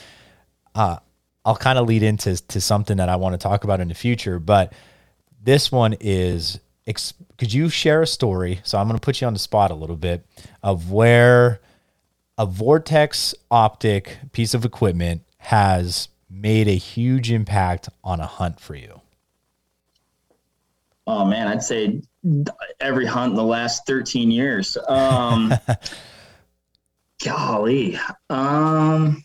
uh, 0.75 0.99
I'll 1.47 1.57
kind 1.57 1.79
of 1.79 1.89
lead 1.89 2.03
into 2.03 2.37
to 2.49 2.61
something 2.61 2.99
that 2.99 3.09
I 3.09 3.17
want 3.17 3.33
to 3.33 3.39
talk 3.39 3.65
about 3.65 3.81
in 3.81 3.89
the 3.89 3.95
future. 3.95 4.39
But 4.39 4.75
this 5.43 5.73
one 5.73 5.97
is, 6.01 6.61
could 7.39 7.55
you 7.55 7.71
share 7.71 8.03
a 8.03 8.07
story? 8.07 8.61
So 8.63 8.77
I'm 8.77 8.87
going 8.87 9.01
to 9.01 9.05
put 9.05 9.23
you 9.23 9.27
on 9.27 9.33
the 9.33 9.39
spot 9.39 9.71
a 9.71 9.75
little 9.75 9.97
bit 9.97 10.27
of 10.63 10.93
where 10.93 11.61
a 12.37 12.45
Vortex 12.45 13.35
optic 13.51 14.19
piece 14.33 14.53
of 14.53 14.67
equipment 14.67 15.23
has 15.39 16.11
made 16.29 16.69
a 16.69 16.77
huge 16.77 17.33
impact 17.33 17.89
on 18.05 18.21
a 18.21 18.27
hunt 18.27 18.61
for 18.61 18.75
you. 18.75 18.98
Oh 21.09 21.25
man, 21.25 21.49
I'd 21.49 21.63
say 21.63 22.03
every 22.81 23.07
hunt 23.07 23.31
in 23.31 23.37
the 23.37 23.43
last 23.43 23.87
13 23.87 24.31
years. 24.31 24.77
Um, 24.89 25.55
golly. 27.25 27.99
Um, 28.29 29.25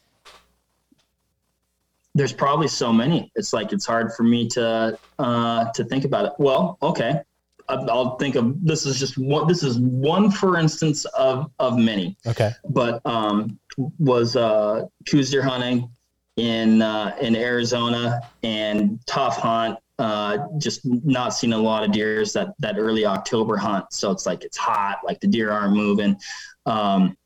there's 2.15 2.31
probably 2.31 2.69
so 2.69 2.93
many. 2.93 3.33
It's 3.35 3.51
like 3.51 3.73
it's 3.73 3.85
hard 3.85 4.13
for 4.13 4.23
me 4.23 4.47
to 4.49 4.97
uh, 5.19 5.71
to 5.73 5.83
think 5.83 6.05
about 6.05 6.25
it. 6.25 6.31
Well, 6.37 6.77
okay, 6.81 7.19
I'll 7.67 8.15
think 8.15 8.35
of 8.35 8.65
this 8.65 8.85
is 8.85 8.97
just 8.97 9.17
one. 9.17 9.49
This 9.49 9.61
is 9.61 9.77
one, 9.77 10.31
for 10.31 10.57
instance, 10.57 11.03
of 11.17 11.51
of 11.59 11.77
many. 11.77 12.15
Okay, 12.25 12.51
but 12.69 13.01
um, 13.05 13.59
was 13.99 14.37
uh, 14.37 14.85
Coues 15.05 15.31
deer 15.31 15.43
hunting 15.43 15.89
in 16.37 16.81
uh, 16.81 17.13
in 17.19 17.35
Arizona 17.35 18.21
and 18.41 19.05
tough 19.05 19.35
hunt 19.35 19.79
uh, 19.99 20.37
just 20.57 20.81
not 20.85 21.29
seeing 21.29 21.53
a 21.53 21.57
lot 21.57 21.83
of 21.83 21.91
deers 21.91 22.33
that 22.33 22.53
that 22.59 22.77
early 22.77 23.05
October 23.05 23.57
hunt. 23.57 23.85
So 23.91 24.11
it's 24.11 24.25
like 24.25 24.43
it's 24.43 24.57
hot, 24.57 24.99
like 25.03 25.19
the 25.19 25.27
deer 25.27 25.51
aren't 25.51 25.75
moving. 25.75 26.17
Um, 26.65 27.17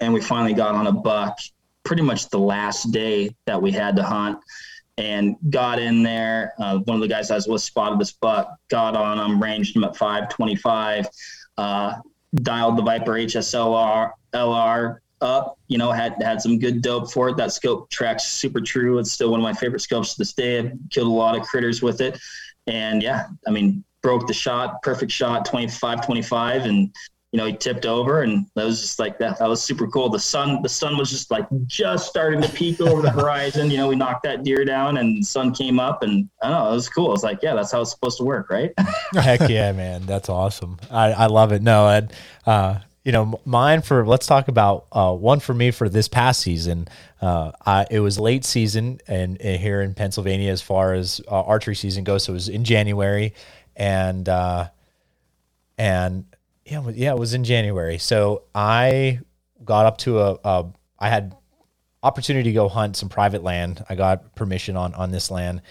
and 0.00 0.12
we 0.12 0.20
finally 0.20 0.52
got 0.52 0.74
on 0.74 0.86
a 0.86 0.92
buck 0.92 1.38
pretty 1.84 2.02
much 2.02 2.28
the 2.28 2.38
last 2.38 2.90
day 2.90 3.34
that 3.46 3.60
we 3.60 3.70
had 3.70 3.96
to 3.96 4.02
hunt 4.02 4.38
and 4.98 5.36
got 5.50 5.78
in 5.78 6.02
there. 6.02 6.52
Uh, 6.58 6.78
one 6.78 6.96
of 6.96 7.00
the 7.00 7.08
guys 7.08 7.30
I 7.30 7.36
was 7.36 7.46
with 7.46 7.62
spotted 7.62 7.98
this 7.98 8.12
buck, 8.12 8.56
got 8.68 8.96
on 8.96 9.18
him, 9.18 9.42
ranged 9.42 9.76
him 9.76 9.84
at 9.84 9.96
525, 9.96 11.06
uh, 11.58 11.94
dialed 12.34 12.76
the 12.76 12.82
Viper 12.82 13.12
HSLR 13.12 14.10
LR 14.34 14.98
up. 15.20 15.58
You 15.68 15.78
know, 15.78 15.90
had 15.92 16.20
had 16.22 16.40
some 16.40 16.58
good 16.58 16.82
dope 16.82 17.10
for 17.10 17.28
it. 17.28 17.36
That 17.36 17.52
scope 17.52 17.90
tracks 17.90 18.24
super 18.24 18.60
true. 18.60 18.98
It's 18.98 19.12
still 19.12 19.30
one 19.30 19.40
of 19.40 19.44
my 19.44 19.52
favorite 19.52 19.80
scopes 19.80 20.12
to 20.14 20.18
this 20.18 20.32
day. 20.32 20.58
I've 20.58 20.72
killed 20.90 21.08
a 21.08 21.10
lot 21.10 21.36
of 21.36 21.42
critters 21.42 21.82
with 21.82 22.00
it, 22.00 22.18
and 22.66 23.02
yeah, 23.02 23.26
I 23.46 23.50
mean, 23.50 23.84
broke 24.02 24.26
the 24.26 24.34
shot, 24.34 24.82
perfect 24.82 25.10
shot, 25.10 25.44
25, 25.44 26.06
25, 26.06 26.64
and 26.64 26.94
you 27.32 27.38
know, 27.38 27.46
he 27.46 27.52
tipped 27.52 27.84
over, 27.84 28.22
and 28.22 28.46
that 28.54 28.64
was 28.64 28.80
just 28.80 28.98
like 28.98 29.18
that. 29.18 29.38
That 29.40 29.48
was 29.48 29.62
super 29.62 29.86
cool. 29.88 30.08
The 30.08 30.18
sun, 30.18 30.62
the 30.62 30.68
sun 30.68 30.96
was 30.96 31.10
just 31.10 31.30
like 31.30 31.46
just 31.66 32.08
starting 32.08 32.40
to 32.40 32.48
peek 32.48 32.80
over 32.80 33.02
the 33.02 33.10
horizon. 33.10 33.70
You 33.70 33.76
know, 33.78 33.88
we 33.88 33.96
knocked 33.96 34.22
that 34.22 34.42
deer 34.42 34.64
down, 34.64 34.96
and 34.96 35.18
the 35.18 35.22
sun 35.26 35.52
came 35.52 35.78
up, 35.78 36.02
and 36.02 36.30
I 36.42 36.48
don't 36.48 36.64
know, 36.64 36.70
it 36.70 36.74
was 36.74 36.88
cool. 36.88 37.12
It's 37.12 37.24
like, 37.24 37.40
yeah, 37.42 37.54
that's 37.54 37.72
how 37.72 37.82
it's 37.82 37.90
supposed 37.90 38.18
to 38.18 38.24
work, 38.24 38.48
right? 38.48 38.72
Heck 39.14 39.50
yeah, 39.50 39.72
man, 39.72 40.06
that's 40.06 40.28
awesome. 40.28 40.78
I, 40.90 41.12
I 41.12 41.26
love 41.26 41.52
it. 41.52 41.62
No, 41.62 41.88
and 41.88 42.12
uh, 42.46 42.78
you 43.06 43.12
know, 43.12 43.40
mine 43.44 43.82
for 43.82 44.04
let's 44.04 44.26
talk 44.26 44.48
about 44.48 44.86
uh, 44.90 45.12
one 45.12 45.38
for 45.38 45.54
me 45.54 45.70
for 45.70 45.88
this 45.88 46.08
past 46.08 46.40
season. 46.40 46.88
Uh, 47.22 47.52
I, 47.64 47.86
it 47.88 48.00
was 48.00 48.18
late 48.18 48.44
season 48.44 49.00
and, 49.06 49.40
and, 49.40 49.60
here 49.60 49.80
in 49.80 49.94
Pennsylvania 49.94 50.50
as 50.50 50.60
far 50.60 50.92
as 50.92 51.20
uh, 51.30 51.42
archery 51.42 51.76
season 51.76 52.02
goes. 52.02 52.24
So 52.24 52.32
it 52.32 52.34
was 52.34 52.48
in 52.48 52.64
January, 52.64 53.32
and 53.76 54.28
uh, 54.28 54.70
and 55.78 56.24
yeah, 56.64 56.82
yeah, 56.94 57.12
it 57.12 57.18
was 57.18 57.32
in 57.32 57.44
January. 57.44 57.98
So 57.98 58.42
I 58.52 59.20
got 59.64 59.86
up 59.86 59.98
to 59.98 60.18
a, 60.18 60.38
a 60.42 60.66
I 60.98 61.08
had 61.08 61.36
opportunity 62.02 62.50
to 62.50 62.54
go 62.54 62.68
hunt 62.68 62.96
some 62.96 63.08
private 63.08 63.44
land. 63.44 63.84
I 63.88 63.94
got 63.94 64.34
permission 64.34 64.76
on 64.76 64.94
on 64.94 65.12
this 65.12 65.30
land, 65.30 65.62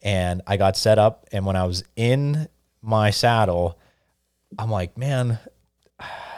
and 0.00 0.42
I 0.46 0.58
got 0.58 0.76
set 0.76 1.00
up. 1.00 1.26
And 1.32 1.44
when 1.44 1.56
I 1.56 1.64
was 1.64 1.82
in 1.96 2.46
my 2.82 3.10
saddle, 3.10 3.80
I'm 4.56 4.70
like, 4.70 4.96
man, 4.96 5.40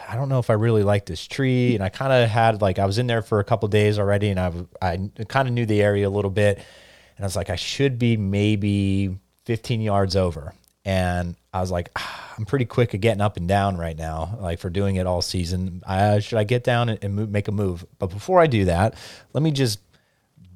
I 0.09 0.16
don't 0.16 0.28
know 0.28 0.38
if 0.38 0.50
I 0.50 0.54
really 0.54 0.82
like 0.82 1.07
this 1.07 1.26
tree. 1.26 1.74
And 1.74 1.82
I 1.82 1.88
kind 1.88 2.12
of 2.12 2.28
had 2.28 2.62
like, 2.62 2.78
I 2.78 2.86
was 2.86 2.98
in 2.98 3.07
there 3.07 3.22
for 3.22 3.40
a 3.40 3.44
couple 3.44 3.68
days 3.68 3.98
already 3.98 4.30
and 4.30 4.38
I, 4.40 4.52
I 4.80 5.11
kind 5.28 5.48
of 5.48 5.54
knew 5.54 5.66
the 5.66 5.82
area 5.82 6.09
a 6.09 6.11
little 6.11 6.30
bit. 6.30 6.59
And 6.59 7.24
I 7.24 7.26
was 7.26 7.36
like, 7.36 7.50
I 7.50 7.57
should 7.57 7.98
be 7.98 8.16
maybe 8.16 9.18
15 9.44 9.80
yards 9.80 10.16
over. 10.16 10.54
and 10.84 11.34
I 11.52 11.61
was 11.61 11.70
like, 11.70 11.90
ah, 11.96 12.34
I'm 12.38 12.44
pretty 12.44 12.66
quick 12.66 12.94
at 12.94 13.00
getting 13.00 13.22
up 13.22 13.36
and 13.38 13.48
down 13.48 13.78
right 13.78 13.96
now, 13.96 14.36
like 14.40 14.59
for 14.59 14.68
doing 14.68 14.96
it 14.96 15.07
all 15.07 15.22
season. 15.22 15.82
I, 15.86 16.18
should 16.18 16.38
I 16.38 16.44
get 16.44 16.64
down 16.64 16.90
and, 16.90 17.14
move, 17.14 17.30
make 17.30 17.48
a 17.48 17.52
move? 17.52 17.86
But 17.98 18.09
before 18.09 18.40
I 18.40 18.46
do 18.46 18.66
that, 18.66 18.94
let 19.32 19.42
me 19.42 19.50
just 19.50 19.80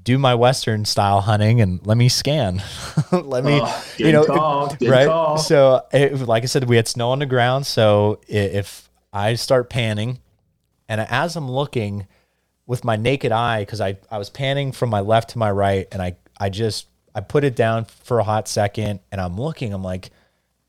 do 0.04 0.18
my 0.18 0.34
Western 0.34 0.84
style 0.84 1.22
hunting 1.22 1.60
and 1.62 1.84
let 1.86 1.96
me 1.96 2.08
scan. 2.10 2.62
let 3.12 3.44
me, 3.44 3.60
oh, 3.62 3.84
you 3.96 4.12
know, 4.12 4.68
right. 4.82 5.40
So, 5.40 5.86
it, 5.92 6.20
like 6.20 6.42
I 6.42 6.46
said, 6.46 6.68
we 6.68 6.76
had 6.76 6.86
snow 6.86 7.10
on 7.10 7.18
the 7.18 7.26
ground. 7.26 7.66
So 7.66 8.20
if 8.28 8.89
I 9.12 9.34
start 9.34 9.70
panning, 9.70 10.18
and 10.88 11.00
as 11.00 11.36
I'm 11.36 11.50
looking 11.50 12.06
with 12.66 12.84
my 12.84 12.96
naked 12.96 13.32
eye, 13.32 13.62
because 13.62 13.80
I 13.80 13.98
I 14.10 14.18
was 14.18 14.30
panning 14.30 14.72
from 14.72 14.90
my 14.90 15.00
left 15.00 15.30
to 15.30 15.38
my 15.38 15.50
right, 15.50 15.86
and 15.92 16.00
I 16.00 16.16
I 16.38 16.48
just 16.48 16.86
I 17.14 17.20
put 17.20 17.44
it 17.44 17.56
down 17.56 17.84
for 17.84 18.18
a 18.18 18.24
hot 18.24 18.48
second, 18.48 19.00
and 19.10 19.20
I'm 19.20 19.36
looking. 19.36 19.72
I'm 19.72 19.82
like, 19.82 20.06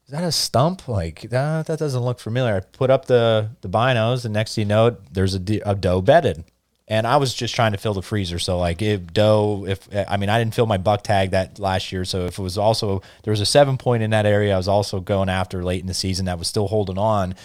is 0.06 0.12
that 0.12 0.24
a 0.24 0.32
stump? 0.32 0.88
Like 0.88 1.22
that 1.30 1.68
that 1.68 1.80
doesn't 1.80 2.02
look 2.02 2.20
familiar. 2.20 2.56
I 2.56 2.60
put 2.60 2.90
up 2.90 3.06
the 3.06 3.50
the 3.62 3.70
binos, 3.70 4.26
and 4.26 4.34
next 4.34 4.56
thing 4.56 4.64
you 4.64 4.70
know, 4.70 4.98
there's 5.12 5.36
a, 5.36 5.42
a 5.66 5.76
doe 5.76 6.02
bedded 6.02 6.44
and 6.92 7.08
I 7.08 7.16
was 7.16 7.34
just 7.34 7.56
trying 7.56 7.72
to 7.72 7.78
fill 7.78 7.94
the 7.94 8.02
freezer. 8.02 8.38
So 8.38 8.60
like 8.60 8.82
if 8.82 9.14
doe, 9.14 9.66
if 9.66 9.88
I 10.10 10.18
mean 10.18 10.28
I 10.28 10.38
didn't 10.40 10.54
fill 10.54 10.66
my 10.66 10.78
buck 10.78 11.04
tag 11.04 11.32
that 11.32 11.58
last 11.58 11.94
year, 11.94 12.04
so 12.04 12.26
if 12.26 12.38
it 12.38 12.42
was 12.42 12.58
also 12.58 13.02
there 13.24 13.32
was 13.32 13.40
a 13.40 13.46
seven 13.46 13.78
point 13.78 14.04
in 14.04 14.10
that 14.10 14.26
area, 14.26 14.54
I 14.54 14.58
was 14.58 14.68
also 14.68 15.00
going 15.00 15.30
after 15.30 15.64
late 15.64 15.80
in 15.80 15.88
the 15.88 15.94
season 15.94 16.26
that 16.26 16.38
was 16.38 16.50
still 16.50 16.68
holding 16.68 16.98
on, 16.98 17.36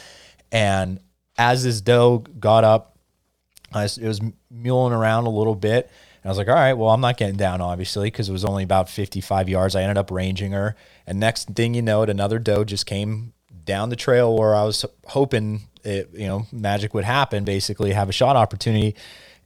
and 0.53 1.01
as 1.39 1.65
this 1.65 1.81
doe 1.81 2.19
got 2.19 2.65
up, 2.65 2.99
it 3.75 3.99
was 4.03 4.21
muling 4.51 4.93
around 4.93 5.27
a 5.27 5.31
little 5.31 5.55
bit. 5.55 5.91
And 6.23 6.29
I 6.29 6.29
was 6.29 6.39
like, 6.39 6.49
all 6.49 6.55
right, 6.55 6.73
well, 6.73 6.91
I'm 6.91 7.01
not 7.01 7.19
getting 7.19 7.37
down, 7.37 7.61
obviously, 7.61 8.09
because 8.09 8.29
it 8.29 8.33
was 8.33 8.45
only 8.45 8.65
about 8.65 8.89
55 8.89 9.49
yards. 9.49 9.77
I 9.77 9.83
ended 9.83 9.99
up 9.99 10.11
ranging 10.11 10.53
her. 10.53 10.77
And 11.07 11.21
next 11.21 11.49
thing 11.49 11.75
you 11.75 11.83
know, 11.83 12.03
it, 12.03 12.09
another 12.11 12.39
doe 12.39 12.65
just 12.65 12.87
came 12.87 13.33
down 13.65 13.91
the 13.91 13.97
trail 13.97 14.37
where 14.37 14.55
I 14.55 14.65
was 14.65 14.85
hoping 15.09 15.69
it, 15.85 16.11
you 16.13 16.27
know, 16.27 16.47
magic 16.53 16.95
would 16.95 17.05
happen, 17.05 17.45
basically 17.45 17.93
have 17.93 18.09
a 18.09 18.13
shot 18.13 18.37
opportunity 18.37 18.97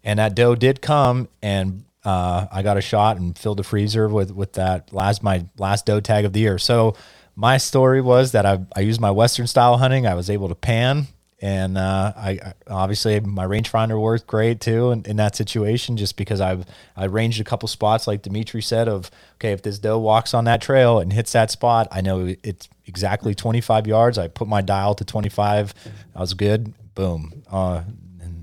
and 0.03 0.19
that 0.19 0.35
doe 0.35 0.55
did 0.55 0.81
come 0.81 1.29
and 1.43 1.85
uh, 2.05 2.47
I 2.51 2.63
got 2.63 2.79
a 2.79 2.81
shot 2.81 3.19
and 3.19 3.37
filled 3.37 3.59
the 3.59 3.63
freezer 3.63 4.09
with 4.09 4.31
with 4.31 4.55
that 4.55 4.93
last 4.93 5.23
my 5.23 5.45
last 5.59 5.85
doe 5.87 6.01
tag 6.01 6.25
of 6.25 6.33
the 6.33 6.41
year. 6.41 6.59
So 6.59 6.97
my 7.41 7.57
story 7.57 8.03
was 8.03 8.33
that 8.33 8.45
I 8.45 8.61
I 8.77 8.81
used 8.81 9.01
my 9.01 9.11
western 9.11 9.47
style 9.47 9.79
hunting. 9.79 10.07
I 10.07 10.15
was 10.15 10.29
able 10.29 10.49
to 10.51 10.55
pan, 10.55 11.07
and 11.41 11.79
uh, 11.79 12.13
I, 12.15 12.31
I, 12.31 12.53
obviously 12.69 13.19
my 13.21 13.47
rangefinder 13.47 13.99
worked 13.99 14.27
great 14.27 14.61
too 14.61 14.91
in, 14.91 15.05
in 15.07 15.17
that 15.17 15.35
situation. 15.35 15.97
Just 15.97 16.19
because 16.19 16.39
I've 16.43 16.67
I 16.95 17.07
ranged 17.07 17.41
a 17.41 17.45
couple 17.45 17.67
spots 17.67 18.07
like 18.07 18.21
Dimitri 18.21 18.61
said 18.61 18.89
of 18.89 19.11
okay 19.37 19.53
if 19.53 19.63
this 19.63 19.79
doe 19.79 19.99
walks 19.99 20.35
on 20.35 20.45
that 20.45 20.61
trail 20.61 20.99
and 20.99 21.15
hits 21.15 21.33
that 21.33 21.51
spot, 21.51 21.89
I 21.91 22.03
know 22.03 22.35
it's 22.43 22.69
exactly 22.85 23.35
25 23.35 23.87
yards. 23.87 24.19
I 24.19 24.29
put 24.29 24.47
my 24.47 24.61
dial 24.61 24.95
to 24.97 25.05
25. 25.05 25.73
I 26.15 26.21
was 26.21 26.35
good. 26.35 26.75
Boom. 26.95 27.43
Uh, 27.51 27.85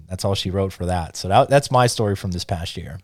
that's 0.08 0.24
all 0.26 0.36
she 0.36 0.50
wrote 0.50 0.74
for 0.74 0.86
that. 0.86 1.18
So 1.18 1.28
that, 1.28 1.50
that's 1.50 1.70
my 1.70 1.86
story 1.86 2.16
from 2.16 2.32
this 2.32 2.46
past 2.46 2.78
year. 2.78 3.00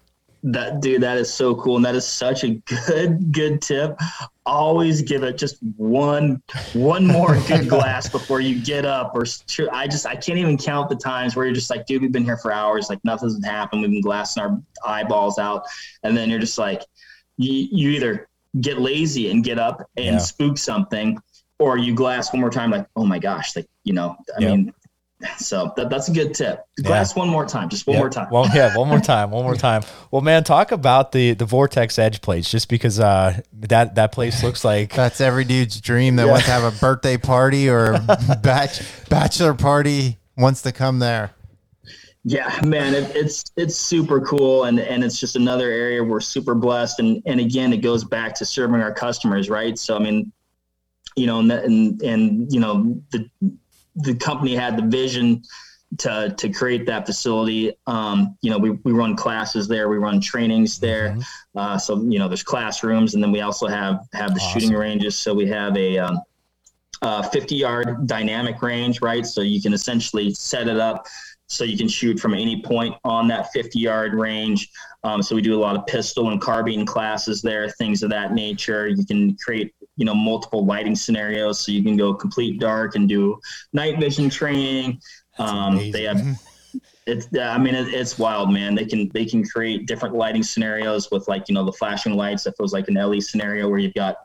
That 0.45 0.81
dude, 0.81 1.01
that 1.01 1.17
is 1.17 1.33
so 1.33 1.55
cool, 1.55 1.77
and 1.77 1.85
that 1.85 1.95
is 1.95 2.05
such 2.05 2.43
a 2.43 2.55
good 2.89 3.31
good 3.31 3.61
tip. 3.61 3.97
Always 4.45 5.01
give 5.01 5.23
it 5.23 5.37
just 5.37 5.63
one 5.77 6.43
one 6.73 7.07
more 7.07 7.39
good 7.47 7.69
glass 7.69 8.09
before 8.09 8.41
you 8.41 8.61
get 8.61 8.85
up. 8.85 9.15
Or 9.15 9.25
I 9.71 9.87
just 9.87 10.05
I 10.05 10.17
can't 10.17 10.37
even 10.37 10.57
count 10.57 10.89
the 10.89 10.97
times 10.97 11.37
where 11.37 11.45
you're 11.45 11.55
just 11.55 11.69
like, 11.69 11.85
dude, 11.85 12.01
we've 12.01 12.11
been 12.11 12.25
here 12.25 12.35
for 12.35 12.51
hours, 12.51 12.89
like 12.89 12.99
nothing's 13.05 13.43
happened. 13.45 13.83
We've 13.83 13.91
been 13.91 14.01
glassing 14.01 14.43
our 14.43 14.61
eyeballs 14.85 15.39
out, 15.39 15.63
and 16.03 16.15
then 16.15 16.29
you're 16.29 16.39
just 16.39 16.57
like, 16.57 16.83
you, 17.37 17.67
you 17.71 17.91
either 17.91 18.27
get 18.59 18.79
lazy 18.79 19.31
and 19.31 19.45
get 19.45 19.57
up 19.57 19.89
and 19.95 20.05
yeah. 20.05 20.17
spook 20.17 20.57
something, 20.57 21.17
or 21.57 21.77
you 21.77 21.95
glass 21.95 22.33
one 22.33 22.41
more 22.41 22.49
time, 22.49 22.69
like, 22.69 22.85
oh 22.97 23.05
my 23.05 23.17
gosh, 23.17 23.55
like 23.55 23.67
you 23.85 23.93
know, 23.93 24.17
I 24.37 24.41
yep. 24.41 24.51
mean, 24.51 24.73
so 25.37 25.73
that, 25.75 25.89
that's 25.89 26.09
a 26.09 26.11
good 26.11 26.33
tip. 26.33 26.65
Glass 26.81 27.13
yeah. 27.15 27.19
one 27.19 27.29
more 27.29 27.45
time, 27.45 27.69
just 27.69 27.87
one 27.87 27.97
more 27.97 28.09
time. 28.09 28.27
Well, 28.31 28.47
yeah, 28.53 28.75
one 28.77 28.87
more 28.87 28.99
time, 29.01 29.31
one 29.31 29.43
more 29.43 29.55
time. 29.55 29.83
Well, 30.11 30.21
man, 30.21 30.43
talk 30.43 30.71
about 30.71 31.11
the 31.11 31.33
the 31.33 31.45
Vortex 31.45 31.97
Edge 31.99 32.21
plates, 32.21 32.49
just 32.49 32.69
because 32.69 32.99
uh, 32.99 33.41
that 33.53 33.95
that 33.95 34.11
place 34.11 34.43
looks 34.43 34.63
like 34.63 34.93
that's 34.93 35.21
every 35.21 35.43
dude's 35.43 35.79
dream 35.79 36.15
that 36.17 36.25
yeah. 36.25 36.31
wants 36.31 36.45
to 36.45 36.51
have 36.51 36.63
a 36.63 36.77
birthday 36.79 37.17
party 37.17 37.69
or 37.69 37.93
a 37.93 38.39
batch, 38.43 38.81
bachelor 39.09 39.53
party 39.53 40.17
wants 40.37 40.61
to 40.63 40.71
come 40.71 40.99
there. 40.99 41.31
Yeah, 42.25 42.57
man, 42.63 42.93
it, 42.93 43.15
it's 43.15 43.43
it's 43.57 43.75
super 43.75 44.21
cool, 44.21 44.63
and 44.63 44.79
and 44.79 45.03
it's 45.03 45.19
just 45.19 45.35
another 45.35 45.69
area 45.69 46.01
we're 46.03 46.21
super 46.21 46.55
blessed, 46.55 46.99
and 46.99 47.21
and 47.25 47.39
again, 47.39 47.73
it 47.73 47.77
goes 47.77 48.03
back 48.03 48.33
to 48.35 48.45
serving 48.45 48.81
our 48.81 48.93
customers, 48.93 49.49
right? 49.49 49.77
So 49.77 49.95
I 49.97 49.99
mean, 49.99 50.31
you 51.17 51.27
know, 51.27 51.39
and 51.39 51.51
and, 51.51 52.01
and 52.01 52.53
you 52.53 52.61
know 52.61 53.01
the 53.11 53.29
the 53.95 54.15
company 54.15 54.55
had 54.55 54.77
the 54.77 54.83
vision 54.83 55.43
to 55.99 56.33
to 56.37 56.49
create 56.49 56.85
that 56.87 57.05
facility. 57.05 57.73
Um, 57.87 58.37
you 58.41 58.49
know, 58.49 58.57
we, 58.57 58.71
we 58.71 58.91
run 58.91 59.15
classes 59.15 59.67
there, 59.67 59.89
we 59.89 59.97
run 59.97 60.19
trainings 60.19 60.79
there. 60.79 61.09
Mm-hmm. 61.09 61.57
Uh, 61.57 61.77
so 61.77 62.01
you 62.03 62.19
know, 62.19 62.27
there's 62.27 62.43
classrooms, 62.43 63.13
and 63.13 63.23
then 63.23 63.31
we 63.31 63.41
also 63.41 63.67
have 63.67 63.99
have 64.13 64.33
the 64.33 64.41
awesome. 64.41 64.61
shooting 64.61 64.77
ranges. 64.77 65.15
So 65.15 65.33
we 65.33 65.47
have 65.47 65.77
a 65.77 65.99
um, 65.99 66.19
50 67.31 67.55
yard 67.55 68.07
dynamic 68.07 68.61
range, 68.61 69.01
right? 69.01 69.25
So 69.25 69.41
you 69.41 69.61
can 69.61 69.73
essentially 69.73 70.33
set 70.33 70.67
it 70.67 70.79
up 70.79 71.05
so 71.47 71.63
you 71.63 71.77
can 71.77 71.87
shoot 71.87 72.19
from 72.19 72.33
any 72.33 72.61
point 72.61 72.95
on 73.03 73.27
that 73.27 73.51
50 73.51 73.79
yard 73.79 74.13
range. 74.13 74.69
Um, 75.03 75.21
so 75.21 75.35
we 75.35 75.41
do 75.41 75.55
a 75.55 75.61
lot 75.61 75.75
of 75.75 75.85
pistol 75.85 76.29
and 76.29 76.41
carbine 76.41 76.85
classes 76.85 77.41
there, 77.41 77.69
things 77.69 78.03
of 78.03 78.09
that 78.09 78.33
nature. 78.33 78.87
You 78.87 79.05
can 79.05 79.35
create 79.35 79.73
you 79.95 80.05
know 80.05 80.15
multiple 80.15 80.65
lighting 80.65 80.95
scenarios. 80.95 81.59
So 81.65 81.71
you 81.71 81.83
can 81.83 81.97
go 81.97 82.13
complete 82.13 82.59
dark 82.59 82.95
and 82.95 83.07
do 83.07 83.39
night 83.73 83.99
vision 83.99 84.29
training. 84.29 84.99
Um, 85.39 85.91
they 85.91 86.03
have 86.03 86.21
it's 87.05 87.27
i 87.37 87.57
mean 87.57 87.75
it, 87.75 87.93
it's 87.93 88.17
wild 88.17 88.51
man. 88.51 88.75
They 88.75 88.85
can 88.85 89.09
they 89.13 89.25
can 89.25 89.43
create 89.43 89.87
different 89.87 90.15
lighting 90.15 90.43
scenarios 90.43 91.11
with 91.11 91.27
like 91.27 91.49
you 91.49 91.55
know 91.55 91.65
the 91.65 91.73
flashing 91.73 92.15
lights. 92.15 92.45
If 92.45 92.53
it 92.53 92.61
was 92.61 92.73
like 92.73 92.87
an 92.87 92.95
le 92.95 93.21
scenario 93.21 93.69
where 93.69 93.79
you've 93.79 93.93
got 93.93 94.17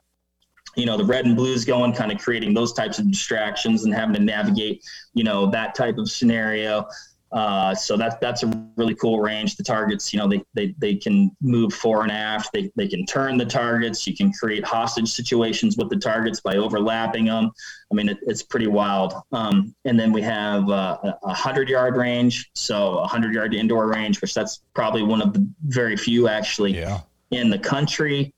you 0.77 0.87
know 0.87 0.97
the 0.97 1.05
red 1.05 1.27
and 1.27 1.37
blues 1.37 1.65
going 1.65 1.93
kind 1.93 2.13
of 2.13 2.19
creating 2.19 2.55
those 2.55 2.73
types 2.73 2.99
of 2.99 3.11
distractions 3.11 3.85
and 3.85 3.93
having 3.93 4.15
to 4.15 4.21
navigate 4.21 4.83
you 5.15 5.25
know 5.25 5.51
that 5.51 5.75
type 5.75 5.99
of 5.99 6.09
scenario 6.09 6.87
uh, 7.31 7.75
so 7.75 7.97
that's 7.97 8.17
that's 8.21 8.43
a 8.43 8.71
really 8.77 8.95
cool 8.95 9.21
range. 9.21 9.57
The 9.57 9.63
targets, 9.63 10.13
you 10.15 10.19
know, 10.19 10.29
they, 10.29 10.43
they 10.55 10.75
they 10.79 10.95
can 10.95 11.31
move 11.43 11.75
fore 11.75 12.03
and 12.03 12.11
aft. 12.11 12.53
They 12.53 12.71
they 12.75 12.89
can 12.89 13.05
turn 13.05 13.37
the 13.37 13.45
targets. 13.45 14.07
You 14.07 14.17
can 14.17 14.33
create 14.33 14.65
hostage 14.65 15.09
situations 15.09 15.77
with 15.77 15.91
the 15.91 15.97
targets 15.97 16.41
by 16.41 16.57
overlapping 16.57 17.27
them. 17.27 17.51
I 17.91 17.95
mean, 17.95 18.09
it, 18.09 18.19
it's 18.23 18.43
pretty 18.43 18.67
wild. 18.67 19.15
Um, 19.33 19.75
and 19.85 20.01
then 20.01 20.13
we 20.13 20.23
have 20.23 20.71
uh, 20.71 20.99
a 21.23 21.35
hundred 21.35 21.69
yard 21.69 21.97
range, 21.97 22.51
so 22.55 22.99
a 22.99 23.07
hundred 23.07 23.35
yard 23.35 23.55
indoor 23.55 23.89
range, 23.89 24.21
which 24.23 24.33
that's 24.33 24.63
probably 24.75 25.03
one 25.03 25.21
of 25.21 25.35
the 25.35 25.47
very 25.67 25.97
few 25.97 26.29
actually 26.29 26.79
yeah. 26.79 27.01
in 27.31 27.51
the 27.51 27.59
country. 27.59 28.33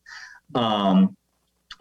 Um, 0.57 1.17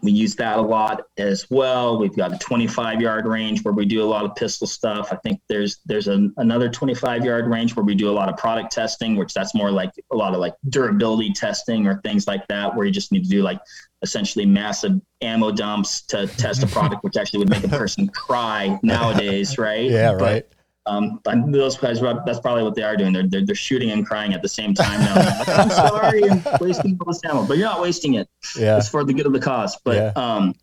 we 0.02 0.12
use 0.12 0.34
that 0.36 0.58
a 0.58 0.62
lot 0.62 1.02
as 1.18 1.46
well. 1.50 1.98
We've 1.98 2.14
got 2.14 2.32
a 2.32 2.38
25 2.38 3.00
yard 3.00 3.26
range 3.26 3.62
where 3.62 3.74
we 3.74 3.84
do 3.84 4.02
a 4.02 4.04
lot 4.04 4.24
of 4.24 4.34
pistol 4.34 4.66
stuff. 4.66 5.12
I 5.12 5.16
think 5.16 5.40
there's 5.48 5.80
there's 5.86 6.08
an, 6.08 6.32
another 6.36 6.68
25 6.68 7.24
yard 7.24 7.46
range 7.46 7.76
where 7.76 7.84
we 7.84 7.94
do 7.94 8.10
a 8.10 8.12
lot 8.12 8.28
of 8.28 8.36
product 8.36 8.72
testing, 8.72 9.16
which 9.16 9.34
that's 9.34 9.54
more 9.54 9.70
like 9.70 9.92
a 10.12 10.16
lot 10.16 10.34
of 10.34 10.40
like 10.40 10.54
durability 10.68 11.32
testing 11.32 11.86
or 11.86 12.00
things 12.02 12.26
like 12.26 12.46
that, 12.48 12.74
where 12.74 12.86
you 12.86 12.92
just 12.92 13.12
need 13.12 13.24
to 13.24 13.30
do 13.30 13.42
like 13.42 13.60
essentially 14.02 14.46
massive 14.46 15.00
ammo 15.20 15.50
dumps 15.50 16.02
to 16.02 16.26
test 16.26 16.62
a 16.62 16.66
product, 16.66 17.04
which 17.04 17.16
actually 17.16 17.40
would 17.40 17.50
make 17.50 17.64
a 17.64 17.68
person 17.68 18.08
cry 18.08 18.78
nowadays, 18.82 19.58
right? 19.58 19.90
Yeah, 19.90 20.12
right. 20.12 20.46
But, 20.84 21.26
um, 21.26 21.52
those 21.52 21.76
guys, 21.76 22.00
that's 22.00 22.40
probably 22.40 22.62
what 22.62 22.74
they 22.74 22.82
are 22.82 22.96
doing. 22.96 23.12
They're, 23.12 23.26
they're, 23.26 23.44
they're 23.44 23.54
shooting 23.54 23.90
and 23.90 24.06
crying 24.06 24.34
at 24.34 24.42
the 24.42 24.48
same 24.48 24.74
time 24.74 25.00
now. 25.00 25.14
I'm 25.46 25.70
sorry, 25.70 26.28
I'm 26.28 26.42
wasting 26.60 26.98
all 27.00 27.12
this 27.12 27.20
ammo, 27.24 27.46
but 27.46 27.58
you're 27.58 27.68
not 27.68 27.80
wasting 27.80 28.14
it. 28.14 28.28
Yeah. 28.56 28.78
It's 28.78 28.88
for 28.88 29.04
the 29.04 29.12
good 29.12 29.26
of 29.26 29.32
the 29.32 29.40
cause. 29.40 29.76
But, 29.84 29.96
yeah. 29.96 30.12
um, 30.16 30.54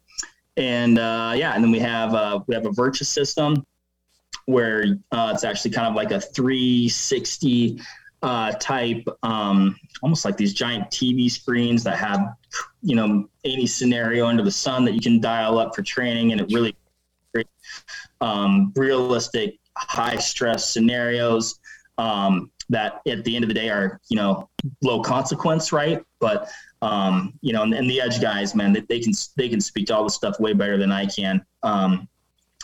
and, 0.58 0.98
uh, 0.98 1.34
yeah, 1.36 1.54
and 1.54 1.64
then 1.64 1.72
we 1.72 1.80
have, 1.80 2.14
uh, 2.14 2.40
we 2.48 2.56
have 2.56 2.66
a 2.66 2.70
VirTra 2.70 3.06
system 3.06 3.66
where, 4.46 4.98
uh, 5.12 5.32
it's 5.34 5.44
actually 5.44 5.72
kind 5.72 5.88
of 5.88 5.96
like 5.96 6.12
a 6.12 6.20
360, 6.20 7.80
uh, 8.24 8.52
type, 8.54 9.08
um, 9.24 9.78
almost 10.02 10.26
like 10.26 10.36
these 10.38 10.54
giant 10.54 10.90
TV 10.90 11.30
screens 11.30 11.84
that 11.84 11.98
have, 11.98 12.34
you 12.82 12.96
know, 12.96 13.30
any 13.46 13.68
scenario 13.68 14.26
under 14.26 14.44
the 14.44 14.52
sun 14.52 14.84
that 14.86 14.94
you 14.94 15.02
can 15.02 15.20
dial 15.22 15.60
up 15.60 15.76
for 15.76 15.84
training. 15.84 16.32
And 16.32 16.42
it 16.42 16.48
really, 16.52 16.76
um, 18.22 18.74
realistic 18.76 19.60
high 19.78 20.18
stress 20.18 20.74
scenarios 20.74 21.60
um, 21.98 22.52
that 22.70 23.02
at 23.08 23.24
the 23.24 23.36
end 23.36 23.44
of 23.44 23.48
the 23.48 23.54
day 23.54 23.70
are 23.70 24.00
you 24.10 24.18
know 24.18 24.50
low 24.82 25.02
consequence 25.02 25.72
right? 25.72 26.04
But 26.20 26.50
um, 26.82 27.34
you 27.42 27.54
know 27.54 27.64
and, 27.64 27.74
and, 27.74 27.90
the 27.90 28.02
edge 28.02 28.22
guys 28.22 28.54
man 28.54 28.74
they, 28.74 28.82
they 28.82 29.00
can 29.00 29.14
they 29.36 29.50
can 29.50 29.62
speak 29.62 29.88
to 29.88 29.96
all 29.96 30.04
this 30.04 30.14
stuff 30.16 30.40
way 30.40 30.54
better 30.54 30.78
than 30.78 30.92
i 30.92 31.06
can. 31.06 31.44
Um, 31.64 32.08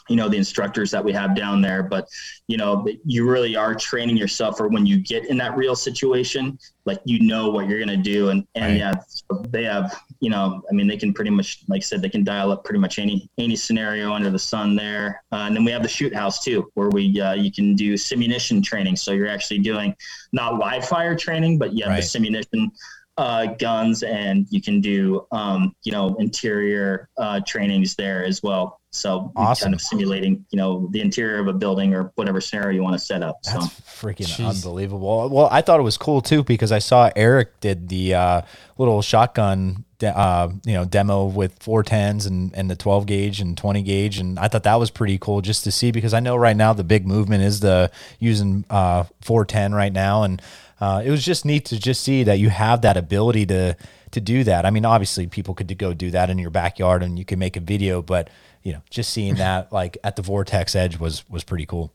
you 0.10 0.16
know 0.16 0.28
the 0.28 0.38
instructors 0.38 0.91
that 0.91 1.04
we 1.04 1.12
have 1.12 1.36
down 1.36 1.62
there 1.62 1.84
but 1.84 2.08
you 2.47 2.58
know 2.58 2.86
you 3.06 3.30
really 3.30 3.56
are 3.56 3.74
training 3.74 4.18
yourself 4.18 4.58
for 4.58 4.68
when 4.68 4.86
you 4.86 4.99
get 4.99 5.26
in 5.26 5.38
that 5.38 5.56
real 5.56 5.76
situation 5.76 6.58
like 6.86 6.99
you 7.06 7.20
know 7.22 7.49
what 7.49 7.68
you're 7.68 7.84
going 7.84 7.88
to 7.88 7.97
do 7.97 8.30
and 8.30 8.45
and 8.56 8.66
right. 8.66 8.78
yeah 8.78 9.41
they 9.49 9.64
have 9.64 9.95
you 10.20 10.30
know 10.30 10.62
i 10.70 10.74
mean 10.74 10.88
they 10.88 10.97
can 10.97 11.14
pretty 11.14 11.32
much 11.32 11.64
like 11.68 11.78
i 11.78 11.82
said 11.82 12.01
they 12.01 12.10
can 12.10 12.24
dial 12.24 12.51
up 12.51 12.64
pretty 12.64 12.80
much 12.80 12.99
any 12.99 13.30
any 13.38 13.56
scenario 13.56 14.14
under 14.14 14.30
the 14.30 14.39
sun 14.39 14.76
there 14.76 15.24
uh, 15.32 15.45
and 15.47 15.56
then 15.56 15.64
we 15.64 15.72
have 15.72 15.84
the 15.84 15.89
shoot 15.89 16.14
house 16.14 16.43
too 16.43 16.70
where 16.74 16.89
we 16.89 17.20
uh, 17.22 17.34
you 17.34 17.51
can 17.51 17.76
do 17.76 17.93
simunition 17.93 18.64
training 18.64 18.95
so 18.95 19.12
you're 19.12 19.28
actually 19.28 19.60
doing 19.60 19.95
not 20.32 20.58
live 20.60 20.86
fire 20.88 21.16
training 21.16 21.58
but 21.58 21.74
you 21.74 21.84
have 21.84 21.93
right. 21.93 22.04
the 22.04 22.20
simunition 22.20 22.70
uh, 23.18 23.45
guns 23.60 24.01
and 24.04 24.47
you 24.49 24.62
can 24.62 24.82
do 24.82 25.26
um, 25.32 25.76
you 25.84 25.91
know 25.91 26.16
interior 26.16 27.10
uh, 27.18 27.39
trainings 27.45 27.95
there 27.95 28.26
as 28.26 28.41
well 28.41 28.80
so 28.93 29.31
awesome. 29.35 29.65
kind 29.65 29.73
of 29.73 29.81
simulating, 29.81 30.45
you 30.51 30.57
know, 30.57 30.87
the 30.91 31.01
interior 31.01 31.39
of 31.39 31.47
a 31.47 31.53
building 31.53 31.93
or 31.95 32.11
whatever 32.15 32.39
scenario 32.39 32.75
you 32.75 32.83
want 32.83 32.93
to 32.93 33.03
set 33.03 33.23
up. 33.23 33.41
That's 33.43 33.65
so 33.65 33.81
freaking 33.83 34.27
Jeez. 34.27 34.47
unbelievable. 34.47 35.29
Well, 35.29 35.49
I 35.51 35.61
thought 35.61 35.79
it 35.79 35.83
was 35.83 35.97
cool 35.97 36.21
too 36.21 36.43
because 36.43 36.71
I 36.71 36.79
saw 36.79 37.09
Eric 37.15 37.59
did 37.59 37.89
the 37.89 38.13
uh, 38.13 38.41
little 38.77 39.01
shotgun, 39.01 39.83
de- 39.97 40.15
uh, 40.15 40.49
you 40.63 40.73
know, 40.73 40.85
demo 40.85 41.25
with 41.25 41.57
410s 41.59 42.27
and, 42.27 42.53
and 42.53 42.69
the 42.69 42.75
12 42.75 43.07
gauge 43.07 43.39
and 43.39 43.57
20 43.57 43.81
gauge, 43.81 44.19
and 44.19 44.37
I 44.37 44.47
thought 44.47 44.63
that 44.63 44.75
was 44.75 44.91
pretty 44.91 45.17
cool 45.17 45.41
just 45.41 45.63
to 45.63 45.71
see 45.71 45.91
because 45.91 46.13
I 46.13 46.19
know 46.19 46.35
right 46.35 46.55
now 46.55 46.73
the 46.73 46.83
big 46.83 47.07
movement 47.07 47.43
is 47.43 47.61
the 47.61 47.89
using 48.19 48.63
uh, 48.69 49.05
410 49.21 49.73
right 49.73 49.93
now, 49.93 50.23
and 50.23 50.41
uh, 50.79 51.01
it 51.03 51.09
was 51.09 51.25
just 51.25 51.45
neat 51.45 51.65
to 51.65 51.79
just 51.79 52.03
see 52.03 52.23
that 52.23 52.37
you 52.37 52.49
have 52.49 52.81
that 52.81 52.97
ability 52.97 53.47
to 53.47 53.75
to 54.11 54.21
do 54.21 54.43
that. 54.43 54.65
I 54.65 54.69
mean, 54.69 54.85
obviously 54.85 55.25
people 55.25 55.55
could 55.55 55.75
go 55.77 55.93
do 55.93 56.11
that 56.11 56.29
in 56.29 56.37
your 56.37 56.51
backyard 56.51 57.01
and 57.01 57.17
you 57.17 57.25
can 57.25 57.39
make 57.39 57.57
a 57.57 57.59
video, 57.59 58.01
but 58.01 58.29
you 58.64 58.74
know, 58.74 58.82
just 58.89 59.11
seeing 59.11 59.36
that 59.36 59.72
like 59.72 59.97
at 60.03 60.16
the 60.16 60.22
vortex 60.22 60.76
edge 60.76 60.99
was 60.99 61.28
was 61.30 61.43
pretty 61.43 61.66
cool. 61.66 61.93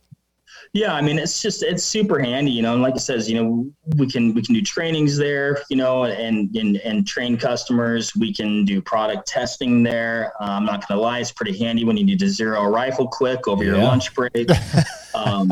Yeah, 0.73 0.95
I 0.95 1.01
mean, 1.01 1.19
it's 1.19 1.41
just 1.41 1.62
it's 1.62 1.83
super 1.83 2.19
handy, 2.19 2.51
you 2.51 2.62
know. 2.62 2.75
And 2.75 2.83
like 2.83 2.95
it 2.97 3.01
says, 3.01 3.31
you 3.31 3.37
know, 3.41 3.71
we 3.97 4.11
can 4.11 4.35
we 4.35 4.43
can 4.43 4.55
do 4.55 4.62
trainings 4.62 5.16
there, 5.16 5.62
you 5.71 5.77
know, 5.77 6.05
and 6.05 6.55
and 6.55 6.77
and 6.79 7.07
train 7.07 7.37
customers. 7.37 8.14
We 8.14 8.35
can 8.35 8.64
do 8.64 8.83
product 8.83 9.27
testing 9.27 9.83
there. 9.83 10.33
Uh, 10.41 10.51
I'm 10.51 10.66
not 10.66 10.87
gonna 10.87 11.01
lie, 11.01 11.21
it's 11.21 11.33
pretty 11.33 11.57
handy 11.59 11.85
when 11.85 11.97
you 11.97 12.05
need 12.05 12.19
to 12.19 12.29
zero 12.29 12.61
a 12.61 12.71
rifle 12.71 13.09
quick 13.09 13.49
over 13.49 13.64
yeah. 13.64 13.73
your 13.73 13.83
lunch 13.83 14.14
break. 14.14 14.49
um, 15.14 15.49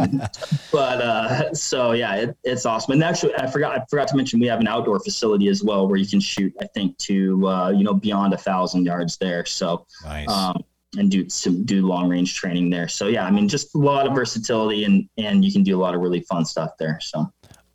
but 0.72 1.00
uh, 1.00 1.54
so 1.54 1.92
yeah, 1.92 2.14
it, 2.16 2.36
it's 2.44 2.66
awesome. 2.66 2.92
And 2.92 3.04
actually, 3.04 3.34
I 3.36 3.46
forgot 3.50 3.78
I 3.78 3.84
forgot 3.88 4.08
to 4.08 4.16
mention 4.16 4.38
we 4.38 4.46
have 4.48 4.60
an 4.60 4.68
outdoor 4.68 5.00
facility 5.00 5.48
as 5.48 5.62
well 5.62 5.88
where 5.88 5.96
you 5.96 6.06
can 6.06 6.20
shoot. 6.20 6.52
I 6.60 6.66
think 6.66 6.96
to 6.98 7.48
uh, 7.48 7.70
you 7.70 7.84
know 7.84 7.94
beyond 7.94 8.34
a 8.34 8.38
thousand 8.38 8.84
yards 8.84 9.16
there. 9.16 9.46
So 9.46 9.86
nice. 10.04 10.28
Um, 10.28 10.62
and 10.98 11.10
do 11.10 11.28
some 11.28 11.64
do 11.64 11.86
long 11.86 12.08
range 12.08 12.34
training 12.34 12.70
there. 12.70 12.88
So 12.88 13.08
yeah, 13.08 13.24
I 13.24 13.30
mean, 13.30 13.48
just 13.48 13.74
a 13.74 13.78
lot 13.78 14.06
of 14.06 14.14
versatility 14.14 14.84
and 14.84 15.08
and 15.18 15.44
you 15.44 15.52
can 15.52 15.62
do 15.62 15.76
a 15.76 15.80
lot 15.80 15.94
of 15.94 16.00
really 16.00 16.20
fun 16.20 16.44
stuff 16.44 16.70
there. 16.78 16.98
So. 17.00 17.30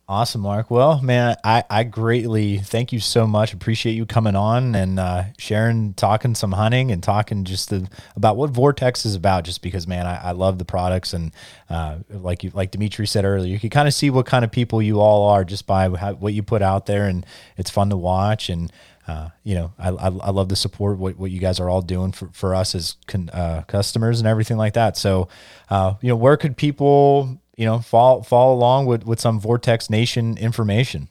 Awesome, 0.08 0.42
Mark. 0.42 0.70
Well, 0.70 1.00
man, 1.00 1.36
I, 1.42 1.64
I 1.70 1.84
greatly 1.84 2.58
thank 2.58 2.92
you 2.92 2.98
so 2.98 3.26
much. 3.26 3.54
Appreciate 3.54 3.92
you 3.92 4.04
coming 4.04 4.34
on 4.34 4.74
and 4.74 4.98
uh, 4.98 5.24
sharing, 5.38 5.94
talking 5.94 6.34
some 6.34 6.52
hunting 6.52 6.90
and 6.90 7.02
talking 7.02 7.44
just 7.44 7.70
the, 7.70 7.88
about 8.14 8.36
what 8.36 8.50
Vortex 8.50 9.06
is 9.06 9.14
about. 9.14 9.44
Just 9.44 9.62
because, 9.62 9.86
man, 9.86 10.06
I, 10.06 10.16
I 10.16 10.30
love 10.32 10.58
the 10.58 10.66
products 10.66 11.14
and 11.14 11.32
uh, 11.70 11.98
like 12.10 12.42
you, 12.44 12.50
like 12.52 12.72
Dimitri 12.72 13.06
said 13.06 13.24
earlier, 13.24 13.50
you 13.50 13.60
can 13.60 13.70
kind 13.70 13.88
of 13.88 13.94
see 13.94 14.10
what 14.10 14.26
kind 14.26 14.44
of 14.44 14.50
people 14.50 14.82
you 14.82 15.00
all 15.00 15.30
are 15.30 15.44
just 15.44 15.66
by 15.66 15.88
how, 15.88 16.12
what 16.14 16.34
you 16.34 16.42
put 16.42 16.60
out 16.60 16.84
there, 16.84 17.06
and 17.06 17.24
it's 17.56 17.70
fun 17.70 17.88
to 17.88 17.96
watch. 17.96 18.50
And 18.50 18.70
uh, 19.08 19.30
you 19.42 19.54
know, 19.54 19.72
I, 19.78 19.88
I, 19.88 20.06
I, 20.06 20.30
love 20.30 20.48
the 20.48 20.56
support 20.56 20.98
what, 20.98 21.18
what 21.18 21.30
you 21.30 21.40
guys 21.40 21.58
are 21.58 21.68
all 21.68 21.82
doing 21.82 22.12
for, 22.12 22.28
for 22.32 22.54
us 22.54 22.74
as 22.74 22.96
con, 23.08 23.30
uh, 23.30 23.62
customers 23.66 24.20
and 24.20 24.28
everything 24.28 24.56
like 24.56 24.74
that. 24.74 24.96
So, 24.96 25.28
uh, 25.70 25.94
you 26.00 26.08
know, 26.08 26.16
where 26.16 26.36
could 26.36 26.56
people, 26.56 27.40
you 27.56 27.66
know, 27.66 27.80
follow, 27.80 28.22
follow 28.22 28.54
along 28.54 28.86
with, 28.86 29.04
with 29.04 29.20
some 29.20 29.40
Vortex 29.40 29.90
Nation 29.90 30.38
information? 30.38 31.08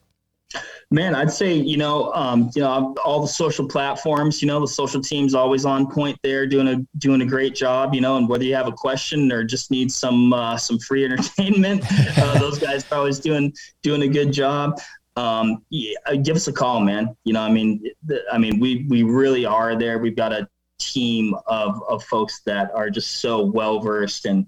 Man, 0.94 1.16
I'd 1.16 1.32
say 1.32 1.54
you 1.54 1.78
know, 1.78 2.12
um, 2.14 2.52
you 2.54 2.62
know, 2.62 2.94
all 3.06 3.22
the 3.22 3.28
social 3.28 3.66
platforms. 3.66 4.42
You 4.42 4.50
know, 4.50 4.60
the 4.60 4.68
social 4.68 5.02
team's 5.02 5.34
always 5.34 5.64
on 5.64 5.90
point 5.90 6.20
there, 6.22 6.46
doing 6.46 6.68
a 6.68 6.86
doing 6.98 7.22
a 7.22 7.26
great 7.26 7.56
job. 7.56 7.96
You 7.96 8.02
know, 8.02 8.18
and 8.18 8.28
whether 8.28 8.44
you 8.44 8.54
have 8.56 8.68
a 8.68 8.74
question 8.74 9.32
or 9.32 9.46
just 9.46 9.72
need 9.72 9.90
some 9.90 10.34
uh, 10.34 10.58
some 10.58 10.78
free 10.80 11.06
entertainment, 11.10 11.86
uh, 12.18 12.38
those 12.40 12.60
guys 12.60 12.86
are 12.92 12.98
always 12.98 13.20
doing 13.20 13.54
doing 13.84 14.02
a 14.02 14.08
good 14.10 14.34
job 14.34 14.82
um, 15.16 15.64
yeah, 15.70 15.96
uh, 16.06 16.16
give 16.16 16.36
us 16.36 16.48
a 16.48 16.54
call, 16.54 16.80
man. 16.80 17.16
You 17.24 17.34
know, 17.34 17.42
I 17.42 17.52
mean, 17.52 17.84
I 18.32 18.38
mean, 18.38 18.60
we 18.60 18.86
we 18.90 19.04
really 19.04 19.46
are 19.46 19.78
there. 19.78 20.00
We've 20.00 20.16
got 20.16 20.32
a 20.32 20.48
team 20.80 21.36
of 21.48 21.82
of 21.88 22.04
folks 22.04 22.42
that 22.46 22.72
are 22.74 22.90
just 22.90 23.22
so 23.22 23.44
well 23.44 23.80
versed 23.80 24.26
and 24.26 24.48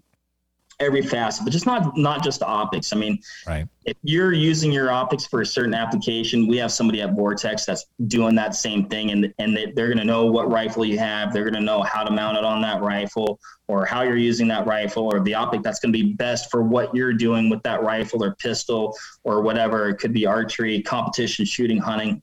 every 0.84 1.02
facet, 1.02 1.44
but 1.44 1.52
just 1.52 1.66
not 1.66 1.98
not 1.98 2.24
just 2.24 2.44
optics. 2.44 2.94
I 2.94 2.98
mean, 2.98 3.20
right. 3.48 3.68
if 3.86 3.98
you're 4.04 4.34
using 4.34 4.72
your 4.72 4.92
optics 4.92 5.26
for 5.26 5.42
a 5.42 5.46
certain 5.46 5.74
application, 5.74 6.48
we 6.48 6.58
have 6.58 6.72
somebody 6.72 7.02
at 7.02 7.16
Vortex 7.16 7.66
that's 7.66 7.86
doing 8.08 8.36
that 8.36 8.56
same 8.56 8.88
thing, 8.88 9.12
and 9.12 9.34
and 9.40 9.56
they, 9.56 9.72
they're 9.72 9.88
going 9.88 9.98
to 9.98 10.06
know 10.06 10.26
what 10.26 10.52
rifle 10.52 10.86
you 10.86 11.00
have. 11.00 11.34
They're 11.34 11.44
going 11.44 11.54
to 11.56 11.62
know 11.62 11.82
how 11.82 12.04
to 12.04 12.12
mount 12.12 12.38
it 12.38 12.44
on 12.44 12.62
that 12.62 12.82
rifle, 12.82 13.40
or 13.68 13.86
how 13.86 14.04
you're 14.04 14.18
using 14.18 14.48
that 14.50 14.68
rifle, 14.68 15.04
or 15.04 15.20
the 15.22 15.34
optic 15.34 15.64
that's 15.64 15.80
going 15.80 15.94
to 15.94 16.00
be 16.00 16.14
best 16.14 16.52
for 16.52 16.64
what 16.64 16.94
you're 16.94 17.14
doing 17.14 17.50
with 17.50 17.64
that 17.64 17.82
rifle 17.82 18.24
or 18.24 18.36
pistol 18.36 18.96
or 19.24 19.42
whatever. 19.42 19.90
It 19.90 19.96
could 19.96 20.14
be 20.14 20.26
archery, 20.26 20.82
competition, 20.82 21.46
shooting, 21.46 21.78
hunting 21.78 22.22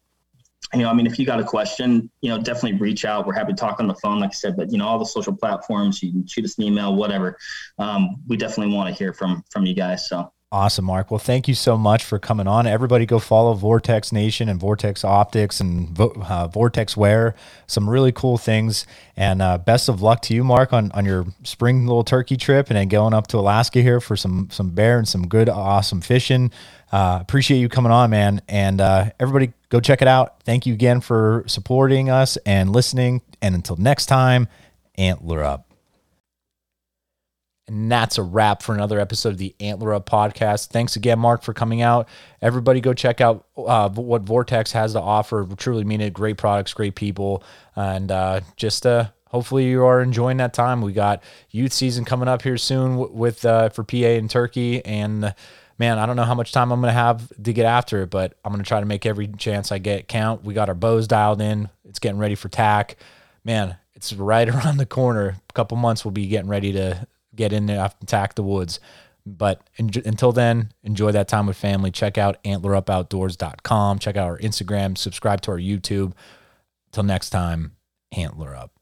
you 0.75 0.81
know, 0.81 0.91
I 0.91 0.93
mean, 0.93 1.07
if 1.07 1.19
you 1.19 1.27
got 1.27 1.41
a 1.41 1.45
question, 1.45 2.11
you 2.21 2.31
know, 2.31 2.39
definitely 2.39 2.79
reach 2.79 3.05
out. 3.05 3.27
We're 3.27 3.35
happy 3.35 3.53
to 3.53 3.59
talk 3.59 3.81
on 3.81 3.89
the 3.89 3.95
phone, 3.95 4.21
like 4.21 4.31
I 4.31 4.35
said, 4.35 4.57
but 4.57 4.71
you 4.71 4.79
know, 4.79 4.87
all 4.87 4.99
the 4.99 5.05
social 5.05 5.35
platforms, 5.35 6.03
you 6.03 6.13
can 6.13 6.27
shoot 6.27 6.45
us 6.45 6.59
an 6.59 6.65
email, 6.65 6.95
whatever. 6.95 7.37
Um, 7.79 8.17
we 8.29 8.37
definitely 8.37 8.75
want 8.75 8.89
to 8.89 8.95
hear 8.95 9.13
from 9.13 9.43
from 9.51 9.67
you 9.67 9.75
guys. 9.75 10.09
So 10.09 10.33
Awesome, 10.53 10.87
Mark. 10.87 11.13
Well, 11.13 11.21
thank 11.21 11.47
you 11.47 11.55
so 11.55 11.79
much 11.79 12.03
for 12.03 12.19
coming 12.19 12.49
on. 12.49 12.67
Everybody 12.67 13.07
go 13.07 13.21
follow 13.21 13.55
Vortex 13.55 14.11
Nation 14.11 14.49
and 14.49 14.59
Vortex 14.59 15.05
Optics 15.05 15.61
and 15.61 15.97
uh, 15.97 16.49
Vortex 16.49 16.97
Wear. 16.97 17.37
Some 17.69 17.89
really 17.89 18.11
cool 18.11 18.37
things. 18.37 18.85
And 19.17 19.41
uh, 19.43 19.59
best 19.59 19.89
of 19.89 20.03
luck 20.03 20.23
to 20.23 20.35
you, 20.35 20.43
Mark, 20.43 20.73
on, 20.73 20.91
on 20.91 21.05
your 21.05 21.25
spring 21.45 21.87
little 21.87 22.03
turkey 22.03 22.37
trip 22.37 22.69
and 22.69 22.77
then 22.77 22.89
going 22.89 23.15
up 23.15 23.29
to 23.29 23.39
Alaska 23.39 23.81
here 23.81 24.01
for 24.01 24.17
some 24.17 24.49
some 24.51 24.71
bear 24.71 24.99
and 24.99 25.07
some 25.07 25.29
good, 25.29 25.49
awesome 25.49 26.01
fishing. 26.01 26.51
Uh, 26.93 27.19
appreciate 27.21 27.59
you 27.59 27.69
coming 27.69 27.93
on, 27.93 28.11
man. 28.11 28.43
And 28.49 28.81
uh, 28.81 29.11
everybody 29.21 29.53
go 29.69 29.81
check 29.81 30.03
it 30.03 30.09
out. 30.09 30.43
Thank 30.43 30.67
you 30.67 30.75
again 30.75 31.01
for 31.01 31.45
supporting 31.47 32.11
us 32.11 32.37
and 32.45 32.73
listening. 32.73 33.23
And 33.41 33.55
until 33.55 33.77
next 33.77 34.07
time, 34.07 34.49
antler 34.97 35.43
up. 35.43 35.67
And 37.69 37.91
that's 37.91 38.19
a 38.19 38.23
wrap 38.25 38.63
for 38.63 38.75
another 38.75 38.99
episode 38.99 39.29
of 39.29 39.39
the 39.39 39.55
Antler 39.61 39.95
Up 39.95 40.11
podcast. 40.11 40.71
Thanks 40.71 40.97
again, 40.97 41.21
Mark, 41.21 41.45
for 41.45 41.55
coming 41.55 41.83
out. 41.83 42.09
Everybody 42.43 42.81
go 42.81 42.93
check 42.95 43.21
out 43.21 43.47
uh, 43.57 43.89
what 43.91 44.23
Vortex 44.23 44.73
has 44.73 44.95
to 44.95 45.01
offer. 45.01 45.45
We 45.45 45.55
truly 45.55 45.85
mean 45.85 46.01
it. 46.01 46.13
Great 46.13 46.37
products, 46.37 46.75
great 46.75 46.97
people, 46.97 47.45
and 47.77 48.11
uh, 48.11 48.41
just 48.57 48.87
uh, 48.87 49.11
hopefully 49.29 49.69
you 49.69 49.85
are 49.85 50.03
enjoying 50.03 50.39
that 50.39 50.53
time. 50.53 50.81
We 50.83 50.93
got 50.93 51.23
youth 51.51 51.73
season 51.73 52.05
coming 52.05 52.27
up 52.27 52.43
here 52.43 52.57
soon 52.57 53.15
with 53.15 53.45
uh, 53.45 53.69
for 53.69 53.85
PA 53.85 53.97
and 53.97 54.29
Turkey, 54.29 54.85
and 54.85 55.33
man, 55.81 55.99
I 55.99 56.05
don't 56.05 56.15
know 56.15 56.25
how 56.25 56.35
much 56.35 56.53
time 56.53 56.71
I'm 56.73 56.83
going 56.83 56.93
to 56.93 57.01
have 57.01 57.33
to 57.43 57.53
get 57.55 57.65
after 57.65 58.03
it, 58.03 58.11
but 58.11 58.35
I'm 58.45 58.53
going 58.53 58.63
to 58.63 58.69
try 58.69 58.81
to 58.81 58.87
make 58.87 59.07
every 59.07 59.27
chance 59.27 59.73
I 59.73 59.79
get 59.79 60.09
count. 60.09 60.45
We 60.45 60.53
got 60.53 60.69
our 60.69 60.75
bows 60.75 61.09
dialed 61.09 61.41
in. 61.41 61.71
It's 61.87 61.99
getting 61.99 62.19
ready 62.19 62.35
for 62.35 62.51
tack. 62.51 62.97
Man, 63.45 63.77
it's 63.95 64.13
right 64.13 64.47
around 64.55 64.77
the 64.77 64.85
corner. 64.85 65.37
A 65.49 65.53
couple 65.55 65.79
months 65.79 66.05
we'll 66.05 66.13
be 66.13 66.27
getting 66.27 66.51
ready 66.51 66.73
to 66.73 67.09
get 67.35 67.55
in 67.55 67.65
there, 67.65 67.91
attack 68.03 68.35
the 68.35 68.43
woods. 68.43 68.79
But 69.25 69.63
until 69.79 70.33
then, 70.33 70.73
enjoy 70.83 71.13
that 71.13 71.29
time 71.29 71.47
with 71.47 71.57
family. 71.57 71.91
Check 71.91 72.19
out 72.19 72.43
antlerupoutdoors.com. 72.45 73.99
Check 74.01 74.17
out 74.17 74.29
our 74.29 74.39
Instagram. 74.39 74.99
Subscribe 74.99 75.41
to 75.43 75.53
our 75.53 75.59
YouTube. 75.59 76.13
Till 76.93 77.05
next 77.05 77.31
time, 77.31 77.77
Antler 78.13 78.55
Up. 78.55 78.80